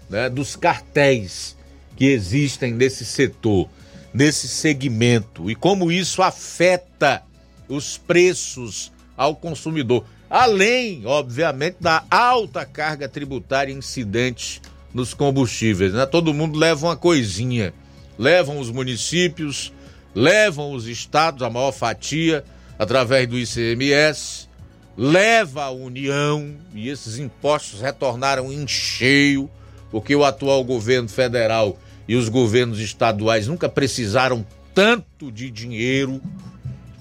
né, 0.09 0.29
dos 0.29 0.55
cartéis 0.55 1.57
que 1.97 2.07
existem 2.07 2.73
nesse 2.73 3.05
setor, 3.05 3.69
nesse 4.13 4.49
segmento 4.49 5.51
e 5.51 5.55
como 5.55 5.91
isso 5.91 6.23
afeta 6.23 7.23
os 7.69 7.97
preços 7.97 8.93
ao 9.17 9.35
consumidor. 9.35 10.05
Além, 10.29 11.05
obviamente, 11.07 11.77
da 11.81 12.05
alta 12.11 12.65
carga 12.65 13.09
tributária 13.09 13.73
incidente 13.73 14.61
nos 14.93 15.13
combustíveis. 15.15 15.93
Né? 15.93 16.07
Todo 16.07 16.35
mundo 16.35 16.59
leva 16.59 16.87
uma 16.87 16.97
coisinha. 16.97 17.75
Levam 18.19 18.59
os 18.59 18.71
municípios, 18.71 19.73
levam 20.15 20.73
os 20.73 20.87
estados, 20.87 21.43
a 21.43 21.51
maior 21.51 21.73
fatia, 21.73 22.45
através 22.79 23.27
do 23.27 23.39
ICMS, 23.39 24.49
leva 24.97 25.65
a 25.65 25.71
União 25.71 26.55
e 26.73 26.89
esses 26.89 27.19
impostos 27.19 27.81
retornaram 27.81 28.53
em 28.53 28.67
cheio, 28.67 29.51
porque 29.91 30.15
o 30.15 30.25
atual 30.25 30.63
governo 30.65 31.09
federal 31.09 31.79
e 32.07 32.15
os 32.15 32.29
governos 32.29 32.79
estaduais 32.79 33.49
nunca 33.49 33.69
precisaram 33.69 34.47
tanto 34.75 35.33
de 35.33 35.51
dinheiro, 35.51 36.21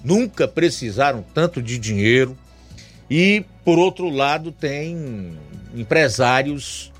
nunca 0.02 0.48
precisaram 0.48 1.24
tanto 1.34 1.62
de 1.62 1.78
dinheiro. 1.78 2.36
E, 3.10 3.44
por 3.64 3.78
outro 3.78 4.08
lado, 4.08 4.50
tem 4.50 5.38
empresários 5.74 6.92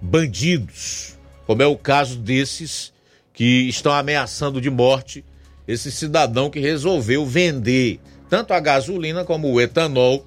bandidos, 0.00 1.18
como 1.46 1.62
é 1.62 1.66
o 1.66 1.76
caso 1.76 2.18
desses 2.18 2.92
que 3.32 3.68
estão 3.68 3.92
ameaçando 3.92 4.60
de 4.60 4.70
morte 4.70 5.24
esse 5.66 5.90
cidadão 5.92 6.50
que 6.50 6.58
resolveu 6.58 7.24
vender 7.24 8.00
tanto 8.28 8.52
a 8.52 8.60
gasolina 8.60 9.24
como 9.24 9.50
o 9.50 9.60
etanol 9.60 10.26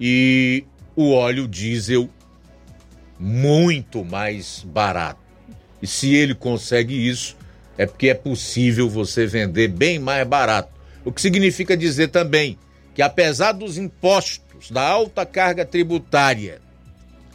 e 0.00 0.64
o 0.96 1.12
óleo 1.12 1.46
diesel 1.46 2.08
muito 3.18 4.04
mais 4.04 4.64
barato. 4.66 5.20
E 5.80 5.86
se 5.86 6.14
ele 6.14 6.34
consegue 6.34 7.08
isso, 7.08 7.36
é 7.78 7.86
porque 7.86 8.08
é 8.08 8.14
possível 8.14 8.88
você 8.88 9.26
vender 9.26 9.68
bem 9.68 9.98
mais 9.98 10.26
barato. 10.26 10.72
O 11.04 11.12
que 11.12 11.20
significa 11.20 11.76
dizer 11.76 12.08
também 12.08 12.58
que, 12.94 13.02
apesar 13.02 13.52
dos 13.52 13.78
impostos, 14.62 14.70
da 14.70 14.82
alta 14.86 15.26
carga 15.26 15.64
tributária 15.64 16.60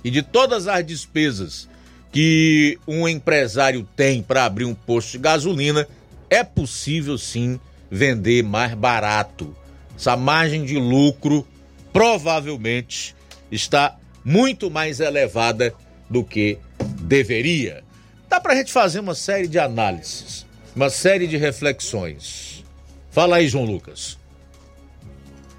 e 0.04 0.10
de 0.10 0.22
todas 0.22 0.68
as 0.68 0.86
despesas 0.86 1.68
que 2.12 2.80
um 2.88 3.08
empresário 3.08 3.88
tem 3.95 4.24
para 4.24 4.45
abrir 4.45 4.66
um 4.66 4.74
posto 4.74 5.12
de 5.12 5.18
gasolina, 5.20 5.88
é 6.30 6.44
possível 6.44 7.18
sim 7.18 7.60
vender 7.91 8.44
mais 8.44 8.74
barato. 8.74 9.56
Essa 9.95 10.16
margem 10.16 10.64
de 10.64 10.78
lucro 10.78 11.45
provavelmente 11.91 13.16
está 13.52 13.98
muito 14.24 14.72
mais 14.72 14.99
elevada 14.99 15.74
do 16.10 16.24
que 16.24 16.58
deveria. 17.02 17.84
Dá 18.30 18.40
para 18.40 18.54
a 18.54 18.56
gente 18.56 18.72
fazer 18.72 18.99
uma 18.99 19.16
série 19.16 19.48
de 19.48 19.60
análises, 19.60 20.45
uma 20.76 20.90
série 20.90 21.28
de 21.28 21.38
reflexões. 21.38 22.64
Fala 23.12 23.38
aí, 23.38 23.48
João 23.48 23.66
Lucas. 23.66 24.18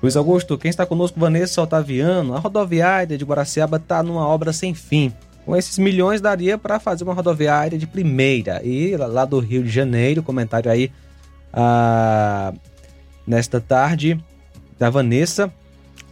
Luiz 0.01 0.17
Augusto, 0.17 0.57
quem 0.57 0.69
está 0.69 0.87
conosco, 0.87 1.19
Vanessa 1.19 1.61
Otaviano, 1.61 2.35
a 2.35 2.39
rodoviária 2.39 3.19
de 3.19 3.25
Guaraciaba 3.25 3.79
está 3.79 4.01
numa 4.01 4.27
obra 4.27 4.53
sem 4.53 4.73
fim. 4.73 5.13
Com 5.45 5.57
esses 5.57 5.77
milhões 5.77 6.21
daria 6.21 6.57
para 6.57 6.79
fazer 6.79 7.03
uma 7.03 7.15
rodoviária 7.15 7.77
de 7.77 7.87
primeira. 7.87 8.61
E 8.65 8.97
lá 8.97 9.25
do 9.25 9.41
Rio 9.41 9.65
de 9.65 9.71
Janeiro, 9.71 10.23
comentário 10.23 10.71
aí 10.71 10.93
ah, 11.53 12.53
nesta 13.27 13.61
tarde 13.61 14.23
da 14.79 14.89
Vanessa, 14.89 15.53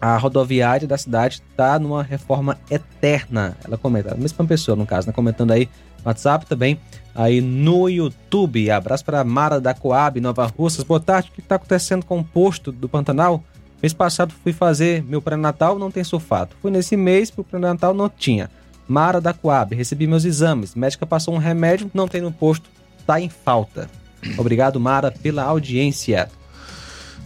a 0.00 0.16
rodoviária 0.16 0.88
da 0.88 0.98
cidade 0.98 1.42
está 1.48 1.78
numa 1.78 2.02
reforma 2.02 2.58
eterna. 2.68 3.56
Ela 3.64 3.78
comenta, 3.78 4.14
a 4.14 4.16
mesma 4.16 4.44
pessoa 4.46 4.74
no 4.74 4.84
caso, 4.84 5.06
né? 5.06 5.12
comentando 5.12 5.52
aí 5.52 5.68
no 6.02 6.08
WhatsApp 6.08 6.44
também, 6.46 6.80
aí 7.14 7.40
no 7.40 7.88
YouTube. 7.88 8.68
Abraço 8.68 9.04
para 9.04 9.22
Mara 9.22 9.60
da 9.60 9.72
Coab, 9.74 10.20
Nova 10.20 10.44
Russas. 10.46 10.82
Boa 10.82 10.98
tarde, 10.98 11.28
o 11.30 11.32
que 11.32 11.40
está 11.40 11.54
acontecendo 11.54 12.04
com 12.04 12.18
o 12.18 12.24
posto 12.24 12.72
do 12.72 12.88
Pantanal? 12.88 13.44
Mês 13.82 13.92
passado 13.92 14.32
fui 14.42 14.52
fazer 14.52 15.02
meu 15.02 15.20
pré-natal, 15.20 15.78
não 15.78 15.90
tem 15.90 16.02
sulfato. 16.02 16.56
Fui 16.62 16.70
nesse 16.70 16.96
mês 16.96 17.30
pro 17.30 17.44
pré-natal, 17.44 17.92
não 17.92 18.08
tinha. 18.08 18.50
Mara 18.88 19.20
da 19.20 19.32
Coab, 19.32 19.74
recebi 19.74 20.06
meus 20.06 20.24
exames. 20.24 20.74
Médica 20.74 21.04
passou 21.04 21.34
um 21.34 21.38
remédio, 21.38 21.90
não 21.92 22.08
tem 22.08 22.20
no 22.20 22.32
posto, 22.32 22.70
tá 23.06 23.20
em 23.20 23.28
falta. 23.28 23.90
Obrigado, 24.38 24.80
Mara, 24.80 25.10
pela 25.10 25.42
audiência. 25.42 26.28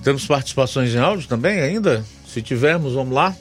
Temos 0.02 0.26
participações 0.26 0.94
em 0.94 0.98
áudio 0.98 1.28
também 1.28 1.60
ainda? 1.60 2.04
Se 2.26 2.40
tivermos, 2.40 2.94
vamos 2.94 3.14
lá. 3.14 3.34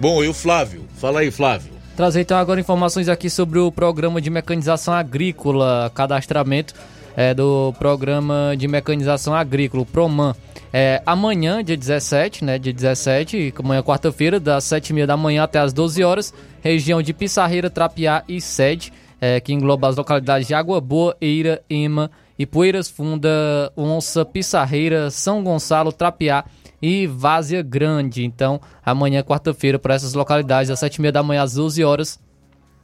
Bom, 0.00 0.22
e 0.22 0.28
o 0.28 0.34
Flávio? 0.34 0.84
Fala 0.96 1.20
aí, 1.20 1.30
Flávio. 1.30 1.72
Trazer 1.96 2.20
então 2.20 2.38
agora 2.38 2.60
informações 2.60 3.08
aqui 3.08 3.28
sobre 3.28 3.58
o 3.58 3.72
programa 3.72 4.20
de 4.20 4.30
mecanização 4.30 4.94
agrícola, 4.94 5.90
cadastramento 5.92 6.74
é, 7.18 7.34
do 7.34 7.74
programa 7.80 8.54
de 8.56 8.68
mecanização 8.68 9.34
agrícola, 9.34 9.84
PROMAN. 9.84 10.36
É, 10.72 11.02
amanhã, 11.04 11.64
dia 11.64 11.76
17, 11.76 12.44
né? 12.44 12.60
Dia 12.60 12.72
17, 12.72 13.54
amanhã 13.58 13.82
quarta-feira, 13.82 14.38
das 14.38 14.62
7h30 14.62 15.04
da 15.04 15.16
manhã 15.16 15.42
até 15.42 15.58
as 15.58 15.72
12 15.72 16.04
horas, 16.04 16.32
região 16.60 17.02
de 17.02 17.12
Pissarreira, 17.12 17.68
Trapiá 17.68 18.22
e 18.28 18.40
Sede, 18.40 18.92
é, 19.20 19.40
que 19.40 19.52
engloba 19.52 19.88
as 19.88 19.96
localidades 19.96 20.46
de 20.46 20.54
Água 20.54 20.80
Boa, 20.80 21.16
Eira, 21.20 21.60
Ema, 21.68 22.08
Ipueiras 22.38 22.88
Funda, 22.88 23.72
Onça, 23.76 24.24
Pissarreira, 24.24 25.10
São 25.10 25.42
Gonçalo, 25.42 25.90
Trapiá 25.90 26.44
e 26.80 27.08
Várzea 27.08 27.62
Grande. 27.62 28.24
Então, 28.24 28.60
amanhã, 28.86 29.24
quarta-feira, 29.24 29.76
para 29.76 29.94
essas 29.94 30.14
localidades, 30.14 30.70
às 30.70 30.78
7h30 30.78 31.10
da 31.10 31.22
manhã 31.24 31.42
às 31.42 31.54
12 31.54 31.82
horas, 31.82 32.20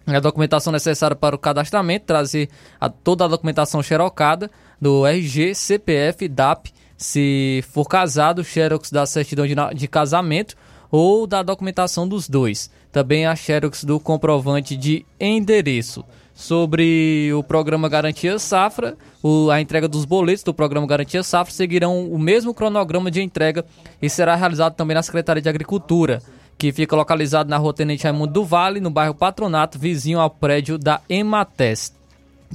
a 0.07 0.21
documentação 0.21 0.73
necessária 0.73 1.17
para 1.17 1.35
o 1.35 1.39
cadastramento, 1.39 2.07
trazer 2.07 2.49
a, 2.81 2.89
toda 2.89 3.25
a 3.25 3.29
documentação 3.29 3.83
xerocada 3.83 4.51
do 4.81 5.07
RG, 5.07 5.55
CPF, 5.55 6.29
DAP, 6.29 6.69
se 6.97 7.65
for 7.71 7.87
casado, 7.87 8.45
xerox 8.45 8.91
da 8.91 9.07
certidão 9.07 9.47
de, 9.47 9.55
de 9.75 9.89
casamento 9.89 10.55
ou 10.91 11.27
da 11.27 11.43
documentação 11.43 12.07
dos 12.07 12.29
dois. 12.29 12.71
Também 12.93 13.27
a 13.27 13.35
xerox 13.35 13.85
do 13.85 13.99
comprovante 13.99 14.77
de 14.77 15.05
endereço. 15.19 16.05
Sobre 16.35 17.33
o 17.33 17.45
programa 17.45 17.89
Garantia 17.89 18.39
Safra, 18.41 18.97
o, 19.23 19.51
a 19.51 19.61
entrega 19.61 19.87
dos 19.87 20.05
boletos 20.05 20.43
do 20.43 20.53
programa 20.53 20.87
Garantia 20.87 21.23
Safra 21.23 21.55
seguirão 21.55 22.09
o 22.09 22.19
mesmo 22.19 22.53
cronograma 22.53 23.09
de 23.09 23.23
entrega 23.23 23.65
e 24.03 24.11
será 24.11 24.35
realizado 24.35 24.75
também 24.75 24.97
na 24.97 25.03
Secretaria 25.03 25.41
de 25.41 25.49
Agricultura, 25.49 26.21
que 26.57 26.73
fica 26.73 26.97
localizado 26.97 27.51
na 27.51 27.57
rua 27.57 27.75
Tenente 27.75 28.05
Raimundo 28.05 28.33
do 28.33 28.45
Vale, 28.45 28.81
no 28.81 28.91
bairro 28.91 29.15
Patronato, 29.15 29.79
vizinho 29.79 30.21
ao 30.21 30.31
prédio 30.31 30.79
da 30.79 31.01
Emates. 31.09 31.93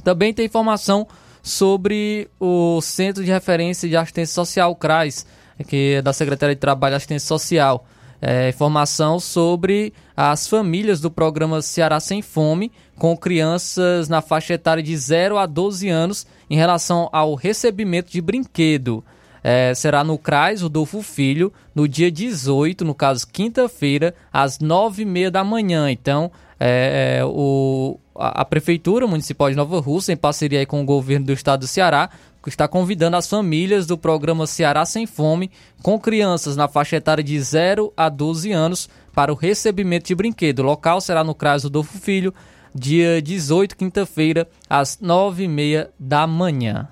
Também 0.02 0.32
tem 0.32 0.46
informação 0.46 1.06
sobre 1.42 2.28
o 2.38 2.80
Centro 2.80 3.24
de 3.24 3.30
Referência 3.30 3.88
de 3.88 3.96
Assistência 3.96 4.34
Social, 4.34 4.74
CRAS, 4.74 5.26
que 5.66 5.94
é 5.94 6.02
da 6.02 6.12
Secretaria 6.12 6.54
de 6.54 6.60
Trabalho 6.60 6.94
e 6.94 6.96
Assistência 6.96 7.26
Social. 7.26 7.86
É, 8.22 8.50
informação 8.50 9.18
sobre 9.18 9.94
as 10.14 10.46
famílias 10.46 11.00
do 11.00 11.10
programa 11.10 11.62
Ceará 11.62 11.98
Sem 11.98 12.20
Fome, 12.20 12.70
com 12.98 13.16
crianças 13.16 14.10
na 14.10 14.20
faixa 14.20 14.54
etária 14.54 14.82
de 14.82 14.94
0 14.94 15.38
a 15.38 15.46
12 15.46 15.88
anos, 15.88 16.26
em 16.50 16.56
relação 16.56 17.08
ao 17.12 17.34
recebimento 17.34 18.12
de 18.12 18.20
brinquedo. 18.20 19.02
É, 19.42 19.72
será 19.74 20.04
no 20.04 20.18
CRAS, 20.18 20.62
Rodolfo 20.62 21.02
Filho, 21.02 21.52
no 21.74 21.88
dia 21.88 22.10
18, 22.10 22.84
no 22.84 22.94
caso 22.94 23.26
quinta-feira, 23.26 24.14
às 24.32 24.58
9h30 24.58 25.30
da 25.30 25.42
manhã. 25.42 25.90
Então, 25.90 26.30
é, 26.58 27.18
é 27.20 27.24
o, 27.24 27.98
a, 28.14 28.42
a, 28.42 28.44
Prefeitura 28.44 29.06
Municipal 29.06 29.50
de 29.50 29.56
Nova 29.56 29.80
Rússia, 29.80 30.12
em 30.12 30.16
parceria 30.16 30.66
com 30.66 30.82
o 30.82 30.84
governo 30.84 31.26
do 31.26 31.32
estado 31.32 31.60
do 31.60 31.66
Ceará, 31.66 32.10
está 32.46 32.68
convidando 32.68 33.16
as 33.16 33.26
famílias 33.26 33.86
do 33.86 33.98
programa 33.98 34.46
Ceará 34.46 34.84
Sem 34.84 35.06
Fome, 35.06 35.50
com 35.82 35.98
crianças 35.98 36.56
na 36.56 36.68
faixa 36.68 36.96
etária 36.96 37.24
de 37.24 37.38
0 37.40 37.92
a 37.96 38.08
12 38.08 38.52
anos, 38.52 38.88
para 39.12 39.32
o 39.32 39.36
recebimento 39.36 40.06
de 40.06 40.14
brinquedo. 40.14 40.60
O 40.60 40.64
local 40.64 41.00
será 41.00 41.24
no 41.24 41.34
CRAS 41.34 41.64
Rodolfo 41.64 41.98
Filho, 41.98 42.32
dia 42.74 43.20
18, 43.20 43.76
quinta-feira, 43.76 44.48
às 44.68 44.96
9h30 44.98 45.88
da 45.98 46.26
manhã. 46.26 46.88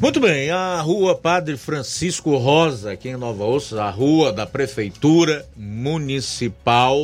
Muito 0.00 0.20
bem, 0.20 0.50
a 0.50 0.80
rua 0.80 1.14
Padre 1.14 1.56
Francisco 1.56 2.36
Rosa, 2.36 2.92
aqui 2.92 3.08
em 3.08 3.16
Nova 3.16 3.44
Ossa, 3.44 3.82
a 3.82 3.90
rua 3.90 4.32
da 4.32 4.46
Prefeitura 4.46 5.44
Municipal, 5.56 7.00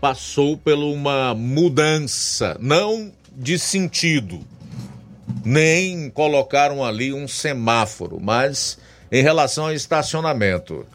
passou 0.00 0.56
por 0.56 0.74
uma 0.74 1.34
mudança, 1.34 2.56
não 2.60 3.12
de 3.36 3.58
sentido, 3.58 4.40
nem 5.44 6.08
colocaram 6.10 6.84
ali 6.84 7.12
um 7.12 7.28
semáforo, 7.28 8.18
mas 8.20 8.78
em 9.10 9.22
relação 9.22 9.64
ao 9.64 9.72
estacionamento. 9.72 10.86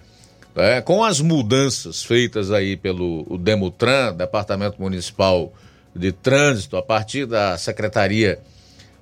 É, 0.56 0.82
com 0.82 1.04
as 1.04 1.22
mudanças 1.22 2.04
feitas 2.04 2.52
aí 2.52 2.76
pelo 2.76 3.38
Demutran, 3.38 4.14
Departamento 4.14 4.82
Municipal 4.82 5.54
de 5.96 6.12
Trânsito, 6.12 6.76
a 6.76 6.82
partir 6.82 7.26
da 7.26 7.58
Secretaria 7.58 8.40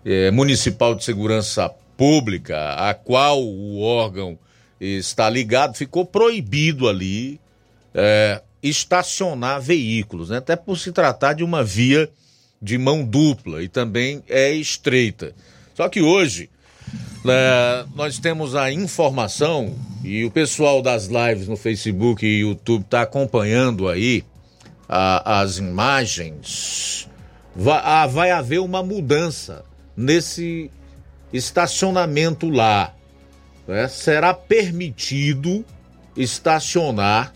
eh, 0.06 0.32
Municipal 0.32 0.94
de 0.96 1.04
Segurança 1.04 1.72
Pública, 1.98 2.76
a 2.76 2.94
qual 2.94 3.44
o 3.44 3.82
órgão 3.82 4.38
está 4.80 5.30
ligado, 5.30 5.76
ficou 5.76 6.06
proibido 6.06 6.88
ali 6.88 7.42
eh, 7.94 8.42
estacionar 8.62 9.60
veículos, 9.60 10.30
né? 10.30 10.38
até 10.38 10.56
por 10.56 10.78
se 10.78 10.92
tratar 10.92 11.34
de 11.34 11.44
uma 11.44 11.64
via 11.64 12.10
de 12.62 12.78
mão 12.78 13.04
dupla 13.04 13.64
e 13.64 13.68
também 13.68 14.24
é 14.28 14.52
estreita. 14.52 15.34
Só 15.76 15.88
que 15.90 16.02
hoje 16.02 16.50
é, 17.26 17.86
nós 17.96 18.18
temos 18.18 18.56
a 18.56 18.72
informação 18.72 19.76
e 20.04 20.24
o 20.26 20.32
pessoal 20.32 20.82
das 20.82 21.08
lives 21.08 21.48
no 21.48 21.58
Facebook 21.58 22.26
e 22.26 22.40
YouTube 22.40 22.84
está 22.84 23.02
acompanhando 23.02 23.88
aí 23.88 24.24
a, 24.88 25.42
as 25.42 25.58
imagens. 25.58 27.08
Vai, 27.56 27.82
ah, 27.84 28.08
vai 28.08 28.32
haver 28.32 28.60
uma 28.60 28.82
mudança 28.82 29.66
nesse 29.96 30.72
estacionamento 31.32 32.50
lá. 32.50 32.94
Né? 33.68 33.88
Será 33.88 34.34
permitido 34.34 35.66
estacionar 36.16 37.34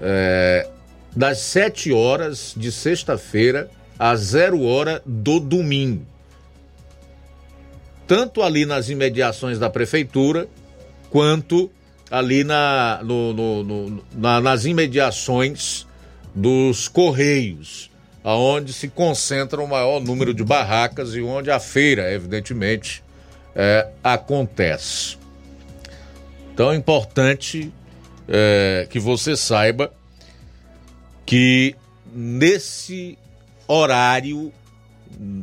é, 0.00 0.68
das 1.14 1.38
7 1.38 1.92
horas 1.92 2.54
de 2.56 2.70
sexta-feira 2.70 3.70
às 3.98 4.20
0 4.20 4.62
hora 4.62 5.02
do 5.04 5.38
domingo 5.40 6.12
tanto 8.12 8.42
ali 8.42 8.66
nas 8.66 8.90
imediações 8.90 9.58
da 9.58 9.70
prefeitura, 9.70 10.46
quanto 11.08 11.70
ali 12.10 12.44
na, 12.44 13.00
no, 13.02 13.32
no, 13.32 13.64
no, 13.64 14.04
na, 14.14 14.38
nas 14.38 14.66
imediações 14.66 15.86
dos 16.34 16.88
Correios, 16.88 17.90
aonde 18.24 18.72
se 18.72 18.88
concentra 18.88 19.60
o 19.60 19.68
maior 19.68 20.00
número 20.00 20.32
de 20.32 20.44
barracas 20.44 21.14
e 21.14 21.22
onde 21.22 21.50
a 21.50 21.58
feira, 21.58 22.12
evidentemente, 22.12 23.02
é, 23.54 23.88
acontece. 24.02 25.16
Então 26.52 26.72
é 26.72 26.76
importante 26.76 27.72
é, 28.28 28.86
que 28.88 29.00
você 29.00 29.36
saiba 29.36 29.92
que 31.24 31.74
nesse 32.14 33.18
horário 33.66 34.52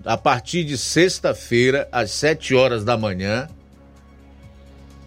a 0.05 0.17
partir 0.17 0.63
de 0.63 0.77
sexta-feira, 0.77 1.87
às 1.91 2.11
7 2.11 2.55
horas 2.55 2.83
da 2.83 2.97
manhã, 2.97 3.47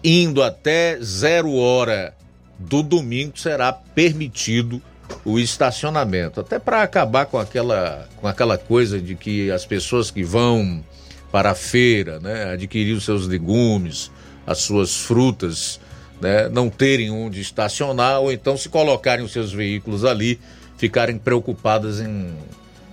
indo 0.03 0.41
até 0.41 0.99
zero 1.01 1.53
hora 1.55 2.15
do 2.57 2.83
domingo, 2.83 3.37
será 3.37 3.71
permitido 3.71 4.81
o 5.25 5.39
estacionamento. 5.39 6.39
Até 6.39 6.59
para 6.59 6.83
acabar 6.83 7.25
com 7.25 7.37
aquela, 7.37 8.07
com 8.17 8.27
aquela 8.27 8.57
coisa 8.57 8.99
de 8.99 9.15
que 9.15 9.51
as 9.51 9.65
pessoas 9.65 10.11
que 10.11 10.23
vão 10.23 10.83
para 11.31 11.51
a 11.51 11.55
feira, 11.55 12.19
né, 12.19 12.51
adquirir 12.53 12.93
os 12.93 13.05
seus 13.05 13.27
legumes, 13.27 14.11
as 14.45 14.59
suas 14.59 14.97
frutas, 14.97 15.79
né, 16.21 16.47
não 16.49 16.69
terem 16.69 17.09
onde 17.09 17.41
estacionar 17.41 18.19
ou 18.19 18.31
então 18.31 18.55
se 18.55 18.69
colocarem 18.69 19.25
os 19.25 19.31
seus 19.31 19.51
veículos 19.51 20.05
ali, 20.05 20.39
ficarem 20.77 21.17
preocupadas 21.17 21.99
em 21.99 22.33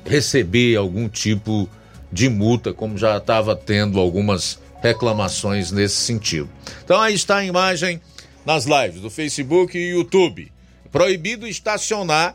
receber 0.04 0.76
algum 0.76 1.08
tipo 1.08 1.68
de 2.12 2.28
multa, 2.28 2.72
como 2.72 2.96
já 2.96 3.16
estava 3.16 3.54
tendo 3.54 4.00
algumas 4.00 4.58
reclamações 4.82 5.70
nesse 5.70 5.96
sentido. 5.96 6.48
Então 6.84 7.00
aí 7.00 7.14
está 7.14 7.36
a 7.36 7.44
imagem 7.44 8.00
nas 8.44 8.64
lives 8.64 9.00
do 9.00 9.10
Facebook 9.10 9.76
e 9.76 9.90
YouTube. 9.90 10.50
Proibido 10.90 11.46
estacionar, 11.46 12.34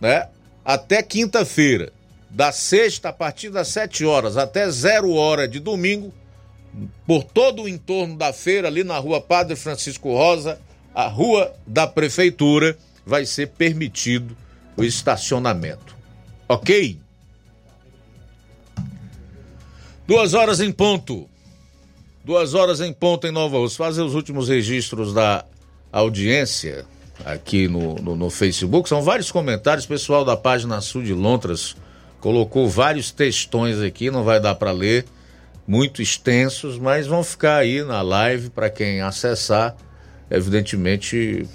né, 0.00 0.28
até 0.64 1.02
quinta-feira, 1.02 1.92
da 2.30 2.50
sexta 2.50 3.10
a 3.10 3.12
partir 3.12 3.50
das 3.50 3.68
7 3.68 4.04
horas 4.04 4.36
até 4.36 4.70
zero 4.70 5.12
hora 5.12 5.46
de 5.46 5.60
domingo, 5.60 6.12
por 7.06 7.24
todo 7.24 7.62
o 7.62 7.68
entorno 7.68 8.16
da 8.16 8.32
feira, 8.32 8.68
ali 8.68 8.82
na 8.82 8.98
rua 8.98 9.20
Padre 9.20 9.54
Francisco 9.56 10.14
Rosa, 10.14 10.58
a 10.94 11.06
rua 11.06 11.52
da 11.66 11.86
prefeitura, 11.86 12.76
vai 13.04 13.26
ser 13.26 13.48
permitido 13.48 14.36
o 14.76 14.82
estacionamento. 14.82 15.94
Ok? 16.48 16.98
Duas 20.06 20.34
horas 20.34 20.60
em 20.60 20.72
ponto. 20.72 21.28
Duas 22.24 22.54
horas 22.54 22.80
em 22.80 22.92
ponto 22.92 23.26
em 23.26 23.30
Nova 23.30 23.58
Rússia. 23.58 23.78
Fazer 23.78 24.02
os 24.02 24.14
últimos 24.14 24.48
registros 24.48 25.12
da 25.12 25.44
audiência 25.90 26.86
aqui 27.24 27.68
no, 27.68 27.94
no, 27.96 28.16
no, 28.16 28.30
Facebook. 28.30 28.88
São 28.88 29.02
vários 29.02 29.30
comentários. 29.30 29.86
Pessoal 29.86 30.24
da 30.24 30.36
página 30.36 30.80
Sul 30.80 31.02
de 31.02 31.12
Lontras 31.12 31.76
colocou 32.20 32.68
vários 32.68 33.10
textões 33.10 33.80
aqui, 33.80 34.10
não 34.10 34.22
vai 34.22 34.40
dar 34.40 34.54
para 34.54 34.70
ler, 34.70 35.04
muito 35.66 36.00
extensos, 36.00 36.78
mas 36.78 37.06
vão 37.06 37.22
ficar 37.24 37.56
aí 37.56 37.82
na 37.82 38.00
live 38.00 38.50
para 38.50 38.70
quem 38.70 39.00
acessar, 39.00 39.76
evidentemente 40.30 41.46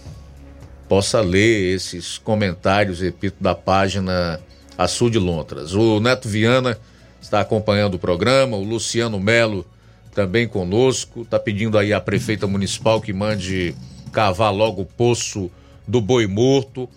possa 0.87 1.21
ler 1.21 1.73
esses 1.75 2.17
comentários, 2.17 2.99
repito, 2.99 3.37
da 3.39 3.55
página 3.55 4.39
A 4.77 4.87
Sul 4.87 5.09
de 5.09 5.19
Lontras. 5.19 5.73
O 5.73 5.99
Neto 5.99 6.27
Viana 6.27 6.77
está 7.21 7.41
acompanhando 7.41 7.95
o 7.95 7.99
programa, 7.99 8.57
o 8.57 8.63
Luciano 8.63 9.19
Melo 9.19 9.65
também 10.13 10.47
conosco, 10.47 11.21
está 11.21 11.37
pedindo 11.37 11.77
aí 11.77 11.93
à 11.93 12.01
prefeita 12.01 12.47
municipal 12.47 12.99
que 12.99 13.13
mande 13.13 13.75
cavar 14.17 14.51
logo 14.51 14.81
o 14.81 14.85
poço 14.85 15.51
do 15.87 16.01
Boi 16.01 16.25
Morto. 16.25 16.89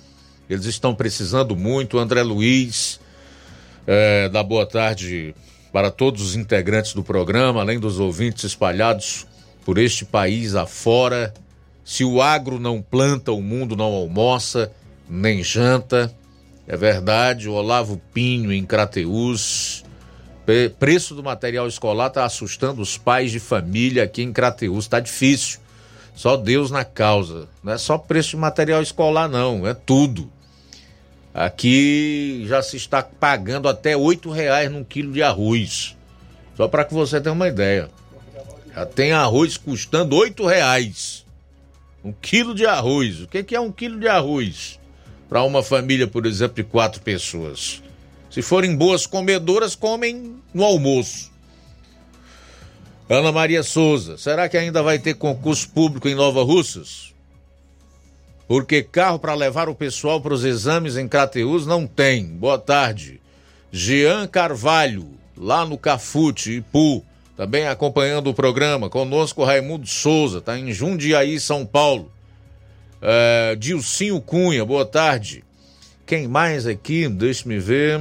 Eles 0.49 0.65
estão 0.65 0.95
precisando 0.95 1.55
muito. 1.55 1.99
André 1.99 2.23
Luiz, 2.23 2.99
é, 3.87 4.27
da 4.31 4.43
boa 4.43 4.65
tarde 4.65 5.35
para 5.71 5.91
todos 5.91 6.23
os 6.23 6.35
integrantes 6.35 6.95
do 6.95 7.05
programa, 7.05 7.61
além 7.61 7.79
dos 7.79 8.01
ouvintes 8.01 8.45
espalhados 8.45 9.27
por 9.67 9.77
este 9.77 10.03
país 10.07 10.55
afora. 10.55 11.35
Se 11.85 12.05
o 12.05 12.23
agro 12.23 12.59
não 12.59 12.81
planta, 12.81 13.33
o 13.33 13.43
mundo 13.43 13.77
não 13.77 13.93
almoça, 13.93 14.73
nem 15.07 15.45
janta. 15.45 16.11
É 16.67 16.75
verdade, 16.75 17.51
o 17.51 17.53
Olavo 17.53 18.01
Pinho 18.15 18.51
em 18.51 18.65
Crateús. 18.65 19.85
Preço 20.79 21.15
do 21.15 21.23
material 21.23 21.69
escolar 21.69 22.07
está 22.07 22.25
assustando 22.25 22.81
os 22.81 22.97
pais 22.97 23.31
de 23.31 23.39
família 23.39 24.05
aqui 24.05 24.23
em 24.23 24.33
Crateús. 24.33 24.87
Está 24.87 25.01
difícil. 25.01 25.61
Só 26.15 26.37
Deus 26.37 26.71
na 26.71 26.85
causa. 26.85 27.49
Não 27.63 27.73
é 27.73 27.79
só 27.79 27.97
preço 27.97 28.31
de 28.31 28.37
material 28.37 28.83
escolar, 28.83 29.29
não. 29.29 29.67
É 29.67 29.75
tudo. 29.75 30.31
Aqui 31.33 32.45
já 32.49 32.63
se 32.63 32.77
está 32.77 33.03
pagando 33.03 33.69
até 33.69 33.97
oito 33.97 34.31
reais 34.31 34.71
num 34.71 34.83
quilo 34.83 35.13
de 35.13 35.23
arroz. 35.23 35.97
Só 36.57 36.69
para 36.69 36.85
que 36.85 36.93
você 36.93 37.21
tenha 37.21 37.33
uma 37.33 37.49
ideia. 37.49 37.89
Já 38.75 38.85
tem 38.85 39.13
arroz 39.13 39.57
custando 39.57 40.17
oito 40.17 40.47
reais. 40.47 41.25
Um 42.05 42.13
quilo 42.13 42.55
de 42.55 42.67
arroz. 42.67 43.21
O 43.23 43.29
que, 43.29 43.43
que 43.43 43.55
é 43.55 43.61
um 43.61 43.71
quilo 43.71 43.99
de 43.99 44.09
arroz? 44.09 44.79
Para 45.29 45.43
uma 45.45 45.63
família, 45.63 46.07
por 46.07 46.27
exemplo, 46.27 46.57
de 46.57 46.65
quatro 46.65 47.01
pessoas. 47.01 47.83
Se 48.31 48.43
forem 48.43 48.77
boas 48.77 49.07
comedoras, 49.07 49.75
comem 49.75 50.37
no 50.53 50.65
almoço. 50.65 51.30
Ana 53.11 53.33
Maria 53.33 53.65
Souza, 53.65 54.17
será 54.17 54.49
que 54.49 54.57
ainda 54.57 54.85
vai 54.85 54.97
ter 54.97 55.15
concurso 55.15 55.69
público 55.71 56.09
em 56.09 56.15
Nova 56.15 56.45
Russas? 56.45 57.13
Porque 58.47 58.85
carro 58.85 59.19
para 59.19 59.35
levar 59.35 59.69
o 59.69 59.75
pessoal 59.75 60.21
para 60.21 60.33
os 60.33 60.45
exames 60.45 60.97
em 60.97 61.09
Crateus 61.09 61.67
não 61.67 61.89
tem. 61.89 62.25
Boa 62.25 62.57
tarde. 62.57 63.21
Jean 63.73 64.29
Carvalho, 64.29 65.09
lá 65.37 65.67
no 65.67 65.77
Cafute, 65.77 66.59
Ipu, 66.59 67.05
também 67.37 67.67
acompanhando 67.67 68.31
o 68.31 68.35
programa. 68.35 68.89
Conosco 68.89 69.43
Raimundo 69.43 69.89
Souza, 69.89 70.39
está 70.39 70.57
em 70.57 70.73
Jundiaí, 70.73 71.41
São 71.41 71.67
Paulo. 71.67 72.13
Uh, 73.03 73.57
Dilcinho 73.57 74.21
Cunha, 74.21 74.65
boa 74.65 74.87
tarde. 74.87 75.43
Quem 76.07 76.29
mais 76.29 76.65
aqui? 76.65 77.09
Deixa-me 77.09 77.59
ver. 77.59 77.99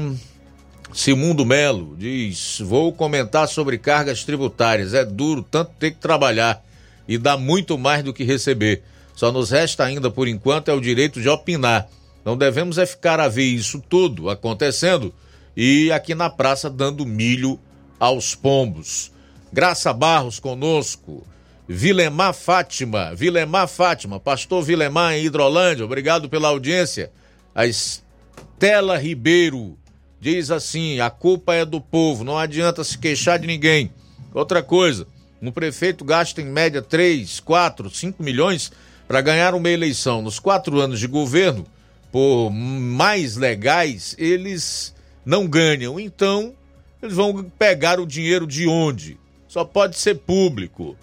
Simundo 0.93 1.45
Melo 1.45 1.95
diz: 1.97 2.59
Vou 2.59 2.91
comentar 2.91 3.47
sobre 3.47 3.77
cargas 3.77 4.23
tributárias. 4.23 4.93
É 4.93 5.05
duro 5.05 5.43
tanto 5.43 5.71
ter 5.79 5.91
que 5.91 5.97
trabalhar 5.97 6.63
e 7.07 7.17
dá 7.17 7.37
muito 7.37 7.77
mais 7.77 8.03
do 8.03 8.13
que 8.13 8.23
receber. 8.23 8.83
Só 9.15 9.31
nos 9.31 9.51
resta 9.51 9.83
ainda, 9.83 10.09
por 10.09 10.27
enquanto, 10.27 10.69
é 10.69 10.73
o 10.73 10.81
direito 10.81 11.21
de 11.21 11.29
opinar. 11.29 11.87
Não 12.23 12.37
devemos 12.37 12.77
é 12.77 12.85
ficar 12.85 13.19
a 13.19 13.27
ver 13.27 13.45
isso 13.45 13.81
tudo 13.87 14.29
acontecendo 14.29 15.13
e 15.55 15.91
aqui 15.91 16.13
na 16.13 16.29
praça 16.29 16.69
dando 16.69 17.05
milho 17.05 17.59
aos 17.99 18.35
pombos. 18.35 19.11
Graça 19.51 19.91
Barros 19.91 20.39
conosco. 20.39 21.25
Vilemar 21.71 22.33
Fátima, 22.33 23.13
Vilemar 23.13 23.67
Fátima, 23.67 24.19
pastor 24.19 24.63
Vilemar 24.63 25.13
em 25.13 25.25
Hidrolândia, 25.25 25.85
obrigado 25.85 26.27
pela 26.27 26.47
audiência. 26.47 27.11
A 27.53 27.67
Estela 27.67 28.97
Ribeiro, 28.97 29.77
diz 30.19 30.51
assim: 30.51 30.99
a 30.99 31.09
culpa 31.09 31.53
é 31.53 31.65
do 31.65 31.79
povo, 31.79 32.23
não 32.23 32.37
adianta 32.37 32.83
se 32.83 32.97
queixar 32.97 33.39
de 33.39 33.47
ninguém. 33.47 33.91
Outra 34.33 34.61
coisa, 34.61 35.07
um 35.41 35.51
prefeito 35.51 36.03
gasta 36.03 36.41
em 36.41 36.45
média 36.45 36.81
3, 36.81 37.39
4, 37.39 37.89
5 37.89 38.21
milhões 38.21 38.71
para 39.07 39.21
ganhar 39.21 39.55
uma 39.55 39.69
eleição. 39.69 40.21
Nos 40.21 40.39
quatro 40.39 40.79
anos 40.79 40.99
de 40.99 41.07
governo, 41.07 41.65
por 42.11 42.51
mais 42.51 43.37
legais, 43.37 44.15
eles 44.19 44.93
não 45.25 45.47
ganham. 45.47 45.99
Então, 45.99 46.53
eles 47.01 47.15
vão 47.15 47.43
pegar 47.57 47.99
o 47.99 48.05
dinheiro 48.05 48.45
de 48.45 48.67
onde? 48.67 49.17
Só 49.47 49.63
pode 49.63 49.97
ser 49.97 50.15
público. 50.15 50.95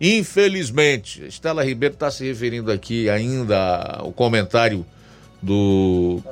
Infelizmente, 0.00 1.24
Estela 1.26 1.64
Ribeiro 1.64 1.94
está 1.94 2.10
se 2.10 2.24
referindo 2.24 2.70
aqui 2.70 3.08
ainda 3.08 3.98
ao 3.98 4.12
comentário 4.12 4.84
do 5.40 6.22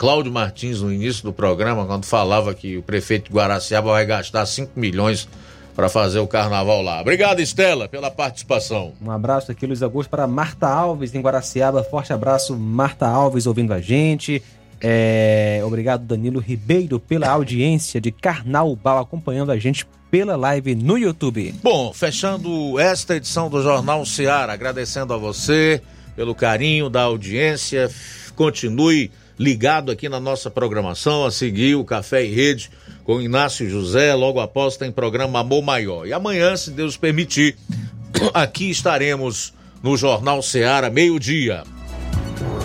Cláudio 0.00 0.32
Martins 0.32 0.80
no 0.80 0.90
início 0.90 1.22
do 1.22 1.30
programa, 1.30 1.84
quando 1.84 2.06
falava 2.06 2.54
que 2.54 2.74
o 2.78 2.82
prefeito 2.82 3.28
de 3.28 3.36
Guaraciaba 3.36 3.90
vai 3.90 4.06
gastar 4.06 4.46
5 4.46 4.72
milhões 4.74 5.28
para 5.76 5.90
fazer 5.90 6.20
o 6.20 6.26
carnaval 6.26 6.80
lá. 6.80 7.02
Obrigado, 7.02 7.40
Estela, 7.40 7.86
pela 7.86 8.10
participação. 8.10 8.94
Um 8.98 9.10
abraço 9.10 9.52
aqui, 9.52 9.66
Luiz 9.66 9.82
Augusto, 9.82 10.08
para 10.08 10.26
Marta 10.26 10.66
Alves, 10.66 11.14
em 11.14 11.20
Guaraciaba. 11.20 11.84
Forte 11.84 12.14
abraço, 12.14 12.56
Marta 12.56 13.06
Alves, 13.06 13.46
ouvindo 13.46 13.74
a 13.74 13.80
gente. 13.82 14.42
É... 14.80 15.60
Obrigado, 15.66 16.02
Danilo 16.02 16.40
Ribeiro, 16.40 16.98
pela 16.98 17.28
audiência 17.28 18.00
de 18.00 18.10
Carnaubal, 18.10 19.00
acompanhando 19.00 19.52
a 19.52 19.58
gente 19.58 19.86
pela 20.10 20.34
live 20.34 20.74
no 20.76 20.96
YouTube. 20.96 21.54
Bom, 21.62 21.92
fechando 21.92 22.80
esta 22.80 23.16
edição 23.16 23.50
do 23.50 23.62
Jornal 23.62 24.06
Seara, 24.06 24.54
agradecendo 24.54 25.12
a 25.12 25.18
você 25.18 25.82
pelo 26.16 26.34
carinho 26.34 26.88
da 26.88 27.02
audiência. 27.02 27.90
Continue 28.34 29.10
ligado 29.40 29.90
aqui 29.90 30.06
na 30.06 30.20
nossa 30.20 30.50
programação, 30.50 31.24
a 31.24 31.30
seguir 31.30 31.74
o 31.74 31.82
Café 31.82 32.26
e 32.26 32.34
Rede 32.34 32.70
com 33.04 33.22
Inácio 33.22 33.66
José, 33.70 34.12
logo 34.12 34.38
após 34.38 34.76
tem 34.76 34.92
programa 34.92 35.40
Amor 35.40 35.62
Maior. 35.62 36.06
E 36.06 36.12
amanhã, 36.12 36.54
se 36.58 36.70
Deus 36.70 36.94
permitir, 36.94 37.56
aqui 38.34 38.68
estaremos 38.68 39.54
no 39.82 39.96
Jornal 39.96 40.42
Seara, 40.42 40.90
meio-dia. 40.90 41.64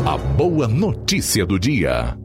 A 0.06 0.18
boa 0.18 0.68
notícia 0.68 1.46
do 1.46 1.58
dia. 1.58 2.18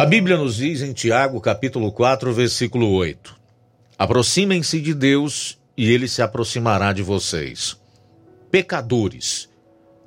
A 0.00 0.04
Bíblia 0.04 0.36
nos 0.36 0.56
diz 0.56 0.82
em 0.82 0.92
Tiago, 0.92 1.40
capítulo 1.40 1.92
4, 1.92 2.32
versículo 2.32 2.90
8: 2.90 3.36
Aproximem-se 3.96 4.80
de 4.80 4.92
Deus 4.92 5.55
e 5.76 5.90
ele 5.90 6.08
se 6.08 6.22
aproximará 6.22 6.92
de 6.92 7.02
vocês. 7.02 7.76
Pecadores, 8.50 9.48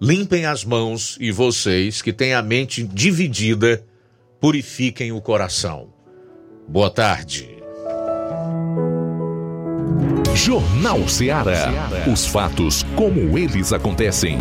limpem 0.02 0.46
as 0.46 0.64
mãos 0.64 1.18
e 1.20 1.32
vocês 1.32 2.02
que 2.02 2.12
têm 2.12 2.34
a 2.34 2.41
mente 2.41 2.84
dividida, 2.84 3.84
purifiquem 4.40 5.12
o 5.12 5.22
coração. 5.22 5.94
Boa 6.68 6.90
tarde. 6.90 7.60
Jornal 10.36 11.08
Ceará. 11.08 11.68
Os 12.12 12.26
fatos 12.26 12.84
como 12.96 13.38
eles 13.38 13.74
acontecem. 13.74 14.40